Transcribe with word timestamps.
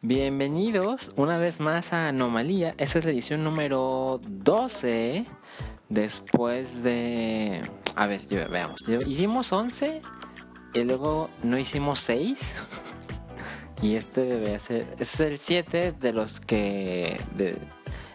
Bienvenidos 0.00 1.12
una 1.16 1.38
vez 1.38 1.60
más 1.60 1.92
a 1.92 2.08
Anomalía. 2.08 2.74
Esta 2.78 3.00
es 3.00 3.04
la 3.04 3.10
edición 3.10 3.42
número 3.42 4.20
12. 4.22 5.24
Después 5.88 6.82
de. 6.82 7.62
A 7.96 8.06
ver, 8.06 8.22
veamos. 8.48 8.80
Hicimos 9.06 9.52
11 9.52 10.02
y 10.74 10.84
luego 10.84 11.28
no 11.42 11.58
hicimos 11.58 12.00
6. 12.00 12.56
Y 13.80 13.94
este 13.94 14.22
debe 14.22 14.58
ser. 14.58 14.86
Este 14.98 15.02
es 15.04 15.20
el 15.20 15.38
7 15.38 15.92
de 15.92 16.12
los 16.12 16.40
que. 16.40 17.20
De, 17.36 17.58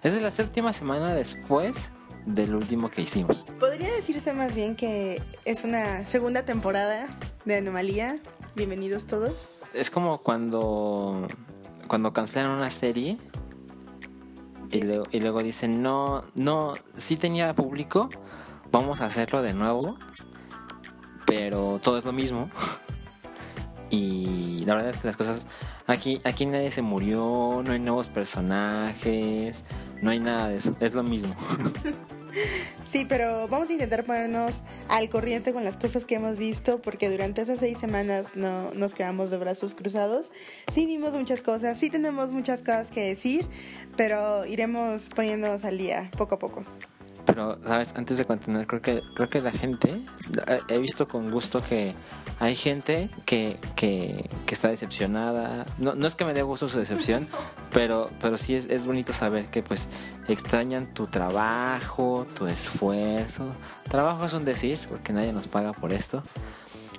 es 0.01 0.21
la 0.21 0.29
séptima 0.29 0.73
semana 0.73 1.13
después 1.13 1.91
del 2.25 2.53
último 2.55 2.91
que 2.91 3.01
hicimos. 3.01 3.45
Podría 3.59 3.93
decirse 3.93 4.33
más 4.33 4.55
bien 4.55 4.75
que 4.75 5.21
es 5.45 5.63
una 5.63 6.05
segunda 6.05 6.43
temporada 6.43 7.07
de 7.45 7.55
Anomalía. 7.55 8.19
Bienvenidos 8.55 9.07
todos. 9.07 9.62
Es 9.73 9.89
como 9.89 10.19
cuando 10.19 11.27
cuando 11.87 12.13
cancelan 12.13 12.51
una 12.51 12.69
serie 12.69 13.17
y, 14.71 14.77
y 14.77 15.19
luego 15.19 15.43
dicen, 15.43 15.81
no, 15.81 16.23
no, 16.35 16.73
sí 16.95 17.17
tenía 17.17 17.53
público, 17.53 18.09
vamos 18.71 19.01
a 19.01 19.05
hacerlo 19.05 19.41
de 19.41 19.53
nuevo, 19.53 19.97
pero 21.25 21.79
todo 21.83 21.99
es 21.99 22.05
lo 22.05 22.11
mismo. 22.11 22.49
y 23.89 24.63
la 24.65 24.75
verdad 24.75 24.89
es 24.89 24.97
que 24.97 25.07
las 25.07 25.17
cosas, 25.17 25.47
aquí, 25.85 26.19
aquí 26.23 26.45
nadie 26.45 26.71
se 26.71 26.81
murió, 26.81 27.61
no 27.63 27.73
hay 27.73 27.79
nuevos 27.79 28.07
personajes, 28.07 29.63
no 30.01 30.09
hay 30.09 30.19
nada 30.19 30.47
de 30.47 30.57
eso, 30.57 30.75
es 30.79 30.93
lo 30.93 31.03
mismo. 31.03 31.35
Sí, 32.83 33.05
pero 33.07 33.47
vamos 33.47 33.69
a 33.69 33.73
intentar 33.73 34.03
ponernos 34.03 34.61
al 34.87 35.09
corriente 35.09 35.53
con 35.53 35.63
las 35.63 35.77
cosas 35.77 36.05
que 36.05 36.15
hemos 36.15 36.37
visto, 36.37 36.81
porque 36.81 37.09
durante 37.09 37.41
esas 37.41 37.59
seis 37.59 37.77
semanas 37.77 38.35
no 38.35 38.71
nos 38.73 38.93
quedamos 38.93 39.29
de 39.29 39.37
brazos 39.37 39.73
cruzados. 39.73 40.31
Sí 40.73 40.85
vimos 40.85 41.13
muchas 41.13 41.41
cosas, 41.41 41.77
sí 41.77 41.89
tenemos 41.89 42.31
muchas 42.31 42.61
cosas 42.61 42.91
que 42.91 43.01
decir, 43.01 43.47
pero 43.95 44.45
iremos 44.45 45.09
poniéndonos 45.09 45.63
al 45.65 45.77
día 45.77 46.09
poco 46.17 46.35
a 46.35 46.39
poco. 46.39 46.65
Pero, 47.25 47.57
¿sabes? 47.63 47.93
Antes 47.95 48.17
de 48.17 48.25
continuar, 48.25 48.67
creo 48.67 48.81
que, 48.81 49.01
creo 49.15 49.29
que 49.29 49.41
la 49.41 49.51
gente, 49.51 50.01
he 50.67 50.77
visto 50.77 51.07
con 51.07 51.31
gusto 51.31 51.63
que 51.63 51.93
hay 52.39 52.55
gente 52.55 53.09
que, 53.25 53.57
que, 53.75 54.29
está 54.47 54.69
decepcionada. 54.69 55.65
No, 55.77 55.95
no 55.95 56.05
es 56.05 56.15
que 56.15 56.25
me 56.25 56.33
dé 56.33 56.43
gusto 56.43 56.69
su 56.69 56.77
decepción, 56.77 57.27
pero, 57.71 58.09
pero 58.19 58.37
sí 58.37 58.55
es, 58.55 58.69
es 58.69 58.85
bonito 58.85 59.13
saber 59.13 59.45
que 59.47 59.63
pues 59.63 59.89
extrañan 60.27 60.93
tu 60.93 61.07
trabajo, 61.07 62.27
tu 62.35 62.47
esfuerzo. 62.47 63.49
Trabajo 63.89 64.25
es 64.25 64.33
un 64.33 64.45
decir, 64.45 64.79
porque 64.89 65.13
nadie 65.13 65.33
nos 65.33 65.47
paga 65.47 65.71
por 65.73 65.93
esto. 65.93 66.23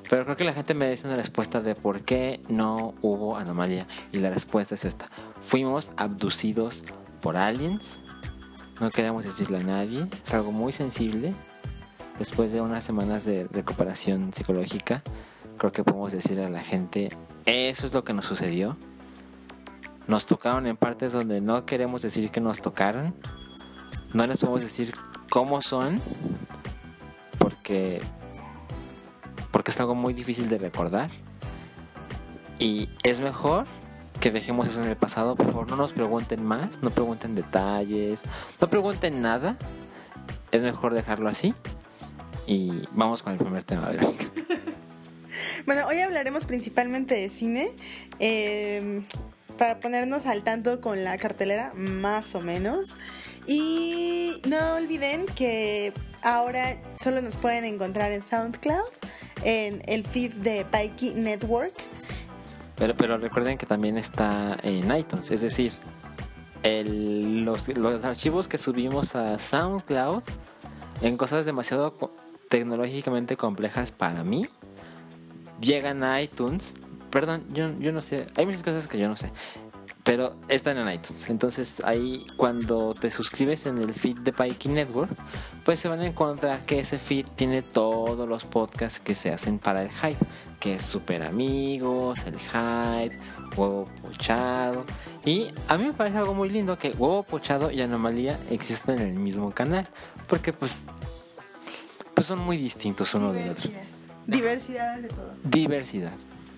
Pero 0.09 0.25
creo 0.25 0.37
que 0.37 0.45
la 0.45 0.53
gente 0.53 0.75
merece 0.75 1.07
una 1.07 1.17
respuesta 1.17 1.61
de 1.61 1.75
por 1.75 2.03
qué 2.03 2.41
no 2.49 2.95
hubo 3.03 3.37
anomalía. 3.37 3.87
Y 4.13 4.19
la 4.19 4.31
respuesta 4.31 4.75
es 4.75 4.85
esta. 4.85 5.11
Fuimos 5.41 5.93
abducidos 5.97 6.83
por 7.21 7.37
aliens 7.37 8.01
no 8.81 8.91
queremos 8.91 9.25
decirle 9.25 9.59
a 9.59 9.63
nadie. 9.63 10.07
Es 10.25 10.35
algo 10.35 10.53
muy 10.53 10.73
sensible. 10.73 11.35
Después 12.19 12.53
de 12.53 12.61
unas 12.61 12.85
semanas 12.85 13.25
de 13.25 13.49
recuperación 13.51 14.33
psicológica, 14.33 15.03
creo 15.59 15.73
que 15.73 15.83
podemos 15.83 16.13
decirle 16.13 16.45
a 16.45 16.51
la 16.51 16.63
gente, 16.63 17.11
eso 17.45 17.87
es 17.87 17.93
lo 17.93 18.05
que 18.05 18.13
nos 18.13 18.27
sucedió. 18.27 18.77
Nos 20.07 20.27
tocaron 20.27 20.67
en 20.67 20.77
partes 20.77 21.13
donde 21.13 21.41
no 21.41 21.65
queremos 21.67 22.03
decir 22.03 22.31
que 22.31 22.41
nos 22.41 22.61
tocaron. 22.61 23.15
No 24.13 24.27
les 24.27 24.39
podemos 24.39 24.61
decir 24.61 24.95
cómo 25.31 25.61
son, 25.63 26.01
porque, 27.39 28.01
porque 29.51 29.71
es 29.71 29.81
algo 29.81 29.95
muy 29.95 30.13
difícil 30.13 30.49
de 30.49 30.59
recordar. 30.59 31.11
Y 32.59 32.89
es 33.03 33.19
mejor 33.19 33.67
que 34.21 34.31
dejemos 34.31 34.69
eso 34.69 34.83
en 34.83 34.89
el 34.89 34.97
pasado. 34.97 35.37
Por 35.37 35.47
favor, 35.47 35.71
no 35.71 35.77
nos 35.77 35.93
pregunten 35.93 36.45
más, 36.45 36.83
no 36.83 36.91
pregunten 36.91 37.35
detalles, 37.35 38.23
no 38.61 38.69
pregunten 38.69 39.23
nada. 39.23 39.57
Es 40.51 40.63
mejor 40.63 40.95
dejarlo 40.95 41.29
así. 41.29 41.55
Y 42.47 42.83
vamos 42.93 43.23
con 43.23 43.33
el 43.33 43.39
primer 43.39 43.65
tema, 43.65 43.91
bueno, 45.67 45.87
hoy 45.87 46.01
hablaremos 46.01 46.45
principalmente 46.45 47.15
de 47.15 47.31
cine. 47.31 47.71
Em, 48.19 49.03
para 49.57 49.79
ponernos 49.81 50.27
al 50.27 50.43
tanto 50.43 50.81
con 50.81 51.05
la 51.05 51.17
cartelera, 51.17 51.73
más 51.75 52.35
o 52.35 52.41
menos. 52.41 52.97
Y 53.47 54.41
no 54.49 54.77
olviden 54.77 55.27
que 55.27 55.93
ahora 56.23 56.77
solo 57.03 57.23
nos 57.23 57.37
pueden 57.37 57.65
encontrar 57.65 58.13
en 58.13 58.23
SoundCloud, 58.23 58.85
en 59.45 59.83
el 59.87 60.05
feed 60.05 60.33
de 60.35 60.65
Pikey 60.65 61.15
Network 61.15 61.75
pero, 62.77 62.97
pero 62.97 63.19
recuerden 63.19 63.59
que 63.59 63.67
también 63.67 63.99
está 63.99 64.59
en 64.63 64.95
iTunes, 64.97 65.31
es 65.31 65.43
decir, 65.43 65.73
los, 66.65 67.69
los 67.69 68.05
archivos 68.05 68.49
que 68.49 68.59
subimos 68.59 69.15
a 69.15 69.39
SoundCloud 69.39 70.23
en 71.03 71.17
cosas 71.17 71.45
demasiado 71.45 71.95
tecnológicamente 72.49 73.37
complejas 73.37 73.91
para 73.91 74.25
mí 74.25 74.49
llegan 75.61 76.05
a 76.05 76.21
iTunes. 76.23 76.75
Perdón, 77.11 77.45
yo, 77.53 77.71
yo 77.79 77.93
no 77.93 78.03
sé, 78.03 78.27
hay 78.37 78.47
muchas 78.47 78.63
cosas 78.63 78.87
que 78.87 78.99
yo 78.99 79.09
no 79.09 79.17
sé. 79.17 79.33
Pero 80.03 80.37
están 80.49 80.77
en 80.77 80.89
iTunes. 80.91 81.31
Entonces 81.31 81.83
ahí 81.85 82.27
cuando 82.37 82.95
te 82.95 83.11
suscribes 83.11 83.67
en 83.67 83.79
el 83.79 83.95
feed 83.95 84.19
de 84.19 84.33
Pikey 84.33 84.71
Network, 84.71 85.11
pues 85.65 85.79
se 85.79 85.89
van 85.89 86.01
a 86.01 86.07
encontrar 86.07 86.67
que 86.67 86.81
ese 86.81 86.99
feed 86.99 87.27
tiene 87.37 87.63
todos 87.63 88.29
los 88.29 88.45
podcasts 88.45 89.01
que 89.01 89.15
se 89.15 89.33
hacen 89.33 89.59
para 89.59 89.83
el 89.83 89.91
hype. 89.91 90.19
Que 90.65 90.77
es 90.77 90.83
Super 90.83 91.23
Amigos, 91.23 92.21
el 92.25 92.39
hype, 92.39 93.19
Huevo 93.55 93.85
Pochado. 94.01 94.87
Y 95.23 95.49
a 95.69 95.77
mí 95.77 95.85
me 95.85 95.93
parece 95.93 96.17
algo 96.17 96.33
muy 96.33 96.49
lindo 96.49 96.79
que 96.79 96.89
Huevo 96.89 97.23
Pochado 97.23 97.71
y 97.71 97.83
Anomalía 97.83 98.41
existen 98.51 98.99
en 98.99 99.09
el 99.09 99.19
mismo 99.19 99.51
canal. 99.51 99.87
Porque 100.27 100.55
pues, 100.55 100.85
pues 102.15 102.27
son 102.27 102.39
muy 102.39 102.57
distintos 102.57 103.13
uno 103.13 103.35
del 103.35 103.51
otro. 103.51 103.71
Diversidad 104.27 105.01
de 105.01 105.09
todo. 105.09 105.35
Diversidad. 105.45 106.13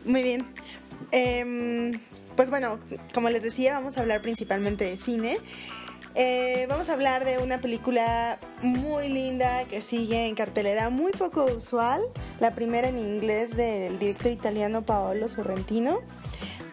Muy 0.05 0.23
bien. 0.23 0.47
Eh, 1.11 1.91
pues 2.37 2.49
bueno, 2.49 2.78
como 3.12 3.28
les 3.28 3.43
decía, 3.43 3.73
vamos 3.73 3.97
a 3.97 4.03
hablar 4.03 4.23
principalmente 4.23 4.84
de 4.84 4.99
cine. 4.99 5.38
Eh, 6.19 6.65
vamos 6.71 6.88
a 6.88 6.94
hablar 6.94 7.27
de 7.27 7.37
una 7.37 7.60
película 7.60 8.38
muy 8.62 9.10
linda 9.10 9.65
que 9.65 9.82
sigue 9.82 10.27
en 10.27 10.34
cartelera, 10.34 10.88
muy 10.88 11.12
poco 11.12 11.44
usual, 11.44 12.00
la 12.41 12.54
primera 12.54 12.88
en 12.88 12.99
inglés 12.99 13.54
del 13.54 13.99
director 13.99 14.32
italiano 14.32 14.81
Paolo 14.81 15.28
Sorrentino. 15.28 16.00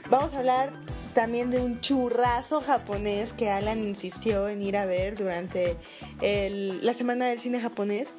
Vamos 0.09 0.33
a 0.33 0.37
hablar 0.37 0.71
también 1.13 1.51
de 1.51 1.61
un 1.61 1.81
churrazo 1.81 2.61
japonés 2.61 3.33
que 3.33 3.49
Alan 3.49 3.83
insistió 3.83 4.47
en 4.47 4.61
ir 4.61 4.77
a 4.77 4.85
ver 4.85 5.17
durante 5.17 5.75
la 6.21 6.93
semana 6.93 7.25
del 7.25 7.41
cine 7.41 7.59
japonés. 7.59 8.13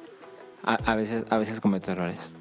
A, 0.61 0.93
veces, 0.93 1.25
a 1.31 1.39
veces 1.39 1.59
cometo 1.59 1.91
errores 1.91 2.33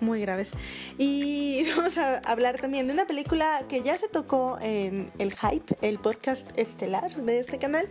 muy 0.00 0.20
graves. 0.20 0.50
Y 0.98 1.66
vamos 1.76 1.96
a 1.98 2.18
hablar 2.18 2.60
también 2.60 2.86
de 2.86 2.92
una 2.92 3.06
película 3.06 3.64
que 3.68 3.82
ya 3.82 3.98
se 3.98 4.08
tocó 4.08 4.58
en 4.60 5.10
El 5.18 5.34
Hype, 5.34 5.76
el 5.82 5.98
podcast 5.98 6.46
estelar 6.58 7.14
de 7.14 7.40
este 7.40 7.58
canal, 7.58 7.88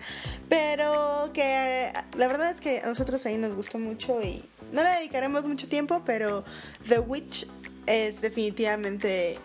pero 0.50 1.32
que 1.34 1.92
la 2.18 2.28
verdad 2.28 2.52
es 2.52 2.62
que 2.62 2.80
a 2.80 2.88
nosotros 2.88 3.26
ahí 3.26 3.38
nos 3.38 3.56
gustó 3.56 3.80
mucho 3.80 4.22
y 4.22 4.44
no 4.72 4.84
le 4.84 4.90
dedicaremos 4.90 5.46
mucho 5.46 5.68
tiempo, 5.68 6.02
pero 6.06 6.44
The 6.88 7.00
Witch 7.00 7.48
es 7.86 8.22
definitivamente 8.22 9.38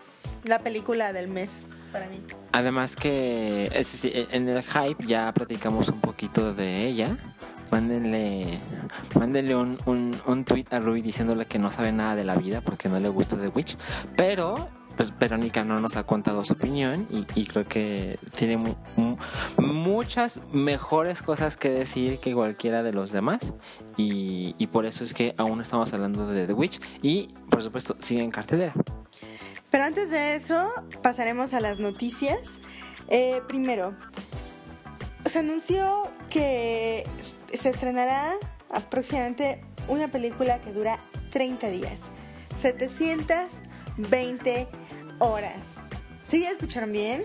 la 0.43 0.59
película 0.59 1.13
del 1.13 1.27
mes 1.27 1.67
para 1.91 2.07
mí. 2.07 2.21
Además 2.51 2.95
que 2.95 3.69
en 4.31 4.47
el 4.47 4.63
Hype 4.63 5.05
ya 5.05 5.33
platicamos 5.33 5.89
un 5.89 6.01
poquito 6.01 6.53
de 6.53 6.87
ella 6.87 7.17
mándenle, 7.71 8.59
mándenle 9.17 9.55
un, 9.55 9.77
un, 9.85 10.15
un 10.25 10.43
tweet 10.45 10.65
a 10.71 10.79
Ruby 10.79 11.01
diciéndole 11.01 11.45
que 11.45 11.59
no 11.59 11.71
sabe 11.71 11.91
nada 11.91 12.15
de 12.15 12.23
la 12.23 12.35
vida 12.35 12.61
porque 12.61 12.89
no 12.89 12.99
le 12.99 13.09
gusta 13.09 13.37
The 13.37 13.47
Witch. 13.47 13.77
Pero 14.15 14.69
pues 14.95 15.17
Verónica 15.17 15.63
no 15.63 15.79
nos 15.79 15.95
ha 15.95 16.03
contado 16.03 16.43
su 16.43 16.53
opinión 16.53 17.07
y, 17.09 17.45
creo 17.45 17.65
que 17.65 18.19
tiene 18.35 18.59
muchas 19.57 20.41
mejores 20.51 21.21
cosas 21.21 21.57
que 21.57 21.69
decir 21.69 22.19
que 22.19 22.33
cualquiera 22.33 22.83
de 22.83 22.93
los 22.93 23.11
demás 23.11 23.53
y, 23.97 24.53
y, 24.57 24.67
por 24.67 24.85
eso 24.85 25.03
es 25.03 25.13
que 25.13 25.33
aún 25.37 25.61
estamos 25.61 25.93
hablando 25.93 26.27
de 26.27 26.45
The 26.45 26.53
Witch 26.53 26.79
y 27.01 27.29
por 27.49 27.63
supuesto 27.63 27.95
sigue 27.99 28.21
en 28.21 28.31
cartelera. 28.31 28.73
Pero 29.71 29.85
antes 29.85 30.09
de 30.09 30.35
eso 30.35 30.69
pasaremos 31.01 31.53
a 31.53 31.61
las 31.61 31.79
noticias. 31.79 32.59
Eh, 33.07 33.41
primero, 33.47 33.95
se 35.25 35.39
anunció 35.39 36.11
que 36.29 37.05
se 37.57 37.69
estrenará 37.69 38.35
aproximadamente 38.69 39.61
una 39.87 40.09
película 40.09 40.61
que 40.61 40.71
dura 40.71 40.99
30 41.31 41.69
días, 41.69 41.97
720 42.61 44.67
horas. 45.19 45.57
¿Sí 46.29 46.41
ya 46.41 46.51
escucharon 46.51 46.91
bien? 46.91 47.23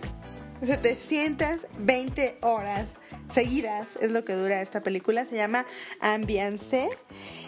720 0.63 2.39
horas 2.41 2.95
seguidas 3.33 3.97
es 4.01 4.11
lo 4.11 4.25
que 4.25 4.33
dura 4.33 4.63
esta 4.63 4.83
película. 4.83 5.27
Se 5.27 5.37
llama 5.37 5.67
Ambiance 6.01 6.89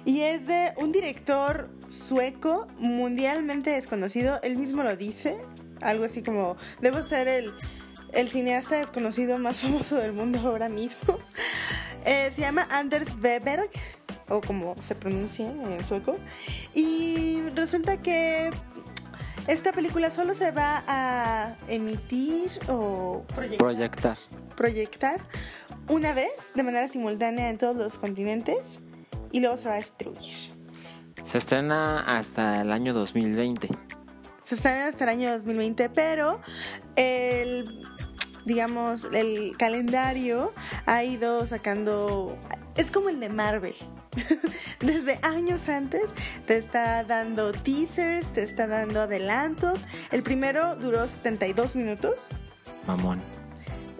y 0.04 0.20
es 0.20 0.46
de 0.46 0.74
un 0.76 0.92
director 0.92 1.70
sueco 1.86 2.66
mundialmente 2.78 3.70
desconocido. 3.70 4.40
Él 4.42 4.56
mismo 4.56 4.82
lo 4.82 4.96
dice. 4.96 5.38
Algo 5.80 6.04
así 6.04 6.22
como, 6.22 6.56
debo 6.80 7.02
ser 7.04 7.28
el, 7.28 7.54
el 8.12 8.28
cineasta 8.28 8.78
desconocido 8.78 9.38
más 9.38 9.58
famoso 9.60 9.96
del 9.96 10.12
mundo 10.12 10.40
ahora 10.40 10.68
mismo. 10.68 11.18
Eh, 12.04 12.30
se 12.32 12.40
llama 12.40 12.66
Anders 12.70 13.16
Weberg 13.20 13.68
o 14.28 14.40
como 14.40 14.74
se 14.80 14.94
pronuncia 14.94 15.46
en 15.46 15.84
sueco. 15.84 16.16
Y 16.72 17.42
resulta 17.54 18.00
que 18.00 18.50
esta 19.46 19.72
película 19.72 20.10
solo 20.10 20.34
se 20.34 20.50
va 20.50 20.84
a 20.86 21.56
emitir 21.68 22.50
o 22.68 23.24
proyectar. 23.58 24.16
proyectar 24.56 25.20
una 25.88 26.12
vez 26.12 26.52
de 26.54 26.62
manera 26.62 26.88
simultánea 26.88 27.48
en 27.48 27.58
todos 27.58 27.76
los 27.76 27.98
continentes 27.98 28.80
y 29.32 29.40
luego 29.40 29.56
se 29.56 29.68
va 29.68 29.74
a 29.74 29.78
destruir. 29.78 30.52
Se 31.24 31.38
estrena 31.38 32.00
hasta 32.00 32.60
el 32.60 32.72
año 32.72 32.92
2020. 32.92 33.68
Se 34.44 34.54
estrena 34.54 34.86
hasta 34.86 35.04
el 35.04 35.10
año 35.10 35.30
2020, 35.32 35.90
pero 35.90 36.40
el 36.96 37.87
digamos, 38.48 39.06
el 39.12 39.56
calendario 39.56 40.52
ha 40.86 41.04
ido 41.04 41.46
sacando... 41.46 42.36
Es 42.76 42.90
como 42.90 43.10
el 43.10 43.20
de 43.20 43.28
Marvel. 43.28 43.74
Desde 44.80 45.18
años 45.22 45.68
antes 45.68 46.04
te 46.46 46.56
está 46.56 47.04
dando 47.04 47.52
teasers, 47.52 48.32
te 48.32 48.42
está 48.42 48.66
dando 48.66 49.02
adelantos. 49.02 49.80
El 50.10 50.22
primero 50.22 50.76
duró 50.76 51.06
72 51.06 51.76
minutos. 51.76 52.28
Mamón. 52.86 53.20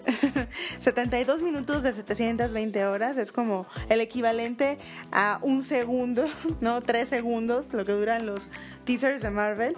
72 0.79 1.43
minutos 1.43 1.83
de 1.83 1.93
720 1.93 2.85
horas 2.87 3.17
es 3.17 3.31
como 3.31 3.67
el 3.89 4.01
equivalente 4.01 4.79
a 5.11 5.39
un 5.43 5.63
segundo, 5.63 6.25
¿no? 6.59 6.81
Tres 6.81 7.09
segundos, 7.09 7.71
lo 7.73 7.85
que 7.85 7.91
duran 7.91 8.25
los 8.25 8.47
teasers 8.85 9.21
de 9.21 9.29
Marvel. 9.29 9.77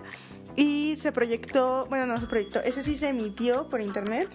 Y 0.56 0.96
se 0.98 1.12
proyectó, 1.12 1.88
bueno, 1.90 2.06
no 2.06 2.20
se 2.20 2.28
proyectó, 2.28 2.60
ese 2.60 2.84
sí 2.84 2.98
se 2.98 3.10
emitió 3.10 3.70
por 3.70 3.82
internet 3.82 4.30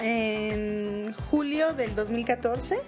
en 0.00 1.14
julio 1.30 1.72
del 1.74 1.94
2014. 1.94 2.78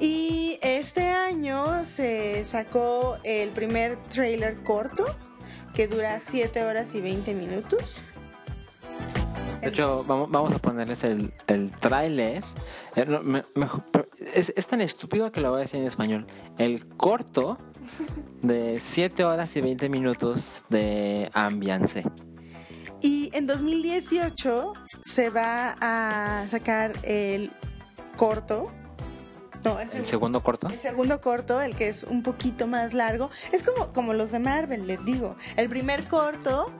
Y 0.00 0.58
este 0.62 1.08
año 1.08 1.84
se 1.84 2.44
sacó 2.44 3.18
el 3.24 3.50
primer 3.50 3.96
trailer 4.04 4.62
corto 4.62 5.04
que 5.74 5.86
dura 5.86 6.20
7 6.20 6.64
horas 6.64 6.94
y 6.94 7.00
20 7.00 7.34
minutos. 7.34 8.02
De 9.60 9.68
hecho, 9.68 10.04
vamos, 10.04 10.54
a 10.54 10.58
ponerles 10.58 11.04
el, 11.04 11.32
el. 11.46 11.70
Eh, 12.16 12.40
es, 14.34 14.52
es, 14.56 14.66
tan 14.66 14.80
estúpido 14.80 15.30
que 15.30 15.40
lo 15.40 15.50
voy 15.50 15.58
a 15.58 15.60
decir 15.60 15.80
en 15.80 15.86
español. 15.86 16.26
El 16.58 16.88
corto 16.88 17.58
de 18.42 18.80
7 18.80 19.24
horas 19.24 19.54
y 19.56 19.60
20 19.60 19.88
minutos 19.88 20.64
de 20.68 21.30
Ambiance. 21.32 22.04
Y 23.02 23.30
en 23.34 23.46
2018 23.48 24.72
se 25.04 25.30
va 25.30 25.76
a 25.80 26.46
sacar 26.48 26.92
el 27.02 27.50
corto. 28.16 28.72
No, 29.64 29.78
el, 29.78 30.04
segundo 30.04 30.42
corto. 30.42 30.68
El 30.68 30.80
segundo 30.80 31.20
corto, 31.20 31.60
el 31.60 31.76
que 31.76 31.88
es 31.88 32.04
un 32.04 32.22
poquito 32.22 32.66
más 32.66 32.94
largo. 32.94 33.30
Es 33.52 33.62
como, 33.62 33.92
como 33.92 34.14
los 34.14 34.30
de 34.30 34.38
Marvel, 34.38 34.86
les 34.86 35.04
digo. 35.04 35.36
El 35.56 35.68
primer 35.68 36.04
corto 36.04 36.72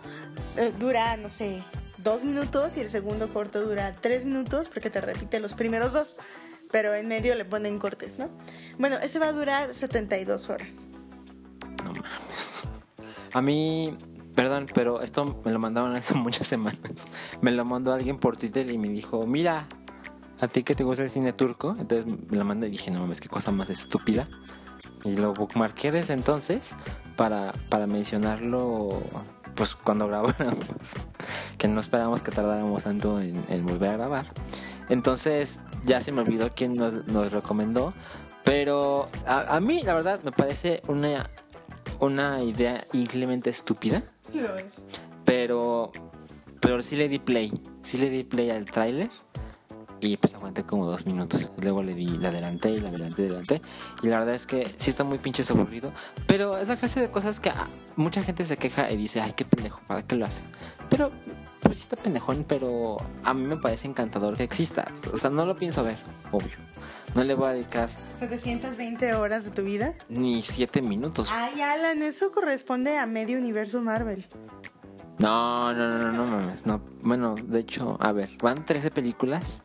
eh, 0.56 0.72
dura, 0.78 1.16
no 1.16 1.28
sé, 1.28 1.64
dos 1.98 2.24
minutos 2.24 2.76
y 2.76 2.80
el 2.80 2.88
segundo 2.88 3.32
corto 3.32 3.60
dura 3.60 3.94
tres 4.00 4.24
minutos 4.24 4.68
porque 4.68 4.90
te 4.90 5.00
repite 5.00 5.40
los 5.40 5.54
primeros 5.54 5.92
dos. 5.92 6.16
Pero 6.70 6.94
en 6.94 7.06
medio 7.06 7.34
le 7.34 7.44
ponen 7.44 7.78
cortes, 7.78 8.18
¿no? 8.18 8.30
Bueno, 8.78 8.96
ese 8.96 9.18
va 9.18 9.26
a 9.28 9.32
durar 9.32 9.74
72 9.74 10.50
horas. 10.50 10.88
No 11.84 11.92
mames. 11.92 12.62
A 13.34 13.40
mí 13.40 13.96
Perdón, 14.34 14.66
pero 14.72 15.02
esto 15.02 15.40
me 15.44 15.52
lo 15.52 15.58
mandaron 15.58 15.94
hace 15.94 16.14
muchas 16.18 16.46
semanas. 16.46 17.06
Me 17.40 17.50
lo 17.50 17.64
mandó 17.64 17.92
alguien 17.92 18.18
por 18.18 18.36
Twitter 18.36 18.70
y 18.70 18.78
me 18.78 18.88
dijo, 18.88 19.26
mira, 19.26 19.66
a 20.40 20.48
ti 20.48 20.62
que 20.62 20.74
te 20.74 20.84
gusta 20.84 21.02
el 21.02 21.10
cine 21.10 21.32
turco. 21.32 21.74
Entonces 21.78 22.06
me 22.30 22.36
lo 22.36 22.44
mandé 22.44 22.68
y 22.68 22.70
dije, 22.70 22.90
no 22.90 23.00
mames, 23.00 23.20
qué 23.20 23.28
cosa 23.28 23.52
más 23.52 23.70
estúpida. 23.70 24.28
Y 25.04 25.16
lo 25.16 25.34
bookmarqué 25.34 25.92
desde 25.92 26.14
entonces 26.14 26.76
para, 27.16 27.52
para 27.68 27.86
mencionarlo 27.86 29.00
pues 29.54 29.74
cuando 29.74 30.08
grabáramos. 30.08 30.94
que 31.58 31.68
no 31.68 31.80
esperábamos 31.80 32.22
que 32.22 32.30
tardáramos 32.30 32.84
tanto 32.84 33.20
en, 33.20 33.66
volver 33.66 33.90
a 33.90 33.96
grabar. 33.96 34.26
Entonces 34.88 35.60
ya 35.84 36.00
se 36.00 36.12
me 36.12 36.22
olvidó 36.22 36.50
quién 36.54 36.74
nos, 36.74 37.06
nos 37.06 37.32
recomendó. 37.32 37.92
Pero 38.44 39.08
a, 39.26 39.56
a, 39.56 39.60
mí 39.60 39.82
la 39.82 39.94
verdad 39.94 40.20
me 40.24 40.32
parece 40.32 40.82
una, 40.88 41.30
una 42.00 42.42
idea 42.42 42.84
increíblemente 42.92 43.50
estúpida. 43.50 44.02
Pero, 45.24 45.92
pero 46.60 46.82
sí 46.82 46.96
le 46.96 47.08
di 47.08 47.18
play. 47.18 47.52
Sí 47.82 47.98
le 47.98 48.10
di 48.10 48.24
play 48.24 48.50
al 48.50 48.64
tráiler. 48.64 49.10
Y 50.00 50.16
pues 50.16 50.34
aguanté 50.34 50.64
como 50.64 50.86
dos 50.86 51.06
minutos. 51.06 51.52
Luego 51.62 51.82
le 51.82 51.94
di, 51.94 52.06
la 52.06 52.30
adelanté 52.30 52.70
y 52.70 52.80
la 52.80 52.88
adelanté 52.88 53.22
adelanté. 53.22 53.62
Y 54.02 54.08
la 54.08 54.18
verdad 54.18 54.34
es 54.34 54.46
que 54.46 54.68
sí 54.76 54.90
está 54.90 55.04
muy 55.04 55.18
pinches 55.18 55.50
aburrido. 55.50 55.92
Pero 56.26 56.58
es 56.58 56.66
la 56.66 56.76
clase 56.76 57.00
de 57.00 57.10
cosas 57.10 57.38
que 57.38 57.50
ah, 57.50 57.68
mucha 57.94 58.20
gente 58.22 58.44
se 58.44 58.56
queja 58.56 58.90
y 58.90 58.96
dice, 58.96 59.20
ay, 59.20 59.32
qué 59.36 59.44
pendejo, 59.44 59.80
¿para 59.86 60.02
qué 60.02 60.16
lo 60.16 60.24
hace? 60.24 60.42
Pero, 60.90 61.12
pues 61.60 61.78
sí 61.78 61.82
está 61.84 61.96
pendejón, 61.96 62.44
pero 62.48 62.96
a 63.22 63.32
mí 63.32 63.46
me 63.46 63.56
parece 63.56 63.86
encantador 63.86 64.36
que 64.36 64.42
exista. 64.42 64.90
O 65.12 65.16
sea, 65.16 65.30
no 65.30 65.46
lo 65.46 65.54
pienso 65.54 65.84
ver, 65.84 65.98
obvio. 66.32 66.56
No 67.14 67.22
le 67.22 67.34
voy 67.34 67.48
a 67.50 67.52
dedicar 67.52 67.88
720 68.28 69.14
horas 69.14 69.44
de 69.44 69.50
tu 69.50 69.62
vida. 69.62 69.94
Ni 70.08 70.42
7 70.42 70.82
minutos. 70.82 71.28
Ay, 71.30 71.60
Alan, 71.60 72.02
eso 72.02 72.32
corresponde 72.32 72.98
a 72.98 73.06
medio 73.06 73.38
universo 73.38 73.80
Marvel. 73.80 74.26
No, 75.18 75.72
no, 75.72 75.98
no, 75.98 76.12
no, 76.12 76.26
mames. 76.26 76.66
No. 76.66 76.80
Bueno, 77.02 77.34
de 77.34 77.60
hecho, 77.60 77.96
a 78.00 78.12
ver, 78.12 78.30
van 78.42 78.64
13 78.64 78.90
películas. 78.90 79.62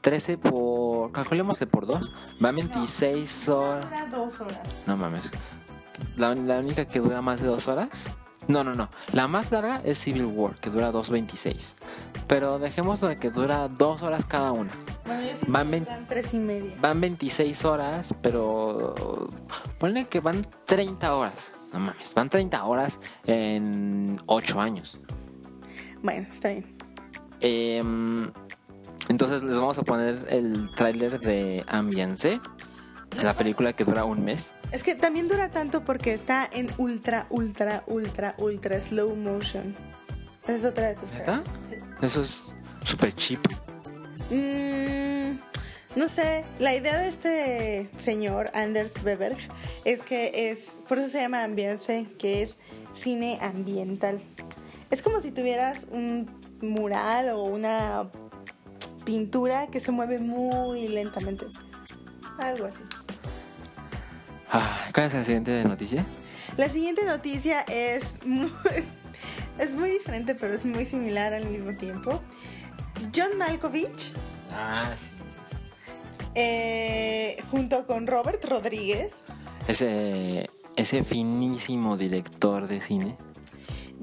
13 0.00 0.38
por. 0.38 1.12
Calculemos 1.12 1.58
que 1.58 1.66
por 1.66 1.86
2. 1.86 2.12
Van 2.38 2.56
26 2.56 3.48
horas. 3.48 3.84
Dura 3.84 4.06
2 4.10 4.40
horas. 4.40 4.60
No 4.86 4.96
mames. 4.96 5.30
La, 6.16 6.34
la, 6.34 6.58
única 6.58 6.86
que 6.86 7.00
dura 7.00 7.20
más 7.20 7.40
de 7.40 7.48
2 7.48 7.68
horas. 7.68 8.10
No, 8.48 8.64
no, 8.64 8.74
no. 8.74 8.88
La 9.12 9.28
más 9.28 9.52
larga 9.52 9.80
es 9.84 9.98
Civil 9.98 10.24
War, 10.24 10.56
que 10.56 10.70
dura 10.70 10.90
2.26. 10.90 11.74
Pero 12.26 12.58
dejémoslo 12.58 13.08
de 13.08 13.16
que 13.16 13.30
dura 13.30 13.68
2 13.68 14.02
horas 14.02 14.24
cada 14.24 14.52
una 14.52 14.72
van, 15.46 15.86
y 16.32 16.36
media. 16.36 16.76
van 16.80 17.00
26 17.00 17.64
horas, 17.64 18.14
pero 18.22 19.28
ponle 19.78 20.06
que 20.08 20.20
van 20.20 20.46
30 20.66 21.14
horas. 21.14 21.52
No 21.72 21.78
mames, 21.78 22.14
van 22.14 22.28
30 22.28 22.64
horas 22.64 22.98
en 23.24 24.20
8 24.26 24.60
años. 24.60 25.00
Bueno, 26.02 26.26
está 26.30 26.50
bien. 26.50 26.76
Em, 27.40 28.30
entonces 29.08 29.42
les 29.42 29.56
vamos 29.56 29.78
a 29.78 29.82
poner 29.82 30.18
el 30.28 30.70
tráiler 30.74 31.20
de 31.20 31.64
Ambiance, 31.68 32.40
la 33.22 33.34
película 33.34 33.72
que 33.72 33.84
dura 33.84 34.04
un 34.04 34.24
mes. 34.24 34.52
Es 34.72 34.82
que 34.82 34.94
también 34.94 35.28
dura 35.28 35.50
tanto 35.50 35.84
porque 35.84 36.14
está 36.14 36.48
en 36.52 36.68
ultra, 36.78 37.26
ultra, 37.30 37.84
ultra, 37.86 38.34
ultra 38.38 38.80
slow 38.80 39.14
motion. 39.16 39.74
Es 40.46 40.64
otra 40.64 40.88
de 40.88 40.96
sus 40.96 41.12
Eso 42.02 42.22
es 42.22 42.54
súper 42.84 43.14
cheap. 43.14 43.40
Mm, 44.30 45.38
no 45.96 46.08
sé, 46.08 46.44
la 46.58 46.74
idea 46.74 46.98
de 46.98 47.08
este 47.08 47.90
señor, 47.98 48.50
Anders 48.54 48.92
Weber, 49.04 49.36
es 49.84 50.02
que 50.02 50.50
es, 50.50 50.80
por 50.88 50.98
eso 50.98 51.08
se 51.08 51.20
llama 51.20 51.42
ambiente, 51.42 52.06
que 52.18 52.42
es 52.42 52.58
cine 52.92 53.38
ambiental. 53.40 54.20
Es 54.90 55.02
como 55.02 55.20
si 55.20 55.30
tuvieras 55.30 55.86
un 55.90 56.30
mural 56.60 57.30
o 57.30 57.44
una 57.44 58.10
pintura 59.04 59.68
que 59.68 59.80
se 59.80 59.92
mueve 59.92 60.18
muy 60.18 60.88
lentamente. 60.88 61.46
Algo 62.38 62.66
así. 62.66 62.82
Ah, 64.50 64.88
¿Cuál 64.92 65.06
es 65.06 65.14
la 65.14 65.24
siguiente 65.24 65.64
noticia? 65.64 66.04
La 66.56 66.68
siguiente 66.68 67.04
noticia 67.04 67.60
es 67.62 68.04
es 69.58 69.74
muy 69.74 69.90
diferente, 69.90 70.34
pero 70.34 70.54
es 70.54 70.64
muy 70.64 70.84
similar 70.84 71.34
al 71.34 71.46
mismo 71.46 71.74
tiempo. 71.74 72.22
John 73.14 73.38
Malkovich. 73.38 74.12
Ah, 74.52 74.94
eh, 76.34 77.42
junto 77.50 77.86
con 77.86 78.06
Robert 78.06 78.44
Rodríguez. 78.44 79.12
Ese, 79.66 80.48
ese 80.76 81.04
finísimo 81.04 81.96
director 81.96 82.68
de 82.68 82.80
cine. 82.80 83.16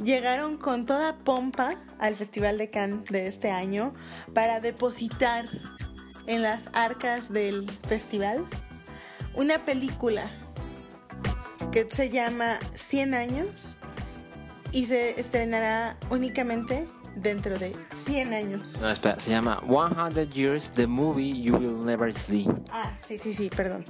Llegaron 0.02 0.58
con 0.58 0.86
toda 0.86 1.18
pompa 1.18 1.76
al 2.00 2.16
Festival 2.16 2.58
de 2.58 2.70
Cannes 2.70 3.06
de 3.06 3.28
este 3.28 3.52
año 3.52 3.94
para 4.34 4.60
depositar 4.60 5.46
en 6.28 6.44
las 6.44 6.70
arcas 6.74 7.32
del 7.32 7.70
festival 7.88 8.46
una 9.34 9.66
película 9.66 10.30
que 11.72 11.88
se 11.90 12.10
llama 12.10 12.60
100 12.76 13.14
años 13.14 13.78
y 14.72 14.86
se 14.86 15.20
estrenará 15.20 15.98
únicamente 16.10 16.88
dentro 17.22 17.58
de 17.58 17.76
100 18.06 18.34
años. 18.34 18.78
No, 18.82 18.90
espera, 18.90 19.20
se 19.20 19.32
llama 19.32 19.62
100 19.66 20.32
Years, 20.32 20.72
The 20.72 20.88
Movie 20.88 21.42
You 21.42 21.58
Will 21.58 21.86
Never 21.86 22.14
See. 22.14 22.48
Ah, 22.72 22.98
sí, 23.02 23.18
sí, 23.18 23.34
sí, 23.34 23.50
perdón. 23.50 23.86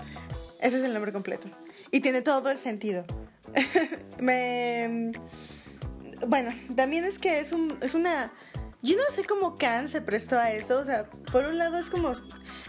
Ese 0.61 0.79
es 0.79 0.83
el 0.83 0.93
nombre 0.93 1.11
completo. 1.11 1.47
Y 1.91 1.99
tiene 1.99 2.21
todo 2.21 2.49
el 2.49 2.57
sentido. 2.57 3.05
Me... 4.19 5.11
Bueno, 6.27 6.51
también 6.75 7.05
es 7.05 7.19
que 7.19 7.39
es, 7.39 7.51
un, 7.51 7.77
es 7.81 7.95
una... 7.95 8.31
Yo 8.81 8.95
no 8.95 9.03
sé 9.11 9.23
cómo 9.23 9.55
Khan 9.55 9.87
se 9.87 10.01
prestó 10.01 10.39
a 10.39 10.51
eso. 10.51 10.79
O 10.79 10.85
sea, 10.85 11.09
por 11.31 11.45
un 11.45 11.57
lado 11.57 11.77
es 11.77 11.89
como, 11.89 12.13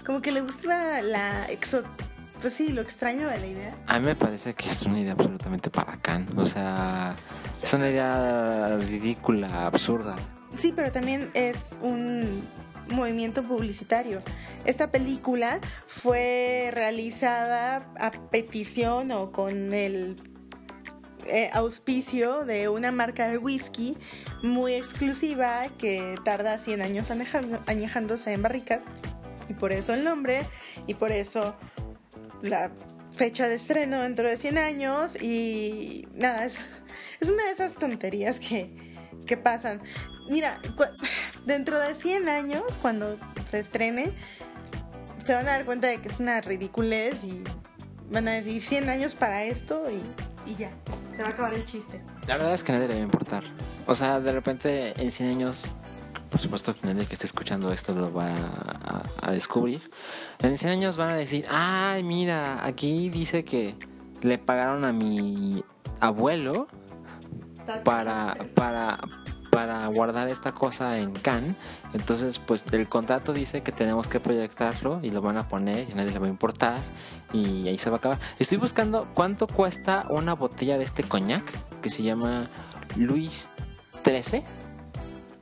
como 0.04 0.20
que 0.20 0.32
le 0.32 0.40
gusta 0.40 1.02
la 1.02 1.46
exo... 1.50 1.82
Pues 2.40 2.54
sí, 2.54 2.68
lo 2.68 2.82
extraño 2.82 3.26
de 3.26 3.38
la 3.38 3.46
idea. 3.46 3.74
A 3.88 3.98
mí 3.98 4.06
me 4.06 4.14
parece 4.14 4.54
que 4.54 4.68
es 4.68 4.82
una 4.82 5.00
idea 5.00 5.12
absolutamente 5.12 5.70
para 5.70 6.00
Khan. 6.00 6.28
O 6.36 6.46
sea, 6.46 7.16
es 7.60 7.72
una 7.74 7.88
idea 7.88 8.76
ridícula, 8.76 9.66
absurda. 9.66 10.14
Sí, 10.58 10.72
pero 10.74 10.90
también 10.92 11.30
es 11.34 11.56
un 11.80 12.42
movimiento 12.90 13.42
publicitario. 13.42 14.22
Esta 14.64 14.90
película 14.90 15.60
fue 15.86 16.70
realizada 16.72 17.86
a 17.98 18.10
petición 18.10 19.12
o 19.12 19.30
con 19.30 19.72
el 19.72 20.16
eh, 21.26 21.50
auspicio 21.52 22.44
de 22.44 22.68
una 22.68 22.90
marca 22.90 23.28
de 23.28 23.38
whisky 23.38 23.96
muy 24.42 24.74
exclusiva 24.74 25.64
que 25.78 26.16
tarda 26.24 26.58
100 26.58 26.82
años 26.82 27.10
añejando- 27.10 27.60
añejándose 27.66 28.32
en 28.32 28.42
barricas. 28.42 28.80
Y 29.48 29.54
por 29.54 29.72
eso 29.72 29.94
el 29.94 30.04
nombre, 30.04 30.44
y 30.86 30.94
por 30.94 31.12
eso 31.12 31.54
la 32.42 32.70
fecha 33.16 33.48
de 33.48 33.54
estreno 33.54 34.00
dentro 34.02 34.28
de 34.28 34.36
100 34.36 34.58
años. 34.58 35.20
Y 35.22 36.08
nada, 36.14 36.44
es, 36.46 36.58
es 37.20 37.28
una 37.28 37.44
de 37.44 37.52
esas 37.52 37.74
tonterías 37.74 38.40
que, 38.40 38.87
que 39.28 39.36
pasan. 39.36 39.80
Mira, 40.28 40.60
dentro 41.46 41.78
de 41.78 41.94
100 41.94 42.28
años, 42.28 42.62
cuando 42.82 43.16
se 43.48 43.60
estrene, 43.60 44.12
se 45.24 45.34
van 45.34 45.46
a 45.46 45.50
dar 45.50 45.64
cuenta 45.64 45.86
de 45.86 46.00
que 46.00 46.08
es 46.08 46.18
una 46.18 46.40
ridiculez 46.40 47.22
y 47.22 47.44
van 48.10 48.26
a 48.26 48.32
decir 48.32 48.60
100 48.60 48.88
años 48.88 49.14
para 49.14 49.44
esto 49.44 49.84
y, 49.88 50.50
y 50.50 50.56
ya, 50.56 50.70
se 51.14 51.22
va 51.22 51.28
a 51.28 51.30
acabar 51.30 51.54
el 51.54 51.64
chiste. 51.64 52.00
La 52.26 52.34
verdad 52.34 52.54
es 52.54 52.64
que 52.64 52.72
nadie 52.72 52.88
le 52.88 52.94
va 52.94 53.00
a 53.00 53.04
importar. 53.04 53.44
O 53.86 53.94
sea, 53.94 54.18
de 54.18 54.32
repente 54.32 55.00
en 55.00 55.12
100 55.12 55.28
años, 55.28 55.66
por 56.30 56.40
supuesto 56.40 56.74
que 56.74 56.86
nadie 56.86 57.06
que 57.06 57.14
esté 57.14 57.26
escuchando 57.26 57.72
esto 57.72 57.94
lo 57.94 58.12
va 58.12 58.32
a, 58.32 59.02
a 59.22 59.30
descubrir. 59.30 59.82
En 60.40 60.56
100 60.56 60.72
años 60.72 60.96
van 60.96 61.10
a 61.10 61.14
decir, 61.14 61.44
ay, 61.50 62.02
mira, 62.02 62.64
aquí 62.66 63.10
dice 63.10 63.44
que 63.44 63.76
le 64.22 64.38
pagaron 64.38 64.84
a 64.84 64.92
mi 64.92 65.62
abuelo 66.00 66.66
para, 67.84 68.36
para, 68.54 68.98
para 69.50 69.86
guardar 69.88 70.28
esta 70.28 70.52
cosa 70.52 70.98
en 70.98 71.12
Cannes. 71.12 71.54
Entonces, 71.92 72.38
pues 72.38 72.64
el 72.72 72.88
contrato 72.88 73.32
dice 73.32 73.62
que 73.62 73.72
tenemos 73.72 74.08
que 74.08 74.20
proyectarlo 74.20 75.00
y 75.02 75.10
lo 75.10 75.22
van 75.22 75.38
a 75.38 75.48
poner 75.48 75.88
y 75.88 75.92
a 75.92 75.94
nadie 75.96 76.12
le 76.12 76.18
va 76.18 76.26
a 76.26 76.30
importar 76.30 76.78
y 77.32 77.68
ahí 77.68 77.78
se 77.78 77.90
va 77.90 77.96
a 77.96 77.98
acabar. 77.98 78.18
Estoy 78.38 78.58
buscando 78.58 79.08
cuánto 79.14 79.46
cuesta 79.46 80.06
una 80.10 80.34
botella 80.34 80.78
de 80.78 80.84
este 80.84 81.02
coñac 81.02 81.44
que 81.80 81.90
se 81.90 82.02
llama 82.02 82.46
Luis 82.96 83.50
13. 84.02 84.44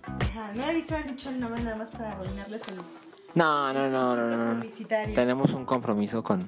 Ajá, 0.02 0.52
no 0.54 0.68
he 0.68 0.74
visto 0.74 0.94
haber 0.94 1.10
dicho 1.10 1.28
el 1.30 1.40
nombre 1.40 1.62
nada 1.62 1.76
más 1.76 1.90
para 1.90 2.12
arruinarles 2.12 2.62
el 2.68 2.78
No, 3.36 3.72
no, 3.72 3.88
no, 3.90 4.16
no, 4.16 4.54
no. 4.54 4.60
Tenemos 5.14 5.52
un 5.52 5.64
compromiso 5.66 6.22
con, 6.24 6.40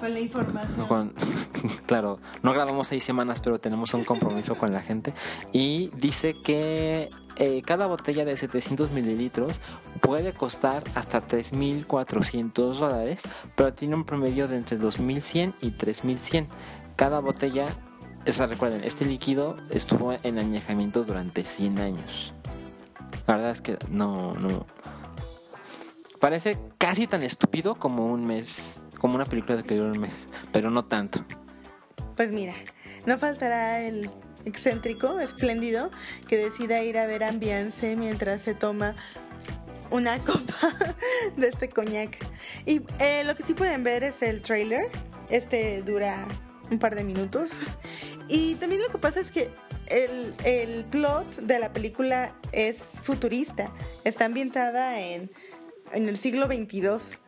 con 0.00 0.14
la 0.14 0.20
información. 0.20 0.86
con- 0.86 1.12
claro, 1.86 2.20
no 2.42 2.52
grabamos 2.52 2.86
seis 2.88 3.02
semanas, 3.04 3.40
pero 3.42 3.58
tenemos 3.58 3.92
un 3.92 4.04
compromiso 4.04 4.54
con 4.54 4.72
la 4.72 4.80
gente. 4.80 5.12
Y 5.52 5.90
dice 5.96 6.34
que 6.34 7.10
eh, 7.36 7.62
cada 7.66 7.86
botella 7.88 8.24
de 8.24 8.36
700 8.36 8.92
mililitros 8.92 9.60
puede 10.00 10.32
costar 10.32 10.84
hasta 10.94 11.20
3.400 11.26 12.52
dólares, 12.78 13.22
pero 13.56 13.72
tiene 13.74 13.96
un 13.96 14.04
promedio 14.04 14.46
de 14.48 14.56
entre 14.58 14.78
2.100 14.78 15.54
y 15.60 15.72
3.100. 15.72 16.46
Cada 16.94 17.18
botella, 17.18 17.66
o 18.28 18.32
sea, 18.32 18.46
recuerden, 18.46 18.84
este 18.84 19.04
líquido 19.06 19.56
estuvo 19.70 20.12
en 20.22 20.38
añejamiento 20.38 21.02
durante 21.02 21.42
100 21.44 21.78
años. 21.80 22.32
La 23.26 23.34
verdad 23.36 23.50
es 23.50 23.60
que 23.60 23.76
no, 23.90 24.34
no. 24.34 24.66
Parece 26.22 26.56
casi 26.78 27.08
tan 27.08 27.24
estúpido 27.24 27.74
como 27.74 28.06
un 28.06 28.24
mes, 28.24 28.80
como 29.00 29.16
una 29.16 29.24
película 29.24 29.56
de 29.56 29.64
que 29.64 29.74
dura 29.74 29.90
un 29.90 29.98
mes, 29.98 30.28
pero 30.52 30.70
no 30.70 30.84
tanto. 30.84 31.26
Pues 32.14 32.30
mira, 32.30 32.54
no 33.06 33.18
faltará 33.18 33.80
el 33.80 34.08
excéntrico, 34.44 35.18
espléndido, 35.18 35.90
que 36.28 36.36
decida 36.36 36.80
ir 36.84 36.96
a 36.96 37.06
ver 37.06 37.24
Ambiance 37.24 37.96
mientras 37.96 38.42
se 38.42 38.54
toma 38.54 38.94
una 39.90 40.16
copa 40.24 40.76
de 41.36 41.48
este 41.48 41.68
coñac. 41.68 42.16
Y 42.66 42.82
eh, 43.00 43.24
lo 43.24 43.34
que 43.34 43.42
sí 43.42 43.52
pueden 43.52 43.82
ver 43.82 44.04
es 44.04 44.22
el 44.22 44.42
trailer. 44.42 44.90
Este 45.28 45.82
dura 45.82 46.24
un 46.70 46.78
par 46.78 46.94
de 46.94 47.02
minutos. 47.02 47.58
Y 48.28 48.54
también 48.54 48.80
lo 48.80 48.90
que 48.90 48.98
pasa 48.98 49.18
es 49.18 49.32
que 49.32 49.50
el, 49.88 50.34
el 50.44 50.84
plot 50.84 51.34
de 51.38 51.58
la 51.58 51.72
película 51.72 52.32
es 52.52 52.78
futurista. 52.78 53.72
Está 54.04 54.26
ambientada 54.26 55.00
en, 55.00 55.28
en 55.92 56.08
el 56.08 56.16
siglo 56.16 56.48
22. 56.48 57.18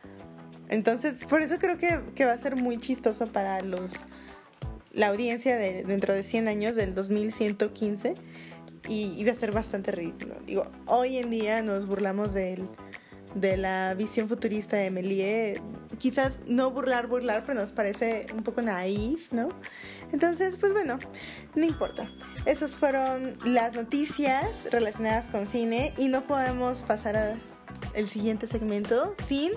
Entonces, 0.69 1.25
por 1.25 1.41
eso 1.41 1.57
creo 1.59 1.77
que, 1.77 1.99
que 2.15 2.25
va 2.25 2.33
a 2.33 2.37
ser 2.37 2.55
muy 2.55 2.77
chistoso 2.77 3.27
para 3.27 3.61
los 3.61 3.93
la 4.95 5.07
audiencia 5.07 5.57
de 5.57 5.83
dentro 5.83 6.13
de 6.13 6.23
100 6.23 6.47
años 6.47 6.75
del 6.75 6.95
2115 6.95 8.13
y 8.87 9.13
iba 9.17 9.31
a 9.31 9.35
ser 9.35 9.51
bastante 9.51 9.91
ridículo. 9.91 10.35
Digo, 10.45 10.65
hoy 10.85 11.17
en 11.17 11.29
día 11.29 11.61
nos 11.61 11.85
burlamos 11.85 12.33
del, 12.33 12.67
de 13.35 13.57
la 13.57 13.93
visión 13.93 14.29
futurista 14.29 14.77
de 14.77 14.91
Méliès. 14.91 15.61
Quizás 15.97 16.39
no 16.47 16.71
burlar, 16.71 17.07
burlar, 17.07 17.43
pero 17.45 17.59
nos 17.59 17.71
parece 17.71 18.25
un 18.33 18.43
poco 18.43 18.61
naif, 18.61 19.31
¿no? 19.33 19.49
Entonces, 20.11 20.55
pues 20.59 20.71
bueno, 20.71 20.97
no 21.55 21.65
importa. 21.65 22.09
Esas 22.45 22.71
fueron 22.71 23.37
las 23.43 23.75
noticias 23.75 24.45
relacionadas 24.71 25.29
con 25.29 25.45
cine 25.45 25.93
y 25.97 26.07
no 26.07 26.25
podemos 26.25 26.83
pasar 26.83 27.35
al 27.95 28.07
siguiente 28.07 28.47
segmento 28.47 29.13
sin 29.23 29.53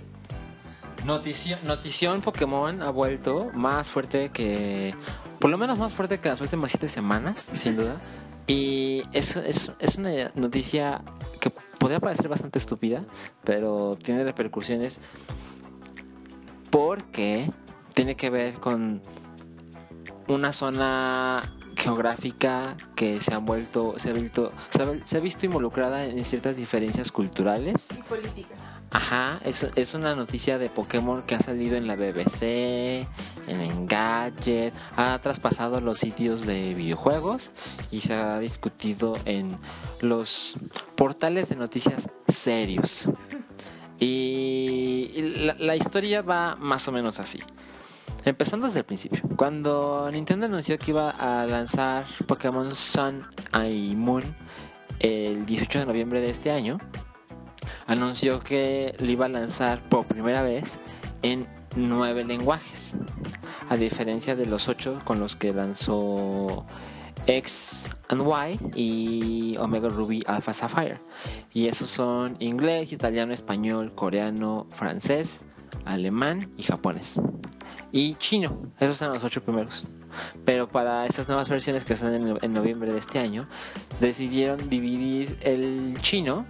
Notición, 1.04 1.61
notición 1.64 2.23
Pokémon 2.23 2.83
ha 2.83 2.90
vuelto 2.90 3.50
más 3.54 3.88
fuerte 3.88 4.30
que. 4.30 4.95
Por 5.38 5.50
lo 5.50 5.57
menos 5.57 5.78
más 5.78 5.92
fuerte 5.92 6.18
que 6.18 6.28
las 6.28 6.40
últimas 6.40 6.73
siete 6.73 6.88
semanas, 6.88 7.49
sin 7.54 7.76
duda. 7.76 8.00
Y 8.49 9.02
es, 9.12 9.37
es, 9.37 9.71
es 9.78 9.97
una 9.97 10.33
noticia 10.35 11.02
que 11.40 11.50
podría 11.78 12.00
parecer 12.00 12.28
bastante 12.28 12.59
estúpida, 12.59 13.04
pero 13.45 13.97
tiene 14.02 14.25
repercusiones 14.25 14.99
porque 16.71 17.50
tiene 17.95 18.16
que 18.16 18.30
ver 18.30 18.54
con 18.54 19.00
una 20.26 20.52
zona 20.52 21.42
geográfica 21.79 22.77
que 22.97 23.21
se 23.21 23.33
ha 23.33 23.39
vuelto, 23.39 23.95
se 23.99 24.11
ha 24.11 24.13
visto, 24.13 24.53
se 24.69 24.83
ha, 24.83 24.87
se 25.05 25.17
ha 25.17 25.21
visto 25.21 25.47
involucrada 25.47 26.05
en 26.05 26.25
ciertas 26.25 26.57
diferencias 26.57 27.13
culturales. 27.13 27.89
y 27.97 28.03
políticas. 28.03 28.59
Ajá, 28.91 29.39
es, 29.45 29.67
es 29.77 29.95
una 29.95 30.15
noticia 30.15 30.59
de 30.59 30.71
Pokémon 30.71 31.23
que 31.23 31.35
ha 31.35 31.41
salido 31.41 31.77
en 31.77 31.87
la 31.87 31.95
BBC, 31.95 33.07
en 33.47 33.61
Engadget, 33.61 34.73
ha 34.97 35.19
traspasado 35.21 35.81
los 35.81 35.99
sitios 35.99 36.47
de 36.47 36.75
videojuegos 36.75 37.51
y 37.91 38.01
se 38.01 38.15
ha 38.15 38.39
discutido 38.39 39.15
en 39.27 39.59
los 40.01 40.55
portales 40.97 41.51
de 41.51 41.57
noticias 41.57 42.09
serios. 42.29 43.09
Y 44.01 45.35
la, 45.41 45.55
la 45.55 45.77
historia 45.77 46.23
va 46.23 46.57
más 46.57 46.89
o 46.89 46.93
menos 46.93 47.19
así. 47.21 47.41
Empezando 48.29 48.67
desde 48.67 48.81
el 48.81 48.85
principio. 48.85 49.23
Cuando 49.37 50.11
Nintendo 50.13 50.45
anunció 50.45 50.79
que 50.79 50.91
iba 50.91 51.09
a 51.09 51.47
lanzar 51.47 52.05
Pokémon 52.27 52.75
Sun 52.75 53.27
y 53.67 53.95
Moon 53.97 54.23
el 55.01 55.47
18 55.47 55.79
de 55.79 55.87
noviembre 55.87 56.21
de 56.21 56.29
este 56.29 56.51
año, 56.51 56.77
anunció 57.87 58.41
que 58.41 58.95
lo 58.99 59.11
iba 59.11 59.25
a 59.25 59.31
lanzar 59.31 59.81
por 59.89 60.07
primera 60.07 60.43
vez 60.43 60.79
en 61.23 61.49
nueve 61.75 62.23
lenguajes, 62.23 62.97
a 63.71 63.77
diferencia 63.77 64.37
de 64.37 64.45
los 64.45 64.69
ocho 64.69 65.01
con 65.07 65.21
los 65.21 65.35
que 65.35 65.55
lanzó 65.55 66.67
X 67.27 67.89
and 68.11 68.23
Y 68.75 69.53
y 69.55 69.57
Omega 69.57 69.89
Ruby 69.89 70.23
Alpha 70.27 70.53
Sapphire. 70.53 71.01
Y 71.55 71.69
esos 71.69 71.89
son 71.89 72.37
inglés, 72.41 72.93
italiano, 72.93 73.33
español, 73.33 73.95
coreano, 73.95 74.67
francés, 74.71 75.45
alemán 75.85 76.51
y 76.57 76.63
japonés. 76.63 77.21
Y 77.93 78.15
chino, 78.15 78.73
esos 78.79 78.97
son 78.97 79.13
los 79.13 79.25
ocho 79.25 79.43
primeros. 79.43 79.85
Pero 80.45 80.69
para 80.69 81.07
estas 81.07 81.29
nuevas 81.29 81.49
versiones 81.49 81.85
que 81.85 81.95
están 81.95 82.15
en, 82.15 82.39
en 82.41 82.53
noviembre 82.53 82.93
de 82.93 82.99
este 82.99 83.19
año, 83.19 83.47
decidieron 84.01 84.69
dividir 84.69 85.39
el 85.43 85.97
chino 86.01 86.47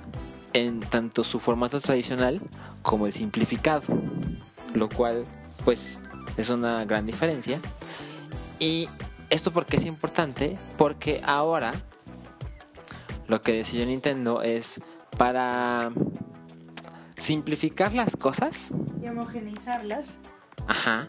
en 0.52 0.80
tanto 0.80 1.24
su 1.24 1.40
formato 1.40 1.80
tradicional 1.80 2.40
como 2.82 3.06
el 3.06 3.12
simplificado, 3.12 3.82
lo 4.74 4.88
cual 4.88 5.24
pues 5.64 6.00
es 6.36 6.50
una 6.50 6.84
gran 6.84 7.06
diferencia. 7.06 7.60
Y 8.58 8.88
esto 9.30 9.52
porque 9.52 9.76
es 9.76 9.84
importante, 9.84 10.58
porque 10.76 11.20
ahora 11.24 11.72
lo 13.26 13.42
que 13.42 13.52
decidió 13.52 13.84
Nintendo 13.86 14.42
es 14.42 14.80
para 15.16 15.90
simplificar 17.18 17.94
las 17.94 18.16
cosas. 18.16 18.70
Y 19.02 19.08
homogeneizarlas. 19.08 20.18
Ajá. 20.66 21.08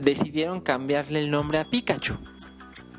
Decidieron 0.00 0.60
cambiarle 0.60 1.20
el 1.20 1.30
nombre 1.30 1.58
a 1.58 1.64
Pikachu. 1.64 2.16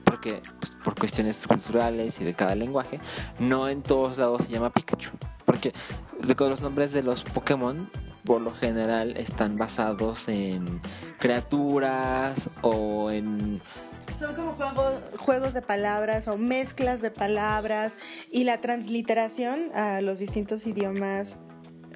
Porque, 0.03 0.41
pues, 0.59 0.75
por 0.83 0.95
cuestiones 0.95 1.45
culturales 1.45 2.21
y 2.21 2.23
de 2.23 2.33
cada 2.33 2.55
lenguaje, 2.55 2.99
no 3.39 3.67
en 3.67 3.83
todos 3.83 4.17
lados 4.17 4.45
se 4.45 4.51
llama 4.51 4.71
Pikachu. 4.71 5.11
Porque 5.45 5.73
los 6.19 6.61
nombres 6.61 6.93
de 6.93 7.03
los 7.03 7.23
Pokémon, 7.23 7.89
por 8.23 8.41
lo 8.41 8.53
general, 8.53 9.17
están 9.17 9.57
basados 9.57 10.27
en 10.27 10.81
criaturas 11.19 12.49
o 12.61 13.11
en 13.11 13.61
son 14.17 14.33
como 14.33 14.53
juegos, 14.53 14.93
juegos 15.17 15.53
de 15.53 15.61
palabras 15.61 16.27
o 16.27 16.37
mezclas 16.37 17.01
de 17.01 17.11
palabras 17.11 17.93
y 18.31 18.45
la 18.45 18.59
transliteración 18.61 19.69
a 19.75 20.01
los 20.01 20.17
distintos 20.17 20.65
idiomas 20.65 21.37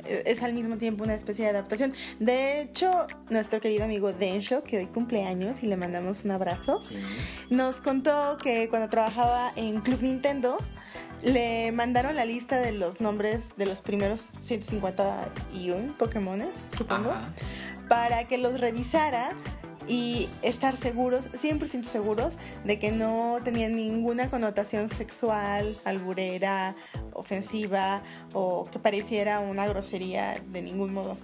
es 0.05 0.41
al 0.43 0.53
mismo 0.53 0.77
tiempo 0.77 1.03
una 1.03 1.13
especie 1.13 1.45
de 1.45 1.51
adaptación. 1.51 1.93
De 2.19 2.61
hecho, 2.61 3.07
nuestro 3.29 3.59
querido 3.59 3.83
amigo 3.83 4.13
Densho, 4.13 4.63
que 4.63 4.77
hoy 4.77 4.87
cumple 4.87 5.23
años 5.23 5.63
y 5.63 5.67
le 5.67 5.77
mandamos 5.77 6.25
un 6.25 6.31
abrazo, 6.31 6.81
nos 7.49 7.81
contó 7.81 8.37
que 8.37 8.69
cuando 8.69 8.89
trabajaba 8.89 9.51
en 9.55 9.81
Club 9.81 10.01
Nintendo, 10.01 10.57
le 11.23 11.71
mandaron 11.71 12.15
la 12.15 12.25
lista 12.25 12.59
de 12.59 12.71
los 12.71 12.99
nombres 13.01 13.55
de 13.55 13.65
los 13.65 13.81
primeros 13.81 14.19
151 14.39 15.97
Pokémones, 15.97 16.49
supongo, 16.75 17.13
para 17.87 18.27
que 18.27 18.37
los 18.37 18.59
revisara 18.59 19.31
y 19.91 20.29
estar 20.41 20.77
seguros, 20.77 21.29
100% 21.33 21.83
seguros, 21.83 22.37
de 22.63 22.79
que 22.79 22.93
no 22.93 23.39
tenían 23.43 23.75
ninguna 23.75 24.29
connotación 24.29 24.87
sexual, 24.87 25.75
alburera, 25.83 26.77
ofensiva 27.11 28.01
o 28.31 28.69
que 28.71 28.79
pareciera 28.79 29.41
una 29.41 29.67
grosería 29.67 30.41
de 30.47 30.61
ningún 30.61 30.93
modo. 30.93 31.17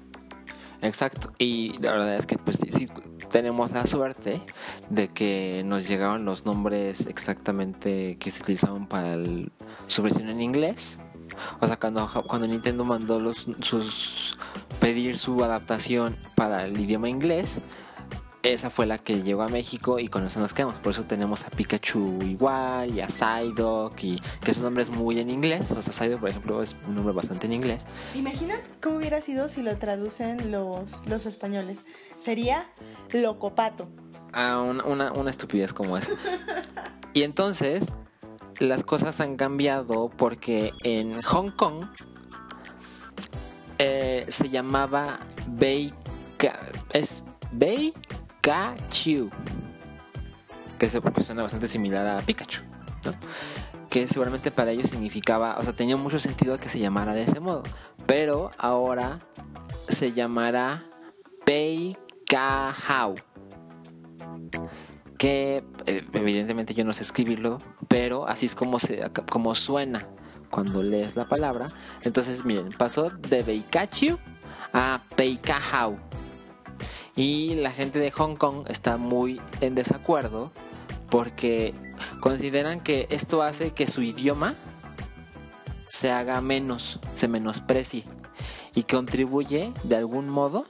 Exacto, 0.81 1.31
y 1.37 1.79
la 1.79 1.91
verdad 1.93 2.15
es 2.17 2.25
que 2.25 2.37
pues 2.37 2.57
sí, 2.57 2.89
tenemos 3.29 3.71
la 3.71 3.87
suerte 3.87 4.41
de 4.89 5.07
que 5.07 5.63
nos 5.65 5.87
llegaron 5.87 6.25
los 6.25 6.45
nombres 6.45 7.05
exactamente 7.07 8.17
que 8.17 8.31
se 8.31 8.43
utilizaban 8.43 8.85
para 8.85 9.15
su 9.87 10.03
versión 10.03 10.27
en 10.27 10.41
inglés. 10.41 10.99
O 11.61 11.67
sea, 11.67 11.77
cuando, 11.79 12.05
cuando 12.27 12.47
Nintendo 12.47 12.83
mandó 12.83 13.21
los, 13.21 13.47
sus 13.61 14.37
pedir 14.81 15.15
su 15.15 15.41
adaptación 15.41 16.17
para 16.35 16.65
el 16.65 16.77
idioma 16.77 17.07
inglés, 17.07 17.61
esa 18.43 18.69
fue 18.69 18.85
la 18.85 18.97
que 18.97 19.21
llegó 19.21 19.43
a 19.43 19.47
México 19.47 19.99
y 19.99 20.07
con 20.07 20.25
eso 20.25 20.39
nos 20.39 20.53
quedamos. 20.53 20.75
Por 20.75 20.93
eso 20.93 21.03
tenemos 21.03 21.45
a 21.45 21.49
Pikachu 21.49 22.19
igual 22.23 22.95
y 22.95 23.01
a 23.01 23.09
Psyduck 23.09 24.01
y 24.03 24.17
que 24.43 24.53
su 24.53 24.61
nombre 24.61 24.83
es 24.83 24.89
muy 24.89 25.19
en 25.19 25.29
inglés. 25.29 25.71
O 25.71 25.81
sea, 25.81 25.93
Psyduck, 25.93 26.19
por 26.19 26.29
ejemplo, 26.29 26.61
es 26.61 26.75
un 26.87 26.95
nombre 26.95 27.13
bastante 27.13 27.47
en 27.47 27.53
inglés. 27.53 27.85
Imagina 28.15 28.55
cómo 28.81 28.97
hubiera 28.97 29.21
sido 29.21 29.49
si 29.49 29.61
lo 29.61 29.77
traducen 29.77 30.51
los, 30.51 31.05
los 31.07 31.25
españoles. 31.25 31.77
Sería 32.23 32.69
Locopato. 33.11 33.89
Ah, 34.33 34.61
una, 34.61 35.11
una 35.11 35.29
estupidez 35.29 35.73
como 35.73 35.97
esa. 35.97 36.13
y 37.13 37.23
entonces, 37.23 37.91
las 38.59 38.83
cosas 38.83 39.19
han 39.19 39.35
cambiado 39.35 40.09
porque 40.15 40.73
en 40.83 41.21
Hong 41.21 41.51
Kong 41.51 41.85
eh, 43.77 44.25
se 44.27 44.49
llamaba 44.49 45.19
Bei... 45.47 45.93
Es 46.93 47.23
Bei 47.51 47.93
Pikachu. 48.47 49.29
Que 50.79 50.87
se 50.87 51.01
suena 51.21 51.41
bastante 51.41 51.67
similar 51.67 52.07
a 52.07 52.21
Pikachu. 52.21 52.61
Que 53.89 54.07
seguramente 54.07 54.51
para 54.51 54.71
ellos 54.71 54.89
significaba, 54.89 55.57
o 55.57 55.63
sea, 55.63 55.73
tenía 55.73 55.97
mucho 55.97 56.17
sentido 56.17 56.57
que 56.57 56.69
se 56.69 56.79
llamara 56.79 57.13
de 57.13 57.23
ese 57.23 57.41
modo. 57.41 57.63
Pero 58.05 58.51
ahora 58.57 59.19
se 59.89 60.13
llamará 60.13 60.85
Peikahau. 61.43 63.15
Que 65.17 65.65
eh, 65.85 66.05
evidentemente 66.13 66.73
yo 66.73 66.85
no 66.85 66.93
sé 66.93 67.03
escribirlo, 67.03 67.57
pero 67.89 68.29
así 68.29 68.45
es 68.45 68.55
como, 68.55 68.79
se, 68.79 69.11
como 69.29 69.55
suena 69.55 70.05
cuando 70.49 70.83
lees 70.83 71.17
la 71.17 71.27
palabra. 71.27 71.67
Entonces, 72.03 72.45
miren, 72.45 72.69
pasó 72.69 73.09
de 73.09 73.43
Beikachu 73.43 74.17
a 74.71 75.01
Peikahau. 75.17 75.97
Y 77.17 77.55
la 77.55 77.71
gente 77.71 77.99
de 77.99 78.11
Hong 78.11 78.35
Kong 78.35 78.65
está 78.69 78.95
muy 78.97 79.41
en 79.59 79.75
desacuerdo 79.75 80.51
porque 81.09 81.73
consideran 82.21 82.79
que 82.79 83.07
esto 83.09 83.41
hace 83.41 83.71
que 83.71 83.87
su 83.87 84.03
idioma 84.03 84.53
se 85.89 86.11
haga 86.11 86.39
menos, 86.41 86.99
se 87.15 87.27
menosprecie 87.27 88.03
y 88.75 88.83
contribuye 88.83 89.73
de 89.83 89.95
algún 89.95 90.29
modo 90.29 90.65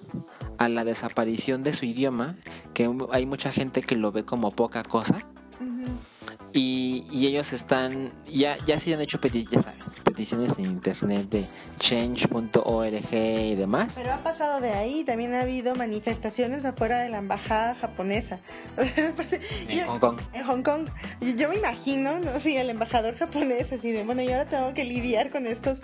a 0.58 0.70
la 0.70 0.86
desaparición 0.86 1.64
de 1.64 1.74
su 1.74 1.86
idioma, 1.86 2.38
que 2.74 2.90
hay 3.12 3.26
mucha 3.26 3.52
gente 3.52 3.82
que 3.82 3.96
lo 3.96 4.12
ve 4.12 4.24
como 4.24 4.52
poca 4.52 4.84
cosa 4.84 5.28
y, 6.58 7.28
ellos 7.28 7.54
están, 7.54 8.12
ya, 8.26 8.58
ya 8.66 8.80
se 8.80 8.94
han 8.94 9.02
hecho 9.02 9.20
peticiones, 9.20 9.68
peticiones 10.04 10.58
en 10.58 10.66
internet 10.66 11.30
de 11.30 11.46
change.org 11.80 13.14
y 13.14 13.56
demás. 13.56 13.96
Pero 13.98 14.14
ha 14.14 14.24
pasado 14.24 14.60
de 14.60 14.72
ahí, 14.72 15.04
también 15.04 15.34
ha 15.36 15.42
habido 15.42 15.76
manifestaciones 15.76 16.66
afuera 16.66 17.00
de 17.00 17.10
la 17.10 17.20
embajada 17.20 17.76
japonesa. 17.76 18.40
en 19.68 19.86
Hong 19.86 20.00
Kong. 20.00 20.20
En 20.34 20.44
Hong 20.46 20.62
Kong. 20.64 20.88
Yo, 21.38 21.50
me 21.50 21.56
imagino, 21.56 22.20
¿no? 22.20 22.40
Sí, 22.40 22.58
el 22.58 22.70
embajador 22.70 23.16
japonés, 23.16 23.72
así 23.72 23.92
de, 23.92 24.04
bueno, 24.04 24.22
yo 24.24 24.32
ahora 24.32 24.46
tengo 24.46 24.74
que 24.74 24.84
lidiar 24.84 25.30
con 25.30 25.46
estos 25.46 25.82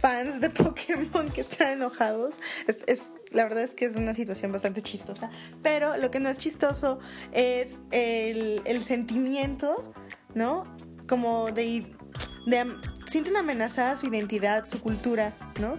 fans 0.00 0.40
de 0.40 0.50
Pokémon 0.50 1.28
que 1.30 1.42
están 1.42 1.72
enojados. 1.72 2.36
es 2.86 3.10
la 3.32 3.44
verdad 3.44 3.64
es 3.64 3.74
que 3.74 3.86
es 3.86 3.96
una 3.96 4.14
situación 4.14 4.52
bastante 4.52 4.82
chistosa. 4.82 5.30
Pero 5.62 5.96
lo 5.96 6.10
que 6.10 6.20
no 6.20 6.28
es 6.28 6.38
chistoso 6.38 6.98
es 7.32 7.78
el, 7.90 8.62
el 8.64 8.84
sentimiento, 8.84 9.92
¿no? 10.34 10.64
Como 11.08 11.46
de, 11.52 11.86
de... 12.46 12.76
Sienten 13.08 13.36
amenazada 13.36 13.96
su 13.96 14.06
identidad, 14.06 14.66
su 14.66 14.80
cultura, 14.80 15.34
¿no? 15.60 15.78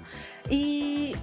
Y 0.50 1.16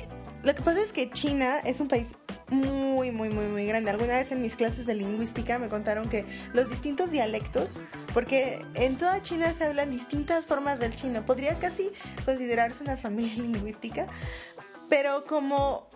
lo 0.43 0.55
que 0.55 0.63
pasa 0.63 0.83
es 0.83 0.93
que 0.93 1.11
China 1.11 1.61
es 1.61 1.81
un 1.81 1.89
país 1.89 2.13
muy, 2.49 3.11
muy, 3.11 3.31
muy, 3.31 3.47
muy 3.47 3.67
grande. 3.67 3.91
Alguna 3.91 4.15
vez 4.15 4.33
en 4.33 4.43
mis 4.43 4.55
clases 4.57 4.87
de 4.87 4.95
lingüística 4.95 5.59
me 5.59 5.69
contaron 5.69 6.09
que 6.09 6.25
los 6.53 6.69
distintos 6.69 7.11
dialectos, 7.11 7.79
porque 8.13 8.65
en 8.75 8.97
toda 8.97 9.23
China 9.23 9.53
se 9.57 9.65
hablan 9.65 9.91
distintas 9.91 10.47
formas 10.47 10.81
del 10.81 10.95
chino, 10.95 11.25
podría 11.25 11.59
casi 11.59 11.91
considerarse 12.25 12.83
una 12.83 12.97
familia 12.97 13.35
lingüística, 13.43 14.07
pero 14.89 15.25
como 15.25 15.89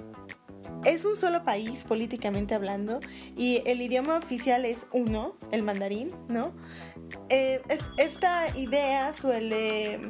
es 0.85 1.05
un 1.05 1.17
solo 1.17 1.45
país 1.45 1.85
políticamente 1.85 2.55
hablando 2.55 3.01
y 3.37 3.63
el 3.67 3.81
idioma 3.81 4.17
oficial 4.17 4.65
es 4.65 4.87
uno, 4.93 5.37
el 5.51 5.63
mandarín, 5.63 6.11
¿no? 6.29 6.53
Eh, 7.29 7.61
esta 7.97 8.57
idea 8.57 9.13
suele, 9.15 10.01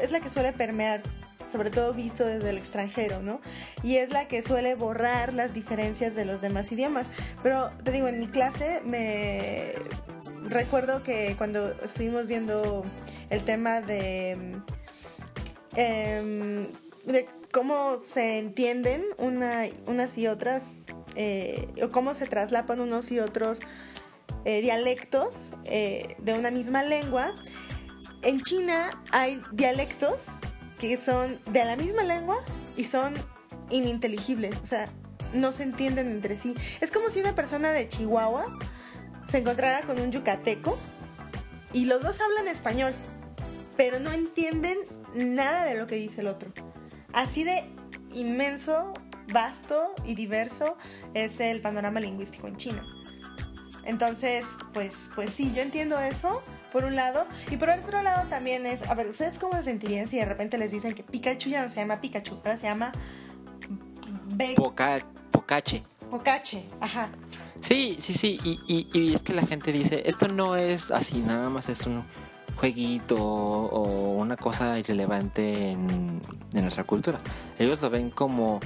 es 0.00 0.10
la 0.10 0.20
que 0.20 0.30
suele 0.30 0.52
permear, 0.52 1.02
sobre 1.50 1.70
todo 1.70 1.94
visto 1.94 2.24
desde 2.24 2.50
el 2.50 2.58
extranjero, 2.58 3.22
¿no? 3.22 3.40
Y 3.82 3.96
es 3.96 4.10
la 4.10 4.26
que 4.26 4.42
suele 4.42 4.74
borrar 4.74 5.32
las 5.32 5.54
diferencias 5.54 6.14
de 6.14 6.24
los 6.24 6.40
demás 6.40 6.72
idiomas. 6.72 7.06
Pero 7.42 7.70
te 7.82 7.92
digo, 7.92 8.08
en 8.08 8.18
mi 8.18 8.26
clase 8.26 8.80
me 8.84 9.74
recuerdo 10.44 11.02
que 11.02 11.34
cuando 11.38 11.72
estuvimos 11.82 12.26
viendo 12.26 12.84
el 13.30 13.44
tema 13.44 13.80
de, 13.80 14.32
em, 15.76 16.66
de 17.04 17.28
cómo 17.54 18.00
se 18.04 18.38
entienden 18.38 19.04
unas 19.16 20.18
y 20.18 20.26
otras, 20.26 20.82
eh, 21.14 21.68
o 21.80 21.88
cómo 21.90 22.14
se 22.14 22.26
traslapan 22.26 22.80
unos 22.80 23.12
y 23.12 23.20
otros 23.20 23.60
eh, 24.44 24.60
dialectos 24.60 25.50
eh, 25.64 26.16
de 26.18 26.34
una 26.34 26.50
misma 26.50 26.82
lengua. 26.82 27.32
En 28.22 28.40
China 28.40 29.00
hay 29.12 29.40
dialectos 29.52 30.32
que 30.80 30.96
son 30.96 31.38
de 31.52 31.64
la 31.64 31.76
misma 31.76 32.02
lengua 32.02 32.44
y 32.76 32.86
son 32.86 33.14
ininteligibles, 33.70 34.56
o 34.60 34.64
sea, 34.64 34.88
no 35.32 35.52
se 35.52 35.62
entienden 35.62 36.08
entre 36.10 36.36
sí. 36.36 36.56
Es 36.80 36.90
como 36.90 37.08
si 37.08 37.20
una 37.20 37.36
persona 37.36 37.70
de 37.70 37.86
Chihuahua 37.86 38.58
se 39.28 39.38
encontrara 39.38 39.82
con 39.82 40.00
un 40.00 40.10
yucateco 40.10 40.76
y 41.72 41.84
los 41.84 42.02
dos 42.02 42.20
hablan 42.20 42.48
español, 42.48 42.94
pero 43.76 44.00
no 44.00 44.10
entienden 44.10 44.78
nada 45.14 45.66
de 45.66 45.76
lo 45.76 45.86
que 45.86 45.94
dice 45.94 46.20
el 46.20 46.26
otro. 46.26 46.50
Así 47.14 47.44
de 47.44 47.64
inmenso, 48.12 48.92
vasto 49.32 49.94
y 50.04 50.14
diverso 50.14 50.76
es 51.14 51.40
el 51.40 51.60
panorama 51.60 52.00
lingüístico 52.00 52.48
en 52.48 52.56
China. 52.56 52.84
Entonces, 53.84 54.56
pues, 54.72 55.10
pues 55.14 55.30
sí, 55.30 55.52
yo 55.54 55.62
entiendo 55.62 55.98
eso, 56.00 56.42
por 56.72 56.84
un 56.84 56.96
lado. 56.96 57.26
Y 57.50 57.56
por 57.56 57.70
otro 57.70 58.02
lado 58.02 58.26
también 58.28 58.66
es, 58.66 58.88
a 58.88 58.94
ver, 58.94 59.08
¿ustedes 59.08 59.38
cómo 59.38 59.54
se 59.54 59.62
sentirían 59.62 60.08
si 60.08 60.16
de 60.16 60.24
repente 60.24 60.58
les 60.58 60.72
dicen 60.72 60.94
que 60.94 61.02
Pikachu 61.02 61.50
ya 61.50 61.62
no 61.62 61.68
se 61.68 61.76
llama 61.76 62.00
Pikachu, 62.00 62.36
ahora 62.36 62.56
se 62.56 62.64
llama... 62.64 62.92
Poca, 64.56 64.98
Pocache. 65.30 65.84
Pocache, 66.10 66.64
ajá. 66.80 67.10
Sí, 67.60 67.96
sí, 67.98 68.12
sí, 68.12 68.40
y, 68.42 68.60
y, 68.66 68.88
y, 68.92 69.14
es 69.14 69.22
que 69.22 69.32
la 69.32 69.46
gente 69.46 69.72
dice, 69.72 70.02
esto 70.06 70.28
no 70.28 70.56
es 70.56 70.90
así, 70.90 71.18
nada 71.18 71.48
más 71.48 71.68
es 71.68 71.86
un 71.86 72.04
jueguito 72.56 73.16
o 73.16 74.14
una 74.14 74.36
cosa 74.36 74.78
irrelevante 74.78 75.70
en, 75.70 76.20
en 76.52 76.62
nuestra 76.62 76.84
cultura. 76.84 77.18
Ellos 77.58 77.82
lo 77.82 77.90
ven 77.90 78.10
como 78.10 78.60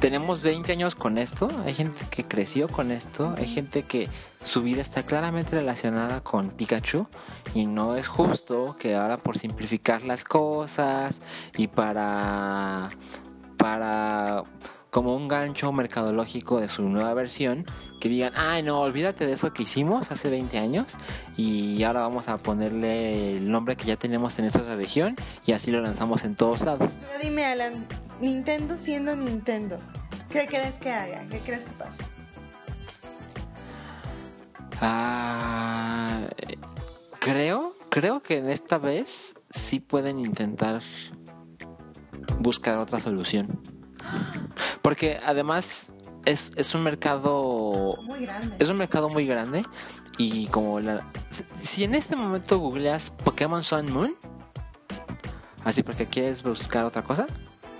tenemos 0.00 0.42
20 0.42 0.72
años 0.72 0.94
con 0.94 1.18
esto, 1.18 1.48
hay 1.64 1.74
gente 1.74 2.00
que 2.10 2.24
creció 2.24 2.68
con 2.68 2.90
esto, 2.90 3.34
hay 3.36 3.46
gente 3.46 3.82
que 3.82 4.08
su 4.42 4.62
vida 4.62 4.80
está 4.80 5.04
claramente 5.04 5.56
relacionada 5.56 6.22
con 6.22 6.48
Pikachu 6.50 7.06
y 7.54 7.66
no 7.66 7.96
es 7.96 8.08
justo 8.08 8.76
que 8.78 8.96
ahora 8.96 9.18
por 9.18 9.36
simplificar 9.36 10.02
las 10.02 10.24
cosas 10.24 11.20
y 11.56 11.68
para 11.68 12.88
para 13.58 14.44
como 14.90 15.14
un 15.14 15.28
gancho 15.28 15.72
mercadológico 15.72 16.60
de 16.60 16.68
su 16.68 16.82
nueva 16.82 17.14
versión, 17.14 17.64
que 18.00 18.08
digan, 18.08 18.32
ay 18.36 18.62
no, 18.62 18.80
olvídate 18.80 19.26
de 19.26 19.34
eso 19.34 19.52
que 19.52 19.62
hicimos 19.62 20.10
hace 20.10 20.30
20 20.30 20.58
años 20.58 20.86
y 21.36 21.82
ahora 21.84 22.00
vamos 22.00 22.28
a 22.28 22.38
ponerle 22.38 23.36
el 23.36 23.50
nombre 23.50 23.76
que 23.76 23.86
ya 23.86 23.96
tenemos 23.96 24.38
en 24.38 24.46
esta 24.46 24.74
región 24.74 25.14
y 25.46 25.52
así 25.52 25.70
lo 25.70 25.80
lanzamos 25.80 26.24
en 26.24 26.34
todos 26.34 26.62
lados. 26.62 26.98
Pero 27.00 27.22
dime 27.22 27.44
Alan, 27.44 27.86
Nintendo 28.20 28.76
siendo 28.76 29.14
Nintendo, 29.14 29.78
¿qué 30.30 30.46
crees 30.46 30.74
que 30.74 30.90
haga? 30.90 31.26
¿Qué 31.28 31.38
crees 31.38 31.64
que 31.64 31.72
pase? 31.72 31.98
Ah, 34.80 36.22
creo, 37.20 37.76
creo 37.90 38.22
que 38.22 38.38
en 38.38 38.48
esta 38.48 38.78
vez 38.78 39.36
sí 39.50 39.78
pueden 39.78 40.18
intentar 40.18 40.80
buscar 42.38 42.78
otra 42.78 42.98
solución. 42.98 43.60
Porque 44.82 45.18
además 45.24 45.92
es, 46.24 46.52
es 46.56 46.74
un 46.74 46.82
mercado 46.82 47.96
Muy 48.02 48.20
grande. 48.20 48.56
es 48.58 48.68
un 48.68 48.76
mercado 48.76 49.08
muy 49.08 49.26
grande 49.26 49.64
y 50.18 50.46
como 50.48 50.80
la, 50.80 51.06
si- 51.54 51.84
en 51.84 51.94
este 51.94 52.16
momento 52.16 52.58
googleas 52.58 53.10
Pokémon 53.24 53.62
Sun 53.62 53.90
Moon 53.92 54.14
así 55.64 55.82
porque 55.82 56.06
quieres 56.06 56.42
buscar 56.42 56.84
otra 56.84 57.02
cosa 57.02 57.26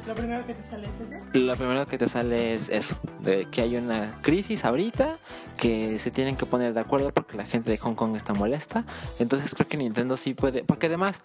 Lo 0.07 0.15
primero 0.15 0.47
que 0.47 0.55
te 0.55 0.63
sale 0.63 0.87
es 0.87 1.11
eso. 1.13 1.25
lo 1.33 1.55
primero 1.57 1.87
que 1.87 1.99
te 1.99 2.09
sale 2.09 2.55
es 2.55 2.69
eso 2.71 2.97
de 3.21 3.47
que 3.51 3.63
hay 3.63 3.77
una 3.77 4.19
crisis 4.23 4.65
ahorita 4.65 5.17
que 5.59 5.99
se 5.99 6.11
tienen 6.11 6.37
que 6.37 6.47
poner 6.47 6.73
de 6.73 6.81
acuerdo 6.81 7.13
porque 7.13 7.37
la 7.37 7.45
gente 7.45 7.71
de 7.71 7.77
Hong 7.79 7.95
Kong 7.95 8.17
está 8.17 8.33
molesta 8.35 8.85
entonces 9.19 9.55
creo 9.55 9.69
que 9.69 9.77
Nintendo 9.77 10.17
sí 10.17 10.33
puede 10.35 10.65
porque 10.65 10.87
además 10.87 11.21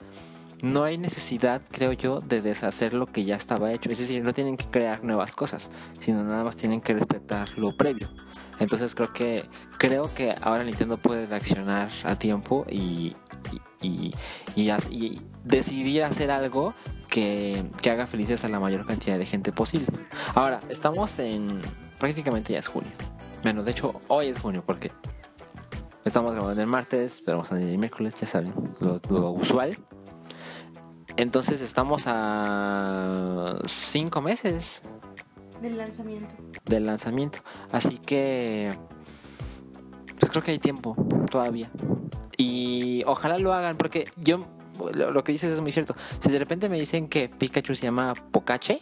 no 0.62 0.84
hay 0.84 0.98
necesidad, 0.98 1.62
creo 1.72 1.92
yo, 1.94 2.22
de 2.22 2.42
deshacer 2.42 2.94
lo 2.94 3.06
que 3.08 3.24
ya 3.26 3.36
estaba 3.36 3.72
hecho. 3.72 3.90
Es 3.90 4.00
decir, 4.00 4.24
no 4.24 4.34
tienen 4.34 4.58
que 4.58 4.66
crear 4.66 5.04
nuevas 5.04 5.36
cosas, 5.36 5.72
sino 6.00 6.24
nada 6.24 6.44
más 6.44 6.56
tienen 6.56 6.82
que 6.82 6.94
respetar 6.94 7.50
lo 7.58 7.76
previo. 7.76 8.10
Entonces 8.60 8.96
creo 8.96 9.12
que 9.12 9.50
creo 9.78 10.14
que 10.14 10.34
ahora 10.42 10.64
Nintendo 10.64 10.98
puede 10.98 11.26
reaccionar 11.26 11.90
a 12.04 12.16
tiempo 12.16 12.66
y, 12.70 13.16
y, 13.82 14.14
y- 14.56 15.22
decidir 15.44 16.04
hacer 16.04 16.32
algo 16.32 16.74
que, 17.10 17.66
que 17.82 17.90
haga 17.92 18.08
felices 18.08 18.44
a 18.46 18.50
la 18.50 18.60
mayor 18.60 18.86
cantidad 18.86 19.18
de 19.18 19.26
gente 19.26 19.52
posible. 19.52 19.88
Ahora, 20.34 20.60
estamos 20.70 21.20
en 21.20 21.60
prácticamente 22.00 22.54
ya 22.54 22.60
es 22.60 22.68
junio. 22.68 22.92
Bueno, 23.44 23.62
de 23.62 23.72
hecho, 23.72 24.02
hoy 24.08 24.28
es 24.28 24.40
junio 24.40 24.64
porque 24.66 24.92
estamos 26.04 26.34
grabando 26.34 26.62
el 26.62 26.68
martes, 26.68 27.22
pero 27.26 27.44
a 27.50 27.56
el 27.60 27.78
miércoles, 27.78 28.16
ya 28.16 28.26
saben, 28.26 28.54
lo 29.10 29.32
usual. 29.32 29.78
Entonces 31.18 31.62
estamos 31.62 32.04
a 32.08 33.58
cinco 33.66 34.22
meses 34.22 34.82
Del 35.62 35.78
lanzamiento. 35.78 36.34
del 36.66 36.86
lanzamiento. 36.86 37.40
Así 37.72 37.98
que 37.98 38.72
pues 40.20 40.32
creo 40.32 40.44
que 40.44 40.52
hay 40.52 40.60
tiempo 40.60 40.96
todavía. 41.32 41.70
Y 42.38 43.04
ojalá 43.06 43.38
lo 43.38 43.54
hagan 43.54 43.78
porque 43.78 44.10
yo 44.18 44.46
lo, 44.94 45.12
lo 45.12 45.24
que 45.24 45.32
dices 45.32 45.52
es 45.52 45.62
muy 45.62 45.72
cierto. 45.72 45.96
Si 46.20 46.30
de 46.32 46.40
repente 46.40 46.68
me 46.68 46.78
dicen 46.80 47.08
que 47.08 47.30
Pikachu 47.30 47.76
se 47.76 47.84
llama 47.84 48.14
Pokache, 48.32 48.80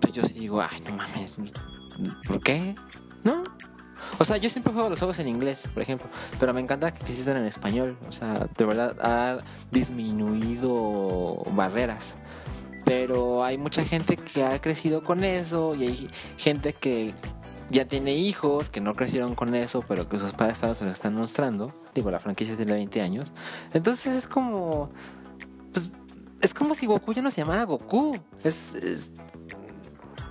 pues 0.00 0.12
yo 0.12 0.24
sí 0.24 0.40
digo, 0.40 0.60
ay, 0.60 0.80
no 0.88 0.96
mames. 0.96 1.38
¿Por 2.26 2.40
qué? 2.42 2.74
No. 3.22 3.44
O 4.18 4.24
sea, 4.24 4.36
yo 4.36 4.48
siempre 4.48 4.72
juego 4.72 4.90
los 4.90 4.98
juegos 4.98 5.18
en 5.18 5.28
inglés, 5.28 5.68
por 5.72 5.82
ejemplo, 5.82 6.08
pero 6.38 6.54
me 6.54 6.60
encanta 6.60 6.92
que 6.92 7.00
existan 7.00 7.36
en 7.36 7.44
español. 7.44 7.96
O 8.08 8.12
sea, 8.12 8.46
de 8.56 8.64
verdad 8.64 8.96
ha 9.00 9.38
disminuido 9.70 11.42
barreras 11.52 12.16
pero 12.84 13.44
hay 13.44 13.56
mucha 13.58 13.82
gente 13.82 14.16
que 14.16 14.44
ha 14.44 14.60
crecido 14.60 15.02
con 15.02 15.24
eso 15.24 15.74
y 15.74 15.84
hay 15.84 16.10
gente 16.36 16.74
que 16.74 17.14
ya 17.70 17.86
tiene 17.86 18.14
hijos 18.14 18.68
que 18.68 18.80
no 18.80 18.94
crecieron 18.94 19.34
con 19.34 19.54
eso, 19.54 19.82
pero 19.88 20.08
que 20.08 20.18
sus 20.18 20.32
padres 20.32 20.62
ahora 20.62 20.74
se 20.74 20.84
lo 20.84 20.90
están 20.90 21.14
mostrando. 21.14 21.72
Digo, 21.94 22.10
la 22.10 22.18
franquicia 22.18 22.56
tiene 22.56 22.72
20 22.74 23.00
años. 23.00 23.32
Entonces 23.72 24.14
es 24.14 24.26
como. 24.26 24.90
Pues, 25.72 25.90
es 26.40 26.52
como 26.52 26.74
si 26.74 26.86
Goku 26.86 27.14
ya 27.14 27.22
no 27.22 27.30
se 27.30 27.40
llamara 27.40 27.64
Goku. 27.64 28.16
Es, 28.42 28.74
es 28.74 29.10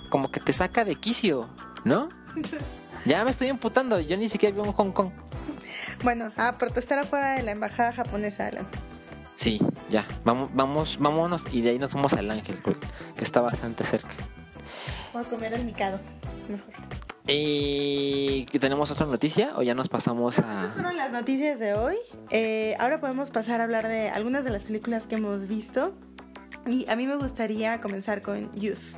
como 0.09 0.31
que 0.31 0.39
te 0.39 0.53
saca 0.53 0.85
de 0.85 0.95
quicio, 0.95 1.49
¿no? 1.83 2.09
Ya 3.05 3.23
me 3.23 3.31
estoy 3.31 3.49
emputando, 3.49 3.99
yo 3.99 4.17
ni 4.17 4.29
siquiera 4.29 4.55
vivo 4.55 4.65
en 4.65 4.73
Hong 4.73 4.91
Kong. 4.91 5.09
Bueno, 6.03 6.31
a 6.37 6.57
protestar 6.57 6.99
afuera 6.99 7.33
de 7.33 7.43
la 7.43 7.51
embajada 7.51 7.91
japonesa, 7.91 8.47
Alan. 8.47 8.67
Sí, 9.35 9.59
ya, 9.89 10.05
vamos, 10.23 10.49
vamos, 10.53 10.97
vámonos 10.99 11.45
y 11.51 11.61
de 11.61 11.71
ahí 11.71 11.79
nos 11.79 11.93
vamos 11.93 12.13
al 12.13 12.29
Ángel, 12.31 12.61
que 12.61 12.75
que 13.15 13.23
está 13.23 13.41
bastante 13.41 13.83
cerca. 13.83 14.13
Voy 15.11 15.23
a 15.23 15.27
comer 15.27 15.53
el 15.53 15.65
micado. 15.65 15.99
Mejor. 16.47 16.73
¿Y 17.25 18.45
tenemos 18.59 18.91
otra 18.91 19.05
noticia 19.05 19.53
o 19.55 19.61
ya 19.61 19.73
nos 19.75 19.87
pasamos 19.87 20.37
Estas 20.37 20.69
a... 20.69 20.73
fueron 20.73 20.97
las 20.97 21.11
noticias 21.11 21.57
de 21.57 21.73
hoy. 21.73 21.95
Eh, 22.31 22.75
ahora 22.79 22.99
podemos 22.99 23.31
pasar 23.31 23.61
a 23.61 23.63
hablar 23.63 23.87
de 23.87 24.09
algunas 24.09 24.43
de 24.43 24.51
las 24.51 24.63
películas 24.63 25.07
que 25.07 25.15
hemos 25.15 25.47
visto. 25.47 25.93
Y 26.65 26.89
a 26.89 26.95
mí 26.95 27.07
me 27.07 27.15
gustaría 27.15 27.79
comenzar 27.81 28.21
con 28.21 28.51
Youth. 28.53 28.97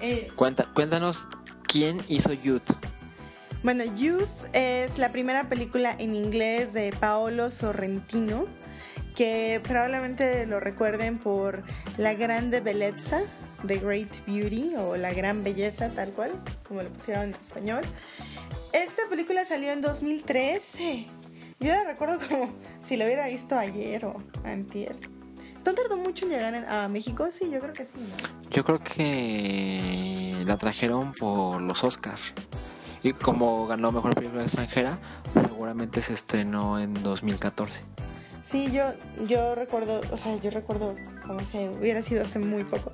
Eh, 0.00 0.30
Cuenta, 0.34 0.66
cuéntanos 0.74 1.28
quién 1.72 1.98
hizo 2.06 2.34
Youth. 2.34 2.70
bueno, 3.62 3.82
Youth 3.96 4.28
es 4.52 4.98
la 4.98 5.10
primera 5.10 5.48
película 5.48 5.96
en 5.98 6.14
inglés 6.14 6.74
de 6.74 6.92
Paolo 7.00 7.50
Sorrentino, 7.50 8.46
que 9.16 9.58
probablemente 9.64 10.44
lo 10.44 10.60
recuerden 10.60 11.18
por 11.18 11.62
La 11.96 12.12
Grande 12.12 12.60
Bellezza, 12.60 13.22
The 13.66 13.78
Great 13.78 14.26
Beauty, 14.26 14.74
o 14.76 14.98
La 14.98 15.14
Gran 15.14 15.42
Belleza, 15.42 15.88
tal 15.88 16.10
cual, 16.10 16.32
como 16.68 16.82
lo 16.82 16.90
pusieron 16.90 17.30
en 17.30 17.34
español. 17.34 17.80
Esta 18.74 19.02
película 19.08 19.46
salió 19.46 19.72
en 19.72 19.80
2013. 19.80 21.06
Yo 21.58 21.72
la 21.72 21.84
recuerdo 21.84 22.18
como 22.28 22.52
si 22.82 22.98
lo 22.98 23.06
hubiera 23.06 23.28
visto 23.28 23.58
ayer 23.58 24.04
o 24.04 24.22
antier. 24.44 24.96
¿No 25.64 25.74
tardó 25.74 25.96
mucho 25.96 26.24
en 26.24 26.30
llegar 26.32 26.54
a 26.68 26.88
México? 26.88 27.26
Sí, 27.30 27.50
yo 27.50 27.60
creo 27.60 27.72
que 27.72 27.84
sí. 27.84 27.92
¿no? 27.98 28.50
Yo 28.50 28.64
creo 28.64 28.78
que 28.82 30.42
la 30.46 30.56
trajeron 30.56 31.12
por 31.14 31.60
los 31.62 31.84
Oscars. 31.84 32.32
Y 33.02 33.12
como 33.12 33.66
ganó 33.66 33.90
Mejor 33.90 34.14
Película 34.14 34.42
Extranjera, 34.42 34.98
seguramente 35.40 36.02
se 36.02 36.12
estrenó 36.12 36.78
en 36.78 36.94
2014. 37.02 37.82
Sí, 38.44 38.70
yo, 38.72 38.84
yo 39.26 39.54
recuerdo, 39.54 40.00
o 40.10 40.16
sea, 40.16 40.36
yo 40.36 40.50
recuerdo 40.50 40.96
como 41.26 41.40
si 41.40 41.58
hubiera 41.68 42.02
sido 42.02 42.22
hace 42.22 42.38
muy 42.38 42.64
poco. 42.64 42.90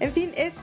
En 0.00 0.12
fin, 0.12 0.32
es. 0.36 0.56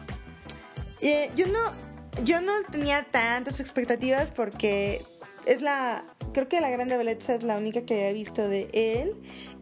eh, 1.02 1.32
yo 1.36 1.48
no. 1.48 1.90
Yo 2.26 2.42
no 2.42 2.52
tenía 2.72 3.04
tantas 3.04 3.60
expectativas 3.62 4.32
porque 4.32 5.06
es 5.46 5.62
la. 5.62 6.06
Creo 6.34 6.48
que 6.48 6.62
La 6.62 6.70
Grande 6.70 6.98
Belleza 6.98 7.36
es 7.36 7.44
la 7.44 7.58
única 7.58 7.82
que 7.82 7.96
había 7.96 8.14
visto 8.14 8.48
de 8.48 8.70
él. 8.74 9.16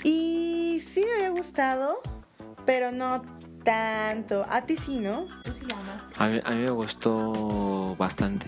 Y 0.03 0.81
sí 0.85 1.01
me 1.01 1.13
había 1.13 1.29
gustado, 1.29 2.01
pero 2.65 2.91
no 2.91 3.23
tanto. 3.63 4.45
A 4.49 4.65
ti 4.65 4.77
sí, 4.77 4.99
¿no? 4.99 5.27
Tú 5.43 5.53
sí 5.53 5.65
la 5.65 5.75
amaste. 5.77 6.13
A 6.17 6.27
mí, 6.27 6.41
a 6.43 6.51
mí 6.51 6.61
me 6.63 6.69
gustó 6.71 7.95
bastante. 7.97 8.47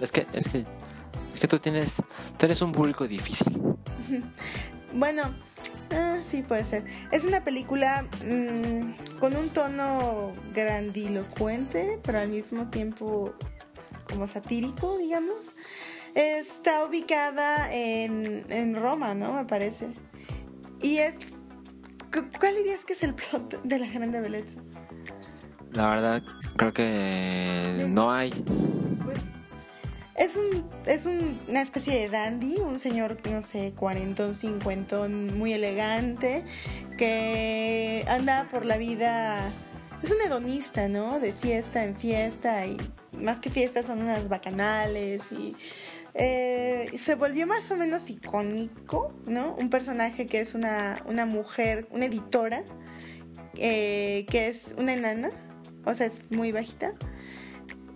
Es 0.00 0.12
que, 0.12 0.26
es 0.32 0.48
que, 0.48 0.64
es 1.34 1.40
que 1.40 1.48
tú 1.48 1.58
tienes, 1.58 2.02
tú 2.36 2.46
eres 2.46 2.62
un 2.62 2.72
público 2.72 3.06
difícil. 3.06 3.52
Bueno, 4.94 5.22
ah, 5.92 6.20
sí 6.24 6.42
puede 6.42 6.64
ser. 6.64 6.84
Es 7.12 7.24
una 7.24 7.44
película 7.44 8.06
mm, 8.24 9.18
con 9.18 9.36
un 9.36 9.50
tono 9.50 10.32
grandilocuente, 10.54 12.00
pero 12.02 12.20
al 12.20 12.28
mismo 12.28 12.70
tiempo 12.70 13.34
como 14.08 14.26
satírico, 14.26 14.96
digamos. 14.96 15.54
Está 16.18 16.84
ubicada 16.84 17.72
en, 17.72 18.44
en 18.50 18.74
Roma, 18.74 19.14
¿no? 19.14 19.34
Me 19.34 19.44
parece. 19.44 19.86
Y 20.82 20.96
es... 20.98 21.14
cu- 22.12 22.26
¿Cuál 22.40 22.56
dirías 22.56 22.84
que 22.84 22.94
es 22.94 23.04
el 23.04 23.14
plot 23.14 23.62
de 23.62 23.78
La 23.78 23.86
Grande 23.86 24.20
Belleza? 24.20 24.60
La 25.70 25.88
verdad, 25.90 26.22
creo 26.56 26.72
que 26.72 27.84
no 27.88 28.10
hay. 28.10 28.30
Pues 29.04 29.18
es 30.16 30.36
un 30.36 30.68
es 30.86 31.06
un- 31.06 31.38
una 31.46 31.62
especie 31.62 31.94
de 32.00 32.08
dandy, 32.08 32.56
un 32.56 32.80
señor, 32.80 33.16
no 33.30 33.40
sé, 33.42 33.72
cuarentón, 33.76 34.34
cincuentón, 34.34 35.38
muy 35.38 35.52
elegante, 35.52 36.44
que 36.96 38.04
anda 38.08 38.48
por 38.50 38.64
la 38.64 38.76
vida, 38.76 39.38
es 40.02 40.10
un 40.10 40.20
hedonista, 40.26 40.88
¿no? 40.88 41.20
De 41.20 41.32
fiesta 41.32 41.84
en 41.84 41.94
fiesta 41.94 42.66
y 42.66 42.76
más 43.12 43.38
que 43.38 43.50
fiesta 43.50 43.82
son 43.84 44.02
unas 44.02 44.28
bacanales 44.28 45.22
y 45.32 45.54
eh, 46.20 46.90
se 46.98 47.14
volvió 47.14 47.46
más 47.46 47.70
o 47.70 47.76
menos 47.76 48.10
icónico, 48.10 49.14
¿no? 49.24 49.54
Un 49.54 49.70
personaje 49.70 50.26
que 50.26 50.40
es 50.40 50.54
una, 50.54 50.96
una 51.06 51.26
mujer, 51.26 51.86
una 51.92 52.06
editora, 52.06 52.64
eh, 53.54 54.26
que 54.28 54.48
es 54.48 54.74
una 54.76 54.94
enana, 54.94 55.30
o 55.84 55.94
sea, 55.94 56.06
es 56.06 56.22
muy 56.30 56.50
bajita. 56.50 56.92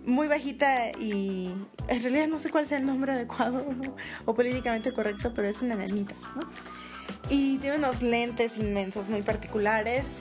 Muy 0.05 0.27
bajita 0.27 0.91
y 0.99 1.53
en 1.89 2.01
realidad 2.01 2.27
no 2.27 2.39
sé 2.39 2.49
cuál 2.49 2.65
sea 2.65 2.77
el 2.77 2.85
nombre 2.85 3.11
adecuado 3.11 3.65
o 4.25 4.33
políticamente 4.33 4.93
correcto, 4.93 5.33
pero 5.35 5.49
es 5.49 5.61
una 5.61 5.73
enanita, 5.73 6.15
¿no? 6.35 6.49
Y 7.29 7.57
tiene 7.57 7.77
unos 7.77 8.01
lentes 8.01 8.57
inmensos 8.57 9.09
muy 9.09 9.21
particulares. 9.21 10.11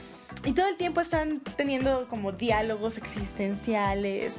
Y 0.45 0.53
todo 0.53 0.69
el 0.69 0.77
tiempo 0.77 1.01
están 1.01 1.41
teniendo 1.57 2.09
como 2.09 2.33
diálogos 2.33 2.97
existenciales, 2.97 4.35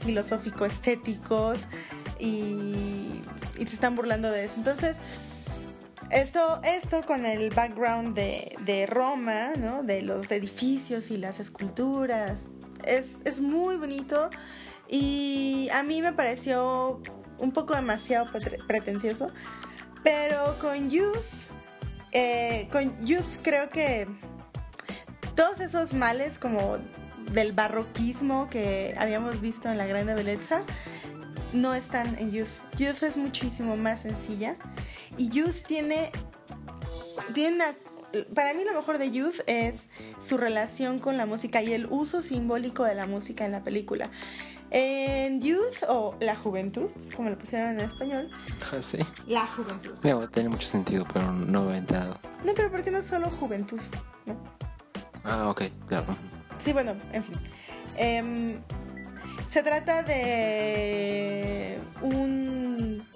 filosófico-estéticos 0.00 1.68
y, 2.22 3.22
y, 3.58 3.66
se 3.66 3.74
están 3.74 3.96
burlando 3.96 4.30
de 4.30 4.44
eso. 4.44 4.54
Entonces, 4.58 4.98
esto, 6.10 6.60
esto 6.62 7.02
con 7.06 7.26
el 7.26 7.50
background 7.50 8.14
de, 8.14 8.86
Roma, 8.86 9.50
¿no? 9.58 9.82
de 9.82 10.02
los 10.02 10.30
edificios 10.30 11.10
y 11.10 11.16
las 11.16 11.40
esculturas, 11.40 12.46
es, 12.86 13.18
es 13.24 13.40
muy 13.40 13.76
bonito 13.76 14.28
y 14.88 15.68
a 15.72 15.82
mí 15.82 16.02
me 16.02 16.12
pareció 16.12 17.00
un 17.38 17.52
poco 17.52 17.74
demasiado 17.74 18.26
pretencioso, 18.66 19.30
pero 20.04 20.58
con 20.60 20.90
Youth, 20.90 21.48
eh, 22.12 22.68
con 22.70 23.04
Youth 23.04 23.38
creo 23.42 23.70
que 23.70 24.06
todos 25.34 25.60
esos 25.60 25.94
males 25.94 26.38
como 26.38 26.78
del 27.32 27.52
barroquismo 27.52 28.50
que 28.50 28.94
habíamos 28.98 29.40
visto 29.40 29.70
en 29.70 29.78
la 29.78 29.86
Grande 29.86 30.14
Belleza 30.14 30.62
no 31.52 31.74
están 31.74 32.18
en 32.18 32.32
Youth. 32.32 32.48
Youth 32.78 33.02
es 33.02 33.16
muchísimo 33.16 33.76
más 33.76 34.00
sencilla 34.00 34.56
y 35.16 35.28
Youth 35.30 35.62
tiene 35.66 36.10
tiene 37.34 37.74
para 38.34 38.54
mí 38.54 38.64
lo 38.64 38.74
mejor 38.74 38.98
de 38.98 39.10
Youth 39.10 39.40
es 39.46 39.88
su 40.20 40.36
relación 40.36 40.98
con 40.98 41.16
la 41.16 41.26
música 41.26 41.62
y 41.62 41.72
el 41.72 41.86
uso 41.86 42.22
simbólico 42.22 42.84
de 42.84 42.94
la 42.94 43.06
música 43.06 43.44
en 43.44 43.52
la 43.52 43.62
película. 43.62 44.10
En 44.70 45.42
Youth 45.42 45.82
o 45.88 46.16
La 46.20 46.34
Juventud, 46.34 46.90
como 47.14 47.28
lo 47.28 47.38
pusieron 47.38 47.70
en 47.70 47.80
español. 47.80 48.30
Sí. 48.80 48.98
La 49.26 49.46
Juventud. 49.46 49.92
tiene 50.30 50.48
mucho 50.48 50.66
sentido, 50.66 51.06
pero 51.12 51.30
no 51.30 51.64
me 51.64 51.74
he 51.74 51.78
enterado. 51.78 52.18
No, 52.44 52.52
pero 52.54 52.70
¿por 52.70 52.82
qué 52.82 52.90
no 52.90 53.02
solo 53.02 53.30
Juventud? 53.30 53.80
¿No? 54.24 54.36
Ah, 55.24 55.50
ok, 55.50 55.62
claro. 55.88 56.16
Sí, 56.58 56.72
bueno, 56.72 56.94
en 57.12 57.22
fin. 57.22 57.34
Em, 57.96 58.60
se 59.52 59.62
trata 59.62 60.02
de 60.02 61.78
un 62.00 63.06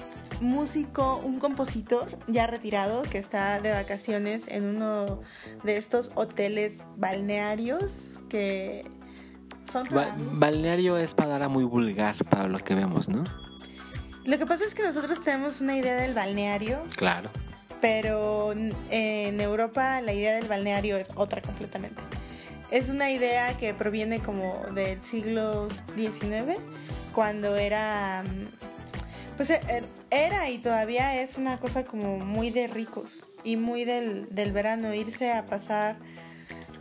músico, 0.42 1.18
un 1.25 1.38
compositor 1.38 2.07
ya 2.27 2.46
retirado 2.46 3.01
que 3.05 3.16
está 3.16 3.59
de 3.59 3.70
vacaciones 3.70 4.44
en 4.49 4.64
uno 4.64 5.22
de 5.64 5.79
estos 5.79 6.11
hoteles 6.14 6.85
balnearios 6.99 8.18
que 8.29 8.85
son... 9.64 9.88
balneario 10.33 10.99
es 10.99 11.14
palabra 11.14 11.49
muy 11.49 11.64
vulgar 11.64 12.14
para 12.29 12.49
lo 12.49 12.59
que 12.59 12.75
vemos, 12.75 13.09
¿no? 13.09 13.25
Lo 14.27 14.37
que 14.37 14.44
pasa 14.44 14.64
es 14.66 14.75
que 14.75 14.83
nosotros 14.83 15.25
tenemos 15.25 15.62
una 15.62 15.75
idea 15.75 15.94
del 15.94 16.12
balneario. 16.12 16.83
Claro 16.96 17.31
pero 17.81 18.53
en 18.90 19.40
Europa 19.40 20.01
la 20.01 20.12
idea 20.12 20.35
del 20.35 20.49
balneario 20.49 20.96
es 20.96 21.11
otra 21.14 21.40
completamente. 21.42 22.03
Es 22.70 22.88
una 22.88 23.11
idea 23.11 23.57
que 23.57 23.74
proviene 23.74 24.20
como 24.20 24.64
del 24.74 25.00
siglo 25.02 25.68
XIX, 25.94 26.59
cuando 27.12 27.57
era, 27.57 28.24
pues 29.37 29.50
e, 29.50 29.61
er, 29.68 29.85
era 30.11 30.50
y 30.50 30.59
todavía 30.59 31.20
es 31.22 31.38
una 31.38 31.59
cosa 31.59 31.85
como 31.85 32.18
muy 32.18 32.50
de 32.50 32.66
ricos 32.66 33.24
y 33.44 33.57
muy 33.57 33.85
del, 33.85 34.29
del 34.35 34.52
verano, 34.52 34.92
irse 34.94 35.33
a 35.33 35.46
pasar 35.46 35.96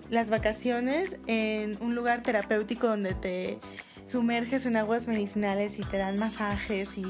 las 0.09 0.29
vacaciones 0.29 1.17
en 1.27 1.77
un 1.81 1.95
lugar 1.95 2.21
terapéutico 2.21 2.87
donde 2.87 3.13
te 3.13 3.59
sumerges 4.05 4.65
en 4.65 4.77
aguas 4.77 5.07
medicinales 5.07 5.79
y 5.79 5.83
te 5.83 5.97
dan 5.97 6.17
masajes 6.17 6.97
y 6.97 7.05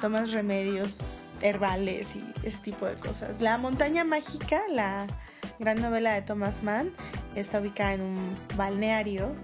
tomas 0.00 0.32
remedios 0.32 1.00
herbales 1.42 2.16
y 2.16 2.24
ese 2.46 2.58
tipo 2.58 2.86
de 2.86 2.94
cosas. 2.94 3.40
La 3.40 3.58
montaña 3.58 4.04
mágica, 4.04 4.62
la 4.70 5.06
gran 5.60 5.80
novela 5.80 6.14
de 6.14 6.22
Thomas 6.22 6.62
Mann, 6.62 6.90
está 7.36 7.60
ubicada 7.60 7.92
en 7.92 8.00
un 8.00 8.34
balneario 8.56 9.36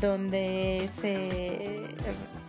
donde 0.00 0.88
se 0.92 1.84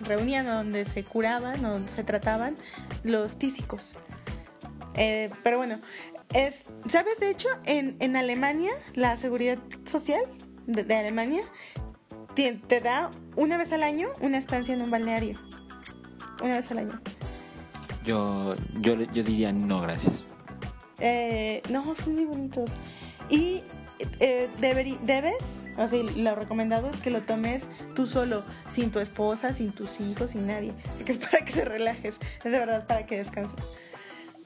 reunían, 0.01 0.45
donde 0.45 0.85
se 0.85 1.03
curaban, 1.03 1.61
donde 1.61 1.91
se 1.91 2.03
trataban 2.05 2.55
los 3.03 3.37
tísicos. 3.37 3.97
Eh, 4.95 5.29
pero 5.43 5.57
bueno, 5.57 5.79
es, 6.33 6.65
¿sabes? 6.89 7.19
De 7.19 7.29
hecho, 7.29 7.49
en, 7.65 7.97
en 7.99 8.15
Alemania, 8.15 8.71
la 8.95 9.17
seguridad 9.17 9.57
social 9.83 10.21
de, 10.65 10.95
Alemania 10.95 11.41
te, 12.35 12.53
te, 12.53 12.79
da 12.79 13.11
una 13.35 13.57
vez 13.57 13.73
al 13.73 13.83
año 13.83 14.07
una 14.21 14.37
estancia 14.37 14.73
en 14.73 14.81
un 14.81 14.91
balneario. 14.91 15.37
Una 16.41 16.55
vez 16.55 16.71
al 16.71 16.77
año. 16.77 17.01
Yo, 18.05 18.55
yo, 18.79 18.93
yo 18.93 19.23
diría 19.23 19.51
no, 19.51 19.81
gracias. 19.81 20.25
Eh, 20.99 21.61
no, 21.69 21.95
son 21.95 22.15
muy 22.15 22.25
bonitos. 22.25 22.71
Y 23.29 23.63
eh, 24.19 24.49
debes, 24.59 25.59
así, 25.77 26.03
lo 26.03 26.35
recomendado 26.35 26.89
es 26.89 26.97
que 26.97 27.11
lo 27.11 27.21
tomes 27.21 27.67
tú 27.95 28.07
solo, 28.07 28.43
sin 28.69 28.91
tu 28.91 28.99
esposa, 28.99 29.53
sin 29.53 29.71
tus 29.71 29.99
hijos, 29.99 30.31
sin 30.31 30.47
nadie. 30.47 30.73
Porque 30.95 31.11
es 31.13 31.17
para 31.17 31.45
que 31.45 31.53
te 31.53 31.65
relajes, 31.65 32.17
es 32.43 32.51
de 32.51 32.59
verdad 32.59 32.87
para 32.87 33.05
que 33.05 33.17
descanses. 33.17 33.59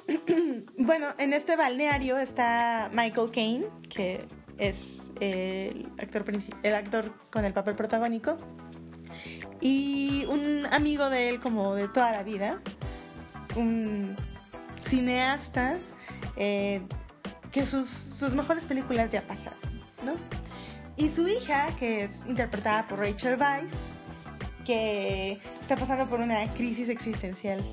bueno, 0.78 1.08
en 1.18 1.34
este 1.34 1.56
balneario 1.56 2.18
está 2.18 2.90
Michael 2.94 3.32
Caine, 3.32 3.66
que 3.90 4.26
es 4.58 5.02
el 5.20 5.92
actor, 6.00 6.26
el 6.64 6.76
actor 6.76 7.14
con 7.32 7.46
el 7.46 7.54
papel 7.54 7.76
protagónico, 7.76 8.38
y 9.62 10.26
un 10.28 10.66
amigo 10.72 11.10
de 11.10 11.30
él 11.30 11.40
como 11.40 11.76
de 11.76 11.88
toda 11.88 12.12
la 12.12 12.24
vida, 12.24 12.62
un 13.56 14.16
cineasta 14.84 15.78
eh, 16.36 16.82
que 17.54 17.66
sus, 17.68 17.88
sus, 17.88 18.34
mejores 18.34 18.66
películas 18.66 19.12
ya 19.12 19.26
pasaron, 19.26 19.60
¿no? 20.04 20.14
Y 20.98 21.10
su 21.10 21.28
hija, 21.28 21.68
que 21.78 22.06
es 22.06 22.12
interpretada 22.28 22.88
por 22.88 23.00
Rachel 23.00 23.40
Weisz, 23.40 23.74
que 24.66 25.40
está 25.62 25.76
pasando 25.76 26.08
por 26.08 26.20
una 26.20 26.52
crisis 26.54 26.90
existencial. 26.90 27.64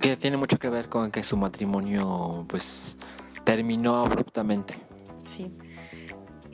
Que 0.00 0.16
tiene 0.16 0.36
mucho 0.36 0.58
que 0.58 0.68
ver 0.68 0.88
con 0.88 1.10
que 1.10 1.22
su 1.22 1.36
matrimonio, 1.36 2.44
pues, 2.48 2.98
terminó 3.44 4.04
abruptamente. 4.04 4.74
Sí. 5.24 5.50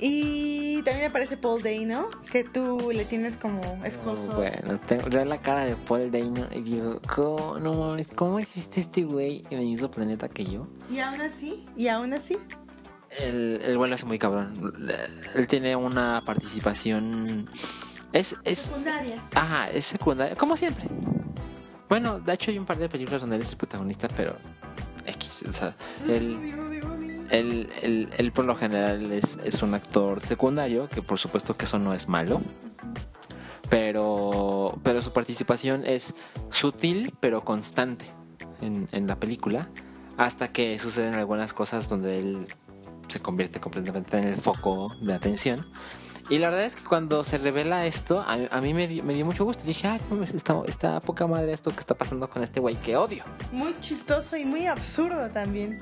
Y 0.00 0.82
también 0.82 1.10
aparece 1.10 1.36
Paul 1.36 1.60
Dano, 1.62 2.08
que 2.30 2.44
tú 2.44 2.90
le 2.92 3.04
tienes 3.04 3.36
como 3.36 3.60
esposo. 3.84 4.34
bueno, 4.36 4.78
tengo 4.86 5.08
la 5.08 5.40
cara 5.40 5.64
de 5.64 5.74
Paul 5.74 6.10
Dano 6.10 6.46
y 6.54 6.60
digo, 6.60 7.00
¿cómo, 7.12 7.58
no 7.58 7.72
mames, 7.74 8.06
¿cómo 8.08 8.38
existe 8.38 8.80
este 8.80 9.02
güey 9.02 9.42
en 9.50 9.58
el 9.58 9.66
mismo 9.66 9.90
planeta 9.90 10.28
que 10.28 10.44
yo? 10.44 10.68
Y 10.90 11.00
aún 11.00 11.20
así, 11.20 11.66
y 11.76 11.88
aún 11.88 12.12
así. 12.12 12.36
El, 13.10 13.60
el 13.64 13.76
vuelo 13.76 13.96
es 13.96 14.04
muy 14.04 14.18
cabrón. 14.18 14.52
Él 15.34 15.46
tiene 15.48 15.74
una 15.74 16.22
participación. 16.24 17.48
Es, 18.12 18.36
es. 18.44 18.58
Secundaria. 18.58 19.22
Ajá, 19.34 19.70
es 19.70 19.86
secundaria, 19.86 20.36
como 20.36 20.56
siempre. 20.56 20.84
Bueno, 21.88 22.20
de 22.20 22.34
hecho 22.34 22.50
hay 22.50 22.58
un 22.58 22.66
par 22.66 22.76
de 22.76 22.88
películas 22.88 23.20
donde 23.20 23.36
él 23.36 23.42
es 23.42 23.50
el 23.50 23.56
protagonista, 23.56 24.06
pero. 24.16 24.36
X, 25.06 25.44
o 25.48 25.52
sea, 25.54 25.74
él 26.06 26.38
él, 27.30 28.32
por 28.34 28.44
lo 28.44 28.54
general 28.54 29.12
es, 29.12 29.38
es, 29.44 29.62
un 29.62 29.74
actor 29.74 30.20
secundario, 30.20 30.88
que 30.88 31.02
por 31.02 31.18
supuesto 31.18 31.56
que 31.56 31.64
eso 31.64 31.78
no 31.78 31.94
es 31.94 32.08
malo. 32.08 32.40
Pero, 33.70 34.78
pero 34.82 35.02
su 35.02 35.12
participación 35.12 35.84
es 35.84 36.14
sutil 36.50 37.14
pero 37.20 37.44
constante 37.44 38.06
en, 38.60 38.88
en 38.92 39.06
la 39.06 39.16
película. 39.16 39.68
Hasta 40.16 40.48
que 40.48 40.78
suceden 40.78 41.14
algunas 41.14 41.52
cosas 41.52 41.88
donde 41.88 42.18
él 42.18 42.46
se 43.08 43.20
convierte 43.20 43.60
completamente 43.60 44.18
en 44.18 44.28
el 44.28 44.36
foco 44.36 44.94
de 45.00 45.14
atención. 45.14 45.66
Y 46.30 46.38
la 46.38 46.50
verdad 46.50 46.66
es 46.66 46.76
que 46.76 46.84
cuando 46.84 47.24
se 47.24 47.38
revela 47.38 47.86
esto, 47.86 48.22
a, 48.26 48.60
mí 48.60 48.74
me, 48.74 48.86
me, 49.02 49.14
dio 49.14 49.24
mucho 49.24 49.44
gusto. 49.44 49.64
Dije, 49.64 49.88
ay, 49.88 50.00
está, 50.34 50.60
está 50.66 51.00
poca 51.00 51.26
madre 51.26 51.52
esto 51.52 51.70
que 51.70 51.80
está 51.80 51.94
pasando 51.94 52.28
con 52.28 52.42
este 52.42 52.60
güey 52.60 52.76
que 52.76 52.96
odio. 52.96 53.24
Muy 53.50 53.74
chistoso 53.80 54.36
y 54.36 54.44
muy 54.44 54.66
absurdo 54.66 55.30
también 55.30 55.78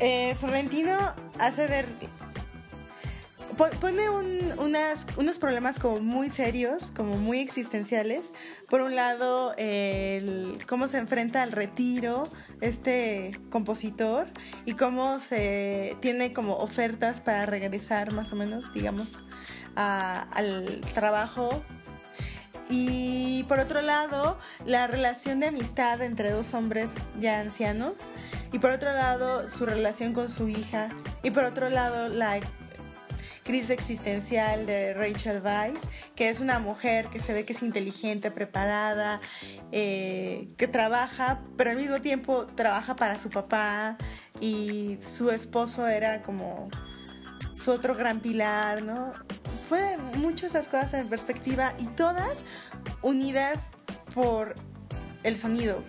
eh, 0.00 0.34
Sorrentino 0.36 0.96
hace 1.38 1.66
ver 1.66 1.86
pone 3.80 4.08
unos 4.08 5.38
problemas 5.38 5.78
como 5.78 6.00
muy 6.00 6.30
serios, 6.30 6.92
como 6.92 7.16
muy 7.16 7.40
existenciales. 7.40 8.32
Por 8.68 8.80
un 8.80 8.94
lado, 8.94 9.54
cómo 10.68 10.88
se 10.88 10.98
enfrenta 10.98 11.42
al 11.42 11.52
retiro 11.52 12.22
este 12.60 13.32
compositor 13.50 14.28
y 14.64 14.74
cómo 14.74 15.20
se 15.20 15.96
tiene 16.00 16.32
como 16.32 16.56
ofertas 16.56 17.20
para 17.20 17.46
regresar 17.46 18.12
más 18.12 18.32
o 18.32 18.36
menos, 18.36 18.72
digamos, 18.72 19.22
al 19.74 20.80
trabajo. 20.94 21.62
Y 22.68 23.44
por 23.44 23.60
otro 23.60 23.80
lado, 23.80 24.38
la 24.66 24.86
relación 24.86 25.40
de 25.40 25.46
amistad 25.46 26.02
entre 26.02 26.30
dos 26.30 26.54
hombres 26.54 26.90
ya 27.18 27.40
ancianos. 27.40 27.94
Y 28.52 28.58
por 28.58 28.70
otro 28.70 28.92
lado, 28.92 29.48
su 29.48 29.66
relación 29.66 30.12
con 30.12 30.28
su 30.28 30.48
hija. 30.48 30.90
Y 31.22 31.30
por 31.30 31.44
otro 31.44 31.70
lado, 31.70 32.08
la 32.08 32.40
crisis 33.48 33.70
existencial 33.70 34.66
de 34.66 34.92
Rachel 34.92 35.40
Weisz, 35.42 35.80
que 36.14 36.28
es 36.28 36.40
una 36.40 36.58
mujer 36.58 37.06
que 37.06 37.18
se 37.18 37.32
ve 37.32 37.46
que 37.46 37.54
es 37.54 37.62
inteligente, 37.62 38.30
preparada, 38.30 39.20
eh, 39.72 40.48
que 40.58 40.68
trabaja, 40.68 41.40
pero 41.56 41.70
al 41.70 41.76
mismo 41.76 42.02
tiempo 42.02 42.46
trabaja 42.46 42.94
para 42.94 43.18
su 43.18 43.30
papá 43.30 43.96
y 44.38 44.98
su 45.00 45.30
esposo 45.30 45.88
era 45.88 46.20
como 46.22 46.68
su 47.58 47.70
otro 47.70 47.94
gran 47.94 48.20
pilar, 48.20 48.82
¿no? 48.82 49.12
Fue 49.68 49.98
muchas 50.16 50.50
esas 50.50 50.68
cosas 50.68 50.94
en 50.94 51.08
perspectiva 51.08 51.74
y 51.78 51.86
todas 51.86 52.44
unidas 53.02 53.66
por 54.14 54.54
el 55.22 55.36
sonido. 55.38 55.82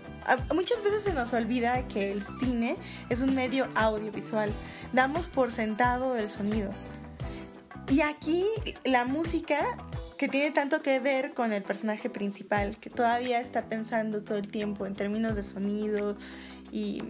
Muchas 0.53 0.83
veces 0.83 1.03
se 1.03 1.13
nos 1.13 1.33
olvida 1.33 1.87
que 1.87 2.11
el 2.11 2.23
cine 2.39 2.75
es 3.09 3.21
un 3.21 3.33
medio 3.35 3.67
audiovisual. 3.75 4.51
Damos 4.93 5.27
por 5.27 5.51
sentado 5.51 6.17
el 6.17 6.29
sonido. 6.29 6.71
Y 7.89 8.01
aquí 8.01 8.45
la 8.83 9.05
música 9.05 9.59
que 10.17 10.27
tiene 10.27 10.51
tanto 10.51 10.81
que 10.81 10.99
ver 10.99 11.33
con 11.33 11.53
el 11.53 11.63
personaje 11.63 12.09
principal, 12.09 12.77
que 12.77 12.89
todavía 12.89 13.39
está 13.39 13.65
pensando 13.65 14.21
todo 14.21 14.37
el 14.37 14.47
tiempo 14.47 14.85
en 14.85 14.93
términos 14.93 15.35
de 15.35 15.41
sonido 15.41 16.15
y, 16.71 17.01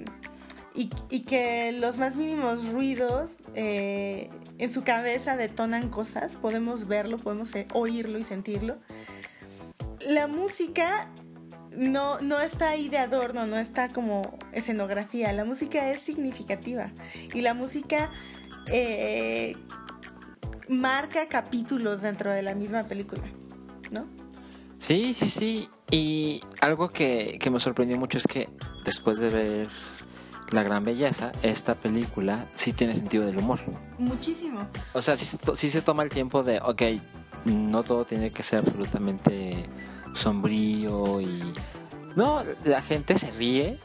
y, 1.10 1.20
que 1.22 1.74
los 1.74 1.98
más 1.98 2.16
mínimos 2.16 2.68
ruidos 2.70 3.38
eh, 3.54 4.30
en 4.58 4.72
su 4.72 4.84
cabeza 4.84 5.36
detonan 5.36 5.90
cosas, 5.90 6.38
podemos 6.38 6.88
verlo, 6.88 7.18
podemos 7.18 7.54
eh, 7.56 7.68
oírlo 7.74 8.18
y 8.18 8.24
sentirlo. 8.24 8.78
La 10.08 10.28
música 10.28 11.10
no, 11.76 12.22
no 12.22 12.40
está 12.40 12.70
ahí 12.70 12.88
de 12.88 12.98
adorno, 12.98 13.46
no 13.46 13.58
está 13.58 13.90
como 13.90 14.38
escenografía, 14.54 15.34
la 15.34 15.44
música 15.44 15.92
es 15.92 16.02
significativa 16.02 16.92
y 17.34 17.42
la 17.42 17.54
música... 17.54 18.12
Eh, 18.72 19.56
marca 20.70 21.28
capítulos 21.28 22.04
dentro 22.04 22.32
de 22.32 22.44
la 22.44 22.54
misma 22.54 22.84
película, 22.84 23.24
¿no? 23.92 24.08
Sí, 24.78 25.16
sí, 25.16 25.30
sí. 25.30 25.70
Y 25.92 26.42
algo 26.62 26.90
que, 26.90 27.40
me 27.52 27.60
sorprendió 27.60 27.98
mucho 27.98 28.20
es 28.20 28.28
que 28.28 28.50
después 28.86 29.18
de 29.18 29.30
ver 29.30 29.68
La 30.52 30.64
Gran 30.64 30.84
Belleza, 30.84 31.32
esta 31.44 31.76
película 31.76 32.48
sí 32.54 32.74
tiene 32.74 32.96
sentido 32.96 33.26
del 33.26 33.38
humor. 33.38 33.60
Muchísimo. 33.98 34.68
O 34.94 35.02
sea, 35.02 35.16
sí, 35.16 35.70
se 35.70 35.82
toma 35.82 36.04
el 36.04 36.10
tiempo 36.10 36.44
de, 36.44 36.60
ok, 36.60 36.82
no 37.46 37.84
todo 37.84 38.06
tiene 38.06 38.32
que 38.32 38.44
ser 38.44 38.60
absolutamente 38.60 39.66
sombrío 40.14 41.22
y... 41.22 41.54
No, 42.16 42.42
la 42.66 42.82
gente 42.82 43.18
se 43.18 43.30
ríe. 43.32 43.80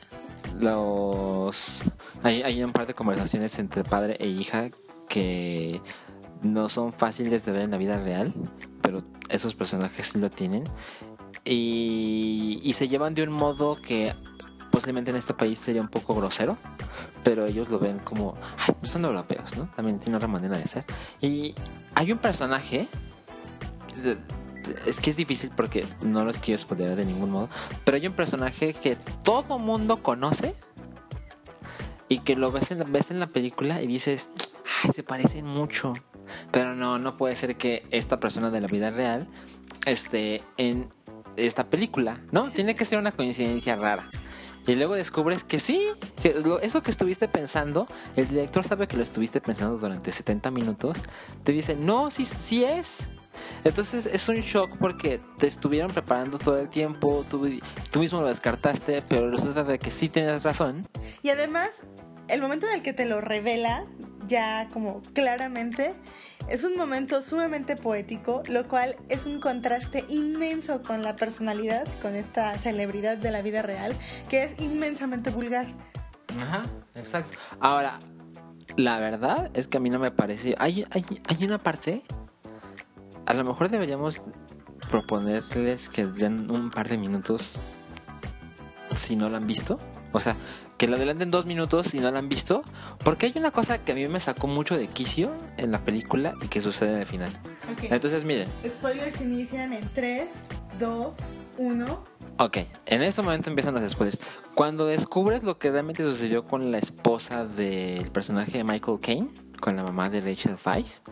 Los... 0.58 1.82
Hay, 2.22 2.42
hay 2.42 2.62
un 2.62 2.72
par 2.72 2.86
de 2.86 2.94
conversaciones 2.94 3.58
entre 3.58 3.84
padre 3.84 4.16
e 4.18 4.26
hija 4.26 4.70
que 5.08 5.82
no 6.42 6.68
son 6.68 6.92
fáciles 6.92 7.44
de 7.44 7.52
ver 7.52 7.62
en 7.62 7.70
la 7.72 7.78
vida 7.78 7.98
real, 7.98 8.32
pero 8.80 9.02
esos 9.28 9.54
personajes 9.54 10.08
sí 10.08 10.18
lo 10.18 10.30
tienen. 10.30 10.64
Y, 11.44 12.70
se 12.74 12.88
llevan 12.88 13.14
de 13.14 13.22
un 13.22 13.32
modo 13.32 13.80
que 13.80 14.14
posiblemente 14.74 15.12
en 15.12 15.16
este 15.16 15.34
país 15.34 15.60
sería 15.60 15.80
un 15.80 15.88
poco 15.88 16.16
grosero, 16.16 16.58
pero 17.22 17.46
ellos 17.46 17.68
lo 17.68 17.78
ven 17.78 18.00
como, 18.00 18.34
ay, 18.58 18.74
pues 18.80 18.90
son 18.90 19.04
europeos, 19.04 19.56
¿no? 19.56 19.70
También 19.76 20.00
tiene 20.00 20.16
otra 20.16 20.26
manera 20.26 20.58
de 20.58 20.66
ser. 20.66 20.84
Y 21.20 21.54
hay 21.94 22.10
un 22.10 22.18
personaje, 22.18 22.88
es 24.84 24.98
que 24.98 25.10
es 25.10 25.16
difícil 25.16 25.52
porque 25.54 25.86
no 26.02 26.24
los 26.24 26.38
quiero 26.38 26.58
spoiler 26.58 26.96
de 26.96 27.04
ningún 27.04 27.30
modo, 27.30 27.48
pero 27.84 27.96
hay 27.98 28.06
un 28.08 28.14
personaje 28.14 28.74
que 28.74 28.96
todo 29.22 29.60
mundo 29.60 30.02
conoce 30.02 30.56
y 32.08 32.18
que 32.18 32.34
lo 32.34 32.50
ves 32.50 32.72
en, 32.72 32.90
ves 32.90 33.12
en 33.12 33.20
la 33.20 33.28
película 33.28 33.80
y 33.80 33.86
dices, 33.86 34.30
ay, 34.82 34.90
se 34.92 35.04
parecen 35.04 35.46
mucho. 35.46 35.92
Pero 36.50 36.74
no, 36.74 36.98
no 36.98 37.16
puede 37.16 37.36
ser 37.36 37.56
que 37.56 37.86
esta 37.92 38.18
persona 38.18 38.50
de 38.50 38.60
la 38.60 38.66
vida 38.66 38.90
real 38.90 39.28
esté 39.86 40.42
en 40.56 40.88
esta 41.36 41.70
película, 41.70 42.20
¿no? 42.32 42.50
Tiene 42.50 42.74
que 42.74 42.84
ser 42.84 42.98
una 42.98 43.12
coincidencia 43.12 43.76
rara. 43.76 44.10
Y 44.66 44.74
luego 44.76 44.94
descubres 44.94 45.44
que 45.44 45.58
sí, 45.58 45.88
que 46.22 46.34
eso 46.62 46.82
que 46.82 46.90
estuviste 46.90 47.28
pensando, 47.28 47.86
el 48.16 48.28
director 48.28 48.64
sabe 48.64 48.88
que 48.88 48.96
lo 48.96 49.02
estuviste 49.02 49.40
pensando 49.40 49.76
durante 49.76 50.10
70 50.10 50.50
minutos, 50.50 50.98
te 51.42 51.52
dice, 51.52 51.76
no, 51.76 52.10
sí, 52.10 52.24
sí 52.24 52.64
es. 52.64 53.08
Entonces 53.64 54.06
es 54.06 54.28
un 54.28 54.36
shock 54.36 54.76
porque 54.78 55.20
te 55.38 55.46
estuvieron 55.46 55.90
preparando 55.90 56.38
todo 56.38 56.58
el 56.58 56.68
tiempo, 56.68 57.24
tú, 57.28 57.48
tú 57.90 57.98
mismo 57.98 58.20
lo 58.20 58.28
descartaste, 58.28 59.02
pero 59.02 59.30
resulta 59.30 59.64
de 59.64 59.78
que 59.78 59.90
sí 59.90 60.08
tienes 60.08 60.42
razón. 60.44 60.86
Y 61.22 61.30
además, 61.30 61.68
el 62.28 62.40
momento 62.40 62.66
en 62.66 62.74
el 62.74 62.82
que 62.82 62.92
te 62.92 63.04
lo 63.04 63.20
revela, 63.20 63.86
ya 64.26 64.68
como 64.72 65.02
claramente, 65.12 65.94
es 66.48 66.64
un 66.64 66.76
momento 66.76 67.22
sumamente 67.22 67.76
poético, 67.76 68.42
lo 68.48 68.68
cual 68.68 68.96
es 69.08 69.26
un 69.26 69.40
contraste 69.40 70.04
inmenso 70.08 70.82
con 70.82 71.02
la 71.02 71.16
personalidad, 71.16 71.86
con 72.02 72.14
esta 72.14 72.54
celebridad 72.58 73.16
de 73.16 73.30
la 73.30 73.42
vida 73.42 73.62
real, 73.62 73.94
que 74.28 74.44
es 74.44 74.60
inmensamente 74.60 75.30
vulgar. 75.30 75.66
Ajá, 76.40 76.62
exacto. 76.94 77.38
Ahora, 77.60 77.98
la 78.76 78.98
verdad 78.98 79.50
es 79.54 79.68
que 79.68 79.78
a 79.78 79.80
mí 79.80 79.90
no 79.90 79.98
me 79.98 80.10
parece. 80.10 80.54
Hay, 80.58 80.84
hay, 80.90 81.04
hay 81.26 81.44
una 81.44 81.58
parte. 81.58 82.02
A 83.26 83.34
lo 83.34 83.44
mejor 83.44 83.70
deberíamos 83.70 84.22
proponerles 84.90 85.88
que 85.88 86.06
den 86.06 86.50
un 86.50 86.70
par 86.70 86.88
de 86.88 86.98
minutos 86.98 87.56
si 88.94 89.16
no 89.16 89.28
lo 89.28 89.36
han 89.36 89.46
visto. 89.46 89.80
O 90.14 90.20
sea, 90.20 90.36
que 90.78 90.86
lo 90.86 90.94
adelanten 90.94 91.32
dos 91.32 91.44
minutos 91.44 91.88
si 91.88 91.98
no 91.98 92.10
la 92.10 92.20
han 92.20 92.28
visto. 92.28 92.62
Porque 93.04 93.26
hay 93.26 93.32
una 93.36 93.50
cosa 93.50 93.78
que 93.78 93.92
a 93.92 93.94
mí 93.96 94.06
me 94.06 94.20
sacó 94.20 94.46
mucho 94.46 94.78
de 94.78 94.86
quicio 94.86 95.32
en 95.58 95.72
la 95.72 95.84
película 95.84 96.34
y 96.40 96.46
que 96.46 96.60
sucede 96.60 96.94
en 96.94 97.00
el 97.00 97.06
final. 97.06 97.30
Entonces, 97.82 98.24
miren. 98.24 98.48
Spoilers 98.66 99.20
inician 99.20 99.72
en 99.72 99.88
3, 99.92 100.28
2, 100.78 101.12
1. 101.58 102.04
Ok, 102.38 102.58
en 102.86 103.02
este 103.02 103.22
momento 103.22 103.50
empiezan 103.50 103.74
los 103.74 103.90
spoilers. 103.90 104.20
Cuando 104.54 104.86
descubres 104.86 105.42
lo 105.42 105.58
que 105.58 105.72
realmente 105.72 106.04
sucedió 106.04 106.44
con 106.44 106.70
la 106.70 106.78
esposa 106.78 107.44
del 107.44 108.10
personaje 108.12 108.58
de 108.58 108.64
Michael 108.64 109.00
Caine, 109.00 109.28
con 109.60 109.74
la 109.74 109.82
mamá 109.82 110.10
de 110.10 110.20
Rachel 110.20 110.56
Weisz, 110.64 111.02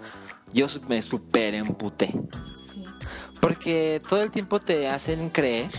yo 0.53 0.67
me 0.89 1.03
super 1.03 1.55
emputé. 1.55 2.15
Sí. 2.73 2.85
Porque 3.41 4.01
todo 4.09 4.23
el 4.23 4.31
tiempo 4.31 4.61
te 4.61 4.89
hacen 4.89 5.31
creer 5.31 5.71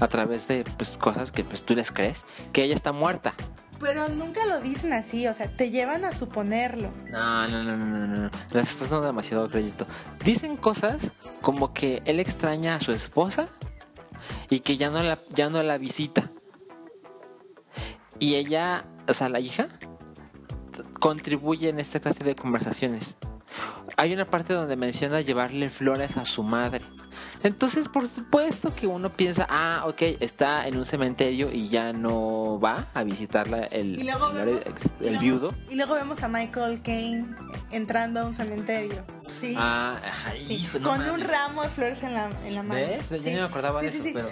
a 0.00 0.08
través 0.08 0.48
de 0.48 0.64
pues, 0.76 0.96
cosas 0.96 1.32
que 1.32 1.44
pues, 1.44 1.62
tú 1.62 1.74
les 1.74 1.92
crees, 1.92 2.24
que 2.52 2.64
ella 2.64 2.74
está 2.74 2.92
muerta. 2.92 3.34
Pero 3.80 4.08
nunca 4.08 4.44
lo 4.46 4.60
dicen 4.60 4.92
así, 4.92 5.26
o 5.28 5.34
sea, 5.34 5.46
te 5.48 5.70
llevan 5.70 6.04
a 6.04 6.12
suponerlo. 6.12 6.90
No, 7.10 7.46
no, 7.46 7.62
no, 7.62 7.76
no, 7.76 7.86
no, 7.86 8.06
no. 8.06 8.30
Les 8.52 8.70
estás 8.70 8.90
dando 8.90 9.06
demasiado 9.06 9.48
crédito. 9.48 9.86
Dicen 10.24 10.56
cosas 10.56 11.12
como 11.42 11.72
que 11.72 12.02
él 12.04 12.18
extraña 12.18 12.74
a 12.74 12.80
su 12.80 12.90
esposa 12.90 13.48
y 14.50 14.60
que 14.60 14.76
ya 14.76 14.90
no 14.90 15.02
la, 15.02 15.18
ya 15.34 15.48
no 15.48 15.62
la 15.62 15.78
visita. 15.78 16.30
Y 18.18 18.34
ella, 18.34 18.84
o 19.06 19.14
sea, 19.14 19.28
la 19.28 19.38
hija, 19.38 19.68
contribuye 20.98 21.68
en 21.68 21.78
esta 21.78 22.00
clase 22.00 22.24
de 22.24 22.34
conversaciones. 22.34 23.16
Hay 23.96 24.12
una 24.12 24.24
parte 24.24 24.54
donde 24.54 24.76
menciona 24.76 25.20
llevarle 25.20 25.70
flores 25.70 26.16
a 26.16 26.24
su 26.24 26.42
madre. 26.42 26.84
Entonces, 27.42 27.88
por 27.88 28.08
supuesto 28.08 28.74
que 28.74 28.86
uno 28.86 29.10
piensa, 29.10 29.46
ah, 29.48 29.84
ok, 29.86 30.02
está 30.20 30.66
en 30.66 30.76
un 30.76 30.84
cementerio 30.84 31.50
y 31.52 31.68
ya 31.68 31.92
no 31.92 32.58
va 32.60 32.86
a 32.94 33.04
visitarla 33.04 33.64
el, 33.64 34.08
el, 35.00 35.18
viudo. 35.18 35.54
Y 35.68 35.76
luego 35.76 35.94
vemos 35.94 36.22
a 36.22 36.28
Michael 36.28 36.82
Caine 36.82 37.26
entrando 37.70 38.20
a 38.20 38.26
un 38.26 38.34
cementerio. 38.34 39.04
Sí. 39.40 39.54
Ah, 39.56 40.00
Con 40.82 41.00
un 41.08 41.20
ramo 41.20 41.62
de 41.62 41.68
flores 41.68 42.02
en 42.02 42.14
la, 42.14 42.30
en 42.44 42.54
la 42.54 42.62
mano. 42.62 42.80
¿Ves? 42.80 43.08
Yo 43.10 43.30
no 43.32 43.38
me 43.38 43.44
acordaba 43.44 43.82
de 43.82 43.88
eso, 43.88 44.02
pero. 44.12 44.28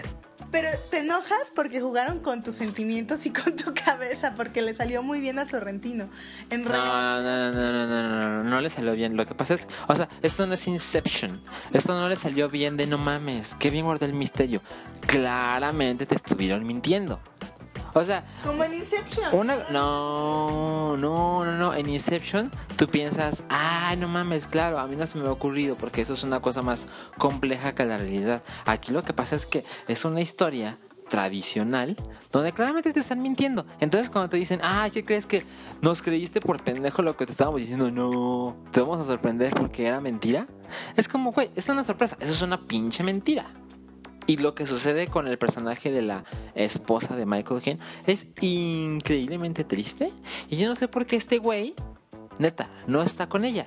Pero 0.51 0.69
te 0.91 0.99
enojas 0.99 1.51
porque 1.55 1.81
jugaron 1.81 2.21
con 2.21 2.43
tus 2.43 2.55
sentimientos 2.55 3.27
y 3.27 3.31
con 3.31 3.57
tu 3.57 3.75
cabeza, 3.85 4.35
porque 4.35 4.63
le 4.63 4.75
salió 4.75 5.03
muy 5.03 5.21
bien 5.21 5.39
a 5.39 5.47
Sorrentino. 5.47 6.09
En 6.51 6.65
no, 6.65 6.71
no, 6.71 7.23
no, 7.23 7.53
no, 7.53 7.73
no, 7.73 7.87
no, 7.87 8.21
no, 8.21 8.45
no 8.45 8.61
le 8.61 8.71
salió 8.71 8.95
bien. 8.95 9.17
Lo 9.17 9.27
que 9.27 9.35
pasa 9.35 9.55
es, 9.55 9.69
o 9.89 9.95
sea, 9.95 10.09
esto 10.23 10.47
no 10.47 10.55
es 10.55 10.67
Inception. 10.67 11.41
Esto 11.73 11.99
no 11.99 12.09
le 12.09 12.17
salió 12.17 12.49
bien 12.49 12.77
de 12.77 12.87
no 12.87 12.99
mames, 12.99 13.55
qué 13.55 13.71
bien 13.71 13.85
guardé 13.85 14.07
el 14.07 14.13
misterio. 14.13 14.63
Claramente 15.07 16.07
te 16.07 16.15
estuvieron 16.15 16.67
mintiendo. 16.67 17.21
O 17.97 18.05
sea. 18.05 18.25
Como 18.45 18.63
en 18.63 18.75
Inception. 18.75 19.35
Una, 19.35 19.57
no, 19.71 20.99
no, 20.99 21.47
no, 21.47 21.57
no. 21.57 21.75
En 21.75 21.89
Inception 21.89 22.51
tú 22.77 22.87
piensas, 22.87 23.43
ay, 23.49 23.97
no 23.97 24.07
mames, 24.07 24.47
claro, 24.47 24.79
a 24.79 24.87
mí 24.87 24.97
no 24.97 25.07
se 25.07 25.17
me 25.17 25.27
ha 25.27 25.33
ocurrido 25.33 25.79
porque 25.79 26.03
eso 26.03 26.13
es 26.13 26.23
una 26.23 26.41
cosa 26.41 26.61
más 26.61 26.87
compleja 27.17 27.75
que 27.75 27.87
la 27.87 27.97
realidad. 27.97 28.43
Aquí 28.67 28.93
lo 28.93 29.03
que 29.03 29.15
pasa 29.15 29.35
es 29.35 29.47
que 29.47 29.65
es 29.89 30.05
una 30.05 30.21
historia 30.21 30.79
tradicional 31.09 31.97
donde 32.33 32.53
claramente 32.53 32.93
te 32.93 33.01
están 33.01 33.23
mintiendo. 33.23 33.65
Entonces 33.81 34.11
cuando 34.11 34.29
te 34.29 34.37
dicen, 34.37 34.61
ah, 34.63 34.91
¿qué 34.93 35.03
crees 35.03 35.25
que 35.25 35.45
nos 35.81 36.03
creíste 36.03 36.43
por 36.43 36.63
pendejo 36.63 37.01
lo 37.01 37.17
que 37.17 37.25
te 37.25 37.33
estábamos 37.33 37.63
diciendo? 37.63 37.91
No, 37.91 38.57
te 38.73 38.81
vamos 38.81 39.01
a 39.01 39.05
sorprender 39.07 39.55
porque 39.55 39.87
era 39.87 40.03
mentira. 40.03 40.47
Es 40.97 41.09
como, 41.09 41.33
güey, 41.33 41.51
esto 41.57 41.73
no 41.73 41.81
es 41.81 41.87
sorpresa, 41.87 42.19
eso 42.21 42.33
es 42.33 42.43
una 42.43 42.61
pinche 42.61 43.03
mentira. 43.03 43.47
Y 44.27 44.39
lo 44.39 44.55
que 44.55 44.67
sucede 44.67 45.07
con 45.07 45.29
el 45.29 45.39
personaje 45.39 45.91
de 45.91 46.03
la 46.03 46.25
esposa 46.55 47.17
de 47.17 47.27
Michael 47.27 47.63
Caine 47.63 47.81
es 48.07 48.29
increíblemente 48.41 49.63
triste. 49.65 50.13
Y 50.49 50.57
yo 50.57 50.69
no 50.69 50.75
sé 50.75 50.89
por 50.89 51.07
qué 51.07 51.17
este 51.17 51.39
güey, 51.39 51.75
neta, 52.39 52.69
no 52.87 53.03
está 53.03 53.29
con 53.29 53.45
ella. 53.45 53.67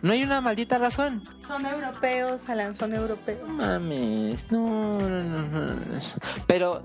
No 0.00 0.12
hay 0.12 0.22
una 0.22 0.40
maldita 0.40 0.78
razón. 0.78 1.24
Son 1.44 1.66
europeos, 1.66 2.48
Alan, 2.48 2.76
son 2.76 2.94
europeos. 2.94 3.48
Mames, 3.48 4.50
no, 4.52 4.98
no, 5.00 5.22
no, 5.22 5.66
no. 5.66 5.74
Pero, 6.46 6.82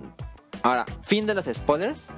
ahora, 0.63 0.85
fin 1.03 1.27
de 1.27 1.35
los 1.35 1.45
spoilers. 1.45 2.09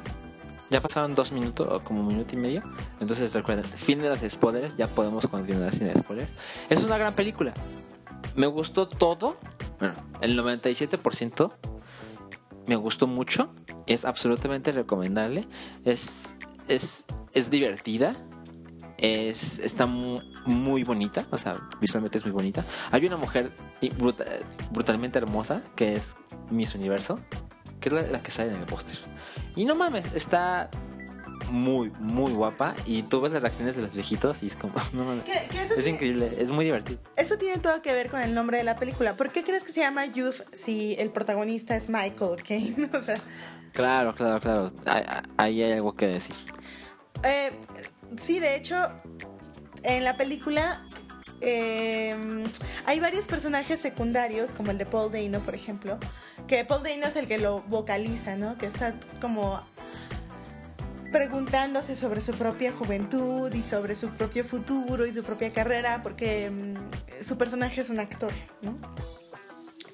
Ya 0.70 0.82
pasaron 0.82 1.14
dos 1.14 1.32
minutos 1.32 1.68
o 1.70 1.84
como 1.84 2.02
un 2.02 2.08
minuto 2.08 2.34
y 2.34 2.38
medio. 2.38 2.64
Entonces 3.00 3.34
recuerden, 3.34 3.66
fin 3.66 4.00
de 4.00 4.10
los 4.10 4.20
spoilers, 4.28 4.76
ya 4.78 4.88
podemos 4.88 5.28
continuar 5.28 5.76
sin 5.76 5.94
spoilers. 5.94 6.30
Es 6.70 6.84
una 6.84 6.98
gran 6.98 7.14
película. 7.14 7.54
Me 8.36 8.48
gustó 8.48 8.88
todo. 8.88 9.38
Bueno, 9.80 9.94
el 10.22 10.38
97% 10.40 11.52
me 12.68 12.76
gustó 12.76 13.08
mucho. 13.08 13.54
Es 13.88 14.06
absolutamente 14.06 14.72
recomendable. 14.72 15.48
Es, 15.84 16.36
es, 16.68 17.06
es 17.34 17.50
divertida. 17.50 18.16
Es, 18.98 19.60
está 19.60 19.86
mu- 19.86 20.22
muy 20.46 20.84
bonita. 20.84 21.26
O 21.32 21.38
sea, 21.38 21.60
visualmente 21.82 22.18
es 22.18 22.26
muy 22.26 22.32
bonita. 22.34 22.64
Hay 22.92 23.06
una 23.06 23.18
mujer 23.18 23.52
bruta- 23.98 24.26
brutalmente 24.72 25.20
hermosa 25.20 25.62
que 25.76 25.96
es 25.96 26.16
Miss 26.50 26.76
Universo. 26.76 27.20
Que 27.80 27.90
es 27.90 27.94
la, 27.94 28.02
la 28.04 28.22
que 28.22 28.32
sale 28.32 28.52
en 28.54 28.60
el 28.62 28.66
póster. 28.66 28.98
Y 29.56 29.66
no 29.66 29.76
mames, 29.76 30.14
está 30.14 30.70
muy, 31.52 31.92
muy 32.00 32.32
guapa. 32.34 32.76
Y 32.86 33.04
tú 33.04 33.22
ves 33.22 33.32
las 33.32 33.42
reacciones 33.42 33.76
de 33.76 33.82
los 33.82 33.94
viejitos 33.94 34.44
y 34.44 34.48
es 34.48 34.56
como, 34.56 34.74
no. 34.94 35.24
¿Qué- 35.24 35.48
qué 35.50 35.64
Es 35.64 35.76
tiene- 35.76 35.90
increíble, 35.92 36.32
es 36.40 36.50
muy 36.52 36.66
divertido. 36.66 37.00
Eso 37.16 37.38
tiene 37.38 37.58
todo 37.60 37.82
que 37.82 37.94
ver 37.94 38.10
con 38.10 38.22
el 38.22 38.34
nombre 38.34 38.58
de 38.58 38.64
la 38.64 38.76
película. 38.76 39.14
¿Por 39.14 39.32
qué 39.32 39.44
crees 39.44 39.64
que 39.64 39.72
se 39.72 39.80
llama 39.82 40.06
Youth 40.06 40.42
si 40.54 40.96
el 41.00 41.10
protagonista 41.12 41.76
es 41.76 41.90
Michael 41.90 42.42
Caine? 42.48 42.90
O 42.98 43.02
sea, 43.02 43.16
Claro, 43.74 44.14
claro, 44.14 44.40
claro. 44.40 44.72
Ahí- 44.86 45.04
Ahí 45.38 45.64
hay 45.64 45.72
algo 45.74 45.96
que 45.96 46.08
decir. 46.08 46.36
eh, 47.24 47.52
sí, 48.18 48.40
de 48.40 48.56
hecho, 48.56 48.76
en 49.84 50.04
la 50.06 50.16
película 50.18 50.86
eh, 51.42 52.16
hay 52.86 53.00
varios 53.00 53.26
personajes 53.28 53.80
secundarios, 53.82 54.54
como 54.54 54.72
el 54.72 54.78
de 54.78 54.86
Paul 54.86 55.12
Dano, 55.12 55.40
por 55.42 55.54
ejemplo, 55.56 55.98
que 56.48 56.64
Paul 56.66 56.84
Dano 56.84 57.06
es 57.08 57.16
el 57.18 57.28
que 57.28 57.38
lo 57.38 57.62
vocaliza, 57.64 58.36
¿no? 58.36 58.58
Que 58.58 58.68
está 58.68 58.96
como 59.20 59.62
preguntándose 61.16 61.96
sobre 61.96 62.20
su 62.20 62.34
propia 62.34 62.74
juventud 62.74 63.50
y 63.54 63.64
sobre 63.64 63.96
su 63.96 64.10
propio 64.10 64.44
futuro 64.44 65.06
y 65.06 65.14
su 65.14 65.24
propia 65.24 65.54
carrera, 65.54 66.04
porque 66.04 66.52
mm, 66.52 67.24
su 67.24 67.38
personaje 67.38 67.80
es 67.80 67.90
un 67.90 68.02
actor, 68.02 68.34
¿no? 68.62 68.76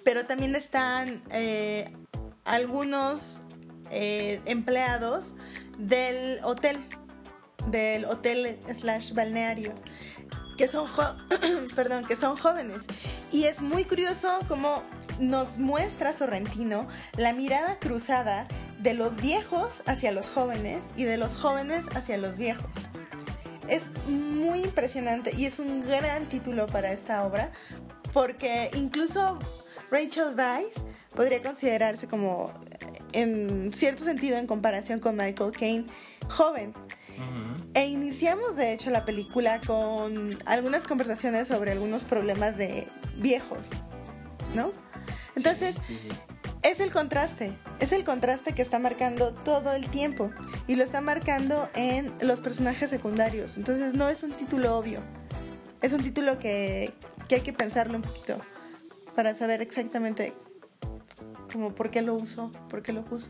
Pero 0.04 0.26
también 0.26 0.56
están 0.56 1.22
eh, 1.30 1.96
algunos 2.44 3.44
eh, 3.92 4.42
empleados 4.46 5.36
del 5.78 6.44
hotel, 6.44 6.80
del 7.68 8.06
hotel 8.06 8.58
slash 8.74 9.14
balneario, 9.14 9.76
que 10.58 10.68
son, 10.68 10.88
perdón, 11.76 12.04
que 12.04 12.16
son 12.16 12.36
jóvenes. 12.36 12.86
Y 13.32 13.44
es 13.44 13.62
muy 13.62 13.84
curioso 13.84 14.40
cómo 14.48 14.82
nos 15.20 15.60
muestra 15.60 16.14
Sorrentino 16.14 16.88
la 17.16 17.32
mirada 17.32 17.78
cruzada 17.78 18.48
de 18.82 18.94
los 18.94 19.22
viejos 19.22 19.84
hacia 19.86 20.12
los 20.12 20.30
jóvenes 20.30 20.86
y 20.96 21.04
de 21.04 21.18
los 21.18 21.36
jóvenes 21.36 21.86
hacia 21.96 22.18
los 22.18 22.38
viejos. 22.38 22.76
Es 23.68 23.92
muy 24.08 24.64
impresionante 24.64 25.34
y 25.36 25.46
es 25.46 25.60
un 25.60 25.82
gran 25.82 26.26
título 26.28 26.68
para 26.68 26.92
esta 26.92 27.24
obra 27.26 27.52
porque 28.12 28.70
incluso 28.74 29.40
Rachel 29.90 30.36
Weisz 30.36 30.84
podría 31.16 31.42
considerarse 31.42 32.08
como, 32.08 32.52
en 33.14 33.72
cierto 33.74 34.04
sentido, 34.04 34.38
en 34.38 34.48
comparación 34.48 35.00
con 35.00 35.16
Michael 35.16 35.52
Caine, 35.52 35.86
joven. 36.30 36.74
E 37.74 37.86
iniciamos 37.86 38.56
de 38.56 38.74
hecho 38.74 38.90
la 38.90 39.06
película 39.06 39.62
con 39.66 40.38
algunas 40.46 40.86
conversaciones 40.86 41.48
sobre 41.48 41.72
algunos 41.72 42.04
problemas 42.04 42.58
de 42.58 42.88
viejos, 43.18 43.70
¿no? 44.56 44.72
Entonces, 45.36 45.76
Sí, 45.88 46.00
sí. 46.02 46.31
Es 46.64 46.80
el 46.80 46.92
contraste, 46.92 47.54
es 47.80 47.92
el 47.92 48.04
contraste 48.04 48.54
que 48.54 48.62
está 48.62 48.80
marcando 48.80 49.34
todo 49.34 49.74
el 49.74 49.90
tiempo 49.90 50.32
y 50.68 50.76
lo 50.76 50.84
está 50.84 51.02
marcando 51.02 51.70
en 51.76 52.14
los 52.22 52.42
personajes 52.42 52.90
secundarios. 52.90 53.58
Entonces 53.58 53.94
no 53.94 54.10
es 54.10 54.24
un 54.24 54.32
título 54.32 54.78
obvio, 54.78 55.02
es 55.82 55.94
un 55.94 56.04
título 56.04 56.40
que, 56.40 56.94
que 57.28 57.36
hay 57.36 57.42
que 57.42 57.54
pensarlo 57.54 57.96
un 57.96 58.04
poquito 58.04 58.38
para 59.16 59.36
saber 59.36 59.62
exactamente 59.62 60.34
como 61.52 61.74
por 61.74 61.90
qué 61.90 62.02
lo 62.02 62.14
usó, 62.14 62.52
por 62.70 62.82
qué 62.82 62.94
lo 62.94 63.04
puso. 63.04 63.28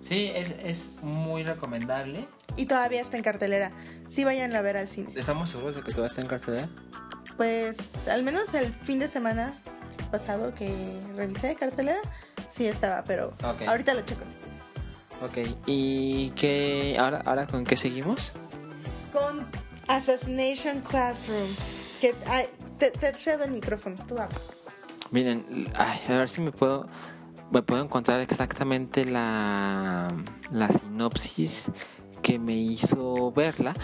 Sí, 0.00 0.30
es, 0.34 0.54
es 0.58 0.92
muy 1.00 1.44
recomendable. 1.44 2.26
Y 2.56 2.66
todavía 2.66 3.00
está 3.00 3.16
en 3.16 3.22
cartelera. 3.22 3.70
Sí 4.08 4.24
vayan 4.24 4.54
a 4.54 4.60
ver 4.60 4.76
al 4.76 4.88
cine. 4.88 5.12
¿Estamos 5.14 5.50
seguros 5.50 5.76
de 5.76 5.82
que 5.82 5.92
todo 5.92 6.04
está 6.04 6.20
en 6.20 6.26
cartelera? 6.26 6.68
Pues 7.36 8.08
al 8.08 8.24
menos 8.24 8.52
el 8.54 8.66
fin 8.66 8.98
de 8.98 9.08
semana 9.08 9.54
pasado 10.10 10.52
que 10.52 11.00
revisé 11.16 11.48
de 11.48 11.54
cartelera, 11.54 12.00
sí 12.52 12.66
estaba, 12.66 13.02
pero 13.04 13.32
ahorita 13.66 13.94
lo 13.94 14.02
checo 14.02 14.22
si 14.24 14.34
quieres. 14.34 15.52
Ok, 15.54 15.58
¿y 15.66 16.30
qué? 16.30 16.96
¿Ahora, 16.98 17.22
ahora 17.24 17.46
con 17.46 17.64
qué 17.64 17.76
seguimos? 17.76 18.34
con 19.12 19.46
Assassination 19.88 20.80
Classroom. 20.80 21.48
Que, 22.00 22.14
ay, 22.26 22.46
te, 22.78 22.90
te 22.90 23.12
cedo 23.14 23.44
el 23.44 23.50
micrófono, 23.52 23.96
tú 24.08 24.18
habla. 24.18 24.36
Miren, 25.10 25.44
ay, 25.76 26.00
a 26.08 26.12
ver 26.18 26.28
si 26.30 26.40
me 26.40 26.50
puedo 26.52 26.88
me 27.50 27.62
puedo 27.62 27.82
encontrar 27.82 28.20
exactamente 28.20 29.04
la, 29.04 30.08
la 30.50 30.68
sinopsis 30.68 31.70
que 32.22 32.38
me 32.38 32.54
hizo 32.54 33.30
verla. 33.32 33.74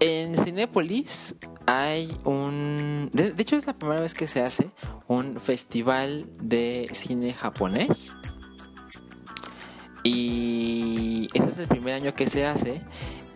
En 0.00 0.36
Cinépolis 0.36 1.36
hay 1.66 2.16
un... 2.24 3.10
De, 3.12 3.34
hecho 3.38 3.56
es 3.56 3.66
la 3.66 3.74
primera 3.74 4.00
vez 4.00 4.14
que 4.14 4.26
se 4.26 4.42
hace 4.42 4.70
un 5.08 5.40
festival 5.40 6.26
de 6.40 6.88
cine 6.92 7.32
japonés. 7.32 8.14
Y 10.02 11.28
ese 11.32 11.46
es 11.46 11.58
el 11.58 11.68
primer 11.68 11.94
año 11.94 12.14
que 12.14 12.26
se 12.26 12.44
hace. 12.44 12.82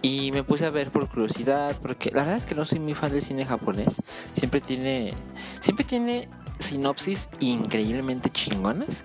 Y 0.02 0.30
me 0.32 0.44
puse 0.44 0.66
a 0.66 0.70
ver 0.70 0.90
por 0.90 1.08
curiosidad, 1.08 1.76
porque 1.80 2.10
la 2.10 2.20
verdad 2.20 2.36
es 2.36 2.46
que 2.46 2.54
no 2.54 2.64
soy 2.64 2.78
muy 2.78 2.94
fan 2.94 3.10
del 3.10 3.22
cine 3.22 3.44
japonés. 3.44 4.00
Siempre 4.34 4.60
tiene, 4.60 5.12
siempre 5.60 5.84
tiene 5.84 6.28
sinopsis 6.58 7.28
increíblemente 7.40 8.30
chingonas. 8.30 9.04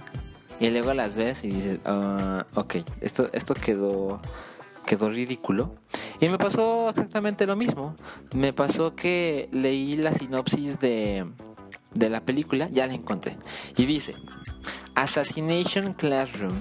Y 0.59 0.69
luego 0.69 0.93
las 0.93 1.15
ves 1.15 1.43
y 1.43 1.49
dices, 1.49 1.79
ah, 1.85 2.45
ok, 2.55 2.75
esto, 3.01 3.29
esto 3.33 3.53
quedó, 3.53 4.21
quedó 4.85 5.09
ridículo. 5.09 5.75
Y 6.19 6.29
me 6.29 6.37
pasó 6.37 6.89
exactamente 6.89 7.45
lo 7.45 7.55
mismo. 7.55 7.95
Me 8.33 8.53
pasó 8.53 8.95
que 8.95 9.49
leí 9.51 9.97
la 9.97 10.13
sinopsis 10.13 10.79
de, 10.79 11.25
de 11.93 12.09
la 12.09 12.21
película, 12.21 12.69
ya 12.69 12.87
la 12.87 12.93
encontré. 12.93 13.37
Y 13.75 13.85
dice, 13.85 14.15
Assassination 14.95 15.93
Classroom. 15.93 16.53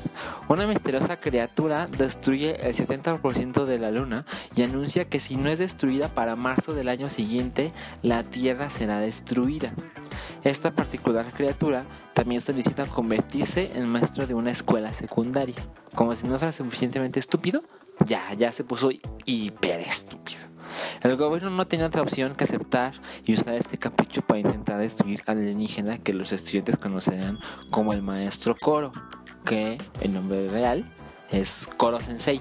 Una 0.48 0.66
misteriosa 0.66 1.20
criatura 1.20 1.86
destruye 1.86 2.66
el 2.66 2.74
70% 2.74 3.64
de 3.64 3.78
la 3.78 3.90
luna 3.90 4.24
y 4.56 4.62
anuncia 4.62 5.04
que 5.04 5.20
si 5.20 5.36
no 5.36 5.50
es 5.50 5.58
destruida 5.58 6.08
para 6.08 6.36
marzo 6.36 6.72
del 6.72 6.88
año 6.88 7.10
siguiente, 7.10 7.72
la 8.02 8.22
Tierra 8.22 8.70
será 8.70 9.00
destruida. 9.00 9.72
Esta 10.44 10.72
particular 10.72 11.26
criatura 11.32 11.84
también 12.14 12.40
solicita 12.40 12.86
convertirse 12.86 13.70
en 13.74 13.88
maestro 13.88 14.26
de 14.26 14.34
una 14.34 14.50
escuela 14.50 14.92
secundaria. 14.92 15.56
Como 15.94 16.16
si 16.16 16.26
no 16.26 16.38
fuera 16.38 16.52
suficientemente 16.52 17.20
estúpido, 17.20 17.62
ya, 18.06 18.32
ya 18.34 18.52
se 18.52 18.64
puso 18.64 18.90
hiper 19.24 19.80
estúpido. 19.80 20.40
El 21.02 21.16
gobierno 21.16 21.50
no 21.50 21.66
tenía 21.66 21.86
otra 21.86 22.02
opción 22.02 22.34
que 22.34 22.44
aceptar 22.44 22.94
y 23.24 23.34
usar 23.34 23.54
este 23.54 23.76
capricho 23.78 24.22
para 24.22 24.40
intentar 24.40 24.78
destruir 24.78 25.22
al 25.26 25.38
alienígena 25.38 25.98
que 25.98 26.14
los 26.14 26.32
estudiantes 26.32 26.78
conocerán 26.78 27.38
como 27.70 27.92
el 27.92 28.02
maestro 28.02 28.56
Koro, 28.58 28.92
que 29.44 29.78
el 30.00 30.14
nombre 30.14 30.48
real 30.48 30.90
es 31.30 31.68
Koro 31.76 32.00
Sensei. 32.00 32.40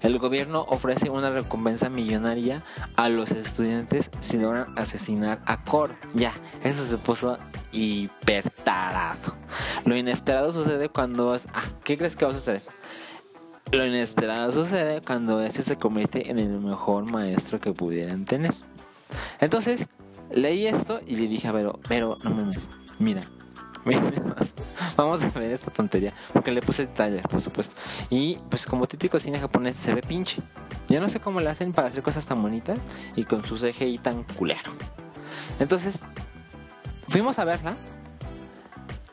El 0.00 0.18
gobierno 0.18 0.64
ofrece 0.68 1.10
una 1.10 1.30
recompensa 1.30 1.88
millonaria 1.88 2.64
a 2.96 3.08
los 3.08 3.30
estudiantes 3.30 4.10
si 4.20 4.36
logran 4.38 4.76
asesinar 4.76 5.40
a 5.46 5.62
Koro. 5.62 5.94
Ya, 6.14 6.32
eso 6.64 6.84
se 6.84 6.98
puso 6.98 7.38
hiper 7.70 8.50
tarado. 8.50 9.36
Lo 9.84 9.96
inesperado 9.96 10.52
sucede 10.52 10.88
cuando... 10.88 11.34
es- 11.34 11.46
Ah, 11.54 11.62
¿qué 11.84 11.96
crees 11.96 12.16
que 12.16 12.24
va 12.24 12.32
a 12.32 12.34
suceder? 12.34 12.62
Lo 13.70 13.86
inesperado 13.86 14.52
sucede 14.52 15.00
cuando 15.00 15.40
ese 15.40 15.62
se 15.62 15.78
convierte 15.78 16.30
en 16.30 16.38
el 16.38 16.58
mejor 16.60 17.10
maestro 17.10 17.60
que 17.60 17.72
pudieran 17.72 18.24
tener. 18.24 18.52
Entonces, 19.40 19.88
leí 20.30 20.66
esto 20.66 21.00
y 21.06 21.16
le 21.16 21.28
dije 21.28 21.48
a 21.48 21.52
Vero, 21.52 21.80
pero 21.88 22.18
no 22.22 22.30
mames, 22.30 22.68
mira, 22.98 23.22
vamos 24.96 25.22
a 25.22 25.38
ver 25.38 25.52
esta 25.52 25.70
tontería. 25.70 26.12
Porque 26.32 26.52
le 26.52 26.60
puse 26.60 26.82
el 26.82 26.88
trailer, 26.88 27.22
por 27.22 27.40
supuesto. 27.40 27.76
Y 28.10 28.38
pues 28.48 28.66
como 28.66 28.86
típico 28.86 29.18
cine 29.18 29.38
japonés 29.38 29.76
se 29.76 29.94
ve 29.94 30.02
pinche. 30.02 30.42
Yo 30.88 31.00
no 31.00 31.08
sé 31.08 31.20
cómo 31.20 31.40
le 31.40 31.48
hacen 31.48 31.72
para 31.72 31.88
hacer 31.88 32.02
cosas 32.02 32.26
tan 32.26 32.42
bonitas 32.42 32.78
y 33.16 33.24
con 33.24 33.44
su 33.44 33.56
CGI 33.56 33.98
tan 33.98 34.24
culero. 34.24 34.72
Entonces, 35.60 36.02
fuimos 37.08 37.38
a 37.38 37.44
verla. 37.44 37.76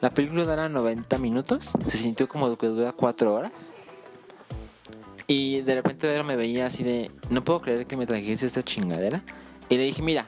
La 0.02 0.10
película 0.10 0.46
dura 0.46 0.70
90 0.70 1.18
minutos, 1.18 1.72
se 1.88 1.98
sintió 1.98 2.28
como 2.30 2.58
que 2.58 2.68
dura 2.68 2.94
4 2.94 3.34
horas. 3.34 3.69
Y 5.30 5.62
de 5.62 5.76
repente 5.76 6.08
Vero 6.08 6.24
me 6.24 6.36
veía 6.36 6.66
así 6.66 6.84
de, 6.84 7.12
no 7.30 7.44
puedo 7.44 7.62
creer 7.62 7.86
que 7.86 7.96
me 7.96 8.08
trajiste 8.08 8.48
esta 8.48 8.64
chingadera. 8.64 9.22
Y 9.70 9.78
le 9.78 9.84
dije, 9.84 10.02
mira, 10.02 10.26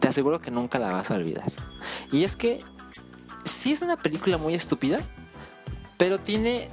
te 0.00 0.08
aseguro 0.08 0.40
que 0.40 0.50
nunca 0.50 0.80
la 0.80 0.92
vas 0.92 1.12
a 1.12 1.14
olvidar. 1.14 1.44
Y 2.10 2.24
es 2.24 2.34
que 2.34 2.58
sí 3.44 3.70
es 3.70 3.80
una 3.80 3.96
película 3.96 4.36
muy 4.36 4.54
estúpida, 4.54 4.98
pero 5.96 6.18
tiene... 6.18 6.68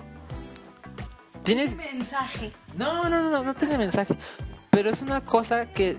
Tiene... 1.43 1.67
mensaje. 1.67 2.51
No, 2.77 3.07
no, 3.09 3.29
no, 3.29 3.43
no 3.43 3.53
tiene 3.53 3.77
mensaje. 3.77 4.15
Pero 4.71 4.89
es 4.89 5.03
una 5.03 5.21
cosa 5.21 5.71
que, 5.71 5.95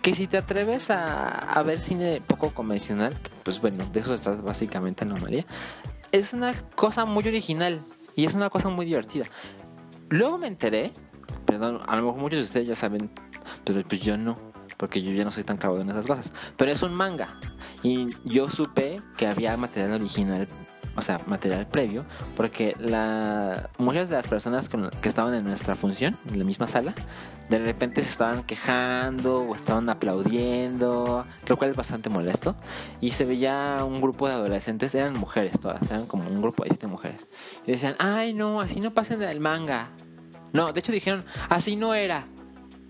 que 0.00 0.14
si 0.14 0.26
te 0.26 0.38
atreves 0.38 0.88
a, 0.88 1.28
a 1.36 1.62
ver 1.64 1.82
cine 1.82 2.22
poco 2.26 2.48
convencional, 2.54 3.14
pues 3.42 3.60
bueno, 3.60 3.84
de 3.92 4.00
eso 4.00 4.14
está 4.14 4.30
básicamente 4.30 5.04
la 5.04 5.16
María, 5.16 5.44
es 6.12 6.32
una 6.32 6.54
cosa 6.74 7.04
muy 7.04 7.28
original 7.28 7.82
y 8.16 8.24
es 8.24 8.32
una 8.32 8.48
cosa 8.48 8.70
muy 8.70 8.86
divertida. 8.86 9.26
Luego 10.12 10.36
me 10.36 10.46
enteré, 10.46 10.92
perdón, 11.46 11.80
a 11.86 11.96
lo 11.96 12.02
mejor 12.02 12.20
muchos 12.20 12.38
de 12.40 12.44
ustedes 12.44 12.68
ya 12.68 12.74
saben, 12.74 13.10
pero 13.64 13.82
pues 13.82 14.02
yo 14.02 14.18
no, 14.18 14.36
porque 14.76 15.00
yo 15.00 15.10
ya 15.10 15.24
no 15.24 15.30
soy 15.30 15.42
tan 15.42 15.56
clavado 15.56 15.80
en 15.80 15.88
esas 15.88 16.06
cosas. 16.06 16.34
Pero 16.58 16.70
es 16.70 16.82
un 16.82 16.92
manga 16.92 17.40
y 17.82 18.08
yo 18.22 18.50
supe 18.50 19.00
que 19.16 19.26
había 19.26 19.56
material 19.56 19.92
original 19.92 20.48
o 20.96 21.02
sea, 21.02 21.20
material 21.26 21.66
previo, 21.66 22.04
porque 22.36 22.76
la, 22.78 23.70
muchas 23.78 24.08
de 24.08 24.16
las 24.16 24.26
personas 24.26 24.68
con- 24.68 24.90
que 25.00 25.08
estaban 25.08 25.32
en 25.34 25.44
nuestra 25.44 25.74
función, 25.74 26.18
en 26.30 26.38
la 26.38 26.44
misma 26.44 26.68
sala, 26.68 26.94
de 27.48 27.58
repente 27.58 28.00
se 28.02 28.10
estaban 28.10 28.42
quejando 28.44 29.40
o 29.42 29.54
estaban 29.54 29.88
aplaudiendo, 29.90 31.26
lo 31.48 31.56
cual 31.56 31.70
es 31.70 31.76
bastante 31.76 32.08
molesto. 32.08 32.56
Y 33.00 33.12
se 33.12 33.24
veía 33.24 33.78
un 33.84 34.00
grupo 34.00 34.28
de 34.28 34.34
adolescentes, 34.34 34.94
eran 34.94 35.14
mujeres 35.18 35.60
todas, 35.60 35.82
eran 35.90 36.06
como 36.06 36.28
un 36.28 36.40
grupo 36.42 36.62
de 36.64 36.70
siete 36.70 36.86
mujeres. 36.86 37.26
Y 37.66 37.72
decían, 37.72 37.94
ay 37.98 38.32
no, 38.32 38.60
así 38.60 38.80
no 38.80 38.92
pasen 38.94 39.18
del 39.18 39.40
manga. 39.40 39.88
No, 40.52 40.72
de 40.72 40.80
hecho 40.80 40.92
dijeron, 40.92 41.24
así 41.48 41.76
no 41.76 41.94
era. 41.94 42.26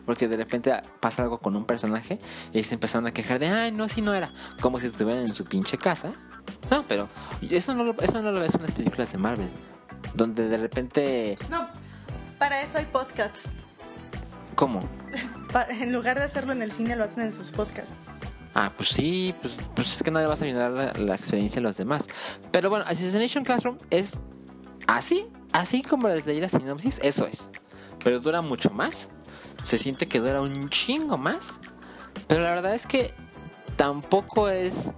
Porque 0.05 0.27
de 0.27 0.37
repente 0.37 0.73
pasa 0.99 1.23
algo 1.23 1.39
con 1.39 1.55
un 1.55 1.65
personaje 1.65 2.19
y 2.53 2.65
se 2.65 2.75
empezaron 2.75 3.07
a 3.07 3.13
quejar 3.13 3.39
de, 3.39 3.49
ay, 3.49 3.71
no, 3.71 3.85
así 3.85 4.03
no 4.03 4.13
era. 4.15 4.33
Como 4.61 4.81
si 4.81 4.89
estuvieran 4.89 5.23
en 5.23 5.35
su 5.35 5.45
pinche 5.45 5.79
casa. 5.79 6.13
No, 6.71 6.85
pero 6.89 7.09
eso 7.51 7.75
no, 7.75 7.85
lo- 7.85 7.99
eso 8.01 8.23
no 8.23 8.33
lo 8.33 8.41
ves 8.41 8.55
en 8.55 8.63
las 8.63 8.73
películas 8.73 9.13
de 9.13 9.19
Marvel. 9.19 9.51
Donde 10.15 10.49
de 10.49 10.57
repente... 10.57 11.37
No, 11.51 11.69
para 12.39 12.63
eso 12.63 12.79
hay 12.79 12.87
podcasts. 12.87 13.49
¿Cómo? 14.55 14.81
En 15.69 15.93
lugar 15.93 16.19
de 16.19 16.25
hacerlo 16.25 16.53
en 16.53 16.63
el 16.63 16.73
cine, 16.73 16.97
lo 16.97 17.05
hacen 17.05 17.25
en 17.25 17.33
sus 17.33 17.51
podcasts. 17.51 17.93
Ah, 18.55 18.73
pues 18.75 18.89
sí, 18.89 19.35
pues, 19.43 19.59
pues 19.75 19.97
es 19.97 20.03
que 20.03 20.11
no 20.11 20.19
le 20.19 20.27
vas 20.27 20.41
a 20.41 20.47
ayudar 20.47 20.71
la, 20.71 20.93
la 20.95 21.15
experiencia 21.15 21.59
a 21.61 21.63
los 21.63 21.77
demás. 21.77 22.07
Pero 22.51 22.71
bueno, 22.71 22.87
Assassination 22.89 23.45
Classroom 23.45 23.77
es 23.91 24.15
así, 24.87 25.27
así 25.53 25.83
como 25.83 26.09
les 26.09 26.25
leí 26.27 26.41
la 26.41 26.49
sinopsis, 26.49 27.01
eso 27.03 27.27
es. 27.27 27.51
Pero 28.03 28.19
dura 28.21 28.41
mucho 28.41 28.71
más. 28.71 29.11
Se 29.65 29.77
siente 29.77 30.09
que 30.09 30.21
dura 30.21 30.41
un 30.41 30.71
chingo 30.71 31.19
más. 31.19 31.61
Pero 32.29 32.43
la 32.43 32.55
verdad 32.55 32.75
es 32.75 32.87
que 32.87 33.13
tampoco 33.77 34.49
es... 34.49 34.93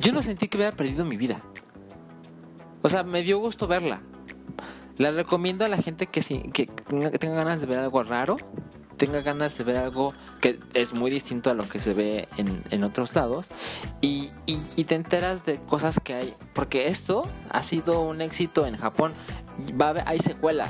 Yo 0.00 0.12
no 0.12 0.22
sentí 0.22 0.48
que 0.48 0.56
hubiera 0.56 0.74
perdido 0.76 1.04
mi 1.04 1.16
vida. 1.16 1.40
O 2.82 2.88
sea, 2.88 3.02
me 3.04 3.22
dio 3.22 3.38
gusto 3.38 3.66
verla. 3.68 4.00
La 4.96 5.10
recomiendo 5.12 5.64
a 5.64 5.68
la 5.68 5.76
gente 5.78 6.06
que, 6.06 6.20
que 6.52 6.66
tenga, 7.18 7.36
ganas 7.36 7.60
de 7.60 7.66
ver 7.66 7.78
algo 7.78 8.02
raro, 8.02 8.36
tenga 8.96 9.22
ganas 9.22 9.56
de 9.56 9.64
ver 9.64 9.76
algo 9.76 10.12
que 10.40 10.58
es 10.74 10.92
muy 10.92 11.10
distinto 11.10 11.50
a 11.50 11.54
lo 11.54 11.66
que 11.66 11.80
se 11.80 11.94
ve 11.94 12.28
en, 12.36 12.62
en 12.70 12.84
otros 12.84 13.14
lados 13.14 13.48
y, 14.02 14.30
y- 14.46 14.84
te 14.84 14.94
enteras 14.94 15.44
de 15.46 15.58
cosas 15.58 16.00
que 16.02 16.14
hay. 16.14 16.34
Porque 16.54 16.88
esto 16.88 17.22
ha 17.50 17.62
sido 17.62 18.00
un 18.02 18.20
éxito 18.20 18.66
en 18.66 18.76
Japón. 18.76 19.12
Va 19.80 19.90
a 19.90 20.02
hay 20.08 20.18
secuela. 20.18 20.68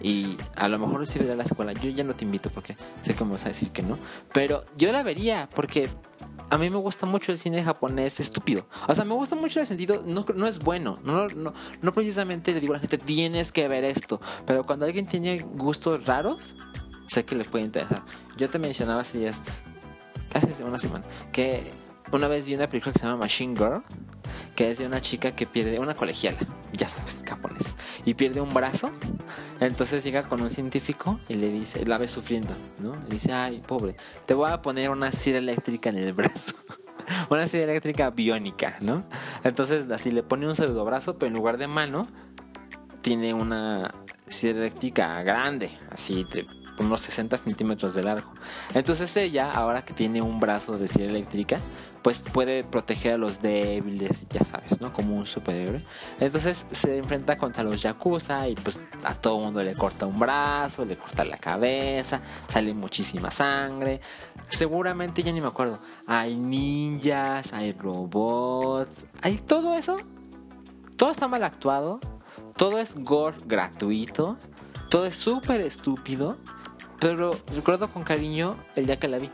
Y 0.00 0.36
a 0.56 0.68
lo 0.68 0.78
mejor 0.78 1.06
sí 1.08 1.18
veré 1.18 1.34
la 1.36 1.44
secuela. 1.44 1.72
Yo 1.72 1.90
ya 1.90 2.04
no 2.04 2.14
te 2.14 2.24
invito 2.24 2.50
porque 2.50 2.76
sé 3.02 3.14
que 3.14 3.24
me 3.24 3.32
vas 3.32 3.44
a 3.44 3.48
decir 3.48 3.70
que 3.70 3.82
no. 3.82 3.98
Pero 4.32 4.64
yo 4.76 4.92
la 4.92 5.02
vería 5.02 5.48
porque 5.54 5.88
a 6.50 6.58
mí 6.58 6.70
me 6.70 6.76
gusta 6.76 7.06
mucho 7.06 7.32
el 7.32 7.38
cine 7.38 7.62
japonés 7.62 8.20
estúpido. 8.20 8.66
O 8.86 8.94
sea, 8.94 9.04
me 9.04 9.14
gusta 9.14 9.36
mucho 9.36 9.60
el 9.60 9.66
sentido, 9.66 10.02
no, 10.06 10.24
no 10.34 10.46
es 10.46 10.58
bueno. 10.58 10.98
No, 11.04 11.28
no, 11.28 11.52
no 11.82 11.92
precisamente 11.92 12.52
le 12.52 12.60
digo 12.60 12.72
a 12.72 12.76
la 12.76 12.80
gente, 12.80 12.98
tienes 12.98 13.52
que 13.52 13.68
ver 13.68 13.84
esto. 13.84 14.20
Pero 14.46 14.64
cuando 14.64 14.86
alguien 14.86 15.06
tiene 15.06 15.38
gustos 15.38 16.06
raros, 16.06 16.54
sé 17.06 17.24
que 17.24 17.34
le 17.34 17.44
puede 17.44 17.64
interesar. 17.64 18.02
Yo 18.36 18.48
te 18.48 18.58
mencionaba 18.58 19.02
hace 19.02 19.18
días, 19.18 19.42
hace 20.32 20.64
una 20.64 20.78
semana, 20.78 21.04
que 21.32 21.70
una 22.12 22.28
vez 22.28 22.46
vi 22.46 22.54
una 22.54 22.68
película 22.68 22.92
que 22.92 22.98
se 22.98 23.06
llama 23.06 23.18
Machine 23.18 23.54
Girl, 23.56 23.82
que 24.54 24.70
es 24.70 24.78
de 24.78 24.86
una 24.86 25.00
chica 25.00 25.34
que 25.34 25.46
pierde, 25.46 25.78
una 25.78 25.94
colegiala, 25.94 26.38
ya 26.72 26.88
sabes, 26.88 27.22
japonés, 27.26 27.74
y 28.04 28.14
pierde 28.14 28.40
un 28.40 28.52
brazo. 28.52 28.90
Entonces 29.60 30.04
llega 30.04 30.22
con 30.24 30.40
un 30.40 30.50
científico 30.50 31.20
y 31.28 31.34
le 31.34 31.48
dice, 31.48 31.84
la 31.86 31.98
ve 31.98 32.08
sufriendo, 32.08 32.54
¿no? 32.78 32.92
Y 33.08 33.12
dice, 33.12 33.32
ay, 33.32 33.62
pobre, 33.66 33.96
te 34.26 34.34
voy 34.34 34.50
a 34.50 34.62
poner 34.62 34.90
una 34.90 35.12
silla 35.12 35.38
eléctrica 35.38 35.90
en 35.90 35.98
el 35.98 36.12
brazo. 36.12 36.54
una 37.30 37.46
silla 37.46 37.64
eléctrica 37.64 38.10
biónica, 38.10 38.76
¿no? 38.80 39.04
Entonces 39.44 39.90
así 39.90 40.10
le 40.10 40.22
pone 40.22 40.46
un 40.46 40.56
pseudo 40.56 40.84
brazo, 40.84 41.18
pero 41.18 41.28
en 41.28 41.34
lugar 41.34 41.58
de 41.58 41.68
mano, 41.68 42.06
tiene 43.02 43.32
una 43.32 43.94
silla 44.26 44.58
eléctrica 44.58 45.22
grande, 45.22 45.70
así 45.90 46.24
de 46.32 46.46
unos 46.78 47.00
60 47.00 47.36
centímetros 47.36 47.94
de 47.94 48.02
largo. 48.02 48.32
Entonces 48.74 49.16
ella, 49.16 49.50
ahora 49.50 49.84
que 49.84 49.94
tiene 49.94 50.22
un 50.22 50.40
brazo 50.40 50.78
de 50.78 50.88
silla 50.88 51.06
eléctrica, 51.06 51.58
pues 52.02 52.20
puede 52.20 52.64
proteger 52.64 53.14
a 53.14 53.18
los 53.18 53.42
débiles, 53.42 54.26
ya 54.30 54.44
sabes, 54.44 54.80
¿no? 54.80 54.92
Como 54.92 55.16
un 55.16 55.26
superhéroe. 55.26 55.84
Entonces 56.20 56.66
se 56.70 56.96
enfrenta 56.96 57.36
contra 57.36 57.62
los 57.64 57.82
yakuza 57.82 58.48
y 58.48 58.54
pues 58.54 58.80
a 59.04 59.14
todo 59.14 59.38
mundo 59.38 59.62
le 59.62 59.74
corta 59.74 60.06
un 60.06 60.18
brazo, 60.18 60.84
le 60.84 60.96
corta 60.96 61.24
la 61.24 61.38
cabeza, 61.38 62.20
sale 62.48 62.72
muchísima 62.74 63.30
sangre. 63.30 64.00
Seguramente 64.48 65.22
ya 65.22 65.32
ni 65.32 65.40
me 65.40 65.48
acuerdo. 65.48 65.78
Hay 66.06 66.36
ninjas, 66.36 67.52
hay 67.52 67.72
robots, 67.72 69.06
hay 69.22 69.38
todo 69.38 69.74
eso. 69.74 69.96
Todo 70.96 71.10
está 71.10 71.28
mal 71.28 71.44
actuado, 71.44 72.00
todo 72.56 72.80
es 72.80 72.96
gore 72.96 73.36
gratuito, 73.46 74.36
todo 74.90 75.06
es 75.06 75.14
súper 75.14 75.60
estúpido, 75.60 76.36
pero 76.98 77.30
recuerdo 77.54 77.88
con 77.88 78.02
cariño 78.02 78.56
el 78.74 78.86
día 78.86 78.98
que 78.98 79.06
la 79.06 79.18
vi. 79.18 79.30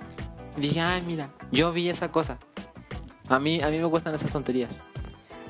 Dije, 0.59 0.83
ay, 0.83 1.03
mira, 1.07 1.31
yo 1.51 1.73
vi 1.73 1.89
esa 1.89 2.13
cosa. 2.13 2.39
A 3.29 3.39
mí, 3.39 3.61
a 3.63 3.69
mí 3.69 3.79
me 3.79 3.85
gustan 3.85 4.15
esas 4.15 4.31
tonterías. 4.31 4.83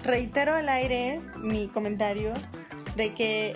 Reitero 0.04 0.54
al 0.54 0.68
aire 0.68 1.20
mi 1.36 1.68
comentario 1.68 2.32
de 2.96 3.14
que 3.14 3.54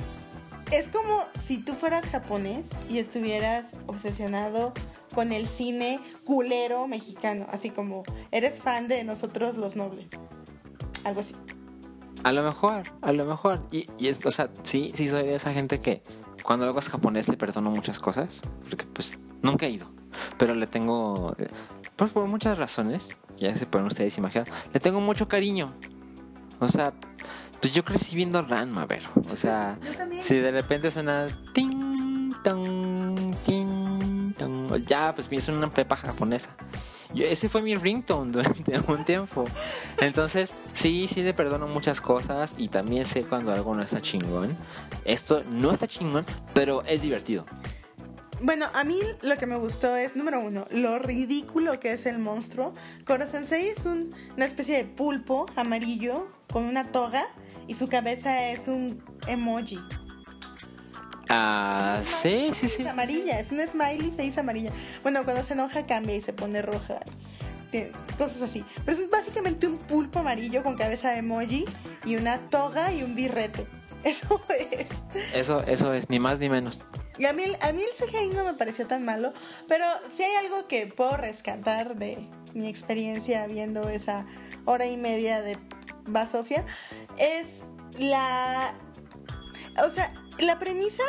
es 0.73 0.89
como 0.89 1.23
si 1.41 1.59
tú 1.59 1.75
fueras 1.75 2.07
japonés 2.07 2.71
y 2.89 2.99
estuvieras 2.99 3.75
obsesionado 3.87 4.73
con 5.15 5.33
el 5.33 5.47
cine 5.47 6.01
culero 6.25 6.87
mexicano, 6.87 7.47
así 7.51 7.71
como 7.71 8.03
eres 8.31 8.61
fan 8.61 8.89
de 8.89 9.05
nosotros 9.05 9.57
los 9.57 9.77
nobles. 9.77 10.11
Algo 11.05 11.21
así. 11.21 11.35
A 12.25 12.33
lo 12.33 12.43
mejor, 12.43 12.83
a 13.01 13.13
lo 13.13 13.25
mejor. 13.25 13.63
Y, 13.71 13.87
y 13.99 14.09
es, 14.09 14.25
o 14.25 14.31
sea, 14.31 14.51
sí, 14.63 14.91
sí 14.95 15.09
soy 15.09 15.25
de 15.25 15.35
esa 15.35 15.53
gente 15.53 15.81
que 15.81 16.03
cuando 16.43 16.67
algo 16.67 16.79
es 16.79 16.89
japonés 16.89 17.29
le 17.29 17.37
perdono 17.37 17.71
muchas 17.71 18.01
cosas. 18.01 18.43
Porque 18.69 18.85
pues 18.87 19.19
nunca 19.43 19.67
he 19.67 19.71
ido. 19.71 19.98
Pero 20.37 20.55
le 20.55 20.67
tengo, 20.67 21.35
eh, 21.39 21.49
pues 21.97 22.11
por 22.11 22.27
muchas 22.27 22.59
razones, 22.59 23.17
ya 23.37 23.55
se 23.55 23.67
pueden 23.67 23.87
ustedes 23.87 24.17
imaginar, 24.19 24.47
le 24.73 24.81
tengo 24.81 25.01
mucho 25.01 25.29
cariño. 25.29 25.73
O 26.61 26.69
sea, 26.69 26.93
pues 27.61 27.73
yo 27.75 27.85
crecí 27.85 28.17
viendo 28.17 28.43
Ranma, 28.43 28.87
ver. 28.87 29.03
O 29.33 29.37
sea, 29.37 29.79
si 30.21 30.37
de 30.37 30.51
repente 30.51 30.91
suena 30.91 31.27
ting, 31.55 32.33
tong, 32.45 33.35
ting, 33.45 34.33
tong, 34.35 34.75
ya, 34.87 35.15
pues 35.15 35.29
pienso 35.29 35.51
en 35.53 35.59
una 35.59 35.71
prepa 35.71 35.97
japonesa. 35.97 36.51
Yo- 37.15 37.25
ese 37.25 37.49
fue 37.49 37.63
mi 37.63 37.75
ringtone 37.75 38.31
durante 38.33 38.79
un 38.87 39.05
tiempo. 39.05 39.45
Entonces, 40.01 40.53
sí, 40.75 41.09
sí 41.09 41.23
le 41.23 41.33
perdono 41.33 41.67
muchas 41.67 42.01
cosas 42.01 42.55
y 42.59 42.69
también 42.69 43.07
sé 43.07 43.25
cuando 43.25 43.53
algo 43.53 43.75
no 43.75 43.83
está 43.83 44.01
chingón. 44.03 44.57
Esto 45.05 45.43
no 45.51 45.71
está 45.73 45.87
chingón, 45.87 46.27
pero 46.55 46.83
es 46.83 47.03
divertido. 47.03 47.47
Bueno, 48.41 48.67
a 48.73 48.85
mí 48.85 48.99
lo 49.23 49.37
que 49.37 49.47
me 49.47 49.57
gustó 49.57 49.97
es, 49.97 50.15
número 50.15 50.41
uno, 50.41 50.67
lo 50.71 50.99
ridículo 50.99 51.81
que 51.81 51.93
es 51.93 52.07
el 52.07 52.19
monstruo. 52.19 52.73
Koro-sensei 53.05 53.69
es 53.69 53.85
un- 53.85 54.15
una 54.37 54.45
especie 54.45 54.77
de 54.77 54.85
pulpo 54.85 55.47
amarillo 55.57 56.29
con 56.51 56.65
una 56.65 56.93
toga 56.93 57.27
y 57.67 57.75
su 57.75 57.89
cabeza 57.89 58.49
es 58.51 58.69
un 58.69 59.03
emoji. 59.27 59.79
Ah, 61.29 62.01
sí, 62.05 62.51
sí, 62.55 62.69
sí. 62.69 62.83
Es 62.83 62.89
amarilla, 62.89 63.39
es 63.39 63.51
una 63.53 63.67
smiley 63.67 64.13
face 64.17 64.41
amarilla. 64.41 64.71
Bueno, 65.03 65.25
cuando 65.25 65.43
se 65.43 65.53
enoja 65.55 65.85
cambia 65.85 66.15
y 66.15 66.23
se 66.23 66.33
pone 66.33 66.63
roja. 66.63 67.01
Cosas 68.17 68.41
así. 68.41 68.65
Pero 68.87 68.97
es 68.97 69.11
básicamente 69.11 69.67
un 69.67 69.77
pulpo 69.77 70.21
amarillo 70.21 70.63
con 70.63 70.75
cabeza 70.77 71.11
de 71.11 71.19
emoji 71.19 71.67
y 72.07 72.17
una 72.17 72.39
toga 72.49 72.93
y 72.95 73.03
un 73.03 73.15
birrete. 73.15 73.67
Eso 74.05 74.41
es. 74.71 74.89
Eso, 75.35 75.63
eso 75.67 75.93
es, 75.93 76.09
ni 76.09 76.19
más 76.19 76.39
ni 76.39 76.49
menos. 76.49 76.85
Y 77.19 77.27
a 77.27 77.33
mí, 77.33 77.43
el- 77.43 77.57
a 77.61 77.73
mí 77.73 77.83
el 77.83 77.91
CGI 78.09 78.29
no 78.29 78.45
me 78.45 78.55
pareció 78.55 78.87
tan 78.87 79.05
malo, 79.05 79.33
pero 79.67 79.85
sí 80.13 80.23
hay 80.23 80.45
algo 80.47 80.67
que 80.69 80.87
puedo 80.87 81.17
rescatar 81.17 81.97
de 81.97 82.19
mi 82.55 82.69
experiencia 82.69 83.47
viendo 83.47 83.89
esa 83.89 84.25
hora 84.65 84.87
y 84.87 84.97
media 84.97 85.43
de 85.43 85.59
Basofia, 86.07 86.65
es 87.19 87.63
la... 87.99 88.73
O 89.85 89.91
sea, 89.91 90.13
la 90.39 90.59
premisa 90.59 91.03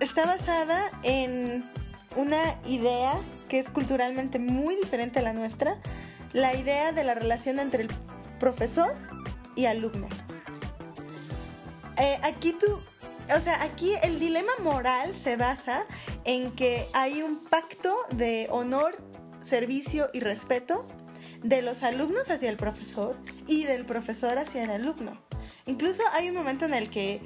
está 0.00 0.24
basada 0.26 0.90
en 1.02 1.68
una 2.16 2.38
idea 2.66 3.14
que 3.48 3.58
es 3.58 3.68
culturalmente 3.70 4.38
muy 4.38 4.76
diferente 4.76 5.18
a 5.20 5.22
la 5.22 5.32
nuestra, 5.32 5.78
la 6.32 6.54
idea 6.54 6.92
de 6.92 7.04
la 7.04 7.14
relación 7.14 7.58
entre 7.60 7.82
el 7.84 7.88
profesor 8.38 8.94
y 9.54 9.66
alumno. 9.66 10.08
Eh, 11.98 12.18
aquí 12.22 12.52
tú, 12.52 12.80
o 13.34 13.40
sea, 13.40 13.62
aquí 13.62 13.92
el 14.02 14.20
dilema 14.20 14.52
moral 14.62 15.14
se 15.14 15.36
basa 15.36 15.84
en 16.24 16.52
que 16.52 16.86
hay 16.92 17.22
un 17.22 17.44
pacto 17.44 17.96
de 18.10 18.48
honor, 18.50 18.96
servicio 19.42 20.08
y 20.12 20.20
respeto 20.20 20.86
de 21.42 21.62
los 21.62 21.82
alumnos 21.82 22.30
hacia 22.30 22.50
el 22.50 22.56
profesor 22.56 23.16
y 23.46 23.64
del 23.64 23.84
profesor 23.84 24.38
hacia 24.38 24.64
el 24.64 24.70
alumno. 24.70 25.20
Incluso 25.66 26.02
hay 26.12 26.28
un 26.28 26.36
momento 26.36 26.64
en 26.64 26.74
el 26.74 26.90
que 26.90 27.20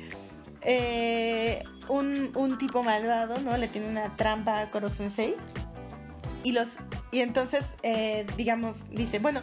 eh, 0.63 1.63
un, 1.89 2.31
un, 2.35 2.59
tipo 2.59 2.83
malvado, 2.83 3.39
¿no? 3.41 3.57
Le 3.57 3.69
tiene 3.69 3.89
una 3.89 4.17
trampa 4.17 4.61
a 4.61 4.71
Koro 4.71 4.89
Sensei. 4.89 5.35
Y, 6.43 6.53
los, 6.53 6.77
y 7.11 7.21
entonces, 7.21 7.65
eh, 7.83 8.25
digamos, 8.37 8.89
dice, 8.91 9.19
bueno, 9.19 9.43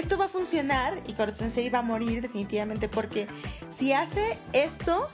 esto 0.00 0.16
va 0.16 0.24
a 0.24 0.28
funcionar 0.28 1.02
y 1.06 1.12
Koro 1.12 1.34
Sensei 1.34 1.68
va 1.68 1.80
a 1.80 1.82
morir 1.82 2.22
definitivamente 2.22 2.88
porque 2.88 3.28
si 3.70 3.92
hace 3.92 4.38
esto, 4.54 5.08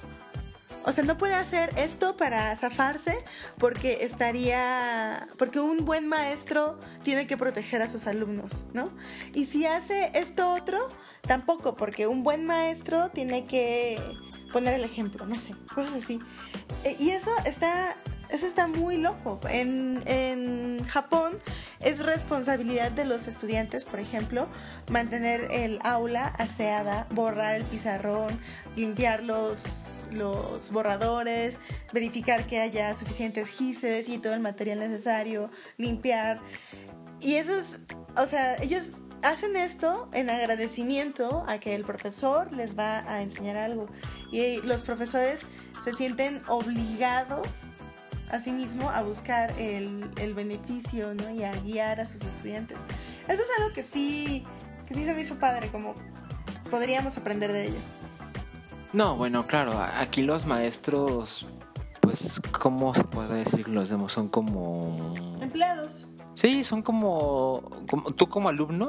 o 0.85 0.93
sea, 0.93 1.03
no 1.03 1.19
puede 1.19 1.35
hacer 1.35 1.71
esto 1.77 2.17
para 2.17 2.55
zafarse 2.57 3.19
porque 3.59 4.05
estaría, 4.05 5.29
porque 5.39 5.59
un 5.59 5.85
buen 5.85 6.07
maestro 6.07 6.79
tiene 7.03 7.27
que 7.27 7.37
proteger 7.37 7.83
a 7.83 7.89
sus 7.89 8.07
alumnos, 8.07 8.67
¿no? 8.73 8.91
Y 9.35 9.47
si 9.47 9.67
hace 9.67 10.13
esto 10.15 10.53
otro, 10.53 10.89
tampoco, 11.23 11.77
porque 11.77 12.07
un 12.07 12.23
buen 12.23 12.47
maestro 12.47 13.11
tiene 13.11 13.45
que 13.45 14.01
poner 14.53 14.75
el 14.75 14.85
ejemplo, 14.85 15.27
no 15.27 15.37
sé, 15.37 15.55
cosas 15.75 16.05
así. 16.05 16.21
E, 16.85 16.97
y 17.01 17.11
eso 17.11 17.31
está, 17.45 17.97
eso 18.31 18.47
está 18.47 18.67
muy 18.67 18.97
loco. 18.97 19.41
En, 19.49 20.03
en 20.07 20.85
Japón 20.87 21.39
es 21.81 22.05
responsabilidad 22.05 22.91
de 22.91 23.05
los 23.05 23.27
estudiantes, 23.27 23.85
por 23.85 24.01
ejemplo, 24.01 24.49
mantener 24.91 25.49
el 25.51 25.79
aula 25.83 26.27
aseada, 26.27 27.07
borrar 27.11 27.57
el 27.57 27.65
pizarrón, 27.65 28.39
limpiar 28.77 29.23
los, 29.23 30.09
los 30.13 30.71
borradores, 30.73 31.59
verificar 31.93 32.47
que 32.47 32.61
haya 32.61 32.95
suficientes 32.95 33.49
gises 33.49 34.09
y 34.09 34.19
todo 34.19 34.35
el 34.35 34.41
material 34.41 34.79
necesario, 34.79 35.51
limpiar. 35.77 36.41
Y 37.21 37.37
eso 37.37 37.59
es, 37.59 37.81
o 38.17 38.27
sea, 38.27 38.57
ellos 38.57 38.93
hacen 39.23 39.57
esto 39.57 40.09
en 40.13 40.31
agradecimiento 40.31 41.45
a 41.49 41.59
que 41.59 41.75
el 41.75 41.85
profesor 41.85 42.53
les 42.53 42.79
va 42.79 42.99
a 43.11 43.23
enseñar 43.23 43.57
algo. 43.57 43.89
Y 44.31 44.59
los 44.63 44.83
profesores 44.83 45.41
se 45.85 45.93
sienten 45.93 46.43
obligados 46.49 47.71
a 48.31 48.41
sí 48.41 48.53
mismo 48.53 48.91
a 48.91 49.03
buscar 49.03 49.53
el, 49.59 50.11
el 50.21 50.35
beneficio 50.35 51.15
¿no? 51.15 51.31
y 51.31 51.45
a 51.45 51.53
guiar 51.53 52.01
a 52.01 52.07
sus 52.07 52.23
estudiantes. 52.23 52.79
Eso 53.29 53.43
es 53.43 53.49
algo 53.59 53.73
que 53.73 53.83
sí, 53.83 54.45
que 54.89 54.95
sí 54.95 55.05
se 55.05 55.15
me 55.15 55.21
hizo 55.21 55.39
padre, 55.39 55.69
como 55.69 55.95
podríamos 56.71 57.17
aprender 57.17 57.53
de 57.53 57.67
ello. 57.67 57.79
No, 58.93 59.17
bueno, 59.17 59.47
claro, 59.47 59.73
aquí 59.81 60.23
los 60.23 60.47
maestros, 60.47 61.47
pues, 62.01 62.41
¿cómo 62.59 62.95
se 62.95 63.05
puede 63.05 63.35
decir? 63.35 63.69
Los 63.69 63.91
demos 63.91 64.13
son 64.13 64.29
como... 64.29 65.15
Empleados. 65.41 66.09
Sí, 66.35 66.65
son 66.65 66.83
como, 66.83 67.63
como, 67.89 68.13
tú 68.13 68.29
como 68.29 68.49
alumno 68.49 68.89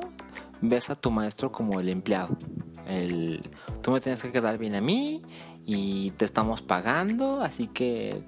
ves 0.61 0.89
a 0.89 0.95
tu 0.95 1.11
maestro 1.11 1.51
como 1.51 1.79
el 1.79 1.89
empleado. 1.89 2.37
El, 2.85 3.49
tú 3.81 3.91
me 3.91 3.99
tienes 3.99 4.21
que 4.21 4.31
quedar 4.31 4.57
bien 4.57 4.75
a 4.75 4.81
mí 4.81 5.21
y 5.65 6.11
te 6.11 6.25
estamos 6.25 6.61
pagando, 6.61 7.41
así 7.41 7.67
que 7.67 8.23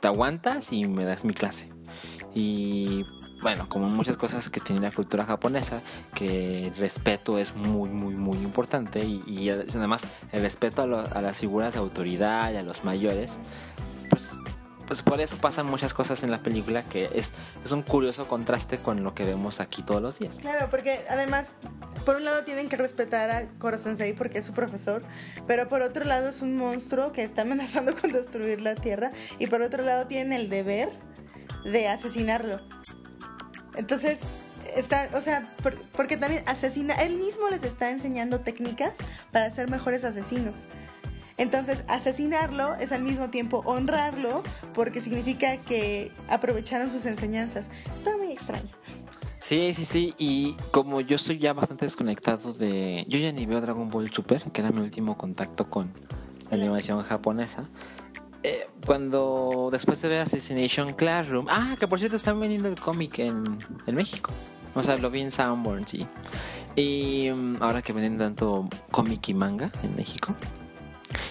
te 0.00 0.08
aguantas 0.08 0.72
y 0.72 0.86
me 0.86 1.04
das 1.04 1.24
mi 1.24 1.34
clase. 1.34 1.72
Y 2.34 3.04
bueno, 3.42 3.68
como 3.68 3.88
muchas 3.88 4.16
cosas 4.16 4.48
que 4.50 4.60
tiene 4.60 4.80
la 4.80 4.90
cultura 4.90 5.24
japonesa, 5.24 5.80
que 6.14 6.66
el 6.68 6.74
respeto 6.76 7.38
es 7.38 7.54
muy, 7.54 7.88
muy, 7.88 8.14
muy 8.14 8.38
importante 8.38 9.04
y, 9.04 9.48
además 9.50 10.02
el 10.32 10.42
respeto 10.42 10.82
a, 10.82 11.02
a, 11.02 11.22
las 11.22 11.38
figuras 11.38 11.74
de 11.74 11.80
autoridad 11.80 12.56
a 12.56 12.62
los 12.62 12.84
mayores, 12.84 13.38
pues 14.88 15.02
por 15.02 15.20
eso 15.20 15.36
pasan 15.36 15.66
muchas 15.66 15.92
cosas 15.92 16.22
en 16.22 16.30
la 16.30 16.42
película 16.42 16.82
que 16.82 17.10
es, 17.12 17.32
es 17.62 17.72
un 17.72 17.82
curioso 17.82 18.26
contraste 18.26 18.78
con 18.78 19.04
lo 19.04 19.14
que 19.14 19.24
vemos 19.24 19.60
aquí 19.60 19.82
todos 19.82 20.00
los 20.00 20.18
días. 20.18 20.38
Claro, 20.38 20.68
porque 20.70 21.04
además, 21.10 21.48
por 22.06 22.16
un 22.16 22.24
lado 22.24 22.42
tienen 22.42 22.70
que 22.70 22.76
respetar 22.76 23.30
a 23.30 23.46
Koro 23.58 23.76
Sensei 23.76 24.14
porque 24.14 24.38
es 24.38 24.46
su 24.46 24.54
profesor, 24.54 25.02
pero 25.46 25.68
por 25.68 25.82
otro 25.82 26.06
lado 26.06 26.30
es 26.30 26.40
un 26.40 26.56
monstruo 26.56 27.12
que 27.12 27.22
está 27.22 27.42
amenazando 27.42 27.94
con 28.00 28.12
destruir 28.12 28.62
la 28.62 28.74
Tierra 28.74 29.10
y 29.38 29.46
por 29.46 29.60
otro 29.60 29.84
lado 29.84 30.06
tienen 30.06 30.32
el 30.32 30.48
deber 30.48 30.88
de 31.64 31.86
asesinarlo. 31.88 32.58
Entonces, 33.76 34.18
está, 34.74 35.10
o 35.12 35.20
sea, 35.20 35.54
por, 35.62 35.78
porque 35.88 36.16
también 36.16 36.42
asesina, 36.46 36.94
él 36.94 37.18
mismo 37.18 37.48
les 37.50 37.62
está 37.62 37.90
enseñando 37.90 38.40
técnicas 38.40 38.94
para 39.32 39.50
ser 39.50 39.70
mejores 39.70 40.04
asesinos. 40.04 40.66
Entonces, 41.38 41.84
asesinarlo 41.88 42.74
es 42.74 42.92
al 42.92 43.02
mismo 43.02 43.30
tiempo 43.30 43.62
honrarlo 43.64 44.42
porque 44.74 45.00
significa 45.00 45.56
que 45.56 46.12
aprovecharon 46.28 46.90
sus 46.90 47.06
enseñanzas. 47.06 47.66
Está 47.94 48.16
muy 48.16 48.32
extraño. 48.32 48.68
Sí, 49.40 49.72
sí, 49.72 49.84
sí. 49.84 50.14
Y 50.18 50.56
como 50.72 51.00
yo 51.00 51.16
estoy 51.16 51.38
ya 51.38 51.52
bastante 51.52 51.86
desconectado 51.86 52.52
de... 52.52 53.06
Yo 53.08 53.18
ya 53.18 53.32
ni 53.32 53.46
veo 53.46 53.60
Dragon 53.60 53.88
Ball 53.88 54.10
Super, 54.12 54.42
que 54.50 54.60
era 54.60 54.70
mi 54.70 54.80
último 54.80 55.16
contacto 55.16 55.70
con 55.70 55.92
la 56.50 56.56
animación 56.56 57.02
japonesa. 57.02 57.68
Eh, 58.42 58.66
cuando 58.84 59.68
después 59.70 60.02
de 60.02 60.08
ver 60.08 60.20
Assassination 60.20 60.92
Classroom... 60.92 61.46
Ah, 61.48 61.76
que 61.78 61.86
por 61.86 62.00
cierto 62.00 62.16
están 62.16 62.38
vendiendo 62.40 62.68
el 62.68 62.78
cómic 62.80 63.20
en, 63.20 63.44
en 63.86 63.94
México. 63.94 64.32
O 64.74 64.82
sea, 64.82 64.96
lo 64.96 65.10
vi 65.10 65.20
en 65.20 65.30
Soundborn, 65.30 65.86
sí. 65.86 66.06
Y 66.76 67.30
um, 67.30 67.60
ahora 67.60 67.80
que 67.82 67.92
venden 67.92 68.18
tanto 68.18 68.68
cómic 68.90 69.28
y 69.28 69.34
manga 69.34 69.72
en 69.82 69.96
México, 69.96 70.34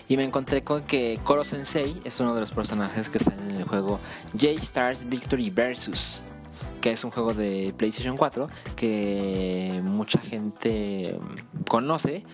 y 0.08 0.18
me 0.18 0.24
encontré 0.24 0.64
con 0.64 0.84
que 0.84 1.20
Koro 1.24 1.44
Sensei 1.44 2.00
es 2.04 2.20
uno 2.20 2.34
de 2.34 2.42
los 2.42 2.52
personajes 2.52 3.10
que 3.10 3.20
salen 3.20 3.52
en 3.52 3.56
el 3.58 3.64
juego 3.66 4.00
J-Stars 4.34 5.10
Victory 5.10 5.50
Versus, 5.50 6.22
que 6.82 6.92
es 6.92 7.04
un 7.04 7.12
juego 7.12 7.34
de 7.34 7.74
PlayStation 7.78 8.18
4 8.18 8.50
que 8.76 9.82
mucha 9.84 10.20
gente 10.20 11.20
conoce. 11.68 12.26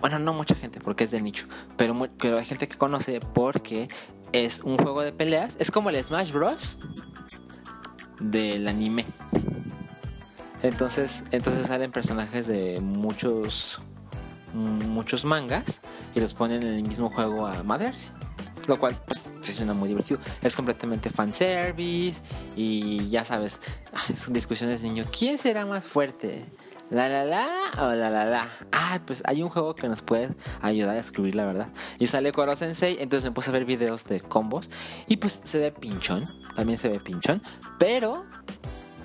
Bueno, 0.00 0.18
no 0.18 0.34
mucha 0.34 0.54
gente 0.54 0.80
porque 0.80 1.04
es 1.04 1.10
de 1.10 1.22
nicho, 1.22 1.46
pero, 1.76 2.08
pero 2.18 2.38
hay 2.38 2.44
gente 2.44 2.68
que 2.68 2.76
conoce 2.76 3.20
porque 3.20 3.88
es 4.32 4.60
un 4.60 4.76
juego 4.76 5.02
de 5.02 5.12
peleas. 5.12 5.56
Es 5.58 5.70
como 5.70 5.90
el 5.90 6.02
Smash 6.02 6.32
Bros. 6.32 6.78
del 8.20 8.66
anime. 8.68 9.06
Entonces, 10.62 11.24
entonces 11.30 11.66
salen 11.66 11.92
personajes 11.92 12.46
de 12.46 12.80
muchos 12.80 13.78
muchos 14.54 15.24
mangas 15.24 15.82
y 16.14 16.20
los 16.20 16.34
ponen 16.34 16.62
en 16.62 16.74
el 16.74 16.82
mismo 16.82 17.10
juego 17.10 17.46
a 17.46 17.62
madrearse. 17.62 18.10
Lo 18.66 18.78
cual, 18.78 18.96
pues, 19.06 19.30
se 19.42 19.52
suena 19.52 19.74
muy 19.74 19.88
divertido. 19.88 20.20
Es 20.42 20.56
completamente 20.56 21.10
fanservice 21.10 22.22
y 22.56 23.08
ya 23.10 23.24
sabes, 23.24 23.60
discusiones 24.28 24.80
de 24.80 24.88
niño. 24.88 25.04
¿Quién 25.16 25.36
será 25.36 25.66
más 25.66 25.84
fuerte? 25.84 26.46
¿La 26.90 27.08
la 27.08 27.24
la 27.24 27.48
o 27.78 27.94
la 27.94 28.10
la 28.10 28.24
la? 28.24 28.48
Ah, 28.72 29.00
pues 29.04 29.22
hay 29.26 29.42
un 29.42 29.48
juego 29.48 29.74
que 29.74 29.88
nos 29.88 30.02
puede 30.02 30.30
ayudar 30.60 30.96
a 30.96 30.98
escribir 30.98 31.34
la 31.34 31.44
verdad. 31.44 31.68
Y 31.98 32.06
sale 32.06 32.30
Koro 32.32 32.54
Sensei, 32.56 32.98
entonces 33.00 33.28
me 33.28 33.34
puse 33.34 33.50
a 33.50 33.52
ver 33.52 33.64
videos 33.64 34.04
de 34.04 34.20
combos 34.20 34.70
y 35.06 35.16
pues 35.16 35.40
se 35.44 35.58
ve 35.58 35.72
pinchón. 35.72 36.30
También 36.54 36.78
se 36.78 36.88
ve 36.88 37.00
pinchón, 37.00 37.42
pero 37.78 38.24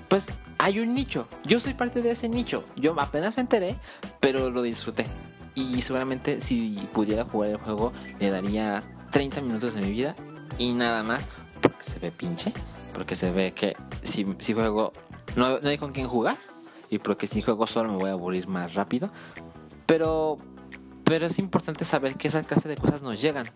pues 0.08 0.28
hay 0.58 0.80
un 0.80 0.94
nicho. 0.94 1.26
Yo 1.44 1.58
soy 1.58 1.74
parte 1.74 2.02
de 2.02 2.10
ese 2.10 2.28
nicho. 2.28 2.64
Yo 2.76 2.94
apenas 3.00 3.36
me 3.36 3.42
enteré, 3.42 3.76
pero 4.20 4.50
lo 4.50 4.62
disfruté. 4.62 5.06
Y 5.60 5.82
seguramente 5.82 6.40
si 6.40 6.88
pudiera 6.92 7.24
jugar 7.24 7.50
el 7.50 7.56
juego 7.58 7.92
le 8.18 8.30
daría 8.30 8.82
30 9.10 9.40
minutos 9.42 9.74
de 9.74 9.82
mi 9.82 9.90
vida 9.90 10.14
y 10.58 10.72
nada 10.72 11.02
más 11.02 11.26
porque 11.60 11.84
se 11.84 11.98
ve 11.98 12.10
pinche, 12.10 12.52
porque 12.94 13.14
se 13.16 13.30
ve 13.30 13.52
que 13.52 13.76
si, 14.02 14.26
si 14.38 14.54
juego 14.54 14.92
no, 15.36 15.58
no 15.60 15.68
hay 15.68 15.78
con 15.78 15.92
quién 15.92 16.06
jugar 16.06 16.38
y 16.90 16.98
porque 16.98 17.26
si 17.26 17.40
juego 17.40 17.66
solo 17.66 17.92
me 17.92 17.98
voy 17.98 18.10
a 18.10 18.14
aburrir 18.14 18.48
más 18.48 18.74
rápido. 18.74 19.10
Pero, 19.86 20.36
pero 21.04 21.26
es 21.26 21.38
importante 21.38 21.84
saber 21.84 22.16
que 22.16 22.28
esa 22.28 22.42
clase 22.42 22.68
de 22.68 22.76
cosas 22.76 23.02
nos 23.02 23.20
llegan. 23.20 23.46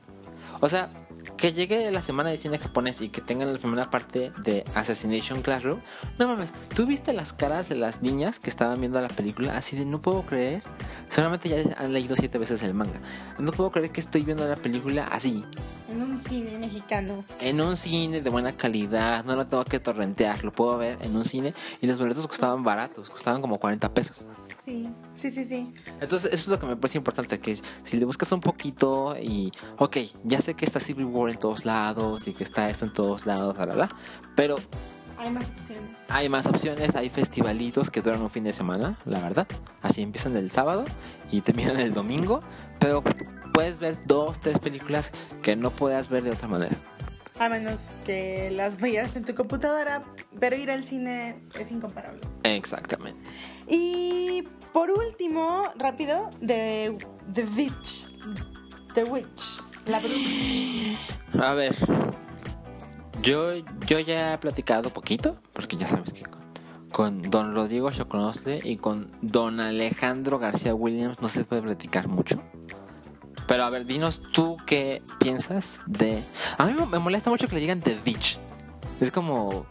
O 0.60 0.68
sea, 0.68 0.88
que 1.36 1.52
llegue 1.52 1.90
la 1.90 2.02
semana 2.02 2.30
de 2.30 2.36
cine 2.36 2.58
japonés 2.58 3.00
y 3.02 3.08
que 3.08 3.20
tengan 3.20 3.52
la 3.52 3.58
primera 3.58 3.90
parte 3.90 4.32
de 4.42 4.64
Assassination 4.74 5.42
Classroom, 5.42 5.80
no 6.18 6.28
mames, 6.28 6.52
¿tú 6.74 6.86
viste 6.86 7.12
las 7.12 7.32
caras 7.32 7.68
de 7.68 7.76
las 7.76 8.02
niñas 8.02 8.38
que 8.38 8.50
estaban 8.50 8.80
viendo 8.80 9.00
la 9.00 9.08
película? 9.08 9.56
Así 9.56 9.76
de 9.76 9.84
no 9.84 10.00
puedo 10.00 10.22
creer. 10.22 10.62
Solamente 11.10 11.48
ya 11.48 11.56
han 11.76 11.92
leído 11.92 12.16
siete 12.16 12.38
veces 12.38 12.62
el 12.62 12.74
manga. 12.74 13.00
No 13.38 13.52
puedo 13.52 13.70
creer 13.70 13.90
que 13.90 14.00
estoy 14.00 14.22
viendo 14.22 14.46
la 14.48 14.56
película 14.56 15.06
así. 15.06 15.44
En 15.90 16.02
un 16.02 16.20
cine 16.20 16.58
mexicano. 16.58 17.24
En 17.40 17.60
un 17.60 17.76
cine 17.76 18.20
de 18.20 18.30
buena 18.30 18.56
calidad, 18.56 19.24
no 19.24 19.36
lo 19.36 19.46
tengo 19.46 19.64
que 19.64 19.78
torrentear, 19.78 20.42
lo 20.44 20.52
puedo 20.52 20.76
ver 20.78 20.98
en 21.02 21.14
un 21.14 21.24
cine 21.24 21.54
y 21.80 21.86
los 21.86 21.98
boletos 21.98 22.26
costaban 22.26 22.64
baratos, 22.64 23.10
costaban 23.10 23.40
como 23.40 23.58
40 23.58 23.92
pesos. 23.94 24.24
Sí, 24.64 24.88
sí, 25.14 25.30
sí, 25.30 25.44
sí. 25.44 25.72
Entonces, 26.00 26.32
eso 26.32 26.42
es 26.42 26.48
lo 26.48 26.58
que 26.58 26.66
me 26.66 26.76
parece 26.76 26.98
importante, 26.98 27.40
que 27.40 27.56
si 27.82 27.96
le 27.96 28.04
buscas 28.04 28.30
un 28.32 28.40
poquito 28.40 29.16
y, 29.16 29.52
ok, 29.78 29.96
ya 30.24 30.40
sé 30.40 30.54
que 30.54 30.64
está 30.64 30.80
Civil 30.80 31.06
War 31.06 31.30
en 31.30 31.38
todos 31.38 31.64
lados 31.64 32.26
y 32.28 32.32
que 32.32 32.44
está 32.44 32.68
eso 32.68 32.84
en 32.84 32.92
todos 32.92 33.26
lados, 33.26 33.56
la, 33.56 33.66
la, 33.74 33.88
pero... 34.36 34.56
Hay 35.16 35.30
más 35.30 35.44
opciones. 35.44 36.10
Hay 36.10 36.28
más 36.28 36.46
opciones, 36.46 36.96
hay 36.96 37.08
festivalitos 37.08 37.90
que 37.90 38.02
duran 38.02 38.20
un 38.20 38.30
fin 38.30 38.44
de 38.44 38.52
semana, 38.52 38.98
la 39.04 39.20
verdad. 39.20 39.46
Así 39.80 40.02
empiezan 40.02 40.36
el 40.36 40.50
sábado 40.50 40.84
y 41.30 41.40
terminan 41.40 41.78
el 41.78 41.94
domingo, 41.94 42.42
pero 42.80 43.02
puedes 43.52 43.78
ver 43.78 43.96
dos, 44.06 44.40
tres 44.40 44.58
películas 44.58 45.12
que 45.40 45.54
no 45.54 45.70
puedas 45.70 46.08
ver 46.08 46.24
de 46.24 46.30
otra 46.30 46.48
manera. 46.48 46.76
A 47.38 47.48
menos 47.48 47.96
que 48.04 48.50
las 48.52 48.80
veas 48.80 49.16
en 49.16 49.24
tu 49.24 49.34
computadora, 49.34 50.04
pero 50.38 50.56
ir 50.56 50.70
al 50.70 50.84
cine 50.84 51.40
es 51.58 51.70
incomparable. 51.70 52.20
Exactamente. 52.42 53.18
Y 53.66 54.46
por 54.74 54.90
último, 54.90 55.62
rápido, 55.76 56.28
The, 56.44 56.98
The 57.32 57.44
Witch. 57.44 58.10
The 58.92 59.04
Witch. 59.04 59.62
La 59.86 60.00
bruja. 60.00 61.48
A 61.48 61.54
ver. 61.54 61.74
Yo, 63.22 63.54
yo 63.86 64.00
ya 64.00 64.34
he 64.34 64.38
platicado 64.38 64.90
poquito, 64.90 65.40
porque 65.52 65.76
ya 65.76 65.86
sabes 65.86 66.12
que 66.12 66.24
con, 66.24 66.42
con 66.90 67.22
Don 67.22 67.54
Rodrigo 67.54 67.92
Choconosle 67.92 68.58
y 68.64 68.76
con 68.76 69.12
Don 69.22 69.60
Alejandro 69.60 70.40
García 70.40 70.74
Williams 70.74 71.20
no 71.20 71.28
se 71.28 71.44
puede 71.44 71.62
platicar 71.62 72.08
mucho. 72.08 72.42
Pero 73.46 73.62
a 73.62 73.70
ver, 73.70 73.86
dinos 73.86 74.22
tú 74.32 74.56
qué 74.66 75.02
piensas 75.20 75.82
de... 75.86 76.20
A 76.58 76.66
mí 76.66 76.74
me 76.90 76.98
molesta 76.98 77.30
mucho 77.30 77.46
que 77.46 77.54
le 77.54 77.60
digan 77.60 77.80
The 77.80 78.00
Witch. 78.04 78.40
Es 79.00 79.12
como... 79.12 79.66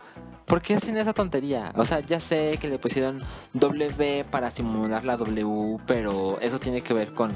¿Por 0.45 0.61
qué 0.61 0.75
hacen 0.75 0.97
esa 0.97 1.13
tontería? 1.13 1.71
O 1.75 1.85
sea, 1.85 1.99
ya 2.01 2.19
sé 2.19 2.57
que 2.59 2.67
le 2.67 2.79
pusieron 2.79 3.21
W 3.53 4.25
para 4.25 4.51
simular 4.51 5.05
la 5.05 5.17
W, 5.17 5.77
pero 5.87 6.39
eso 6.41 6.59
tiene 6.59 6.81
que 6.81 6.93
ver 6.93 7.13
con... 7.13 7.31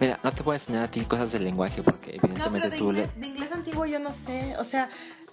Mira, 0.00 0.18
no 0.22 0.30
te 0.32 0.42
puedo 0.42 0.54
enseñar 0.54 0.84
a 0.84 0.90
ti 0.90 1.00
cosas 1.00 1.32
del 1.32 1.44
lenguaje 1.44 1.82
porque 1.82 2.16
evidentemente 2.16 2.44
no, 2.44 2.52
pero 2.52 2.70
de 2.70 2.78
tú 2.78 2.84
inglés, 2.90 3.10
de 3.20 3.26
inglés 3.26 3.52
antiguo 3.52 3.84
yo 3.84 3.98
no 3.98 4.12
sé. 4.12 4.56
O 4.58 4.64
sea, 4.64 4.88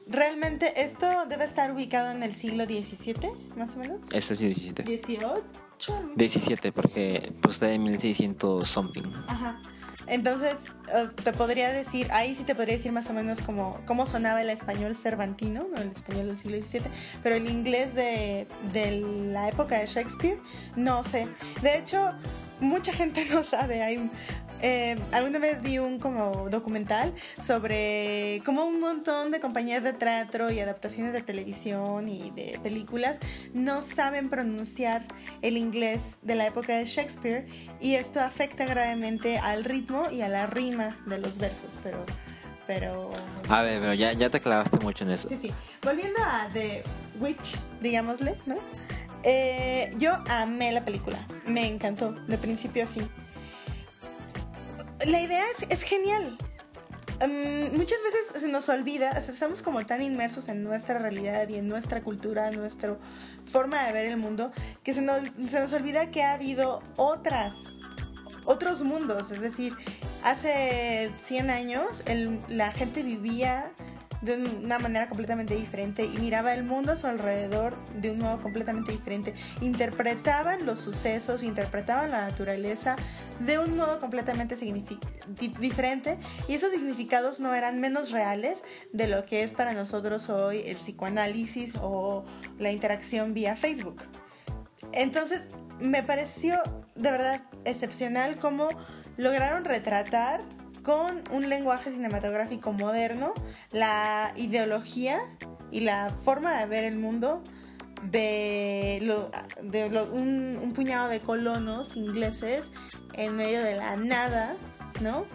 realmente 0.07 0.81
esto 0.83 1.05
debe 1.27 1.45
estar 1.45 1.71
ubicado 1.71 2.11
en 2.11 2.23
el 2.23 2.35
siglo 2.35 2.65
XVII, 2.65 3.31
más 3.55 3.75
o 3.75 3.79
menos. 3.79 4.01
Este 4.11 4.33
es 4.33 4.39
17. 4.39 4.83
18. 4.83 5.43
17, 6.15 6.71
porque 6.71 7.33
pues 7.41 7.59
de 7.59 7.77
1600 7.77 8.67
something. 8.67 9.03
Ajá. 9.27 9.61
Entonces, 10.07 10.71
te 11.23 11.33
podría 11.33 11.71
decir, 11.71 12.07
ahí 12.11 12.35
sí 12.35 12.43
te 12.43 12.55
podría 12.55 12.75
decir 12.75 12.91
más 12.91 13.09
o 13.09 13.13
menos 13.13 13.41
como 13.41 13.81
cómo 13.85 14.05
sonaba 14.05 14.41
el 14.41 14.49
español 14.49 14.95
cervantino, 14.95 15.67
¿no? 15.71 15.81
el 15.81 15.91
español 15.91 16.27
del 16.27 16.37
siglo 16.37 16.57
XVII, 16.57 16.81
pero 17.23 17.35
el 17.35 17.49
inglés 17.49 17.93
de, 17.95 18.47
de 18.71 19.01
la 19.31 19.49
época 19.49 19.79
de 19.79 19.87
Shakespeare, 19.87 20.39
no 20.75 21.03
sé. 21.03 21.27
De 21.61 21.77
hecho, 21.77 22.13
mucha 22.59 22.93
gente 22.93 23.25
no 23.31 23.43
sabe. 23.43 23.81
Hay, 23.81 24.09
eh, 24.61 24.95
alguna 25.11 25.39
vez 25.39 25.61
vi 25.61 25.79
un 25.79 25.99
como 25.99 26.49
documental 26.49 27.13
sobre 27.41 28.41
cómo 28.45 28.65
un 28.65 28.79
montón 28.79 29.31
de 29.31 29.39
compañías 29.39 29.83
de 29.83 29.93
teatro 29.93 30.51
y 30.51 30.59
adaptaciones 30.59 31.13
de 31.13 31.21
televisión 31.21 32.07
y 32.09 32.31
de 32.31 32.59
películas 32.63 33.19
no 33.53 33.81
saben 33.81 34.29
pronunciar 34.29 35.05
el 35.41 35.57
inglés 35.57 36.17
de 36.21 36.35
la 36.35 36.47
época 36.47 36.77
de 36.77 36.85
Shakespeare 36.85 37.47
y 37.79 37.95
esto 37.95 38.21
afecta 38.21 38.65
gravemente 38.65 39.37
al 39.37 39.63
ritmo 39.63 40.09
y 40.11 40.21
a 40.21 40.29
la 40.29 40.47
rima 40.47 40.97
de 41.05 41.19
los 41.19 41.37
versos, 41.37 41.79
pero 41.83 42.05
pero 42.67 43.11
a 43.47 43.61
ver, 43.61 43.79
pero 43.79 43.93
ya, 43.93 44.13
ya 44.13 44.31
te 44.31 44.39
clavaste 44.39 44.79
mucho 44.79 45.03
en 45.03 45.11
eso. 45.11 45.29
Sí, 45.29 45.37
sí. 45.39 45.51
Volviendo 45.83 46.19
a 46.19 46.49
The 46.51 46.81
Witch, 47.19 47.59
digámosle, 47.79 48.35
¿no? 48.47 48.55
Eh, 49.21 49.91
yo 49.97 50.17
amé 50.29 50.71
la 50.71 50.83
película, 50.83 51.17
me 51.45 51.67
encantó 51.67 52.11
de 52.11 52.37
principio 52.39 52.85
a 52.85 52.87
fin 52.87 53.07
la 55.05 55.21
idea 55.21 55.43
es, 55.69 55.81
genial. 55.83 56.37
Um, 57.21 57.77
muchas 57.77 57.97
veces 58.03 58.41
se 58.41 58.47
nos 58.47 58.67
olvida, 58.67 59.11
estamos 59.11 59.61
como 59.61 59.85
tan 59.85 60.01
inmersos 60.01 60.49
en 60.49 60.63
nuestra 60.63 60.99
realidad 60.99 61.47
y 61.47 61.55
en 61.55 61.67
nuestra 61.67 62.01
cultura, 62.01 62.49
en 62.49 62.59
nuestra 62.59 62.97
forma 63.45 63.85
de 63.85 63.93
ver 63.93 64.05
el 64.05 64.17
mundo, 64.17 64.51
que 64.83 64.93
se 64.93 65.01
nos, 65.01 65.21
se 65.47 65.59
nos 65.59 65.71
olvida 65.73 66.11
que 66.11 66.23
ha 66.23 66.33
habido 66.33 66.83
otras, 66.97 67.53
otros 68.45 68.81
mundos. 68.81 69.31
Es 69.31 69.41
decir, 69.41 69.75
hace 70.23 71.11
100 71.23 71.49
años 71.49 72.03
la 72.49 72.71
gente 72.71 73.01
vivía 73.03 73.71
de 74.25 74.37
una 74.63 74.79
manera 74.79 75.07
completamente 75.07 75.55
diferente 75.55 76.03
y 76.03 76.17
miraba 76.17 76.53
el 76.53 76.63
mundo 76.63 76.93
a 76.93 76.97
su 76.97 77.07
alrededor 77.07 77.75
de 77.95 78.11
un 78.11 78.19
modo 78.19 78.41
completamente 78.41 78.91
diferente. 78.91 79.33
Interpretaban 79.61 80.65
los 80.65 80.79
sucesos, 80.79 81.43
interpretaban 81.43 82.11
la 82.11 82.27
naturaleza 82.27 82.95
de 83.39 83.59
un 83.59 83.77
modo 83.77 83.99
completamente 83.99 84.55
diferente 85.59 86.17
y 86.47 86.53
esos 86.53 86.71
significados 86.71 87.39
no 87.39 87.53
eran 87.53 87.79
menos 87.79 88.11
reales 88.11 88.63
de 88.91 89.07
lo 89.07 89.25
que 89.25 89.43
es 89.43 89.53
para 89.53 89.73
nosotros 89.73 90.29
hoy 90.29 90.63
el 90.65 90.75
psicoanálisis 90.75 91.73
o 91.81 92.25
la 92.57 92.71
interacción 92.71 93.33
vía 93.33 93.55
Facebook. 93.55 94.03
Entonces, 94.91 95.41
me 95.79 96.03
pareció 96.03 96.57
de 96.95 97.11
verdad 97.11 97.43
excepcional 97.65 98.39
cómo 98.39 98.69
lograron 99.17 99.65
retratar 99.65 100.41
con 100.85 101.23
un 101.31 101.49
lenguaje 101.49 101.89
cinematográfico 101.89 102.71
moderno, 102.71 103.33
la 103.71 104.31
ideología 104.35 105.19
y 105.71 105.79
la 105.79 106.09
forma 106.09 106.59
de 106.59 106.67
ver 106.67 106.83
el 106.83 106.95
mundo 106.95 107.41
de, 108.03 109.01
un, 110.13 110.73
puñado 110.75 111.09
de 111.09 111.19
colonos 111.21 111.95
ingleses 111.95 112.69
en 113.13 113.35
medio 113.35 113.63
de 113.63 113.77
la 113.77 113.95
nada, 113.95 114.53
¿no? 115.01 115.25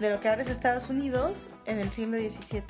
De 0.00 0.10
lo 0.10 0.20
que 0.20 0.28
ahora 0.28 0.42
es 0.42 0.50
Estados 0.50 0.90
Unidos 0.90 1.46
en 1.64 1.78
el 1.78 1.90
siglo 1.90 2.18
XVII. 2.18 2.62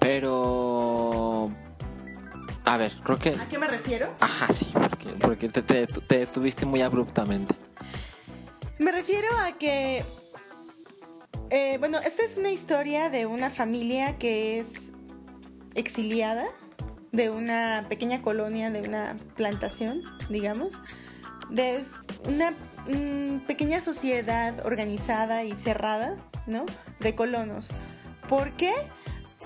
Pero... 0.00 1.50
A 2.66 2.76
ver, 2.76 2.92
creo 3.02 3.16
que... 3.16 3.30
¿A 3.30 3.48
qué 3.48 3.58
me 3.58 3.68
refiero? 3.68 4.14
Ajá, 4.20 4.52
sí, 4.52 4.70
porque, 5.18 5.48
te, 5.48 5.62
te, 5.62 5.86
te 5.86 6.18
detuviste 6.18 6.66
muy 6.66 6.82
abruptamente. 6.82 7.54
Me 8.80 8.92
refiero 8.92 9.28
a 9.44 9.58
que, 9.58 10.02
eh, 11.50 11.76
bueno, 11.76 11.98
esta 11.98 12.24
es 12.24 12.38
una 12.38 12.50
historia 12.50 13.10
de 13.10 13.26
una 13.26 13.50
familia 13.50 14.16
que 14.16 14.58
es 14.58 14.68
exiliada 15.74 16.46
de 17.12 17.28
una 17.28 17.84
pequeña 17.90 18.22
colonia, 18.22 18.70
de 18.70 18.80
una 18.80 19.18
plantación, 19.36 20.00
digamos, 20.30 20.80
de 21.50 21.84
una 22.24 22.54
pequeña 23.46 23.82
sociedad 23.82 24.64
organizada 24.64 25.44
y 25.44 25.52
cerrada, 25.52 26.16
¿no? 26.46 26.64
De 27.00 27.14
colonos. 27.14 27.74
¿Por 28.30 28.56
qué? 28.56 28.72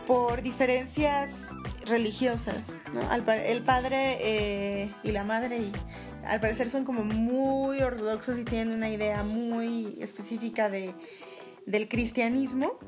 Por 0.06 0.42
diferencias 0.42 1.48
religiosas, 1.86 2.70
¿no? 2.92 3.00
El 3.12 3.62
padre 3.64 4.18
eh, 4.20 4.94
y 5.02 5.10
la 5.10 5.24
madre 5.24 5.58
y 5.58 5.72
al 6.26 6.40
parecer 6.40 6.70
son 6.70 6.84
como 6.84 7.04
muy 7.04 7.80
ortodoxos 7.80 8.38
y 8.38 8.44
tienen 8.44 8.74
una 8.74 8.88
idea 8.88 9.22
muy 9.22 9.96
específica 10.00 10.68
de, 10.68 10.94
del 11.66 11.88
cristianismo. 11.88 12.78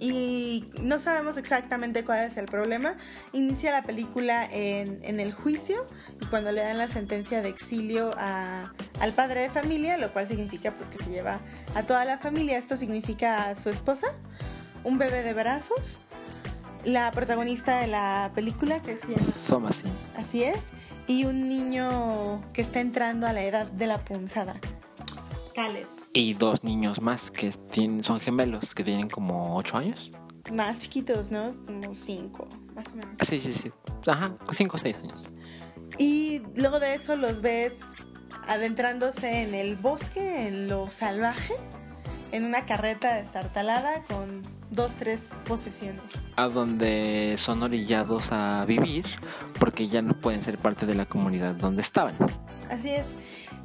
Y 0.00 0.66
no 0.82 0.98
sabemos 0.98 1.36
exactamente 1.36 2.04
cuál 2.04 2.24
es 2.24 2.36
el 2.36 2.46
problema. 2.46 2.96
Inicia 3.32 3.70
la 3.70 3.82
película 3.82 4.44
en, 4.50 4.98
en 5.02 5.20
el 5.20 5.32
juicio 5.32 5.86
y 6.20 6.26
cuando 6.26 6.52
le 6.52 6.62
dan 6.62 6.78
la 6.78 6.88
sentencia 6.88 7.40
de 7.42 7.48
exilio 7.48 8.10
a, 8.18 8.72
al 9.00 9.12
padre 9.12 9.42
de 9.42 9.50
familia, 9.50 9.96
lo 9.96 10.12
cual 10.12 10.26
significa 10.26 10.72
pues 10.72 10.88
que 10.88 10.98
se 10.98 11.10
lleva 11.10 11.40
a 11.74 11.84
toda 11.84 12.04
la 12.04 12.18
familia. 12.18 12.58
Esto 12.58 12.76
significa 12.76 13.48
a 13.48 13.54
su 13.54 13.70
esposa, 13.70 14.08
un 14.82 14.98
bebé 14.98 15.22
de 15.22 15.32
brazos, 15.32 16.00
la 16.84 17.10
protagonista 17.12 17.78
de 17.78 17.86
la 17.86 18.32
película 18.34 18.82
que 18.82 18.92
es 18.92 19.46
Thomasin. 19.48 19.90
Así 20.16 20.42
es 20.42 20.72
y 21.06 21.24
un 21.24 21.48
niño 21.48 22.42
que 22.52 22.62
está 22.62 22.80
entrando 22.80 23.26
a 23.26 23.32
la 23.32 23.42
edad 23.42 23.66
de 23.66 23.86
la 23.86 24.04
punzada. 24.04 24.60
Caleb. 25.54 25.86
Y 26.12 26.34
dos 26.34 26.62
niños 26.64 27.00
más 27.00 27.30
que 27.30 27.50
tienen, 27.50 28.04
son 28.04 28.20
gemelos, 28.20 28.74
que 28.74 28.84
tienen 28.84 29.08
como 29.08 29.56
ocho 29.56 29.76
años. 29.76 30.10
Más 30.52 30.80
chiquitos, 30.80 31.30
¿no? 31.30 31.54
Como 31.66 31.94
cinco, 31.94 32.46
más 32.74 32.86
o 32.88 32.96
menos. 32.96 33.16
Sí, 33.20 33.40
sí, 33.40 33.52
sí. 33.52 33.72
Ajá, 34.06 34.32
cinco 34.52 34.76
o 34.76 34.78
seis 34.78 34.96
años. 34.98 35.24
Y 35.98 36.42
luego 36.56 36.80
de 36.80 36.94
eso 36.94 37.16
los 37.16 37.40
ves 37.40 37.72
adentrándose 38.46 39.42
en 39.42 39.54
el 39.54 39.76
bosque, 39.76 40.48
en 40.48 40.68
lo 40.68 40.90
salvaje, 40.90 41.54
en 42.32 42.44
una 42.44 42.66
carreta 42.66 43.14
destartalada 43.14 44.02
con 44.04 44.42
dos, 44.74 44.94
tres 44.94 45.22
posesiones. 45.44 46.02
A 46.36 46.48
donde 46.48 47.34
son 47.36 47.62
orillados 47.62 48.32
a 48.32 48.64
vivir 48.66 49.04
porque 49.58 49.88
ya 49.88 50.02
no 50.02 50.14
pueden 50.20 50.42
ser 50.42 50.58
parte 50.58 50.86
de 50.86 50.94
la 50.94 51.06
comunidad 51.06 51.54
donde 51.54 51.82
estaban. 51.82 52.16
Así 52.70 52.90
es. 52.90 53.14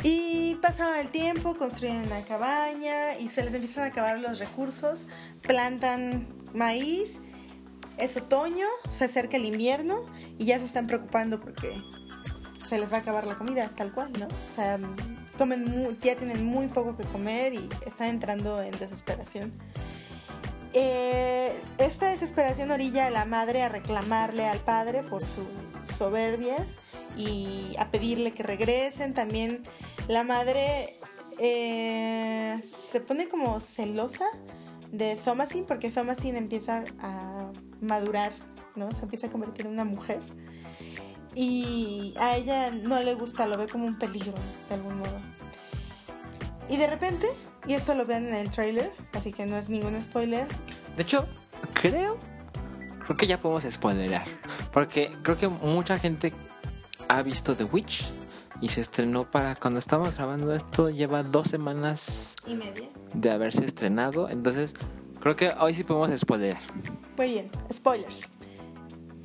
Y 0.03 0.55
pasado 0.61 0.95
el 0.95 1.09
tiempo, 1.09 1.57
construyen 1.57 2.03
una 2.03 2.21
cabaña 2.21 3.17
y 3.19 3.29
se 3.29 3.43
les 3.43 3.53
empiezan 3.53 3.83
a 3.83 3.87
acabar 3.87 4.19
los 4.19 4.39
recursos, 4.39 5.07
plantan 5.41 6.27
maíz, 6.53 7.17
es 7.97 8.15
otoño, 8.15 8.65
se 8.89 9.05
acerca 9.05 9.35
el 9.35 9.45
invierno 9.45 10.05
y 10.37 10.45
ya 10.45 10.57
se 10.57 10.65
están 10.65 10.87
preocupando 10.87 11.39
porque 11.41 11.81
se 12.65 12.79
les 12.79 12.91
va 12.91 12.97
a 12.97 12.99
acabar 13.01 13.27
la 13.27 13.35
comida, 13.35 13.69
tal 13.75 13.91
cual, 13.91 14.11
¿no? 14.17 14.27
O 14.27 14.55
sea, 14.55 14.79
comen 15.37 15.97
ya 16.01 16.15
tienen 16.15 16.45
muy 16.45 16.67
poco 16.67 16.95
que 16.95 17.03
comer 17.03 17.53
y 17.53 17.67
están 17.85 18.07
entrando 18.07 18.61
en 18.61 18.71
desesperación. 18.71 19.51
Eh, 20.81 21.61
esta 21.77 22.09
desesperación 22.09 22.71
orilla 22.71 23.07
a 23.07 23.09
la 23.09 23.25
madre 23.25 23.63
a 23.63 23.67
reclamarle 23.67 24.47
al 24.47 24.59
padre 24.59 25.03
por 25.03 25.25
su 25.25 25.43
soberbia 25.97 26.55
y 27.17 27.75
a 27.77 27.91
pedirle 27.91 28.31
que 28.33 28.43
regresen. 28.43 29.13
También 29.13 29.63
la 30.07 30.23
madre 30.23 30.95
eh, 31.37 32.63
se 32.93 33.01
pone 33.01 33.27
como 33.27 33.59
celosa 33.59 34.23
de 34.89 35.17
Thomasin 35.17 35.65
porque 35.65 35.91
Thomasin 35.91 36.37
empieza 36.37 36.85
a 37.01 37.51
madurar, 37.81 38.31
¿no? 38.77 38.89
Se 38.93 39.03
empieza 39.03 39.27
a 39.27 39.29
convertir 39.29 39.65
en 39.65 39.73
una 39.73 39.83
mujer. 39.83 40.21
Y 41.35 42.13
a 42.17 42.37
ella 42.37 42.71
no 42.71 42.97
le 43.01 43.15
gusta, 43.15 43.47
lo 43.47 43.57
ve 43.57 43.67
como 43.67 43.85
un 43.85 43.97
peligro, 43.97 44.33
de 44.69 44.75
algún 44.75 44.97
modo. 44.97 45.19
Y 46.69 46.77
de 46.77 46.87
repente, 46.87 47.27
y 47.67 47.73
esto 47.73 47.93
lo 47.95 48.05
ven 48.05 48.27
en 48.27 48.35
el 48.35 48.49
trailer, 48.49 48.91
así 49.13 49.31
que 49.31 49.45
no 49.45 49.57
es 49.57 49.69
ningún 49.69 50.01
spoiler. 50.01 50.47
De 50.95 51.03
hecho, 51.03 51.27
creo, 51.73 52.17
creo 53.03 53.17
que 53.17 53.27
ya 53.27 53.39
podemos 53.39 53.63
spoilerar. 53.71 54.25
Porque 54.71 55.11
creo 55.23 55.37
que 55.37 55.47
mucha 55.47 55.97
gente 55.97 56.33
ha 57.07 57.21
visto 57.21 57.55
The 57.55 57.65
Witch 57.65 58.09
y 58.61 58.69
se 58.69 58.81
estrenó 58.81 59.29
para 59.29 59.55
cuando 59.55 59.79
estamos 59.79 60.15
grabando 60.15 60.53
esto, 60.53 60.89
lleva 60.89 61.23
dos 61.23 61.47
semanas 61.49 62.35
y 62.45 62.55
media 62.55 62.89
de 63.13 63.31
haberse 63.31 63.65
estrenado. 63.65 64.29
Entonces, 64.29 64.75
creo 65.19 65.35
que 65.35 65.51
hoy 65.59 65.73
sí 65.73 65.83
podemos 65.83 66.17
spoilerar. 66.19 66.61
Muy 67.17 67.27
bien, 67.27 67.51
spoilers. 67.73 68.29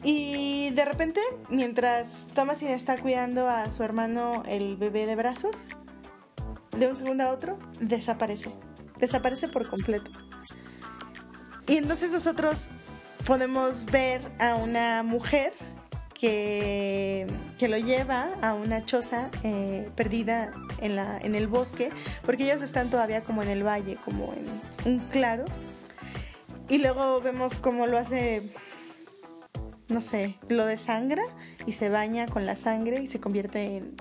Y 0.02 0.70
de 0.70 0.84
repente, 0.84 1.20
mientras 1.48 2.26
Thomasin 2.34 2.68
está 2.68 2.98
cuidando 2.98 3.48
a 3.48 3.70
su 3.70 3.82
hermano 3.82 4.42
el 4.46 4.76
bebé 4.76 5.06
de 5.06 5.16
brazos, 5.16 5.68
de 6.78 6.88
un 6.88 6.96
segundo 6.96 7.24
a 7.24 7.30
otro, 7.30 7.58
desaparece. 7.80 8.50
Desaparece 8.98 9.48
por 9.48 9.68
completo. 9.68 10.10
Y 11.66 11.76
entonces 11.76 12.12
nosotros 12.12 12.70
podemos 13.26 13.86
ver 13.86 14.20
a 14.38 14.54
una 14.56 15.02
mujer 15.02 15.52
que, 16.14 17.26
que 17.58 17.68
lo 17.68 17.78
lleva 17.78 18.28
a 18.42 18.54
una 18.54 18.84
choza 18.84 19.30
eh, 19.42 19.90
perdida 19.96 20.50
en, 20.80 20.96
la, 20.96 21.18
en 21.18 21.34
el 21.34 21.48
bosque, 21.48 21.90
porque 22.24 22.44
ellos 22.44 22.62
están 22.62 22.90
todavía 22.90 23.22
como 23.22 23.42
en 23.42 23.48
el 23.48 23.66
valle, 23.66 23.96
como 24.04 24.32
en 24.34 24.90
un 24.90 25.00
claro. 25.08 25.44
Y 26.68 26.78
luego 26.78 27.20
vemos 27.20 27.56
cómo 27.56 27.86
lo 27.86 27.98
hace, 27.98 28.42
no 29.88 30.00
sé, 30.00 30.36
lo 30.48 30.66
desangra 30.66 31.22
y 31.66 31.72
se 31.72 31.88
baña 31.88 32.26
con 32.26 32.46
la 32.46 32.56
sangre 32.56 33.02
y 33.02 33.08
se 33.08 33.20
convierte 33.20 33.76
en 33.76 33.96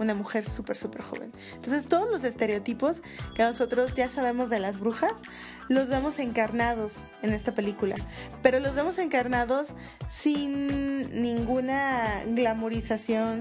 una 0.00 0.14
mujer 0.14 0.48
súper, 0.48 0.76
súper 0.76 1.02
joven. 1.02 1.30
Entonces 1.54 1.86
todos 1.86 2.10
los 2.10 2.24
estereotipos 2.24 3.02
que 3.34 3.42
nosotros 3.42 3.94
ya 3.94 4.08
sabemos 4.08 4.50
de 4.50 4.58
las 4.58 4.80
brujas, 4.80 5.12
los 5.68 5.88
vemos 5.88 6.18
encarnados 6.18 7.04
en 7.22 7.32
esta 7.32 7.52
película. 7.52 7.94
Pero 8.42 8.58
los 8.58 8.74
vemos 8.74 8.98
encarnados 8.98 9.74
sin 10.08 11.22
ninguna 11.22 12.24
glamorización, 12.26 13.40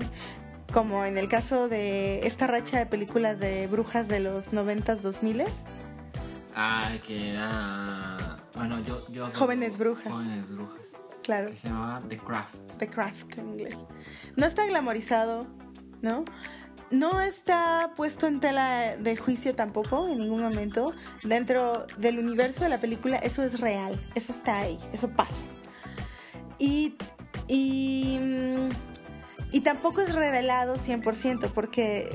como 0.72 1.06
en 1.06 1.18
el 1.18 1.28
caso 1.30 1.70
de 1.70 2.20
esta 2.28 2.46
racha 2.46 2.78
de 2.78 2.86
películas 2.86 3.40
de 3.40 3.66
brujas 3.68 4.08
de 4.08 4.20
los 4.20 4.52
90s, 4.52 4.98
2000 4.98 5.46
Ah, 6.56 6.92
que 7.06 7.30
era... 7.30 8.38
Bueno, 8.54 8.82
yo... 8.82 9.02
yo 9.10 9.30
Jóvenes 9.34 9.78
brujas. 9.78 10.12
Jóvenes 10.12 10.52
brujas. 10.52 10.88
Claro. 11.24 11.52
Que 11.52 11.58
se 11.58 11.70
llamaba 11.70 12.02
The 12.10 12.18
Craft. 12.18 12.56
The 12.80 12.90
Craft 12.90 13.38
en 13.38 13.50
inglés. 13.50 13.78
No 14.36 14.46
está 14.46 14.66
glamorizado, 14.66 15.48
¿no? 16.02 16.26
No 16.92 17.22
está 17.22 17.92
puesto 17.96 18.26
en 18.26 18.40
tela 18.40 18.96
de 18.98 19.16
juicio 19.16 19.54
tampoco 19.54 20.08
en 20.08 20.18
ningún 20.18 20.42
momento. 20.42 20.94
Dentro 21.24 21.86
del 21.98 22.18
universo 22.18 22.64
de 22.64 22.70
la 22.70 22.80
película 22.80 23.18
eso 23.18 23.44
es 23.44 23.60
real, 23.60 24.00
eso 24.16 24.32
está 24.32 24.60
ahí, 24.60 24.80
eso 24.92 25.10
pasa. 25.10 25.44
Y, 26.58 26.96
y, 27.48 28.20
y 29.52 29.62
tampoco 29.62 30.02
es 30.02 30.14
revelado 30.14 30.78
100% 30.78 31.52
porque 31.54 32.10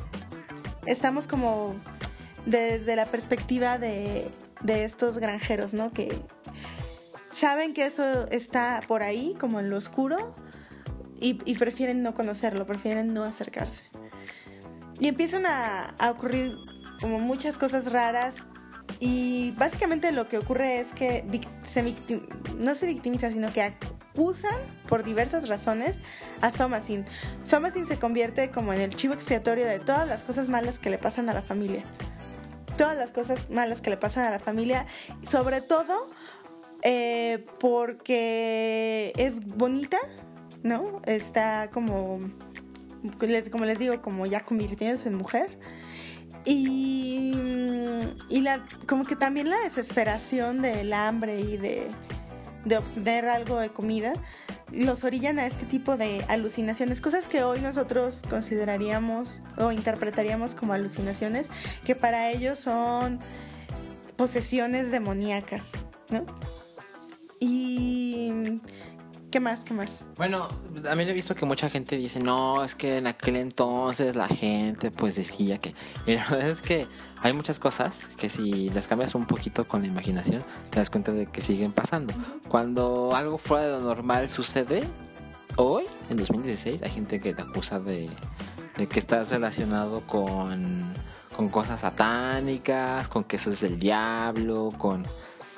estamos 0.87 1.29
como 1.29 1.77
desde 2.47 2.97
la 2.97 3.07
perspectiva 3.07 3.79
de, 3.79 4.29
de 4.63 4.85
estos 4.85 5.19
granjeros, 5.19 5.73
¿no? 5.73 5.93
Que 5.93 6.15
saben 7.31 7.75
que 7.75 7.87
eso 7.87 8.27
está 8.29 8.81
por 8.87 9.03
ahí, 9.03 9.37
como 9.39 9.61
en 9.61 9.71
lo 9.71 9.79
oscuro, 9.79 10.35
y, 11.25 11.55
prefieren 11.55 12.03
no 12.03 12.13
conocerlo, 12.13 12.67
prefieren 12.67 13.15
no 13.15 13.25
acercarse. 13.25 13.85
Y 15.01 15.09
empiezan 15.09 15.47
a, 15.47 15.95
ocurrir 16.11 16.55
como 17.01 17.19
muchas 17.19 17.57
cosas 17.57 17.91
raras 17.91 18.37
y 19.01 19.53
básicamente 19.57 20.13
lo 20.13 20.29
que 20.29 20.39
ocurre 20.39 20.81
es 20.81 20.93
que 20.93 21.25
se 21.67 21.83
no 22.59 22.75
se 22.75 22.87
victimiza, 22.87 23.31
sino 23.33 23.53
que 23.53 23.63
acusan 23.63 24.55
por 24.87 25.03
diversas 25.03 25.49
razones 25.49 26.01
a 26.43 26.51
Thomasin. 26.51 27.07
Thomasin 27.49 27.87
se 27.87 27.99
convierte 27.99 28.51
como 28.51 28.73
en 28.73 28.81
el 28.81 28.95
chivo 28.95 29.15
expiatorio 29.15 29.65
de 29.65 29.79
todas 29.81 30.07
las 30.07 30.23
cosas 30.23 30.51
malas 30.51 30.79
que 30.79 30.91
le 30.91 30.99
pasan 30.99 31.31
a 31.31 31.33
la 31.33 31.43
familia. 31.43 31.85
Todas 32.77 32.97
las 32.97 33.13
cosas 33.13 33.51
malas 33.51 33.81
que 33.81 33.91
le 33.91 33.97
pasan 33.97 34.25
a 34.25 34.31
la 34.31 34.39
familia, 34.39 34.87
sobre 35.27 35.63
todo 35.63 36.11
eh, 36.83 37.47
porque 37.61 39.13
es 39.17 39.41
bonita, 39.41 39.99
¿no? 40.65 41.01
Está 41.05 41.71
como, 41.71 42.19
como 43.53 43.65
les 43.65 43.79
digo, 43.79 44.03
como 44.03 44.27
ya 44.27 44.45
convirtiéndose 44.45 45.09
en 45.09 45.15
mujer. 45.15 45.57
Y, 46.45 47.33
y 48.29 48.41
la, 48.41 48.67
como 48.89 49.05
que 49.05 49.15
también 49.15 49.49
la 49.49 49.59
desesperación 49.61 50.61
del 50.61 50.93
hambre 50.93 51.39
y 51.39 51.57
de, 51.57 51.87
de 52.65 52.79
obtener 52.79 53.27
algo 53.27 53.59
de 53.61 53.69
comida 53.69 54.13
los 54.73 55.05
orillan 55.05 55.39
a 55.39 55.47
este 55.47 55.67
tipo 55.67 55.97
de 55.97 56.25
alucinaciones, 56.29 57.01
cosas 57.01 57.29
que 57.29 57.45
hoy 57.45 57.61
nosotros 57.61 58.23
consideraríamos 58.29 59.41
o 59.57 59.71
interpretaríamos 59.71 60.55
como 60.55 60.73
alucinaciones, 60.73 61.49
que 61.85 61.95
para 61.95 62.31
ellos 62.31 62.59
son 62.59 63.21
posesiones 64.17 64.91
demoníacas, 64.91 65.71
¿no? 66.11 66.25
Y 67.39 68.61
¿Qué 69.35 69.41
más? 69.41 69.63
¿Qué 69.65 69.75
más? 69.75 69.91
Bueno, 70.17 70.47
también 70.85 71.09
he 71.09 71.13
visto 71.13 71.35
que 71.35 71.45
mucha 71.45 71.69
gente 71.69 71.97
dice, 71.97 72.21
no, 72.21 72.63
es 72.63 72.77
que 72.77 72.99
en 72.99 73.09
aquel 73.09 73.35
entonces 73.35 74.15
la 74.15 74.29
gente 74.29 74.93
pues 74.93 75.17
decía 75.17 75.59
que... 75.59 75.75
Y 76.07 76.15
la 76.15 76.25
verdad 76.31 76.51
es 76.51 76.63
que 76.63 76.87
hay 77.21 77.33
muchas 77.33 77.59
cosas 77.59 78.07
que 78.17 78.29
si 78.29 78.69
las 78.69 78.87
cambias 78.87 79.17
un 79.17 79.27
poquito 79.27 79.67
con 79.67 79.81
la 79.81 79.89
imaginación, 79.89 80.45
te 80.71 80.79
das 80.79 80.89
cuenta 80.89 81.11
de 81.11 81.27
que 81.27 81.43
siguen 81.43 81.73
pasando. 81.73 82.15
Cuando 82.47 83.17
algo 83.17 83.37
fuera 83.37 83.65
de 83.65 83.71
lo 83.73 83.81
normal 83.81 84.31
sucede, 84.31 84.85
hoy, 85.57 85.83
en 86.11 86.17
2016, 86.17 86.85
hay 86.85 86.91
gente 86.93 87.19
que 87.19 87.35
te 87.35 87.43
acusa 87.43 87.81
de, 87.81 88.11
de 88.77 88.87
que 88.87 89.01
estás 89.01 89.31
relacionado 89.31 90.03
con, 90.07 90.95
con 91.37 91.49
cosas 91.49 91.81
satánicas, 91.81 93.09
con 93.09 93.25
que 93.25 93.35
eso 93.35 93.51
es 93.51 93.63
del 93.63 93.81
diablo, 93.81 94.69
con 94.79 95.05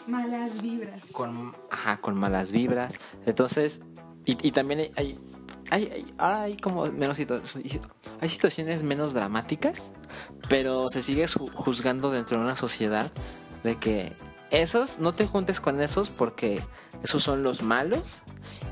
Malas 0.06 0.62
vibras. 0.62 1.02
Con, 1.12 1.56
ajá, 1.70 1.98
con 1.98 2.14
malas 2.14 2.52
vibras. 2.52 2.98
Entonces, 3.24 3.82
y, 4.24 4.50
también 4.50 4.92
hay, 4.96 5.18
hay, 5.70 6.04
hay, 6.18 6.56
como 6.56 6.86
menos 6.86 7.16
situaciones, 7.16 7.80
hay 8.20 8.28
situaciones 8.28 8.82
menos 8.82 9.14
dramáticas, 9.14 9.92
pero 10.48 10.88
se 10.88 11.02
sigue 11.02 11.26
juzgando 11.28 12.10
dentro 12.10 12.38
de 12.38 12.44
una 12.44 12.56
sociedad 12.56 13.10
de 13.62 13.76
que 13.76 14.16
esos, 14.50 14.98
no 14.98 15.14
te 15.14 15.26
juntes 15.26 15.60
con 15.60 15.80
esos 15.80 16.08
porque 16.10 16.60
esos 17.02 17.22
son 17.22 17.42
los 17.42 17.62
malos 17.62 18.22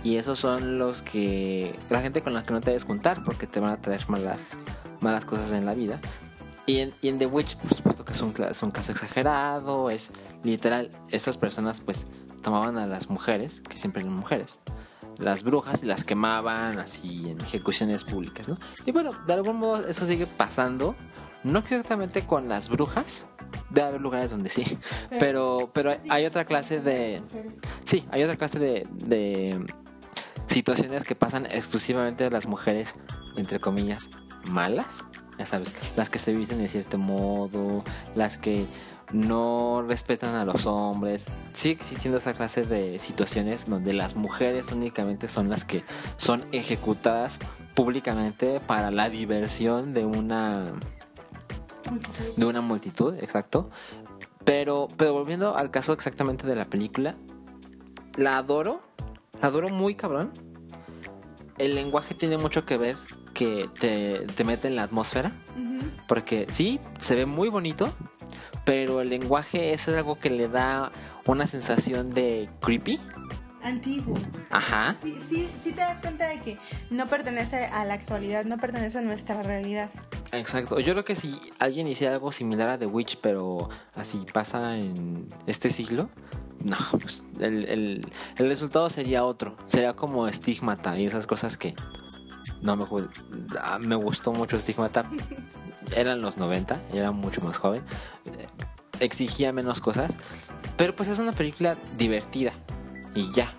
y 0.03 0.17
esos 0.17 0.39
son 0.39 0.79
los 0.79 1.03
que, 1.03 1.79
la 1.91 2.01
gente 2.01 2.23
con 2.23 2.35
la 2.35 2.45
que 2.45 2.53
no 2.53 2.61
te 2.61 2.71
debes 2.71 2.85
juntar 2.85 3.23
porque 3.25 3.47
te 3.47 3.61
van 3.61 3.73
a 3.73 3.81
traer 3.81 4.09
malas, 4.09 4.59
malas 5.01 5.25
cosas 5.25 5.53
en 5.53 5.67
la 5.67 5.75
vida. 5.75 6.01
Y 6.67 6.79
en, 6.79 6.95
y 7.03 7.09
en 7.09 7.19
The 7.19 7.27
Witch, 7.27 7.57
por 7.57 7.75
supuesto 7.75 8.05
que 8.05 8.15
es 8.15 8.21
un, 8.21 8.33
es 8.49 8.63
un 8.63 8.71
caso 8.71 8.93
exagerado, 8.93 9.91
es 9.91 10.13
literal, 10.43 10.91
estas 11.11 11.37
personas 11.37 11.81
pues 11.81 12.07
tomaban 12.43 12.79
a 12.79 12.87
las 12.87 13.11
mujeres, 13.11 13.61
que 13.61 13.77
siempre 13.77 14.03
eran 14.03 14.15
mujeres, 14.15 14.61
las 15.19 15.43
brujas 15.43 15.83
y 15.83 15.87
las 15.87 16.05
quemaban 16.05 16.79
así 16.79 17.31
en 17.31 17.41
ejecuciones 17.41 18.05
públicas, 18.05 18.49
¿no? 18.49 18.59
Y 18.87 18.93
bueno, 18.93 19.13
de 19.27 19.33
algún 19.35 19.59
modo 19.59 19.87
eso 19.87 20.07
sigue 20.07 20.27
pasando, 20.27 20.95
no 21.43 21.59
exactamente 21.59 22.23
con 22.23 22.49
las 22.49 22.69
brujas 22.69 23.27
debe 23.71 23.89
haber 23.89 24.01
lugares 24.01 24.31
donde 24.31 24.51
sí. 24.51 24.79
Pero, 25.19 25.71
pero 25.73 25.97
hay 26.09 26.27
otra 26.27 26.45
clase 26.45 26.81
de. 26.81 27.23
Sí, 27.85 28.07
hay 28.11 28.23
otra 28.23 28.37
clase 28.37 28.59
de, 28.59 28.87
de 28.91 29.65
situaciones 30.47 31.05
que 31.05 31.15
pasan 31.15 31.47
exclusivamente 31.47 32.25
a 32.25 32.31
las 32.31 32.47
mujeres, 32.47 32.95
entre 33.37 33.61
comillas, 33.61 34.11
malas. 34.51 35.05
Ya 35.39 35.47
sabes, 35.47 35.75
las 35.97 36.11
que 36.11 36.19
se 36.19 36.33
visten 36.33 36.59
de 36.59 36.69
cierto 36.69 36.99
modo, 36.99 37.83
las 38.15 38.39
que 38.39 38.67
no 39.13 39.85
respetan 39.87 40.35
a 40.35 40.45
los 40.45 40.67
hombres. 40.67 41.27
Sigue 41.53 41.75
existiendo 41.75 42.19
esa 42.19 42.35
clase 42.35 42.63
de 42.63 42.99
situaciones 42.99 43.69
donde 43.69 43.93
las 43.93 44.17
mujeres 44.17 44.73
únicamente 44.73 45.29
son 45.29 45.49
las 45.49 45.65
que 45.65 45.85
son 46.17 46.45
ejecutadas 46.53 47.39
públicamente 47.75 48.61
para 48.61 48.91
la 48.91 49.11
diversión 49.11 49.95
de 49.95 50.05
una 50.05 50.73
de 52.37 52.47
una 52.47 52.61
multitud, 52.61 53.15
exacto. 53.21 53.71
Pero 54.45 54.89
pero 54.97 55.13
volviendo 55.13 55.57
al 55.57 55.71
caso 55.71 55.93
exactamente 55.93 56.47
de 56.47 56.57
la 56.57 56.67
película, 56.67 57.15
la 58.17 58.39
adoro, 58.39 58.81
la 59.41 59.49
adoro 59.49 59.69
muy 59.69 59.95
cabrón. 59.95 60.33
El 61.59 61.77
lenguaje 61.77 62.15
tiene 62.15 62.37
mucho 62.37 62.65
que 62.65 62.79
ver 62.79 62.97
que 63.35 63.69
te, 63.79 64.21
te 64.35 64.45
mete 64.45 64.69
en 64.69 64.77
la 64.77 64.85
atmósfera. 64.85 65.33
Porque 66.07 66.47
sí, 66.51 66.81
se 66.99 67.15
ve 67.15 67.27
muy 67.27 67.49
bonito, 67.49 67.93
pero 68.65 69.01
el 69.01 69.09
lenguaje 69.09 69.73
es 69.73 69.89
algo 69.89 70.19
que 70.19 70.31
le 70.31 70.49
da 70.49 70.91
una 71.27 71.47
sensación 71.47 72.11
de 72.11 72.49
creepy. 72.61 73.01
Antiguo. 73.63 74.15
Ajá. 74.51 74.97
Sí, 75.03 75.17
sí, 75.27 75.49
sí 75.63 75.73
te 75.73 75.81
das 75.81 76.01
cuenta 76.01 76.29
de 76.29 76.41
que 76.41 76.59
no 76.91 77.09
pertenece 77.09 77.65
a 77.65 77.87
la 77.87 77.95
actualidad, 77.95 78.45
no 78.45 78.59
pertenece 78.59 78.99
a 78.99 79.01
nuestra 79.01 79.43
realidad. 79.43 79.91
Exacto. 80.33 80.79
Yo 80.81 80.93
creo 80.93 81.05
que 81.05 81.15
si 81.15 81.41
alguien 81.59 81.89
hiciera 81.89 82.15
algo 82.15 82.31
similar 82.31 82.69
a 82.69 82.79
The 82.79 82.87
Witch, 82.87 83.19
pero 83.23 83.71
así 83.95 84.25
pasa 84.33 84.77
en 84.77 85.29
este 85.47 85.71
siglo, 85.71 86.11
no, 86.63 86.77
pues 86.91 87.23
el, 87.41 87.65
el, 87.67 88.07
el 88.37 88.49
resultado 88.49 88.91
sería 88.91 89.25
otro. 89.25 89.57
Sería 89.69 89.95
como 89.95 90.31
Stigmata 90.31 90.99
y 90.99 91.07
esas 91.07 91.27
cosas 91.27 91.57
que 91.57 91.75
no 92.65 92.77
me, 92.77 92.87
ah, 93.61 93.79
me 93.79 93.95
gustó 93.95 94.33
mucho 94.33 94.59
Stigmata. 94.59 95.05
Eran 95.95 96.23
los 96.23 96.39
90, 96.39 96.81
era 96.95 97.13
mucho 97.13 97.43
más 97.43 97.59
joven. 97.59 97.83
Exigía 99.01 99.53
menos 99.53 99.83
cosas. 99.83 100.17
Pero 100.79 100.97
pues 100.97 101.11
es 101.11 101.19
una 101.19 101.33
película 101.33 101.77
divertida. 101.99 102.53
Y 103.15 103.31
ya. 103.33 103.53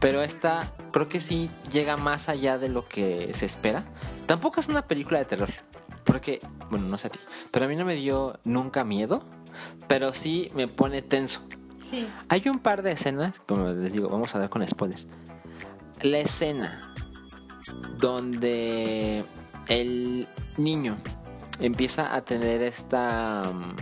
Pero 0.00 0.22
esta 0.22 0.70
creo 0.92 1.08
que 1.08 1.18
sí 1.18 1.48
llega 1.72 1.96
más 1.96 2.28
allá 2.28 2.58
de 2.58 2.68
lo 2.68 2.86
que 2.86 3.32
se 3.32 3.46
espera. 3.46 3.84
Tampoco 4.26 4.60
es 4.60 4.68
una 4.68 4.82
película 4.82 5.18
de 5.18 5.24
terror. 5.24 5.48
Porque, 6.04 6.40
bueno, 6.68 6.86
no 6.88 6.98
sé 6.98 7.06
a 7.06 7.10
ti. 7.10 7.18
Pero 7.50 7.64
a 7.64 7.68
mí 7.68 7.74
no 7.74 7.86
me 7.86 7.94
dio 7.94 8.38
nunca 8.44 8.84
miedo. 8.84 9.24
Pero 9.88 10.12
sí 10.12 10.50
me 10.54 10.68
pone 10.68 11.00
tenso. 11.00 11.40
Sí. 11.80 12.06
Hay 12.28 12.46
un 12.50 12.58
par 12.58 12.82
de 12.82 12.92
escenas, 12.92 13.40
como 13.40 13.68
les 13.68 13.94
digo, 13.94 14.10
vamos 14.10 14.34
a 14.34 14.38
dar 14.38 14.50
con 14.50 14.66
spoilers. 14.66 15.08
La 16.02 16.18
escena 16.18 16.91
donde 17.98 19.24
el 19.68 20.28
niño 20.56 20.96
empieza 21.60 22.14
a 22.14 22.22
tener 22.22 22.62
esta 22.62 23.42
mm, 23.42 23.76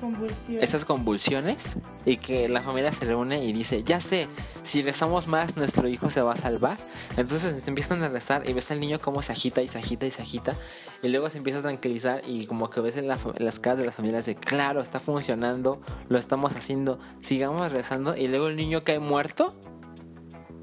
Convulsión. 0.00 0.62
estas 0.62 0.84
convulsiones 0.84 1.78
y 2.04 2.18
que 2.18 2.48
la 2.48 2.60
familia 2.60 2.92
se 2.92 3.06
reúne 3.06 3.44
y 3.44 3.52
dice, 3.52 3.82
ya 3.82 3.98
sé, 3.98 4.28
si 4.62 4.82
rezamos 4.82 5.26
más 5.26 5.56
nuestro 5.56 5.88
hijo 5.88 6.10
se 6.10 6.20
va 6.20 6.34
a 6.34 6.36
salvar. 6.36 6.76
Entonces 7.16 7.62
se 7.62 7.70
empiezan 7.70 8.02
a 8.02 8.08
rezar 8.08 8.48
y 8.48 8.52
ves 8.52 8.70
al 8.70 8.80
niño 8.80 9.00
cómo 9.00 9.22
se 9.22 9.32
agita 9.32 9.62
y 9.62 9.68
se 9.68 9.78
agita 9.78 10.04
y 10.04 10.10
se 10.10 10.22
agita 10.22 10.54
y 11.02 11.08
luego 11.08 11.30
se 11.30 11.38
empieza 11.38 11.60
a 11.60 11.62
tranquilizar 11.62 12.22
y 12.26 12.46
como 12.46 12.68
que 12.70 12.80
ves 12.80 12.96
en, 12.96 13.08
la 13.08 13.18
en 13.34 13.44
las 13.44 13.58
caras 13.58 13.78
de 13.78 13.86
las 13.86 13.94
familias 13.94 14.26
de, 14.26 14.34
claro, 14.34 14.80
está 14.80 15.00
funcionando, 15.00 15.80
lo 16.08 16.18
estamos 16.18 16.54
haciendo, 16.54 16.98
sigamos 17.20 17.72
rezando 17.72 18.16
y 18.16 18.28
luego 18.28 18.48
el 18.48 18.56
niño 18.56 18.84
cae 18.84 18.98
muerto. 18.98 19.54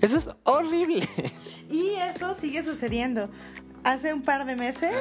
Eso 0.03 0.17
es 0.17 0.29
horrible. 0.43 1.07
Y 1.71 1.91
eso 1.91 2.35
sigue 2.35 2.61
sucediendo. 2.61 3.29
Hace 3.85 4.13
un 4.13 4.21
par 4.21 4.45
de 4.45 4.57
meses 4.57 4.93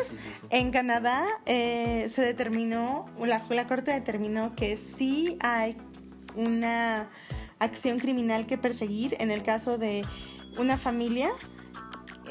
en 0.49 0.71
Canadá 0.71 1.27
eh, 1.45 2.07
se 2.09 2.23
determinó, 2.23 3.07
la, 3.21 3.45
la 3.51 3.67
corte 3.67 3.93
determinó 3.93 4.55
que 4.55 4.77
sí 4.77 5.37
hay 5.41 5.77
una 6.37 7.11
acción 7.59 7.99
criminal 7.99 8.47
que 8.47 8.59
perseguir 8.59 9.17
en 9.19 9.33
el 9.33 9.43
caso 9.43 9.77
de 9.77 10.05
una 10.57 10.79
familia, 10.79 11.31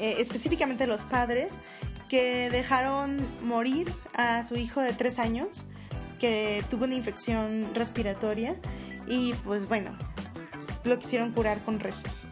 eh, 0.00 0.16
específicamente 0.18 0.86
los 0.86 1.02
padres, 1.02 1.52
que 2.08 2.48
dejaron 2.50 3.18
morir 3.42 3.92
a 4.14 4.44
su 4.44 4.56
hijo 4.56 4.80
de 4.80 4.94
tres 4.94 5.18
años, 5.18 5.64
que 6.18 6.64
tuvo 6.70 6.86
una 6.86 6.94
infección 6.94 7.68
respiratoria 7.74 8.56
y 9.06 9.34
pues 9.44 9.68
bueno, 9.68 9.94
lo 10.84 10.98
quisieron 10.98 11.32
curar 11.32 11.60
con 11.60 11.78
rezos. 11.78 12.26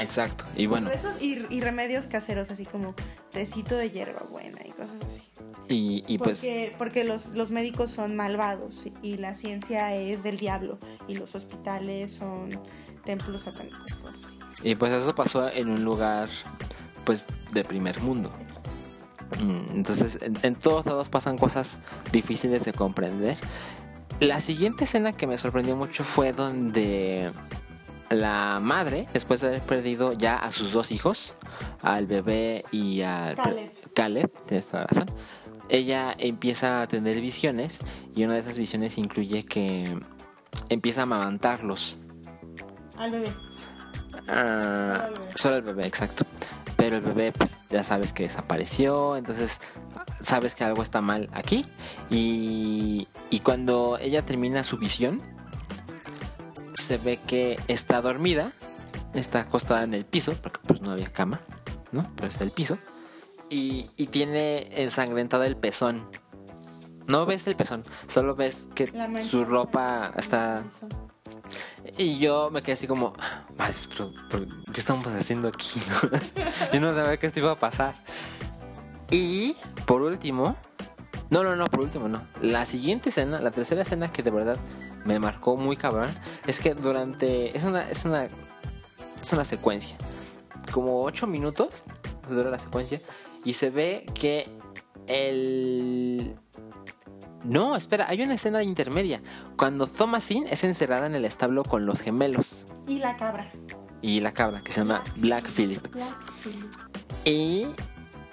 Exacto. 0.00 0.44
Y 0.54 0.66
bueno, 0.66 0.90
y, 1.20 1.42
y 1.54 1.60
remedios 1.60 2.06
caseros, 2.06 2.50
así 2.50 2.64
como 2.64 2.94
tecito 3.30 3.76
de 3.76 3.90
hierba 3.90 4.22
buena 4.30 4.60
y 4.64 4.70
cosas 4.70 5.00
así. 5.06 5.22
y, 5.68 6.04
y 6.06 6.18
pues... 6.18 6.40
porque 6.40 6.74
porque 6.78 7.04
los, 7.04 7.28
los 7.28 7.50
médicos 7.50 7.90
son 7.90 8.16
malvados 8.16 8.84
y 9.02 9.16
la 9.16 9.34
ciencia 9.34 9.94
es 9.94 10.22
del 10.22 10.36
diablo 10.38 10.78
y 11.08 11.16
los 11.16 11.34
hospitales 11.34 12.12
son 12.12 12.50
templos 13.04 13.42
satánicos, 13.42 13.94
cosas 13.96 14.20
así. 14.26 14.38
Y 14.62 14.74
pues 14.74 14.92
eso 14.92 15.14
pasó 15.14 15.48
en 15.50 15.68
un 15.68 15.84
lugar, 15.84 16.28
pues, 17.04 17.26
de 17.52 17.62
primer 17.64 18.00
mundo. 18.00 18.30
Mm, 19.40 19.76
Entonces, 19.76 20.18
en, 20.22 20.34
en 20.42 20.54
todos 20.54 20.86
lados 20.86 21.08
pasan 21.08 21.36
cosas 21.36 21.78
difíciles 22.12 22.64
de 22.64 22.72
comprender. 22.72 23.36
La 24.20 24.40
siguiente 24.40 24.84
escena 24.84 25.12
que 25.12 25.26
me 25.26 25.36
sorprendió 25.36 25.76
mucho 25.76 26.02
fue 26.04 26.32
donde 26.32 27.32
la 28.10 28.60
madre, 28.60 29.08
después 29.12 29.40
de 29.40 29.48
haber 29.48 29.62
perdido 29.62 30.12
ya 30.12 30.36
a 30.36 30.50
sus 30.52 30.72
dos 30.72 30.92
hijos, 30.92 31.34
al 31.82 32.06
bebé 32.06 32.64
y 32.70 33.02
al 33.02 33.34
Caleb. 33.36 33.72
Caleb, 33.94 34.30
tienes 34.46 34.66
toda 34.66 34.82
la 34.82 34.86
razón, 34.86 35.06
ella 35.68 36.14
empieza 36.18 36.82
a 36.82 36.86
tener 36.86 37.20
visiones 37.20 37.80
y 38.14 38.24
una 38.24 38.34
de 38.34 38.40
esas 38.40 38.56
visiones 38.58 38.98
incluye 38.98 39.44
que 39.44 39.98
empieza 40.68 41.00
a 41.00 41.02
amamantarlos. 41.04 41.96
Al 42.98 43.10
bebé. 43.10 43.32
Ah, 44.28 45.08
Solo 45.08 45.08
el 45.08 45.12
bebé. 45.20 45.32
solo 45.34 45.56
el 45.56 45.62
bebé, 45.62 45.86
exacto. 45.86 46.24
Pero 46.76 46.96
el 46.96 47.02
bebé, 47.02 47.32
pues 47.32 47.64
ya 47.70 47.82
sabes 47.82 48.12
que 48.12 48.24
desapareció, 48.24 49.16
entonces 49.16 49.60
sabes 50.20 50.54
que 50.54 50.62
algo 50.64 50.82
está 50.82 51.00
mal 51.00 51.28
aquí. 51.32 51.66
Y, 52.10 53.08
y 53.30 53.40
cuando 53.40 53.98
ella 53.98 54.22
termina 54.24 54.62
su 54.62 54.76
visión, 54.76 55.22
se 56.86 56.98
ve 56.98 57.18
que 57.18 57.58
está 57.68 58.00
dormida, 58.00 58.52
está 59.14 59.40
acostada 59.40 59.82
en 59.82 59.94
el 59.94 60.04
piso, 60.04 60.34
porque 60.40 60.60
pues 60.66 60.80
no 60.80 60.92
había 60.92 61.12
cama, 61.12 61.40
¿no? 61.92 62.10
Pero 62.16 62.28
está 62.28 62.44
el 62.44 62.52
piso. 62.52 62.78
Y, 63.50 63.90
y 63.96 64.06
tiene 64.06 64.68
ensangrentado 64.82 65.44
el 65.44 65.56
pezón. 65.56 66.08
No 67.06 67.26
ves 67.26 67.46
el 67.46 67.56
pezón, 67.56 67.84
solo 68.08 68.34
ves 68.34 68.68
que 68.74 68.90
su 69.30 69.44
ropa 69.44 70.12
está 70.16 70.64
y 71.96 72.18
yo 72.18 72.50
me 72.50 72.62
quedé 72.62 72.72
así 72.72 72.86
como, 72.86 73.14
pero, 73.56 74.12
pero, 74.30 74.46
¿qué 74.72 74.80
estamos 74.80 75.06
haciendo 75.06 75.48
aquí? 75.48 75.80
no?" 75.88 76.18
yo 76.72 76.80
no 76.80 76.94
sabía 76.94 77.16
que 77.16 77.26
esto 77.26 77.40
iba 77.40 77.52
a 77.52 77.58
pasar. 77.58 77.94
Y 79.10 79.56
por 79.86 80.02
último, 80.02 80.56
no, 81.30 81.44
no, 81.44 81.56
no, 81.56 81.66
por 81.66 81.80
último 81.80 82.08
no. 82.08 82.26
La 82.42 82.66
siguiente 82.66 83.10
escena, 83.10 83.40
la 83.40 83.50
tercera 83.50 83.82
escena 83.82 84.12
que 84.12 84.22
de 84.22 84.30
verdad 84.30 84.58
me 85.06 85.18
marcó 85.18 85.56
muy 85.56 85.76
cabrón, 85.76 86.10
es 86.46 86.60
que 86.60 86.74
durante, 86.74 87.56
es 87.56 87.64
una, 87.64 87.88
es 87.90 88.04
una, 88.04 88.24
es 89.20 89.32
una 89.32 89.44
secuencia, 89.44 89.96
como 90.72 91.02
ocho 91.02 91.26
minutos 91.26 91.84
dura 92.28 92.50
la 92.50 92.58
secuencia 92.58 93.00
y 93.44 93.52
se 93.52 93.70
ve 93.70 94.04
que 94.14 94.48
el 95.06 96.36
no, 97.44 97.76
espera, 97.76 98.06
hay 98.08 98.22
una 98.22 98.34
escena 98.34 98.62
intermedia. 98.64 99.22
Cuando 99.56 99.86
Thomasine 99.86 100.50
es 100.50 100.64
encerrada 100.64 101.06
en 101.06 101.14
el 101.14 101.24
establo 101.24 101.62
con 101.62 101.86
los 101.86 102.00
gemelos 102.00 102.66
Y 102.88 102.98
la 102.98 103.16
cabra. 103.16 103.52
y 104.02 104.18
la 104.18 104.32
cabra, 104.34 104.62
que 104.62 104.72
se 104.72 104.80
llama 104.80 105.04
Black 105.16 105.48
Phillip. 105.48 105.86
Black 105.92 106.32
Phillip. 106.42 106.72
Y 107.24 107.68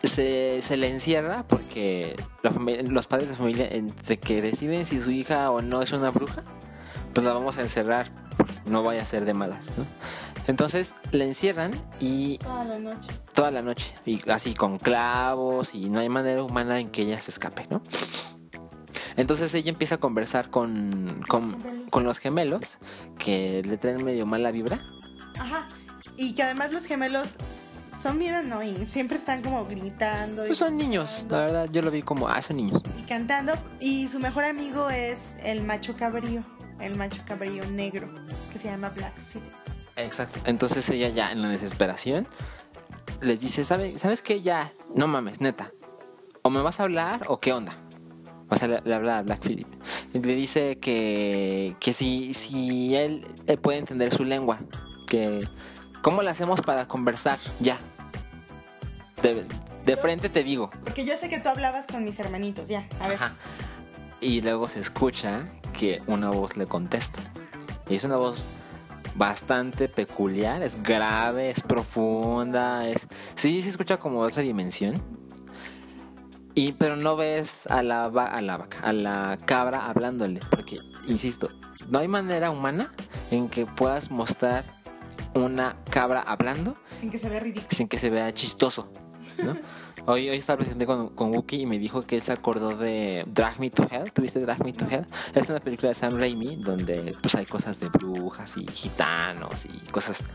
se, 0.01 0.61
se 0.63 0.77
le 0.77 0.89
encierra 0.89 1.45
porque 1.47 2.15
la 2.41 2.49
familia- 2.49 2.81
los 2.89 3.05
padres 3.05 3.29
de 3.29 3.35
familia, 3.35 3.67
entre 3.69 4.17
que 4.17 4.41
deciden 4.41 4.85
si 4.87 4.99
su 4.99 5.11
hija 5.11 5.51
o 5.51 5.61
no 5.61 5.83
es 5.83 5.91
una 5.91 6.09
bruja, 6.09 6.41
pues 7.13 7.25
la 7.25 7.33
vamos 7.33 7.57
a 7.57 7.61
encerrar. 7.61 8.11
No 8.65 8.81
vaya 8.83 9.01
a 9.01 9.05
ser 9.05 9.25
de 9.25 9.33
malas, 9.33 9.65
¿no? 9.77 9.85
Entonces 10.47 10.95
le 11.11 11.25
encierran 11.25 11.71
y 11.99 12.37
Toda 12.39 12.63
la 12.65 12.79
noche. 12.79 13.09
toda 13.33 13.51
la 13.51 13.61
noche. 13.61 13.93
Y 14.05 14.29
así 14.29 14.53
con 14.53 14.77
clavos 14.79 15.73
y 15.75 15.89
no 15.89 15.99
hay 15.99 16.09
manera 16.09 16.43
humana 16.43 16.79
en 16.79 16.89
que 16.89 17.03
ella 17.03 17.21
se 17.21 17.31
escape, 17.31 17.67
¿no? 17.69 17.81
Entonces 19.15 19.53
ella 19.53 19.69
empieza 19.69 19.95
a 19.95 19.97
conversar 19.99 20.49
con, 20.49 21.21
con, 21.27 21.85
con 21.89 22.03
los 22.03 22.17
gemelos 22.19 22.79
que 23.19 23.61
le 23.63 23.77
traen 23.77 24.03
medio 24.03 24.25
mala 24.25 24.51
vibra. 24.51 24.81
Ajá. 25.39 25.67
Y 26.17 26.33
que 26.33 26.43
además 26.43 26.71
los 26.71 26.85
gemelos 26.85 27.37
son 28.01 28.17
bien 28.19 28.33
annoying. 28.33 28.87
Siempre 28.87 29.17
están 29.17 29.41
como 29.41 29.65
gritando. 29.65 30.43
y 30.43 30.47
Pues 30.47 30.59
son 30.59 30.77
niños, 30.77 31.25
la 31.29 31.39
verdad, 31.41 31.69
yo 31.71 31.81
lo 31.81 31.91
vi 31.91 32.01
como, 32.01 32.27
ah, 32.27 32.41
son 32.41 32.57
niños. 32.57 32.81
Y 32.99 33.03
cantando. 33.03 33.53
Y 33.79 34.09
su 34.09 34.19
mejor 34.19 34.43
amigo 34.45 34.89
es 34.89 35.35
el 35.43 35.63
macho 35.63 35.95
cabrío. 35.95 36.43
El 36.79 36.95
macho 36.95 37.21
cabrío 37.25 37.65
negro. 37.65 38.09
Que 38.51 38.59
se 38.59 38.65
llama 38.65 38.89
Blackfeet. 38.89 39.43
Exacto. 39.95 40.39
Entonces 40.45 40.87
ella 40.89 41.09
ya 41.09 41.31
en 41.31 41.41
la 41.41 41.49
desesperación 41.49 42.27
les 43.21 43.41
dice, 43.41 43.63
¿Sabe, 43.63 43.97
¿sabes 43.97 44.21
qué? 44.21 44.41
Ya, 44.41 44.71
no 44.95 45.07
mames, 45.07 45.39
neta. 45.41 45.71
O 46.41 46.49
me 46.49 46.61
vas 46.61 46.79
a 46.79 46.83
hablar 46.83 47.21
o 47.27 47.39
qué 47.39 47.53
onda. 47.53 47.73
O 48.49 48.55
sea, 48.55 48.67
le, 48.67 48.81
le 48.81 48.93
habla 48.93 49.19
a 49.19 49.21
Black 49.21 49.41
Phillip. 49.41 49.67
Y 50.13 50.19
le 50.19 50.35
dice 50.35 50.77
que, 50.77 51.75
que 51.79 51.93
si, 51.93 52.33
si 52.33 52.95
él, 52.95 53.25
él 53.47 53.57
puede 53.57 53.79
entender 53.79 54.13
su 54.13 54.25
lengua. 54.25 54.59
Que, 55.07 55.47
¿cómo 56.01 56.21
le 56.21 56.29
hacemos 56.29 56.61
para 56.61 56.87
conversar? 56.87 57.39
Ya. 57.59 57.77
De, 59.21 59.45
de 59.85 59.97
frente 59.97 60.29
te 60.29 60.43
digo. 60.43 60.69
Porque 60.83 61.05
yo 61.05 61.13
sé 61.17 61.29
que 61.29 61.39
tú 61.39 61.49
hablabas 61.49 61.87
con 61.87 62.03
mis 62.03 62.19
hermanitos. 62.19 62.67
Ya, 62.67 62.87
a 62.99 63.07
ver. 63.07 63.17
Ajá. 63.17 63.35
Y 64.23 64.41
luego 64.41 64.69
se 64.69 64.79
escucha 64.79 65.49
que 65.77 66.01
una 66.07 66.29
voz 66.29 66.55
le 66.57 66.65
contesta. 66.65 67.19
Y 67.89 67.95
es 67.95 68.03
una 68.05 68.15
voz 68.15 68.37
bastante 69.15 69.89
peculiar, 69.89 70.63
es 70.63 70.81
grave, 70.81 71.49
es 71.49 71.61
profunda, 71.61 72.87
es 72.87 73.07
sí 73.35 73.61
se 73.61 73.69
escucha 73.69 73.97
como 73.97 74.19
otra 74.21 74.41
dimensión. 74.41 74.95
Y 76.55 76.73
pero 76.73 76.95
no 76.95 77.15
ves 77.15 77.67
a 77.67 77.81
la 77.83 78.07
va- 78.09 78.27
a 78.27 78.41
la 78.41 78.57
vaca, 78.57 78.79
a 78.81 78.93
la 78.93 79.37
cabra 79.45 79.87
hablándole, 79.87 80.39
porque 80.51 80.79
insisto, 81.07 81.49
no 81.89 81.99
hay 81.99 82.07
manera 82.07 82.51
humana 82.51 82.91
en 83.31 83.49
que 83.49 83.65
puedas 83.65 84.11
mostrar 84.11 84.63
una 85.33 85.75
cabra 85.89 86.21
hablando 86.21 86.75
Sin 87.01 87.09
que 87.09 87.17
se 87.17 87.27
vea 87.27 87.39
ridículo. 87.39 87.67
sin 87.71 87.87
que 87.87 87.97
se 87.97 88.09
vea 88.11 88.31
chistoso, 88.33 88.87
¿no? 89.43 89.57
Hoy, 90.05 90.29
hoy 90.29 90.37
estaba 90.37 90.57
presente 90.57 90.85
con, 90.85 91.09
con 91.09 91.33
Wookie 91.33 91.61
y 91.61 91.65
me 91.65 91.79
dijo 91.79 92.01
que 92.01 92.17
él 92.17 92.21
se 92.21 92.33
acordó 92.33 92.75
de 92.75 93.23
Drag 93.27 93.57
Me 93.61 93.69
to 93.69 93.87
Hell. 93.89 94.11
¿Tuviste 94.11 94.41
Drag 94.41 94.61
Me 94.61 94.73
to 94.73 94.85
Hell? 94.89 95.05
Es 95.33 95.49
una 95.49 95.61
película 95.61 95.89
de 95.89 95.95
Sam 95.95 96.17
Raimi 96.17 96.57
donde 96.57 97.15
pues 97.21 97.35
hay 97.35 97.45
cosas 97.45 97.79
de 97.79 97.87
brujas 97.87 98.57
y 98.57 98.67
gitanos 98.67 99.65
y 99.65 99.79
cosas 99.91 100.25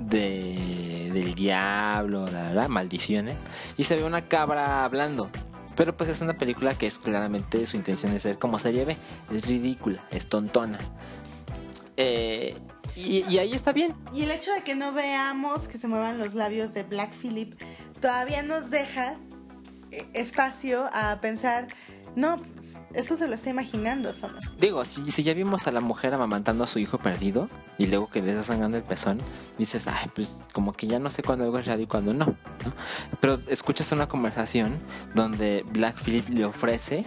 de, 0.00 1.10
del 1.12 1.34
diablo, 1.34 2.24
la, 2.30 2.44
la, 2.44 2.54
la, 2.54 2.68
maldiciones. 2.68 3.36
Y 3.76 3.84
se 3.84 3.96
ve 3.96 4.04
una 4.04 4.22
cabra 4.22 4.86
hablando. 4.86 5.28
Pero 5.76 5.94
pues 5.94 6.08
es 6.08 6.22
una 6.22 6.34
película 6.34 6.72
que 6.78 6.86
es 6.86 6.98
claramente 6.98 7.66
su 7.66 7.76
intención 7.76 8.10
de 8.12 8.20
ser 8.20 8.38
como 8.38 8.58
serie 8.58 8.86
B. 8.86 8.96
Es 9.34 9.46
ridícula, 9.46 10.02
es 10.12 10.30
tontona. 10.30 10.78
Eh, 11.98 12.58
y, 12.96 13.24
y 13.28 13.38
ahí 13.38 13.52
está 13.52 13.74
bien. 13.74 13.94
Y 14.14 14.22
el 14.22 14.30
hecho 14.30 14.50
de 14.52 14.62
que 14.62 14.74
no 14.74 14.92
veamos 14.92 15.68
que 15.68 15.76
se 15.76 15.88
muevan 15.88 16.16
los 16.16 16.32
labios 16.32 16.72
de 16.72 16.84
Black 16.84 17.12
Phillip 17.12 17.54
todavía 18.04 18.42
nos 18.42 18.68
deja 18.68 19.14
eh, 19.90 20.04
espacio 20.12 20.90
a 20.92 21.22
pensar, 21.22 21.68
no, 22.14 22.36
esto 22.92 23.16
se 23.16 23.26
lo 23.26 23.34
está 23.34 23.48
imaginando, 23.48 24.12
Thomas. 24.12 24.58
Digo, 24.58 24.84
si, 24.84 25.10
si 25.10 25.22
ya 25.22 25.32
vimos 25.32 25.66
a 25.66 25.72
la 25.72 25.80
mujer 25.80 26.12
amamantando 26.12 26.64
a 26.64 26.66
su 26.66 26.78
hijo 26.78 26.98
perdido 26.98 27.48
y 27.78 27.86
luego 27.86 28.10
que 28.10 28.20
le 28.20 28.32
está 28.32 28.44
sangrando 28.44 28.76
el 28.76 28.82
pezón, 28.82 29.16
dices, 29.56 29.86
ay, 29.88 30.10
pues 30.14 30.50
como 30.52 30.74
que 30.74 30.86
ya 30.86 30.98
no 30.98 31.10
sé 31.10 31.22
cuándo 31.22 31.46
algo 31.46 31.58
es 31.58 31.64
real 31.64 31.80
y 31.80 31.86
cuándo 31.86 32.12
no, 32.12 32.26
¿no? 32.26 32.36
Pero 33.22 33.40
escuchas 33.48 33.90
una 33.90 34.06
conversación 34.06 34.80
donde 35.14 35.64
Black 35.72 35.96
Phillip 36.04 36.28
le 36.28 36.44
ofrece 36.44 37.06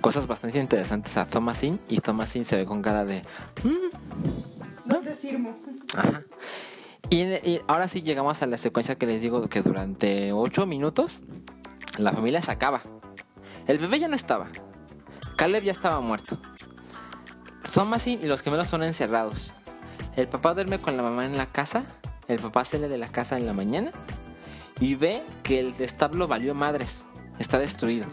cosas 0.00 0.26
bastante 0.26 0.58
interesantes 0.58 1.16
a 1.18 1.24
Thomasin 1.24 1.78
y 1.88 2.00
Thomasin 2.00 2.44
se 2.44 2.56
ve 2.56 2.64
con 2.64 2.82
cara 2.82 3.04
de... 3.04 3.22
"Mm, 3.62 4.88
¿Dónde 4.88 5.14
firmo? 5.14 5.56
Ajá. 5.96 6.24
Y, 7.10 7.22
y 7.22 7.60
ahora 7.68 7.88
sí 7.88 8.02
llegamos 8.02 8.42
a 8.42 8.46
la 8.46 8.58
secuencia 8.58 8.96
que 8.96 9.06
les 9.06 9.22
digo 9.22 9.48
que 9.48 9.62
durante 9.62 10.32
8 10.32 10.66
minutos 10.66 11.22
la 11.98 12.12
familia 12.12 12.42
se 12.42 12.50
acaba. 12.50 12.82
El 13.66 13.78
bebé 13.78 13.98
ya 13.98 14.08
no 14.08 14.16
estaba. 14.16 14.48
Caleb 15.36 15.64
ya 15.64 15.72
estaba 15.72 16.00
muerto. 16.00 16.38
Thomasin 17.72 18.20
y 18.22 18.26
los 18.26 18.42
gemelos 18.42 18.68
son 18.68 18.82
encerrados. 18.82 19.52
El 20.16 20.28
papá 20.28 20.54
duerme 20.54 20.78
con 20.78 20.96
la 20.96 21.02
mamá 21.02 21.26
en 21.26 21.36
la 21.36 21.46
casa. 21.46 21.84
El 22.26 22.38
papá 22.38 22.64
sale 22.64 22.88
de 22.88 22.98
la 22.98 23.08
casa 23.08 23.36
en 23.36 23.46
la 23.46 23.52
mañana 23.52 23.92
y 24.80 24.94
ve 24.94 25.22
que 25.42 25.60
el 25.60 25.74
establo 25.80 26.28
valió 26.28 26.54
madres. 26.54 27.04
Está 27.38 27.58
destruido. 27.58 28.06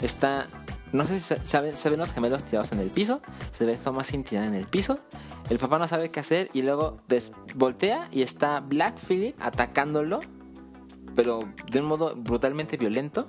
Está. 0.00 0.48
No 0.92 1.06
sé 1.06 1.20
si 1.20 1.34
se, 1.36 1.60
ven 1.60 1.98
los 1.98 2.12
gemelos 2.12 2.44
tirados 2.44 2.72
en 2.72 2.80
el 2.80 2.90
piso. 2.90 3.20
Se 3.52 3.64
ve 3.64 3.76
Thomasin 3.76 4.24
tirado 4.24 4.48
en 4.48 4.54
el 4.54 4.66
piso. 4.66 5.00
El 5.48 5.58
papá 5.58 5.78
no 5.78 5.86
sabe 5.86 6.10
qué 6.10 6.20
hacer 6.20 6.50
y 6.52 6.62
luego 6.62 7.00
voltea 7.54 8.08
y 8.10 8.22
está 8.22 8.60
Black 8.60 8.98
Phillip 8.98 9.36
atacándolo, 9.40 10.20
pero 11.14 11.40
de 11.70 11.80
un 11.80 11.86
modo 11.86 12.14
brutalmente 12.16 12.76
violento. 12.76 13.26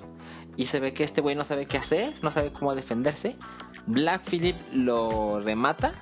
Y 0.58 0.66
se 0.66 0.80
ve 0.80 0.94
que 0.94 1.04
este 1.04 1.22
güey 1.22 1.36
no 1.36 1.44
sabe 1.44 1.66
qué 1.66 1.78
hacer, 1.78 2.16
no 2.22 2.32
sabe 2.32 2.52
cómo 2.52 2.76
defenderse. 2.76 3.38
Black 3.86 4.24
Phillip 4.24 4.56
lo 4.74 5.40
remata 5.40 5.94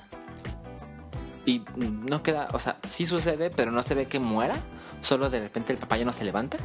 y 1.46 1.64
no 1.78 2.22
queda, 2.24 2.48
o 2.54 2.60
sea, 2.60 2.78
sí 2.88 3.06
sucede, 3.06 3.50
pero 3.50 3.72
no 3.72 3.84
se 3.84 3.96
ve 3.96 4.08
que 4.08 4.20
muera. 4.20 4.56
Solo 5.02 5.30
de 5.30 5.40
repente 5.40 5.74
el 5.74 5.80
papá 5.80 5.98
ya 5.98 6.06
no 6.06 6.14
se 6.14 6.26
levanta. 6.26 6.58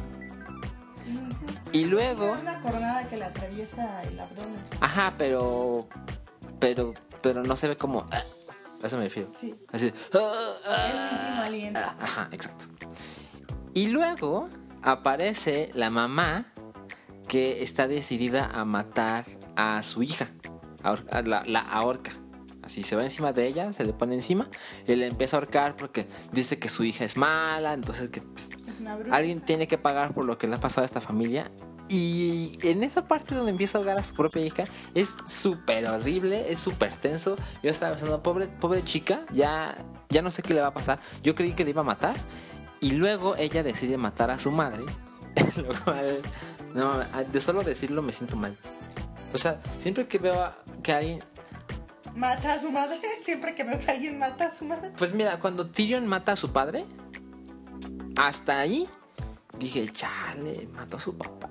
Y 1.75 1.83
luego, 1.83 2.31
Una 2.41 2.61
coronada 2.61 3.05
que 3.09 3.17
le 3.17 3.25
atraviesa 3.25 4.01
el 4.03 4.17
abdomen. 4.17 4.55
ajá, 4.79 5.13
pero, 5.17 5.87
pero, 6.57 6.93
pero 7.21 7.43
no 7.43 7.57
se 7.57 7.67
ve 7.67 7.75
como, 7.75 8.07
ah, 8.11 8.23
a 8.81 8.87
eso 8.87 8.97
me 8.97 9.03
refiero. 9.03 9.29
Sí. 9.37 9.53
Así, 9.73 9.91
ah, 10.13 10.31
ah, 10.67 11.47
El 11.47 11.53
último 11.65 11.79
Ajá, 11.99 12.29
exacto. 12.31 12.65
Y 13.73 13.87
luego 13.87 14.47
aparece 14.83 15.69
la 15.73 15.89
mamá 15.89 16.45
que 17.27 17.61
está 17.61 17.89
decidida 17.89 18.49
a 18.53 18.63
matar 18.63 19.25
a 19.57 19.83
su 19.83 20.01
hija. 20.01 20.29
A 20.81 21.21
la, 21.23 21.43
la 21.45 21.59
ahorca. 21.59 22.13
Así 22.63 22.83
se 22.83 22.95
va 22.95 23.03
encima 23.03 23.33
de 23.33 23.47
ella, 23.47 23.73
se 23.73 23.83
le 23.83 23.91
pone 23.91 24.15
encima 24.15 24.47
y 24.87 24.95
le 24.95 25.07
empieza 25.07 25.35
a 25.35 25.39
ahorcar 25.39 25.75
porque 25.75 26.07
dice 26.31 26.57
que 26.57 26.69
su 26.69 26.83
hija 26.83 27.03
es 27.03 27.17
mala, 27.17 27.73
entonces 27.73 28.09
que 28.09 28.21
pues, 28.21 28.49
Es. 28.49 28.64
Alguien 29.11 29.41
tiene 29.41 29.67
que 29.67 29.77
pagar 29.77 30.13
por 30.13 30.25
lo 30.25 30.37
que 30.37 30.47
le 30.47 30.55
ha 30.55 30.59
pasado 30.59 30.83
a 30.83 30.85
esta 30.85 31.01
familia. 31.01 31.51
Y 31.87 32.57
en 32.63 32.83
esa 32.83 33.07
parte 33.07 33.35
donde 33.35 33.51
empieza 33.51 33.77
a 33.77 33.79
ahogar 33.79 33.99
a 33.99 34.03
su 34.03 34.15
propia 34.15 34.43
hija 34.43 34.63
es 34.95 35.13
súper 35.27 35.85
horrible, 35.87 36.51
es 36.51 36.57
súper 36.59 36.93
tenso. 36.95 37.35
Yo 37.61 37.69
estaba 37.69 37.91
pensando, 37.95 38.23
pobre, 38.23 38.47
pobre 38.47 38.83
chica, 38.83 39.21
ya, 39.31 39.75
ya 40.09 40.21
no 40.23 40.31
sé 40.31 40.41
qué 40.41 40.53
le 40.55 40.61
va 40.61 40.67
a 40.67 40.73
pasar. 40.73 40.99
Yo 41.21 41.35
creí 41.35 41.53
que 41.53 41.63
le 41.63 41.69
iba 41.71 41.81
a 41.81 41.85
matar. 41.85 42.15
Y 42.81 42.91
luego 42.91 43.35
ella 43.37 43.61
decide 43.63 43.97
matar 43.97 44.31
a 44.31 44.39
su 44.39 44.51
madre. 44.51 44.83
Lo 45.57 45.83
cual, 45.83 46.21
no, 46.73 46.93
de 47.31 47.41
solo 47.41 47.61
decirlo 47.61 48.01
me 48.01 48.11
siento 48.11 48.35
mal. 48.35 48.57
O 49.33 49.37
sea, 49.37 49.59
siempre 49.79 50.07
que 50.07 50.17
veo 50.17 50.41
a- 50.41 50.57
que 50.81 50.91
alguien... 50.93 51.19
Mata 52.15 52.53
a 52.53 52.61
su 52.61 52.71
madre. 52.71 52.97
Siempre 53.25 53.53
que 53.55 53.63
veo 53.65 53.77
que 53.77 53.91
alguien 53.91 54.17
mata 54.17 54.45
a 54.47 54.51
su 54.51 54.63
madre. 54.65 54.91
Pues 54.97 55.13
mira, 55.13 55.39
cuando 55.41 55.69
Tyrion 55.69 56.07
mata 56.07 56.31
a 56.31 56.35
su 56.37 56.51
padre, 56.53 56.85
hasta 58.17 58.59
ahí 58.59 58.87
dije, 59.59 59.87
chale, 59.91 60.67
mató 60.73 60.97
a 60.97 60.99
su 60.99 61.15
papá. 61.15 61.49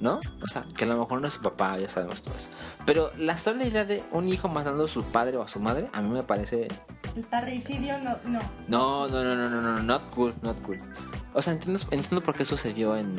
¿No? 0.00 0.20
O 0.42 0.46
sea, 0.46 0.64
que 0.76 0.84
a 0.84 0.86
lo 0.86 0.96
mejor 0.96 1.20
no 1.20 1.26
es 1.26 1.34
su 1.34 1.42
papá, 1.42 1.76
ya 1.76 1.88
sabemos 1.88 2.22
todo 2.22 2.36
eso. 2.36 2.48
Pero 2.86 3.10
la 3.16 3.36
sola 3.36 3.64
idea 3.64 3.84
de 3.84 4.04
un 4.12 4.28
hijo 4.28 4.48
matando 4.48 4.84
a 4.84 4.88
su 4.88 5.02
padre 5.02 5.36
o 5.36 5.42
a 5.42 5.48
su 5.48 5.58
madre, 5.58 5.90
a 5.92 6.00
mí 6.00 6.08
me 6.08 6.22
parece. 6.22 6.68
El 7.16 7.24
parricidio 7.24 7.98
no, 7.98 8.16
no. 8.24 8.38
No, 8.68 9.08
no, 9.08 9.24
no, 9.24 9.34
no, 9.34 9.50
no, 9.50 9.60
no, 9.60 9.82
not 9.82 10.08
cool, 10.10 10.32
not 10.42 10.60
cool. 10.62 10.78
O 11.34 11.42
sea, 11.42 11.52
entiendo, 11.52 11.80
entiendo 11.90 12.22
por 12.22 12.36
qué 12.36 12.44
sucedió 12.44 12.96
en, 12.96 13.16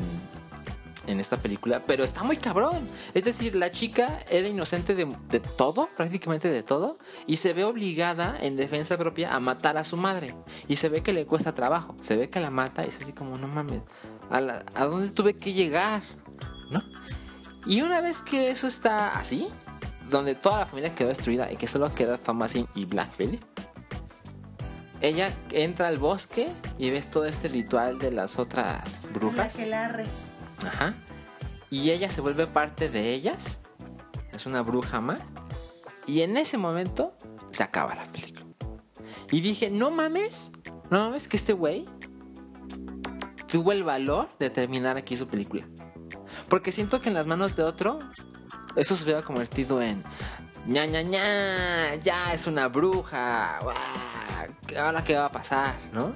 en 1.09 1.19
esta 1.19 1.37
película, 1.37 1.83
pero 1.85 2.03
está 2.03 2.23
muy 2.23 2.37
cabrón. 2.37 2.87
Es 3.13 3.23
decir, 3.23 3.55
la 3.55 3.71
chica 3.71 4.19
era 4.29 4.47
inocente 4.47 4.95
de, 4.95 5.05
de 5.29 5.39
todo, 5.39 5.89
prácticamente 5.97 6.49
de 6.49 6.63
todo, 6.63 6.97
y 7.27 7.37
se 7.37 7.53
ve 7.53 7.63
obligada 7.63 8.37
en 8.39 8.55
defensa 8.55 8.97
propia 8.97 9.33
a 9.35 9.39
matar 9.39 9.77
a 9.77 9.83
su 9.83 9.97
madre. 9.97 10.35
Y 10.67 10.75
se 10.77 10.89
ve 10.89 11.01
que 11.01 11.13
le 11.13 11.25
cuesta 11.25 11.53
trabajo, 11.53 11.95
se 12.01 12.15
ve 12.15 12.29
que 12.29 12.39
la 12.39 12.49
mata 12.51 12.85
y 12.85 12.89
es 12.89 13.01
así 13.01 13.13
como, 13.13 13.37
no 13.37 13.47
mames, 13.47 13.81
¿a, 14.29 14.39
la- 14.41 14.63
a 14.75 14.85
dónde 14.85 15.09
tuve 15.09 15.33
que 15.35 15.53
llegar? 15.53 16.01
¿No? 16.71 16.83
Y 17.65 17.81
una 17.81 18.01
vez 18.01 18.21
que 18.21 18.49
eso 18.51 18.67
está 18.67 19.09
así, 19.19 19.47
donde 20.09 20.33
toda 20.35 20.59
la 20.59 20.65
familia 20.65 20.95
quedó 20.95 21.09
destruida 21.09 21.51
y 21.51 21.55
que 21.57 21.67
solo 21.67 21.93
queda 21.93 22.17
Thomasin 22.17 22.67
y 22.75 22.85
Black 22.85 23.11
Phillip, 23.17 23.43
ella 25.01 25.31
entra 25.51 25.87
al 25.87 25.97
bosque 25.97 26.49
y 26.77 26.89
ves 26.89 27.09
todo 27.09 27.25
este 27.25 27.47
ritual 27.47 27.99
de 27.99 28.11
las 28.11 28.37
otras 28.37 29.07
brujas. 29.13 29.55
Ajá. 30.67 30.93
Y 31.69 31.91
ella 31.91 32.09
se 32.09 32.21
vuelve 32.21 32.47
parte 32.47 32.89
de 32.89 33.13
ellas. 33.13 33.61
Es 34.31 34.45
una 34.45 34.61
bruja 34.61 35.01
más. 35.01 35.21
Y 36.07 36.21
en 36.21 36.37
ese 36.37 36.57
momento 36.57 37.15
se 37.51 37.63
acaba 37.63 37.95
la 37.95 38.05
película. 38.05 38.45
Y 39.31 39.41
dije, 39.41 39.69
no 39.69 39.91
mames, 39.91 40.51
no 40.89 40.99
mames 41.05 41.27
que 41.27 41.37
este 41.37 41.53
güey 41.53 41.85
tuvo 43.47 43.71
el 43.71 43.83
valor 43.83 44.29
de 44.39 44.49
terminar 44.49 44.97
aquí 44.97 45.15
su 45.15 45.27
película. 45.27 45.67
Porque 46.47 46.71
siento 46.71 47.01
que 47.01 47.09
en 47.09 47.15
las 47.15 47.27
manos 47.27 47.55
de 47.55 47.63
otro, 47.63 47.99
eso 48.75 48.95
se 48.95 49.03
hubiera 49.03 49.21
convertido 49.21 49.81
en 49.81 50.03
ña 50.65 50.85
ña 50.85 51.01
ña, 51.01 51.95
ya 51.95 52.33
es 52.33 52.47
una 52.47 52.67
bruja, 52.67 53.57
ahora 53.57 55.03
qué 55.03 55.15
va 55.15 55.25
a 55.25 55.31
pasar, 55.31 55.75
¿no? 55.93 56.15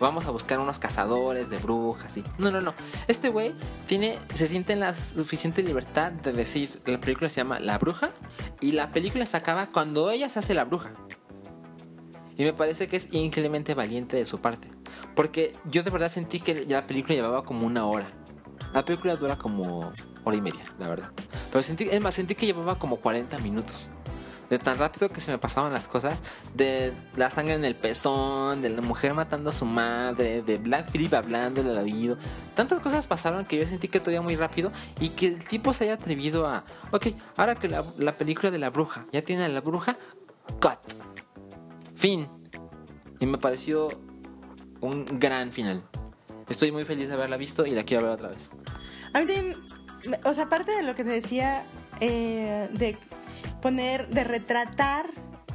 Vamos 0.00 0.26
a 0.26 0.30
buscar 0.30 0.58
unos 0.58 0.78
cazadores 0.78 1.50
de 1.50 1.56
brujas 1.58 2.16
y 2.16 2.24
no, 2.38 2.50
no, 2.50 2.60
no. 2.60 2.74
Este 3.06 3.28
güey 3.28 3.54
tiene 3.86 4.18
se 4.34 4.46
siente 4.46 4.72
en 4.72 4.80
la 4.80 4.94
suficiente 4.94 5.62
libertad 5.62 6.12
de 6.12 6.32
decir, 6.32 6.80
la 6.86 7.00
película 7.00 7.28
se 7.28 7.40
llama 7.40 7.60
La 7.60 7.78
Bruja 7.78 8.10
y 8.60 8.72
la 8.72 8.90
película 8.90 9.26
se 9.26 9.36
acaba 9.36 9.66
cuando 9.66 10.10
ella 10.10 10.28
se 10.28 10.38
hace 10.38 10.54
la 10.54 10.64
bruja. 10.64 10.92
Y 12.36 12.44
me 12.44 12.52
parece 12.52 12.88
que 12.88 12.96
es 12.96 13.08
increíblemente 13.12 13.74
valiente 13.74 14.16
de 14.16 14.24
su 14.24 14.40
parte. 14.40 14.68
Porque 15.16 15.52
yo 15.64 15.82
de 15.82 15.90
verdad 15.90 16.08
sentí 16.08 16.38
que 16.38 16.64
la 16.66 16.86
película 16.86 17.14
llevaba 17.16 17.44
como 17.44 17.66
una 17.66 17.84
hora. 17.84 18.06
La 18.72 18.84
película 18.84 19.16
dura 19.16 19.36
como 19.36 19.92
hora 20.24 20.36
y 20.36 20.40
media, 20.40 20.64
la 20.78 20.88
verdad. 20.88 21.10
Pero 21.50 21.62
sentí, 21.64 21.88
es 21.90 22.00
más, 22.00 22.14
sentí 22.14 22.36
que 22.36 22.46
llevaba 22.46 22.78
como 22.78 22.98
40 22.98 23.38
minutos. 23.38 23.90
De 24.50 24.58
tan 24.58 24.78
rápido 24.78 25.08
que 25.08 25.20
se 25.20 25.30
me 25.30 25.38
pasaban 25.38 25.72
las 25.72 25.88
cosas. 25.88 26.18
De 26.54 26.92
la 27.16 27.30
sangre 27.30 27.54
en 27.54 27.64
el 27.64 27.74
pezón, 27.74 28.62
de 28.62 28.70
la 28.70 28.82
mujer 28.82 29.14
matando 29.14 29.50
a 29.50 29.52
su 29.52 29.64
madre, 29.64 30.42
de 30.42 30.58
Black 30.58 30.90
Phillip 30.90 31.12
hablando 31.14 31.62
del 31.62 31.76
oído. 31.76 32.16
Tantas 32.54 32.80
cosas 32.80 33.06
pasaron 33.06 33.44
que 33.44 33.58
yo 33.58 33.66
sentí 33.68 33.88
que 33.88 34.00
todavía 34.00 34.22
muy 34.22 34.36
rápido. 34.36 34.72
Y 35.00 35.10
que 35.10 35.26
el 35.26 35.44
tipo 35.44 35.72
se 35.72 35.84
haya 35.84 35.94
atrevido 35.94 36.46
a... 36.46 36.64
Ok, 36.90 37.08
ahora 37.36 37.54
que 37.54 37.68
la, 37.68 37.84
la 37.98 38.12
película 38.12 38.50
de 38.50 38.58
la 38.58 38.70
bruja 38.70 39.06
ya 39.12 39.22
tiene 39.22 39.44
a 39.44 39.48
la 39.48 39.60
bruja, 39.60 39.98
cut. 40.60 40.78
Fin. 41.96 42.28
Y 43.20 43.26
me 43.26 43.38
pareció 43.38 43.88
un 44.80 45.18
gran 45.18 45.52
final. 45.52 45.82
Estoy 46.48 46.72
muy 46.72 46.84
feliz 46.84 47.08
de 47.08 47.14
haberla 47.14 47.36
visto 47.36 47.66
y 47.66 47.72
la 47.72 47.84
quiero 47.84 48.04
ver 48.04 48.12
otra 48.12 48.28
vez. 48.28 48.50
A 49.12 49.20
mí 49.20 49.26
o 50.24 50.34
sea, 50.34 50.44
aparte 50.44 50.72
de 50.72 50.82
lo 50.82 50.94
que 50.94 51.04
te 51.04 51.10
decía, 51.10 51.64
eh, 52.00 52.68
de 52.72 52.96
poner, 53.60 54.08
de 54.08 54.24
retratar 54.24 55.10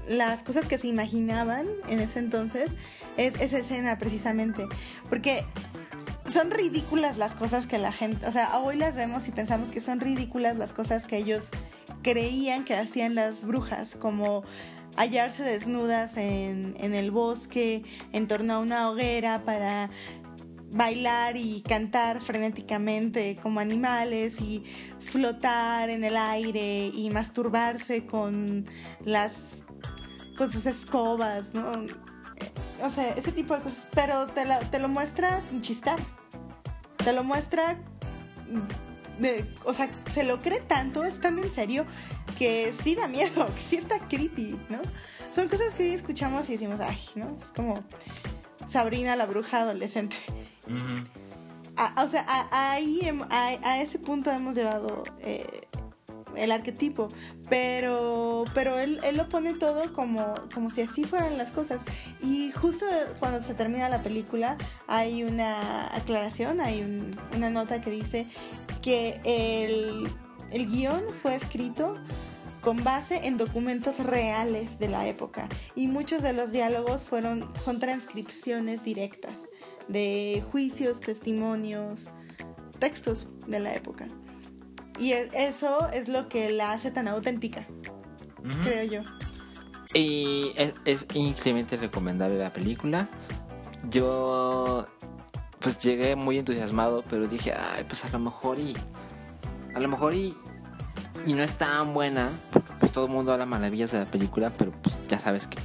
las 0.07 0.43
cosas 0.43 0.67
que 0.67 0.77
se 0.77 0.87
imaginaban 0.87 1.67
en 1.87 1.99
ese 1.99 2.19
entonces, 2.19 2.75
es 3.17 3.39
esa 3.39 3.59
escena 3.59 3.97
precisamente. 3.97 4.67
Porque 5.09 5.45
son 6.31 6.51
ridículas 6.51 7.17
las 7.17 7.35
cosas 7.35 7.67
que 7.67 7.77
la 7.77 7.91
gente, 7.91 8.25
o 8.27 8.31
sea, 8.31 8.57
hoy 8.59 8.77
las 8.77 8.95
vemos 8.95 9.27
y 9.27 9.31
pensamos 9.31 9.71
que 9.71 9.81
son 9.81 9.99
ridículas 9.99 10.57
las 10.57 10.73
cosas 10.73 11.05
que 11.05 11.17
ellos 11.17 11.51
creían 12.01 12.65
que 12.65 12.75
hacían 12.75 13.15
las 13.15 13.45
brujas, 13.45 13.95
como 13.95 14.43
hallarse 14.95 15.43
desnudas 15.43 16.17
en, 16.17 16.75
en 16.79 16.93
el 16.93 17.11
bosque, 17.11 17.83
en 18.11 18.27
torno 18.27 18.53
a 18.53 18.59
una 18.59 18.89
hoguera 18.89 19.43
para 19.43 19.89
bailar 20.73 21.37
y 21.37 21.61
cantar 21.61 22.21
frenéticamente 22.21 23.37
como 23.41 23.59
animales 23.59 24.41
y 24.41 24.63
flotar 24.99 25.89
en 25.89 26.03
el 26.03 26.17
aire 26.17 26.87
y 26.87 27.09
masturbarse 27.11 28.05
con 28.05 28.65
las 29.05 29.63
con 30.37 30.51
sus 30.51 30.65
escobas, 30.65 31.53
¿no? 31.53 31.63
O 32.81 32.89
sea, 32.89 33.09
ese 33.09 33.31
tipo 33.31 33.55
de 33.55 33.61
cosas. 33.61 33.87
Pero 33.93 34.25
te, 34.27 34.45
la- 34.45 34.59
te 34.59 34.79
lo 34.79 34.87
muestra 34.89 35.41
sin 35.41 35.61
chistar. 35.61 35.99
Te 36.97 37.13
lo 37.13 37.23
muestra. 37.23 37.77
o 39.63 39.73
sea, 39.73 39.89
se 40.11 40.23
lo 40.23 40.41
cree 40.41 40.59
tanto, 40.61 41.03
es 41.05 41.21
tan 41.21 41.37
en 41.37 41.51
serio, 41.51 41.85
que 42.37 42.73
sí 42.83 42.95
da 42.95 43.07
miedo, 43.07 43.45
que 43.55 43.61
sí 43.61 43.75
está 43.75 43.99
creepy, 43.99 44.59
¿no? 44.69 44.79
Son 45.31 45.47
cosas 45.47 45.73
que 45.75 45.83
hoy 45.83 45.89
escuchamos 45.93 46.49
y 46.49 46.53
decimos, 46.53 46.79
ay, 46.79 46.97
¿no? 47.15 47.37
Es 47.41 47.51
como 47.51 47.75
Sabrina 48.67 49.15
la 49.15 49.25
bruja 49.27 49.61
adolescente. 49.61 50.15
A- 51.75 52.03
o 52.03 52.09
sea, 52.09 52.25
a, 52.27 52.71
ahí, 52.73 53.01
a 53.29 53.81
ese 53.81 53.97
punto 53.99 54.31
hemos 54.31 54.55
llevado 54.55 55.03
eh, 55.21 55.61
el 56.35 56.51
arquetipo, 56.51 57.09
pero, 57.49 58.45
pero 58.53 58.77
él, 58.79 58.99
él 59.03 59.17
lo 59.17 59.27
pone 59.29 59.53
todo 59.55 59.91
como, 59.93 60.33
como 60.53 60.69
si 60.69 60.81
así 60.81 61.03
fueran 61.03 61.37
las 61.37 61.51
cosas. 61.51 61.81
Y 62.21 62.51
justo 62.51 62.85
cuando 63.19 63.41
se 63.41 63.53
termina 63.53 63.89
la 63.89 64.01
película 64.03 64.57
hay 64.87 65.23
una 65.23 65.87
aclaración, 65.95 66.61
hay 66.61 66.81
un- 66.81 67.15
una 67.35 67.49
nota 67.49 67.81
que 67.81 67.89
dice 67.89 68.27
que 68.81 69.19
el, 69.23 70.07
el 70.51 70.67
guion 70.67 71.03
fue 71.13 71.35
escrito 71.35 71.95
con 72.61 72.81
base 72.83 73.27
en 73.27 73.35
documentos 73.37 73.99
reales 73.99 74.79
de 74.79 74.87
la 74.87 75.05
época. 75.07 75.49
Y 75.75 75.87
muchos 75.87 76.21
de 76.21 76.33
los 76.33 76.51
diálogos 76.51 77.03
fueron 77.03 77.49
son 77.57 77.79
transcripciones 77.79 78.83
directas 78.85 79.49
de 79.87 80.43
juicios, 80.51 80.99
testimonios, 80.99 82.07
textos 82.79 83.27
de 83.47 83.59
la 83.59 83.73
época. 83.75 84.07
Y 84.99 85.13
e- 85.13 85.29
eso 85.33 85.89
es 85.89 86.07
lo 86.07 86.29
que 86.29 86.51
la 86.51 86.71
hace 86.71 86.91
tan 86.91 87.07
auténtica, 87.07 87.67
creo 88.63 88.83
yo. 88.83 89.01
Y 89.93 90.51
es, 90.55 90.73
es 90.85 91.07
increíblemente 91.13 91.77
recomendable 91.77 92.37
la 92.37 92.51
película. 92.51 93.09
Yo 93.89 94.87
pues 95.59 95.77
llegué 95.77 96.15
muy 96.15 96.37
entusiasmado, 96.37 97.03
pero 97.09 97.27
dije, 97.27 97.53
ay, 97.53 97.85
pues 97.85 98.03
a 98.05 98.09
lo 98.09 98.19
mejor 98.19 98.59
y 98.59 98.73
a 99.73 99.79
lo 99.79 99.87
mejor 99.87 100.13
y 100.13 100.35
y 101.25 101.33
no 101.33 101.43
es 101.43 101.53
tan 101.55 101.93
buena, 101.93 102.29
porque 102.51 102.73
pues 102.79 102.91
todo 102.91 103.05
el 103.05 103.11
mundo 103.11 103.31
habla 103.31 103.45
maravillas 103.45 103.91
de 103.91 103.99
la 103.99 104.05
película, 104.05 104.51
pero 104.57 104.71
pues 104.71 105.01
ya 105.07 105.19
sabes 105.19 105.47
que 105.47 105.57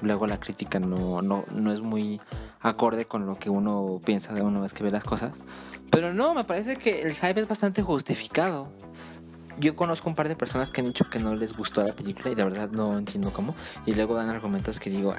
luego 0.00 0.26
la 0.26 0.40
crítica 0.40 0.80
no, 0.80 1.22
no, 1.22 1.44
no 1.52 1.72
es 1.72 1.80
muy 1.80 2.20
acorde 2.60 3.04
con 3.04 3.26
lo 3.26 3.36
que 3.38 3.50
uno 3.50 4.00
piensa 4.04 4.32
de 4.32 4.42
una 4.42 4.60
vez 4.60 4.72
que 4.72 4.82
ve 4.82 4.90
las 4.90 5.04
cosas. 5.04 5.32
Pero 5.90 6.12
no, 6.12 6.34
me 6.34 6.44
parece 6.44 6.76
que 6.76 7.02
el 7.02 7.14
hype 7.14 7.40
es 7.40 7.48
bastante 7.48 7.82
justificado. 7.82 8.68
Yo 9.58 9.74
conozco 9.74 10.08
un 10.08 10.14
par 10.14 10.28
de 10.28 10.36
personas 10.36 10.70
que 10.70 10.80
han 10.80 10.86
dicho 10.86 11.10
que 11.10 11.18
no 11.18 11.34
les 11.34 11.56
gustó 11.56 11.82
la 11.82 11.92
película 11.92 12.30
y 12.30 12.34
de 12.34 12.44
verdad 12.44 12.70
no 12.70 12.96
entiendo 12.96 13.32
cómo. 13.32 13.54
Y 13.86 13.94
luego 13.94 14.14
dan 14.14 14.28
argumentos 14.28 14.78
que 14.78 14.90
digo, 14.90 15.14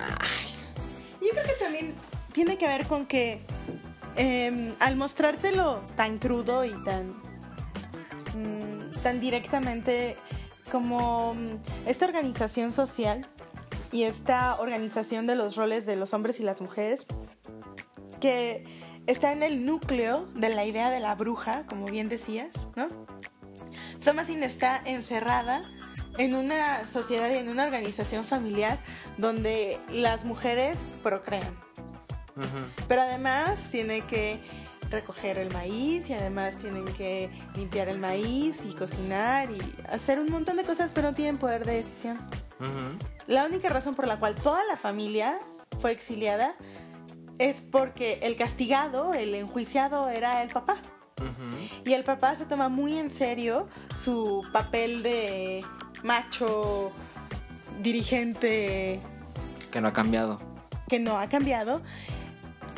Yo 1.22 1.30
creo 1.32 1.44
que 1.44 1.64
también 1.64 1.94
tiene 2.32 2.58
que 2.58 2.68
ver 2.68 2.86
con 2.86 3.06
que 3.06 3.42
eh, 4.16 4.74
al 4.80 4.96
mostrártelo 4.96 5.82
tan 5.96 6.20
crudo 6.20 6.64
y 6.64 6.72
tan, 6.84 7.10
mm, 8.36 9.02
tan 9.04 9.20
directamente 9.20 10.16
como 10.72 11.34
mm, 11.34 11.88
esta 11.88 12.06
organización 12.06 12.72
social 12.72 13.26
y 13.92 14.04
esta 14.04 14.56
organización 14.60 15.28
de 15.28 15.36
los 15.36 15.56
roles 15.56 15.86
de 15.86 15.96
los 15.96 16.14
hombres 16.14 16.40
y 16.40 16.44
las 16.44 16.62
mujeres, 16.62 17.06
que 18.20 18.66
está 19.08 19.32
en 19.32 19.44
el 19.44 19.66
núcleo 19.66 20.28
de 20.36 20.50
la 20.50 20.66
idea 20.66 20.92
de 20.92 21.00
la 21.00 21.16
bruja, 21.16 21.66
como 21.66 21.86
bien 21.86 22.10
decías, 22.10 22.70
¿no? 22.76 22.88
Thomasin 24.04 24.44
está 24.44 24.82
encerrada 24.86 25.62
en 26.18 26.36
una 26.36 26.88
sociedad 26.88 27.30
y 27.32 27.36
en 27.36 27.50
una 27.50 27.66
organización 27.66 28.26
familiar 28.26 28.80
donde 29.18 29.80
las 29.90 30.26
mujeres 30.26 30.86
procrean. 31.04 31.58
Pero 32.88 33.02
además 33.02 33.60
tiene 33.72 34.02
que 34.02 34.40
recoger 34.90 35.38
el 35.38 35.52
maíz 35.54 36.10
y 36.10 36.14
además 36.14 36.58
tienen 36.58 36.86
que 36.86 37.30
limpiar 37.56 37.90
el 37.90 38.00
maíz 38.00 38.62
y 38.66 38.74
cocinar 38.74 39.50
y 39.52 39.60
hacer 39.90 40.20
un 40.20 40.32
montón 40.32 40.56
de 40.58 40.64
cosas, 40.64 40.92
pero 40.94 41.10
no 41.10 41.16
tienen 41.16 41.38
poder 41.38 41.66
de 41.66 41.76
decisión. 41.76 42.20
La 43.28 43.46
única 43.46 43.70
razón 43.70 43.96
por 43.96 44.08
la 44.08 44.20
cual 44.20 44.36
toda 44.36 44.64
la 44.66 44.78
familia 44.78 45.40
fue 45.82 45.92
exiliada 45.92 46.56
es 47.40 47.62
porque 47.62 48.20
el 48.22 48.36
castigado, 48.36 49.14
el 49.14 49.34
enjuiciado, 49.34 50.10
era 50.10 50.44
el 50.44 50.50
papá. 50.50 50.78
Y 51.84 51.94
el 51.94 52.04
papá 52.06 52.36
se 52.38 52.46
toma 52.46 52.70
muy 52.70 52.98
en 52.98 53.10
serio 53.12 53.68
su 53.94 54.44
papel 54.54 55.04
de 55.04 55.66
macho 56.04 56.94
dirigente 57.82 59.02
que 59.72 59.82
no 59.82 59.90
ha 59.90 59.94
cambiado. 59.94 60.38
que 60.88 61.00
no 61.00 61.18
ha 61.18 61.28
cambiado, 61.28 61.82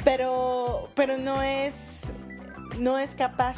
pero, 0.04 0.90
pero 0.96 1.18
no 1.18 1.44
es 1.44 2.12
no 2.80 2.98
es 2.98 3.14
capaz 3.14 3.58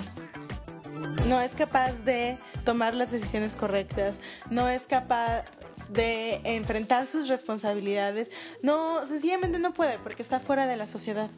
no 1.28 1.42
es 1.42 1.56
capaz 1.56 1.92
de 2.04 2.38
tomar 2.66 2.94
las 2.94 3.12
decisiones 3.12 3.56
correctas, 3.56 4.20
no 4.50 4.70
es 4.70 4.88
capaz 4.88 5.46
de 5.90 6.42
enfrentar 6.44 7.08
sus 7.08 7.28
responsabilidades, 7.28 8.30
no 8.62 9.06
sencillamente 9.08 9.60
no 9.60 9.74
puede 9.74 10.00
porque 10.00 10.22
está 10.22 10.40
fuera 10.40 10.68
de 10.68 10.76
la 10.76 10.88
sociedad, 10.88 11.30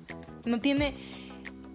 no 0.46 0.60
tiene 0.60 0.96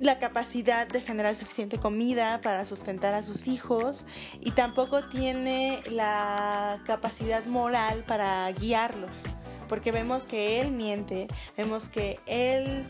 la 0.00 0.18
capacidad 0.18 0.88
de 0.88 1.02
generar 1.02 1.36
suficiente 1.36 1.78
comida 1.78 2.40
para 2.40 2.64
sustentar 2.64 3.12
a 3.14 3.22
sus 3.22 3.46
hijos 3.46 4.06
y 4.40 4.52
tampoco 4.52 5.04
tiene 5.08 5.82
la 5.90 6.80
capacidad 6.86 7.44
moral 7.44 8.04
para 8.06 8.50
guiarlos, 8.52 9.24
porque 9.68 9.92
vemos 9.92 10.24
que 10.24 10.60
él 10.60 10.72
miente, 10.72 11.28
vemos 11.56 11.90
que 11.90 12.18
él 12.26 12.86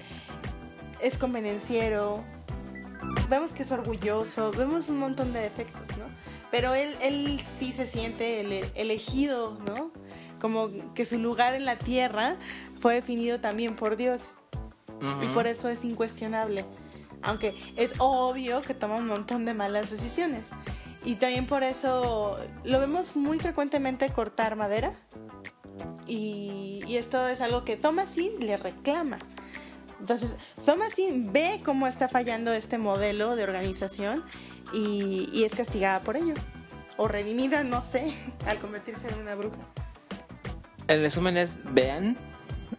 es 1.00 1.18
convenenciero, 1.18 2.24
vemos 3.28 3.52
que 3.52 3.62
es 3.62 3.72
orgulloso, 3.72 4.50
vemos 4.52 4.88
un 4.88 4.98
montón 4.98 5.32
de 5.32 5.40
defectos, 5.40 5.96
¿no? 5.98 6.04
Pero 6.50 6.74
él, 6.74 6.94
él 7.00 7.40
sí 7.58 7.72
se 7.72 7.86
siente 7.86 8.40
ele- 8.40 8.70
elegido, 8.74 9.58
¿no? 9.66 9.92
Como 10.40 10.70
que 10.94 11.06
su 11.06 11.18
lugar 11.18 11.54
en 11.54 11.64
la 11.64 11.76
tierra 11.76 12.36
fue 12.78 12.94
definido 12.94 13.40
también 13.40 13.76
por 13.76 13.96
Dios 13.96 14.34
y 15.22 15.26
por 15.28 15.46
eso 15.46 15.68
es 15.68 15.84
incuestionable. 15.84 16.64
Aunque 17.22 17.54
es 17.76 17.92
obvio 17.98 18.62
que 18.62 18.74
toma 18.74 18.96
un 18.96 19.06
montón 19.06 19.44
de 19.44 19.54
malas 19.54 19.90
decisiones. 19.90 20.50
Y 21.04 21.14
también 21.16 21.46
por 21.46 21.62
eso 21.62 22.38
lo 22.64 22.80
vemos 22.80 23.16
muy 23.16 23.38
frecuentemente 23.38 24.08
cortar 24.10 24.56
madera. 24.56 24.94
Y, 26.06 26.80
y 26.86 26.96
esto 26.96 27.28
es 27.28 27.40
algo 27.40 27.64
que 27.64 27.76
Thomasin 27.76 28.40
le 28.40 28.56
reclama. 28.56 29.18
Entonces, 30.00 30.34
Thomasin 30.64 31.32
ve 31.32 31.60
cómo 31.64 31.86
está 31.86 32.08
fallando 32.08 32.52
este 32.52 32.78
modelo 32.78 33.36
de 33.36 33.44
organización 33.44 34.24
y, 34.72 35.28
y 35.32 35.44
es 35.44 35.54
castigada 35.54 36.00
por 36.00 36.16
ello. 36.16 36.34
O 36.96 37.06
redimida, 37.06 37.62
no 37.62 37.82
sé, 37.82 38.12
al 38.46 38.58
convertirse 38.58 39.08
en 39.08 39.20
una 39.20 39.34
bruja. 39.34 39.58
El 40.88 41.02
resumen 41.02 41.36
es, 41.36 41.58
vean 41.72 42.16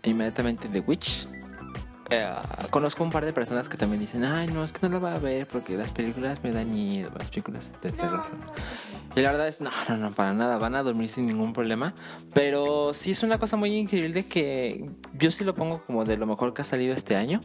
inmediatamente 0.04 0.68
The 0.68 0.82
Witch. 0.82 1.28
Eh, 2.10 2.30
conozco 2.70 3.06
un 3.06 3.10
par 3.10 3.24
de 3.24 3.32
personas 3.32 3.70
que 3.70 3.78
también 3.78 4.02
dicen, 4.02 4.26
ay, 4.26 4.48
no, 4.48 4.66
es 4.66 4.74
que 4.74 4.86
no 4.86 4.94
la 4.94 5.00
va 5.00 5.16
a 5.16 5.20
ver 5.20 5.48
porque 5.48 5.78
las 5.78 5.92
películas 5.92 6.44
me 6.44 6.52
dan 6.52 6.70
miedo, 6.70 7.10
las 7.18 7.30
películas 7.30 7.72
de 7.82 7.92
terror. 7.92 8.26
Y 9.16 9.22
la 9.22 9.32
verdad 9.32 9.48
es, 9.48 9.60
no, 9.60 9.70
no, 9.90 9.98
no, 9.98 10.12
para 10.12 10.34
nada, 10.34 10.58
van 10.58 10.76
a 10.76 10.84
dormir 10.84 11.10
sin 11.10 11.28
ningún 11.28 11.54
problema. 11.54 11.94
Pero 12.34 12.94
sí 12.94 13.12
es 13.12 13.24
una 13.24 13.38
cosa 13.40 13.58
muy 13.58 13.76
increíble 13.76 14.26
que 14.26 14.90
yo 15.14 15.32
sí 15.32 15.44
lo 15.44 15.54
pongo 15.54 15.84
como 15.86 16.06
de 16.06 16.18
lo 16.18 16.26
mejor 16.26 16.54
que 16.54 16.62
ha 16.62 16.66
salido 16.66 16.94
este 16.94 17.16
año. 17.16 17.42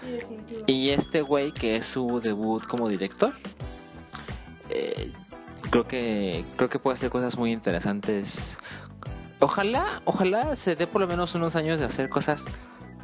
Sí. 0.00 0.62
Y 0.66 0.88
este 0.90 1.20
güey 1.20 1.52
que 1.52 1.76
es 1.76 1.86
su 1.86 2.20
debut 2.20 2.64
como 2.66 2.88
director, 2.88 3.34
eh, 4.70 5.12
creo 5.70 5.86
que 5.86 6.44
creo 6.56 6.70
que 6.70 6.78
puede 6.78 6.94
hacer 6.94 7.10
cosas 7.10 7.36
muy 7.36 7.52
interesantes. 7.52 8.58
Ojalá, 9.40 10.02
ojalá 10.04 10.56
se 10.56 10.76
dé 10.76 10.86
por 10.86 11.00
lo 11.00 11.06
menos 11.06 11.34
unos 11.34 11.56
años 11.56 11.80
de 11.80 11.86
hacer 11.86 12.08
cosas 12.08 12.44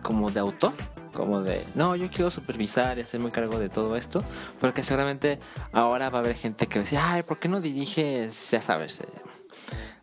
como 0.03 0.31
de 0.31 0.41
autor, 0.41 0.73
como 1.17 1.41
de, 1.41 1.65
no, 1.75 1.97
yo 1.97 2.09
quiero 2.11 2.31
supervisar 2.31 2.99
y 2.99 3.01
hacerme 3.01 3.31
cargo 3.31 3.59
de 3.59 3.71
todo 3.71 3.97
esto, 3.97 4.23
porque 4.61 4.83
seguramente 4.83 5.41
ahora 5.73 6.11
va 6.11 6.19
a 6.19 6.21
haber 6.21 6.37
gente 6.37 6.67
que 6.67 6.79
va 6.81 6.87
ay, 7.01 7.23
¿por 7.23 7.39
qué 7.39 7.49
no 7.49 7.61
diriges, 7.61 8.51
ya 8.51 8.61
sabes, 8.61 9.03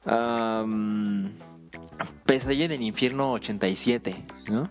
um, 0.05 1.29
Pesadilla 2.25 2.65
en 2.65 2.71
el 2.71 2.81
infierno 2.81 3.33
87, 3.33 4.25
¿no? 4.49 4.69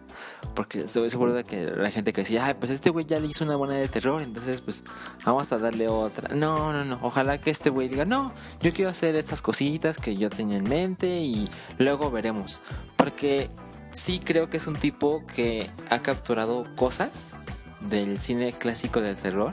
Porque 0.54 0.80
estoy 0.80 1.08
seguro 1.10 1.32
de 1.32 1.44
que 1.44 1.66
la 1.66 1.90
gente 1.90 2.12
que 2.12 2.22
decía, 2.22 2.44
ay, 2.44 2.54
pues 2.54 2.70
este 2.72 2.90
güey 2.90 3.06
ya 3.06 3.20
le 3.20 3.28
hizo 3.28 3.44
una 3.44 3.54
buena 3.54 3.74
de 3.74 3.86
terror, 3.86 4.20
entonces 4.20 4.60
pues 4.60 4.82
vamos 5.24 5.52
a 5.52 5.58
darle 5.58 5.88
otra. 5.88 6.34
No, 6.34 6.72
no, 6.72 6.84
no, 6.84 6.98
ojalá 7.02 7.40
que 7.40 7.50
este 7.50 7.70
güey 7.70 7.88
diga, 7.88 8.04
no, 8.04 8.32
yo 8.60 8.72
quiero 8.72 8.90
hacer 8.90 9.14
estas 9.14 9.42
cositas 9.42 9.96
que 9.98 10.16
yo 10.16 10.28
tenía 10.28 10.56
en 10.56 10.68
mente 10.68 11.20
y 11.20 11.48
luego 11.78 12.10
veremos. 12.10 12.60
Porque 12.96 13.50
sí 13.92 14.20
creo 14.20 14.50
que 14.50 14.56
es 14.56 14.66
un 14.66 14.74
tipo 14.74 15.26
que 15.26 15.70
ha 15.90 16.02
capturado 16.02 16.64
cosas 16.76 17.34
del 17.80 18.18
cine 18.18 18.52
clásico 18.52 19.00
del 19.00 19.16
terror, 19.16 19.52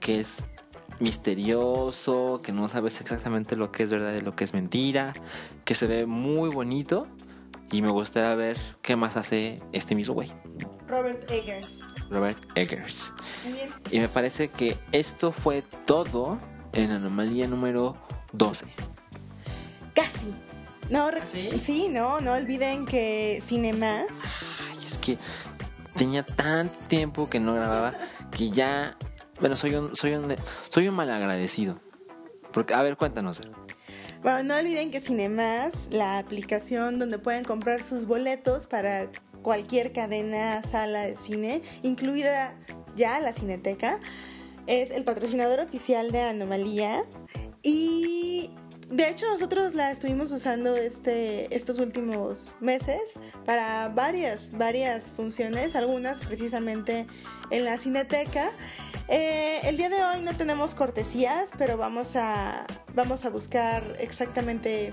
que 0.00 0.20
es 0.20 0.44
misterioso, 1.00 2.40
que 2.42 2.52
no 2.52 2.68
sabes 2.68 3.00
exactamente 3.00 3.56
lo 3.56 3.72
que 3.72 3.82
es 3.82 3.90
verdad 3.90 4.14
y 4.14 4.20
lo 4.20 4.36
que 4.36 4.44
es 4.44 4.54
mentira, 4.54 5.12
que 5.64 5.74
se 5.74 5.86
ve 5.86 6.06
muy 6.06 6.50
bonito 6.50 7.06
y 7.70 7.82
me 7.82 7.90
gustaría 7.90 8.34
ver 8.34 8.56
qué 8.82 8.96
más 8.96 9.16
hace 9.16 9.60
este 9.72 9.94
mismo 9.94 10.14
güey, 10.14 10.30
Robert 10.86 11.28
Eggers. 11.30 11.78
Robert 12.10 12.38
Eggers. 12.54 13.14
Muy 13.44 13.54
bien. 13.54 13.70
Y 13.90 13.98
me 13.98 14.08
parece 14.08 14.48
que 14.48 14.76
esto 14.92 15.32
fue 15.32 15.62
todo 15.86 16.38
en 16.74 16.90
Anomalía 16.90 17.48
número 17.48 17.96
12. 18.32 18.66
Casi. 19.94 20.34
No, 20.90 21.06
¿Ah, 21.06 21.12
sí? 21.24 21.50
sí, 21.60 21.88
no, 21.88 22.20
no 22.20 22.34
olviden 22.34 22.84
que 22.84 23.40
Cinemas 23.42 24.06
Ay, 24.70 24.84
es 24.84 24.98
que 24.98 25.16
tenía 25.96 26.24
tanto 26.24 26.76
tiempo 26.88 27.28
que 27.30 27.40
no 27.40 27.54
grababa 27.54 27.94
que 28.36 28.50
ya, 28.50 28.96
bueno, 29.40 29.56
soy 29.56 29.74
un, 29.74 29.94
soy 29.96 30.14
un, 30.14 30.34
soy 30.70 30.88
un 30.88 30.94
malagradecido. 30.94 31.80
Porque, 32.52 32.74
a 32.74 32.82
ver, 32.82 32.96
cuéntanos. 32.96 33.40
Bueno, 34.22 34.42
no 34.42 34.56
olviden 34.56 34.90
que 34.90 35.00
Cinemas, 35.00 35.72
la 35.90 36.18
aplicación 36.18 36.98
donde 36.98 37.18
pueden 37.18 37.44
comprar 37.44 37.82
sus 37.82 38.06
boletos 38.06 38.66
para 38.66 39.08
cualquier 39.42 39.92
cadena, 39.92 40.62
sala 40.62 41.02
de 41.02 41.16
cine, 41.16 41.62
incluida 41.82 42.54
ya 42.94 43.20
la 43.20 43.32
Cineteca, 43.32 43.98
es 44.66 44.90
el 44.90 45.04
patrocinador 45.04 45.60
oficial 45.60 46.10
de 46.12 46.20
Anomalía. 46.20 47.04
Y 47.62 48.50
de 48.92 49.08
hecho 49.08 49.26
nosotros 49.30 49.74
la 49.74 49.90
estuvimos 49.90 50.30
usando 50.32 50.76
este, 50.76 51.54
estos 51.56 51.78
últimos 51.78 52.54
meses 52.60 53.00
para 53.46 53.88
varias, 53.88 54.52
varias 54.52 55.10
funciones, 55.10 55.74
algunas 55.74 56.20
precisamente 56.20 57.06
en 57.50 57.64
la 57.64 57.78
Cineteca. 57.78 58.50
Eh, 59.08 59.60
el 59.64 59.78
día 59.78 59.88
de 59.88 60.02
hoy 60.04 60.20
no 60.20 60.36
tenemos 60.36 60.74
cortesías, 60.74 61.52
pero 61.56 61.78
vamos 61.78 62.16
a, 62.16 62.66
vamos 62.94 63.24
a 63.24 63.30
buscar 63.30 63.96
exactamente 63.98 64.92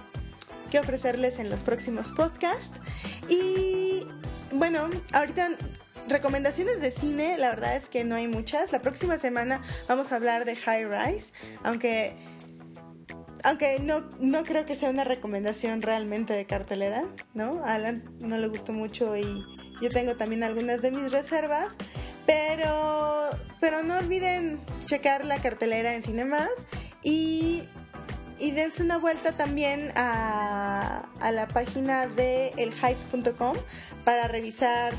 qué 0.71 0.79
ofrecerles 0.79 1.37
en 1.37 1.49
los 1.49 1.63
próximos 1.63 2.13
podcasts. 2.13 2.79
Y 3.27 4.07
bueno, 4.53 4.89
ahorita 5.11 5.49
recomendaciones 6.07 6.79
de 6.79 6.91
cine, 6.91 7.37
la 7.37 7.49
verdad 7.49 7.75
es 7.75 7.89
que 7.89 8.05
no 8.05 8.15
hay 8.15 8.29
muchas. 8.29 8.71
La 8.71 8.81
próxima 8.81 9.19
semana 9.19 9.61
vamos 9.89 10.13
a 10.13 10.15
hablar 10.15 10.45
de 10.45 10.55
High 10.55 10.85
Rise, 10.85 11.33
aunque 11.63 12.15
aunque 13.43 13.79
no, 13.79 14.01
no 14.19 14.43
creo 14.43 14.65
que 14.65 14.75
sea 14.75 14.89
una 14.89 15.03
recomendación 15.03 15.81
realmente 15.81 16.33
de 16.33 16.45
cartelera, 16.45 17.03
¿no? 17.33 17.63
Alan 17.65 18.03
no 18.19 18.37
le 18.37 18.47
gustó 18.47 18.73
mucho 18.73 19.15
y 19.15 19.45
yo 19.81 19.89
tengo 19.89 20.15
también 20.15 20.43
algunas 20.43 20.81
de 20.81 20.91
mis 20.91 21.11
reservas, 21.11 21.75
pero, 22.25 23.29
pero 23.59 23.83
no 23.83 23.97
olviden 23.97 24.59
checar 24.85 25.25
la 25.25 25.37
cartelera 25.37 25.93
en 25.95 26.03
Cinemas 26.03 26.49
y, 27.01 27.63
y 28.37 28.51
dense 28.51 28.83
una 28.83 28.97
vuelta 28.97 29.31
también 29.31 29.91
a, 29.95 31.07
a 31.21 31.31
la 31.31 31.47
página 31.47 32.07
de 32.07 32.49
elhype.com 32.57 33.55
para 34.03 34.27
revisar 34.27 34.93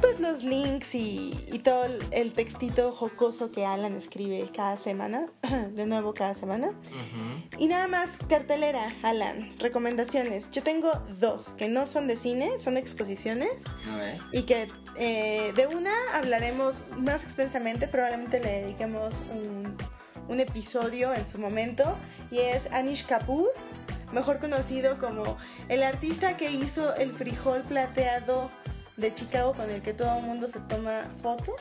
pues 0.00 0.20
los 0.20 0.42
links 0.44 0.94
y, 0.94 1.32
y 1.52 1.58
todo 1.60 1.86
el- 2.10 2.32
textito 2.32 2.92
jocoso 2.92 3.50
que 3.50 3.64
Alan 3.64 3.94
escribe 3.96 4.50
cada 4.54 4.76
semana, 4.78 5.26
de 5.72 5.86
nuevo 5.86 6.12
cada 6.14 6.34
semana. 6.34 6.72
Y 7.58 7.68
nada 7.68 7.86
más, 7.88 8.10
cartelera, 8.28 8.88
Alan, 9.02 9.50
recomendaciones. 9.58 10.50
Yo 10.50 10.62
tengo 10.62 10.90
dos, 11.20 11.50
que 11.50 11.68
no 11.68 11.86
son 11.86 12.06
de 12.08 12.16
cine, 12.16 12.58
son 12.58 12.76
exposiciones. 12.76 13.52
Y 14.32 14.42
que 14.42 14.68
eh, 14.96 15.52
de 15.56 15.66
una 15.66 15.92
hablaremos 16.14 16.84
más 16.98 17.24
extensamente, 17.24 17.88
probablemente 17.88 18.40
le 18.40 18.62
dediquemos 18.62 19.14
un, 19.32 19.76
un 20.28 20.40
episodio 20.40 21.14
en 21.14 21.24
su 21.26 21.38
momento. 21.38 21.96
Y 22.30 22.38
es 22.38 22.66
Anish 22.72 23.06
Kapoor, 23.06 23.52
mejor 24.12 24.38
conocido 24.40 24.98
como 24.98 25.36
el 25.68 25.82
artista 25.82 26.36
que 26.36 26.50
hizo 26.50 26.94
el 26.96 27.12
frijol 27.12 27.62
plateado 27.62 28.50
de 28.96 29.12
Chicago 29.14 29.52
con 29.54 29.70
el 29.70 29.82
que 29.82 29.92
todo 29.92 30.18
el 30.18 30.24
mundo 30.24 30.48
se 30.48 30.60
toma 30.60 31.02
foto. 31.22 31.54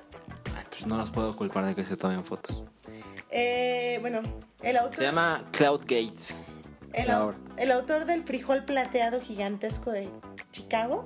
Ay, 0.55 0.63
pues 0.69 0.85
no 0.87 0.97
los 0.97 1.09
puedo 1.09 1.35
culpar 1.35 1.65
de 1.65 1.75
que 1.75 1.85
se 1.85 1.97
tomen 1.97 2.23
fotos. 2.23 2.63
Eh, 3.29 3.97
bueno, 4.01 4.21
el 4.61 4.77
autor... 4.77 4.95
Se 4.95 5.03
llama 5.03 5.43
Cloud 5.51 5.81
Gates. 5.81 6.37
El, 6.93 7.09
au- 7.09 7.35
el 7.57 7.71
autor 7.73 8.05
del 8.05 8.23
frijol 8.23 8.63
plateado 8.63 9.19
gigantesco 9.19 9.91
de 9.91 10.09
Chicago 10.53 11.03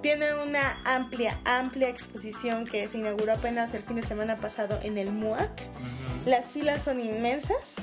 tiene 0.00 0.26
una 0.44 0.80
amplia, 0.84 1.38
amplia 1.44 1.88
exposición 1.88 2.64
que 2.64 2.88
se 2.88 2.98
inauguró 2.98 3.34
apenas 3.34 3.72
el 3.74 3.82
fin 3.82 3.94
de 3.96 4.02
semana 4.02 4.36
pasado 4.36 4.80
en 4.82 4.98
el 4.98 5.12
MUAC. 5.12 5.68
Las 6.26 6.46
filas 6.46 6.82
son 6.82 6.98
inmensas 6.98 7.74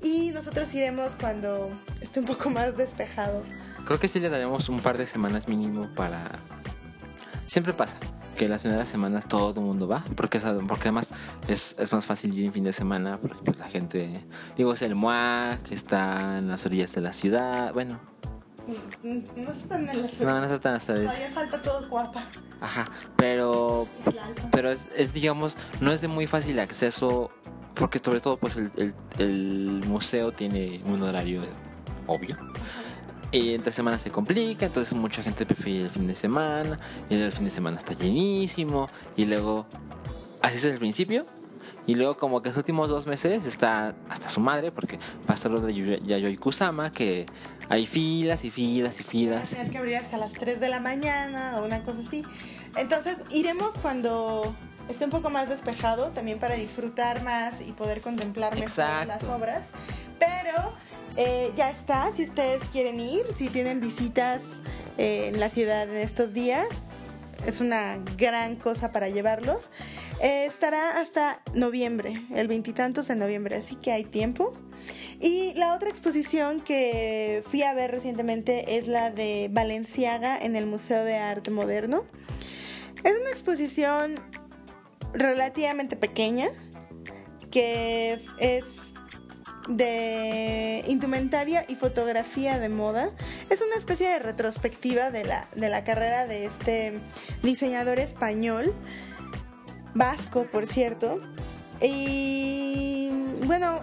y 0.00 0.30
nosotros 0.30 0.72
iremos 0.74 1.16
cuando 1.18 1.70
esté 2.00 2.20
un 2.20 2.26
poco 2.26 2.50
más 2.50 2.76
despejado. 2.76 3.42
Creo 3.84 3.98
que 3.98 4.06
sí 4.06 4.20
le 4.20 4.28
daremos 4.28 4.68
un 4.68 4.78
par 4.78 4.96
de 4.96 5.08
semanas 5.08 5.48
mínimo 5.48 5.92
para... 5.96 6.38
Siempre 7.46 7.72
pasa 7.72 7.96
que 8.36 8.48
las 8.48 8.62
primeras 8.62 8.88
semanas 8.88 9.26
todo 9.28 9.54
el 9.58 9.60
mundo 9.66 9.88
va, 9.88 10.04
porque, 10.14 10.38
porque 10.40 10.82
además 10.82 11.10
es, 11.48 11.74
es 11.78 11.92
más 11.92 12.04
fácil 12.04 12.36
ir 12.38 12.44
en 12.46 12.52
fin 12.52 12.64
de 12.64 12.72
semana, 12.72 13.18
porque 13.18 13.36
pues, 13.44 13.56
la 13.58 13.68
gente, 13.68 14.24
digo, 14.56 14.72
es 14.74 14.82
el 14.82 14.94
MUAC, 14.94 15.62
que 15.62 15.74
está 15.74 16.38
en 16.38 16.48
las 16.48 16.66
orillas 16.66 16.92
de 16.94 17.00
la 17.00 17.12
ciudad, 17.12 17.72
bueno, 17.72 17.98
Mm, 18.66 19.08
mm, 19.08 19.44
No 19.44 19.52
están 19.52 19.80
en 19.82 19.86
la 19.86 20.08
no, 20.24 20.40
no 20.40 20.44
está 20.44 20.58
tan 20.58 20.74
hasta 20.74 20.94
Todavía 20.94 21.30
falta 21.32 21.62
todo 21.62 21.88
guapa. 21.88 22.26
Ajá, 22.60 22.90
pero, 23.16 23.86
pero 24.50 24.72
es, 24.72 24.88
es, 24.96 25.12
digamos, 25.12 25.56
no 25.80 25.92
es 25.92 26.00
de 26.00 26.08
muy 26.08 26.26
fácil 26.26 26.58
acceso, 26.58 27.30
porque 27.74 28.00
sobre 28.00 28.18
todo 28.18 28.38
pues 28.38 28.56
el, 28.56 28.72
el- 28.76 28.94
el 29.18 29.82
museo 29.86 30.32
tiene 30.32 30.80
un 30.84 31.00
horario 31.00 31.42
obvio. 32.08 32.36
Y 33.32 33.54
entre 33.54 33.72
semana 33.72 33.98
se 33.98 34.10
complica, 34.10 34.66
entonces 34.66 34.94
mucha 34.94 35.22
gente 35.22 35.44
prefiere 35.44 35.84
el 35.84 35.90
fin 35.90 36.06
de 36.06 36.14
semana, 36.14 36.78
y 37.10 37.14
el 37.14 37.32
fin 37.32 37.44
de 37.44 37.50
semana 37.50 37.76
está 37.76 37.92
llenísimo, 37.92 38.88
y 39.16 39.24
luego, 39.24 39.66
así 40.42 40.58
es 40.58 40.64
el 40.64 40.78
principio, 40.78 41.26
y 41.86 41.94
luego 41.94 42.16
como 42.16 42.42
que 42.42 42.48
los 42.48 42.56
últimos 42.58 42.88
dos 42.88 43.06
meses 43.06 43.46
está 43.46 43.94
hasta 44.08 44.28
su 44.28 44.40
madre, 44.40 44.72
porque 44.72 44.98
pasa 45.26 45.48
lo 45.48 45.60
de 45.60 46.00
Yayoi 46.04 46.36
Kusama, 46.36 46.90
que 46.90 47.26
hay 47.68 47.86
filas 47.86 48.44
y 48.44 48.50
filas 48.50 49.00
y 49.00 49.04
filas. 49.04 49.50
Tener 49.50 49.70
que 49.70 49.78
abrir 49.78 49.96
hasta 49.96 50.16
las 50.16 50.32
3 50.32 50.58
de 50.58 50.68
la 50.68 50.80
mañana 50.80 51.58
o 51.60 51.64
una 51.64 51.82
cosa 51.82 52.00
así. 52.00 52.24
Entonces 52.76 53.18
iremos 53.30 53.76
cuando 53.76 54.54
esté 54.88 55.04
un 55.04 55.10
poco 55.10 55.30
más 55.30 55.48
despejado, 55.48 56.10
también 56.10 56.38
para 56.38 56.56
disfrutar 56.56 57.22
más 57.22 57.60
y 57.60 57.72
poder 57.72 58.00
contemplar 58.00 58.52
mejor 58.54 58.68
Exacto. 58.68 59.08
las 59.08 59.24
obras. 59.24 59.68
Pero 60.18 60.72
eh, 61.16 61.52
ya 61.54 61.70
está, 61.70 62.12
si 62.12 62.24
ustedes 62.24 62.62
quieren 62.72 63.00
ir, 63.00 63.24
si 63.36 63.48
tienen 63.48 63.80
visitas 63.80 64.42
eh, 64.98 65.30
en 65.32 65.40
la 65.40 65.48
ciudad 65.48 65.88
en 65.88 65.96
estos 65.96 66.34
días, 66.34 66.84
es 67.46 67.60
una 67.60 67.98
gran 68.16 68.56
cosa 68.56 68.92
para 68.92 69.08
llevarlos. 69.08 69.70
Eh, 70.22 70.46
estará 70.46 70.98
hasta 70.98 71.40
noviembre, 71.54 72.14
el 72.34 72.48
veintitantos 72.48 73.08
de 73.08 73.16
noviembre, 73.16 73.56
así 73.56 73.76
que 73.76 73.92
hay 73.92 74.04
tiempo. 74.04 74.52
Y 75.20 75.54
la 75.54 75.74
otra 75.74 75.88
exposición 75.88 76.60
que 76.60 77.42
fui 77.46 77.62
a 77.62 77.74
ver 77.74 77.90
recientemente 77.90 78.78
es 78.78 78.86
la 78.86 79.10
de 79.10 79.48
Valenciaga 79.50 80.38
en 80.38 80.56
el 80.56 80.66
Museo 80.66 81.04
de 81.04 81.16
Arte 81.16 81.50
Moderno. 81.50 82.04
Es 83.04 83.12
una 83.20 83.30
exposición 83.30 84.20
relativamente 85.12 85.96
pequeña 85.96 86.48
que 87.50 88.20
es 88.38 88.92
de 89.68 90.84
indumentaria 90.86 91.64
y 91.68 91.74
fotografía 91.74 92.58
de 92.58 92.68
moda. 92.68 93.10
Es 93.50 93.62
una 93.62 93.76
especie 93.76 94.08
de 94.08 94.18
retrospectiva 94.18 95.10
de 95.10 95.24
la, 95.24 95.48
de 95.54 95.68
la 95.68 95.84
carrera 95.84 96.26
de 96.26 96.44
este 96.44 97.00
diseñador 97.42 97.98
español, 97.98 98.74
vasco 99.94 100.44
por 100.44 100.66
cierto. 100.66 101.20
Y 101.80 103.10
bueno, 103.44 103.80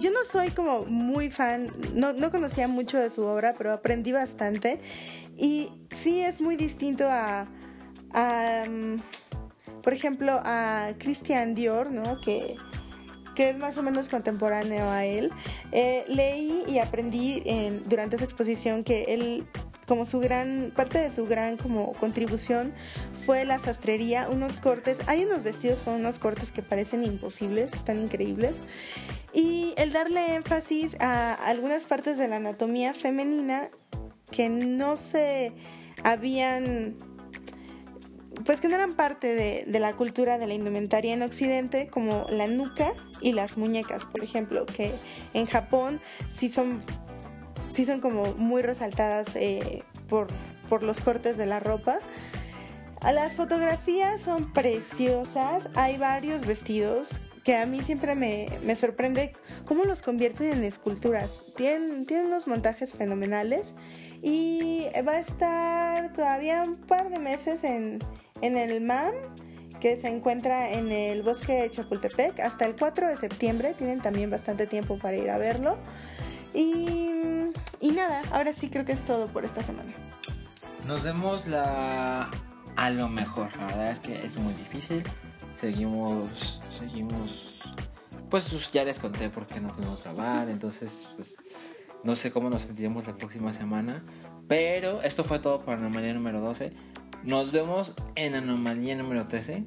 yo 0.00 0.10
no 0.10 0.24
soy 0.24 0.50
como 0.50 0.86
muy 0.86 1.30
fan, 1.30 1.70
no, 1.94 2.12
no 2.12 2.30
conocía 2.30 2.68
mucho 2.68 2.98
de 2.98 3.10
su 3.10 3.22
obra, 3.24 3.54
pero 3.56 3.72
aprendí 3.72 4.12
bastante. 4.12 4.80
Y 5.36 5.70
sí 5.94 6.20
es 6.20 6.40
muy 6.40 6.56
distinto 6.56 7.06
a, 7.10 7.46
a 8.12 8.62
mm, 8.68 8.96
por 9.82 9.92
ejemplo, 9.92 10.40
a 10.44 10.92
Christian 10.98 11.54
Dior, 11.54 11.90
¿no? 11.90 12.20
Que 12.20 12.56
que 13.34 13.50
es 13.50 13.58
más 13.58 13.76
o 13.78 13.82
menos 13.82 14.08
contemporáneo 14.08 14.90
a 14.90 15.04
él. 15.04 15.30
Eh, 15.72 16.04
leí 16.08 16.64
y 16.66 16.78
aprendí 16.78 17.42
durante 17.86 18.16
esa 18.16 18.24
exposición 18.24 18.84
que 18.84 19.04
él 19.08 19.46
como 19.86 20.06
su 20.06 20.20
gran 20.20 20.72
parte 20.74 20.98
de 20.98 21.10
su 21.10 21.26
gran 21.26 21.56
como 21.56 21.92
contribución 21.92 22.72
fue 23.24 23.44
la 23.44 23.58
sastrería, 23.58 24.28
unos 24.30 24.56
cortes, 24.58 24.98
hay 25.06 25.24
unos 25.24 25.42
vestidos 25.42 25.78
con 25.80 25.94
unos 25.94 26.18
cortes 26.18 26.52
que 26.52 26.62
parecen 26.62 27.04
imposibles, 27.04 27.72
están 27.74 28.00
increíbles. 28.00 28.54
Y 29.32 29.74
el 29.76 29.92
darle 29.92 30.36
énfasis 30.36 30.96
a 31.00 31.34
algunas 31.34 31.86
partes 31.86 32.18
de 32.18 32.28
la 32.28 32.36
anatomía 32.36 32.94
femenina 32.94 33.70
que 34.30 34.48
no 34.48 34.96
se 34.96 35.52
habían 36.02 36.96
pues 38.44 38.60
que 38.60 38.66
no 38.66 38.74
eran 38.74 38.94
parte 38.94 39.28
de, 39.28 39.64
de, 39.64 39.78
la 39.78 39.94
cultura 39.94 40.38
de 40.38 40.48
la 40.48 40.54
indumentaria 40.54 41.14
en 41.14 41.22
Occidente, 41.22 41.86
como 41.86 42.26
la 42.28 42.48
nuca 42.48 42.92
y 43.24 43.32
las 43.32 43.56
muñecas, 43.56 44.04
por 44.04 44.22
ejemplo, 44.22 44.66
que 44.66 44.92
en 45.32 45.46
Japón 45.46 46.00
sí 46.32 46.50
son, 46.50 46.82
sí 47.70 47.86
son 47.86 48.00
como 48.00 48.34
muy 48.34 48.60
resaltadas 48.60 49.34
eh, 49.34 49.82
por, 50.08 50.26
por 50.68 50.82
los 50.82 51.00
cortes 51.00 51.38
de 51.38 51.46
la 51.46 51.58
ropa. 51.58 51.98
Las 53.02 53.34
fotografías 53.34 54.20
son 54.20 54.52
preciosas, 54.52 55.68
hay 55.74 55.96
varios 55.96 56.46
vestidos 56.46 57.12
que 57.44 57.56
a 57.56 57.66
mí 57.66 57.80
siempre 57.80 58.14
me, 58.14 58.46
me, 58.62 58.76
sorprende 58.76 59.34
cómo 59.64 59.84
los 59.84 60.02
convierten 60.02 60.52
en 60.52 60.64
esculturas. 60.64 61.52
Tienen, 61.56 62.06
tienen 62.06 62.26
unos 62.26 62.46
montajes 62.46 62.92
fenomenales 62.92 63.74
y 64.22 64.86
va 65.06 65.12
a 65.12 65.18
estar 65.18 66.12
todavía 66.12 66.62
un 66.62 66.76
par 66.76 67.10
de 67.10 67.18
meses 67.18 67.64
en, 67.64 67.98
en 68.42 68.58
el 68.58 68.82
MAM 68.82 69.12
que 69.80 69.98
se 69.98 70.08
encuentra 70.08 70.72
en 70.72 70.90
el 70.92 71.22
bosque 71.22 71.52
de 71.52 71.70
Chapultepec 71.70 72.40
hasta 72.40 72.66
el 72.66 72.76
4 72.76 73.08
de 73.08 73.16
septiembre. 73.16 73.74
Tienen 73.76 74.00
también 74.00 74.30
bastante 74.30 74.66
tiempo 74.66 74.98
para 74.98 75.16
ir 75.16 75.30
a 75.30 75.38
verlo. 75.38 75.78
Y, 76.52 77.08
y 77.80 77.90
nada, 77.90 78.22
ahora 78.30 78.52
sí 78.52 78.70
creo 78.70 78.84
que 78.84 78.92
es 78.92 79.02
todo 79.02 79.28
por 79.28 79.44
esta 79.44 79.62
semana. 79.62 79.92
Nos 80.86 81.02
vemos 81.02 81.46
la 81.46 82.30
a 82.76 82.90
lo 82.90 83.08
mejor. 83.08 83.56
La 83.56 83.66
verdad 83.66 83.90
es 83.90 84.00
que 84.00 84.24
es 84.24 84.36
muy 84.36 84.52
difícil. 84.54 85.02
Seguimos, 85.54 86.60
seguimos. 86.78 87.60
Pues 88.30 88.72
ya 88.72 88.84
les 88.84 88.98
conté 88.98 89.30
por 89.30 89.46
qué 89.46 89.60
no 89.60 89.68
podemos 89.68 90.02
grabar. 90.02 90.48
Entonces, 90.48 91.06
pues 91.16 91.36
no 92.02 92.16
sé 92.16 92.30
cómo 92.30 92.50
nos 92.50 92.62
sentiremos 92.62 93.06
la 93.06 93.16
próxima 93.16 93.52
semana. 93.52 94.04
Pero 94.48 95.02
esto 95.02 95.24
fue 95.24 95.38
todo 95.38 95.60
para 95.60 95.78
anomalía 95.78 96.12
número 96.12 96.40
12. 96.40 96.72
Nos 97.24 97.52
vemos 97.52 97.94
en 98.16 98.34
anomalía 98.34 98.94
número 98.96 99.26
13. 99.26 99.64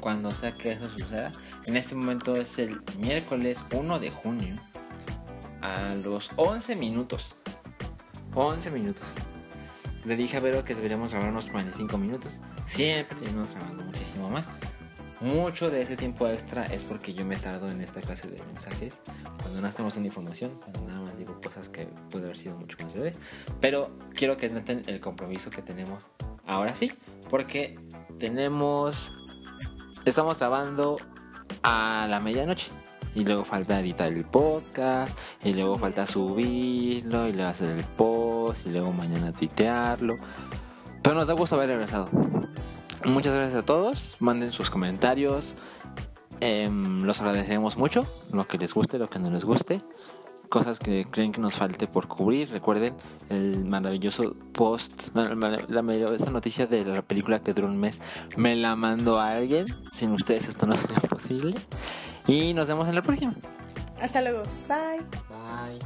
Cuando 0.00 0.30
sea 0.32 0.52
que 0.52 0.72
eso 0.72 0.86
suceda. 0.90 1.32
En 1.64 1.78
este 1.78 1.94
momento 1.94 2.36
es 2.36 2.58
el 2.58 2.82
miércoles 2.98 3.64
1 3.72 3.98
de 4.00 4.10
junio. 4.10 4.56
A 5.62 5.94
los 5.94 6.30
11 6.36 6.76
minutos. 6.76 7.36
11 8.34 8.70
minutos. 8.70 9.06
Le 10.04 10.14
dije 10.14 10.36
a 10.36 10.40
Vero 10.40 10.62
que 10.62 10.74
deberíamos 10.74 11.12
grabar 11.12 11.30
unos 11.30 11.48
45 11.48 11.96
minutos. 11.96 12.40
Siempre 12.66 13.18
tenemos 13.18 13.54
grabando 13.54 13.84
muchísimo 13.84 14.28
más. 14.28 14.50
Mucho 15.20 15.70
de 15.70 15.82
ese 15.82 15.96
tiempo 15.96 16.26
extra 16.28 16.64
es 16.66 16.84
porque 16.84 17.14
yo 17.14 17.24
me 17.24 17.36
tardo 17.36 17.70
en 17.70 17.80
esta 17.80 18.00
clase 18.00 18.28
de 18.28 18.42
mensajes. 18.44 19.00
Cuando 19.40 19.60
no 19.60 19.68
estamos 19.68 19.96
en 19.96 20.04
información, 20.04 20.58
cuando 20.60 20.82
nada 20.82 21.00
más 21.00 21.16
digo 21.16 21.40
cosas 21.40 21.68
que 21.68 21.86
puede 22.10 22.24
haber 22.24 22.36
sido 22.36 22.56
mucho 22.56 22.76
más 22.82 22.92
breve. 22.92 23.14
Pero 23.60 23.90
quiero 24.12 24.36
que 24.36 24.48
noten 24.50 24.82
el 24.86 25.00
compromiso 25.00 25.50
que 25.50 25.62
tenemos 25.62 26.04
ahora 26.46 26.74
sí, 26.74 26.92
porque 27.30 27.78
tenemos, 28.18 29.12
estamos 30.04 30.38
grabando 30.38 30.96
a 31.62 32.06
la 32.08 32.20
medianoche. 32.20 32.70
Y 33.14 33.24
luego 33.24 33.44
falta 33.44 33.78
editar 33.78 34.12
el 34.12 34.24
podcast, 34.24 35.16
y 35.44 35.52
luego 35.52 35.78
falta 35.78 36.04
subirlo, 36.04 37.28
y 37.28 37.32
luego 37.32 37.48
hacer 37.48 37.70
el 37.70 37.84
post, 37.84 38.66
y 38.66 38.70
luego 38.70 38.92
mañana 38.92 39.32
tuitearlo. 39.32 40.16
Pero 41.00 41.14
nos 41.14 41.28
da 41.28 41.34
gusto 41.34 41.54
haber 41.54 41.68
regresado. 41.68 42.08
Muchas 43.06 43.34
gracias 43.34 43.62
a 43.62 43.66
todos, 43.66 44.16
manden 44.20 44.50
sus 44.52 44.70
comentarios. 44.70 45.54
Em, 46.40 47.02
los 47.04 47.20
agradeceremos 47.20 47.76
mucho, 47.76 48.06
lo 48.32 48.46
que 48.46 48.58
les 48.58 48.74
guste, 48.74 48.98
lo 48.98 49.08
que 49.08 49.18
no 49.18 49.30
les 49.30 49.44
guste 49.44 49.82
cosas 50.54 50.78
que 50.78 51.04
creen 51.04 51.32
que 51.32 51.40
nos 51.40 51.54
falte 51.54 51.88
por 51.88 52.06
cubrir. 52.06 52.48
Recuerden 52.50 52.94
el 53.28 53.64
maravilloso 53.64 54.36
post, 54.52 55.08
la, 55.14 55.34
maravillosa 55.82 56.30
noticia 56.30 56.68
de 56.68 56.84
la 56.84 57.02
película 57.02 57.40
que 57.40 57.52
duró 57.52 57.66
un 57.66 57.76
mes. 57.76 58.00
Me 58.36 58.54
la 58.54 58.76
mandó 58.76 59.18
a 59.18 59.32
alguien. 59.32 59.66
Sin 59.90 60.12
ustedes 60.12 60.48
esto 60.48 60.64
no 60.66 60.76
sería 60.76 60.98
posible. 60.98 61.54
Y 62.28 62.54
nos 62.54 62.68
vemos 62.68 62.86
en 62.88 62.94
la 62.94 63.02
próxima. 63.02 63.34
Hasta 64.00 64.22
luego. 64.22 64.44
Bye. 64.68 65.04
Bye. 65.28 65.80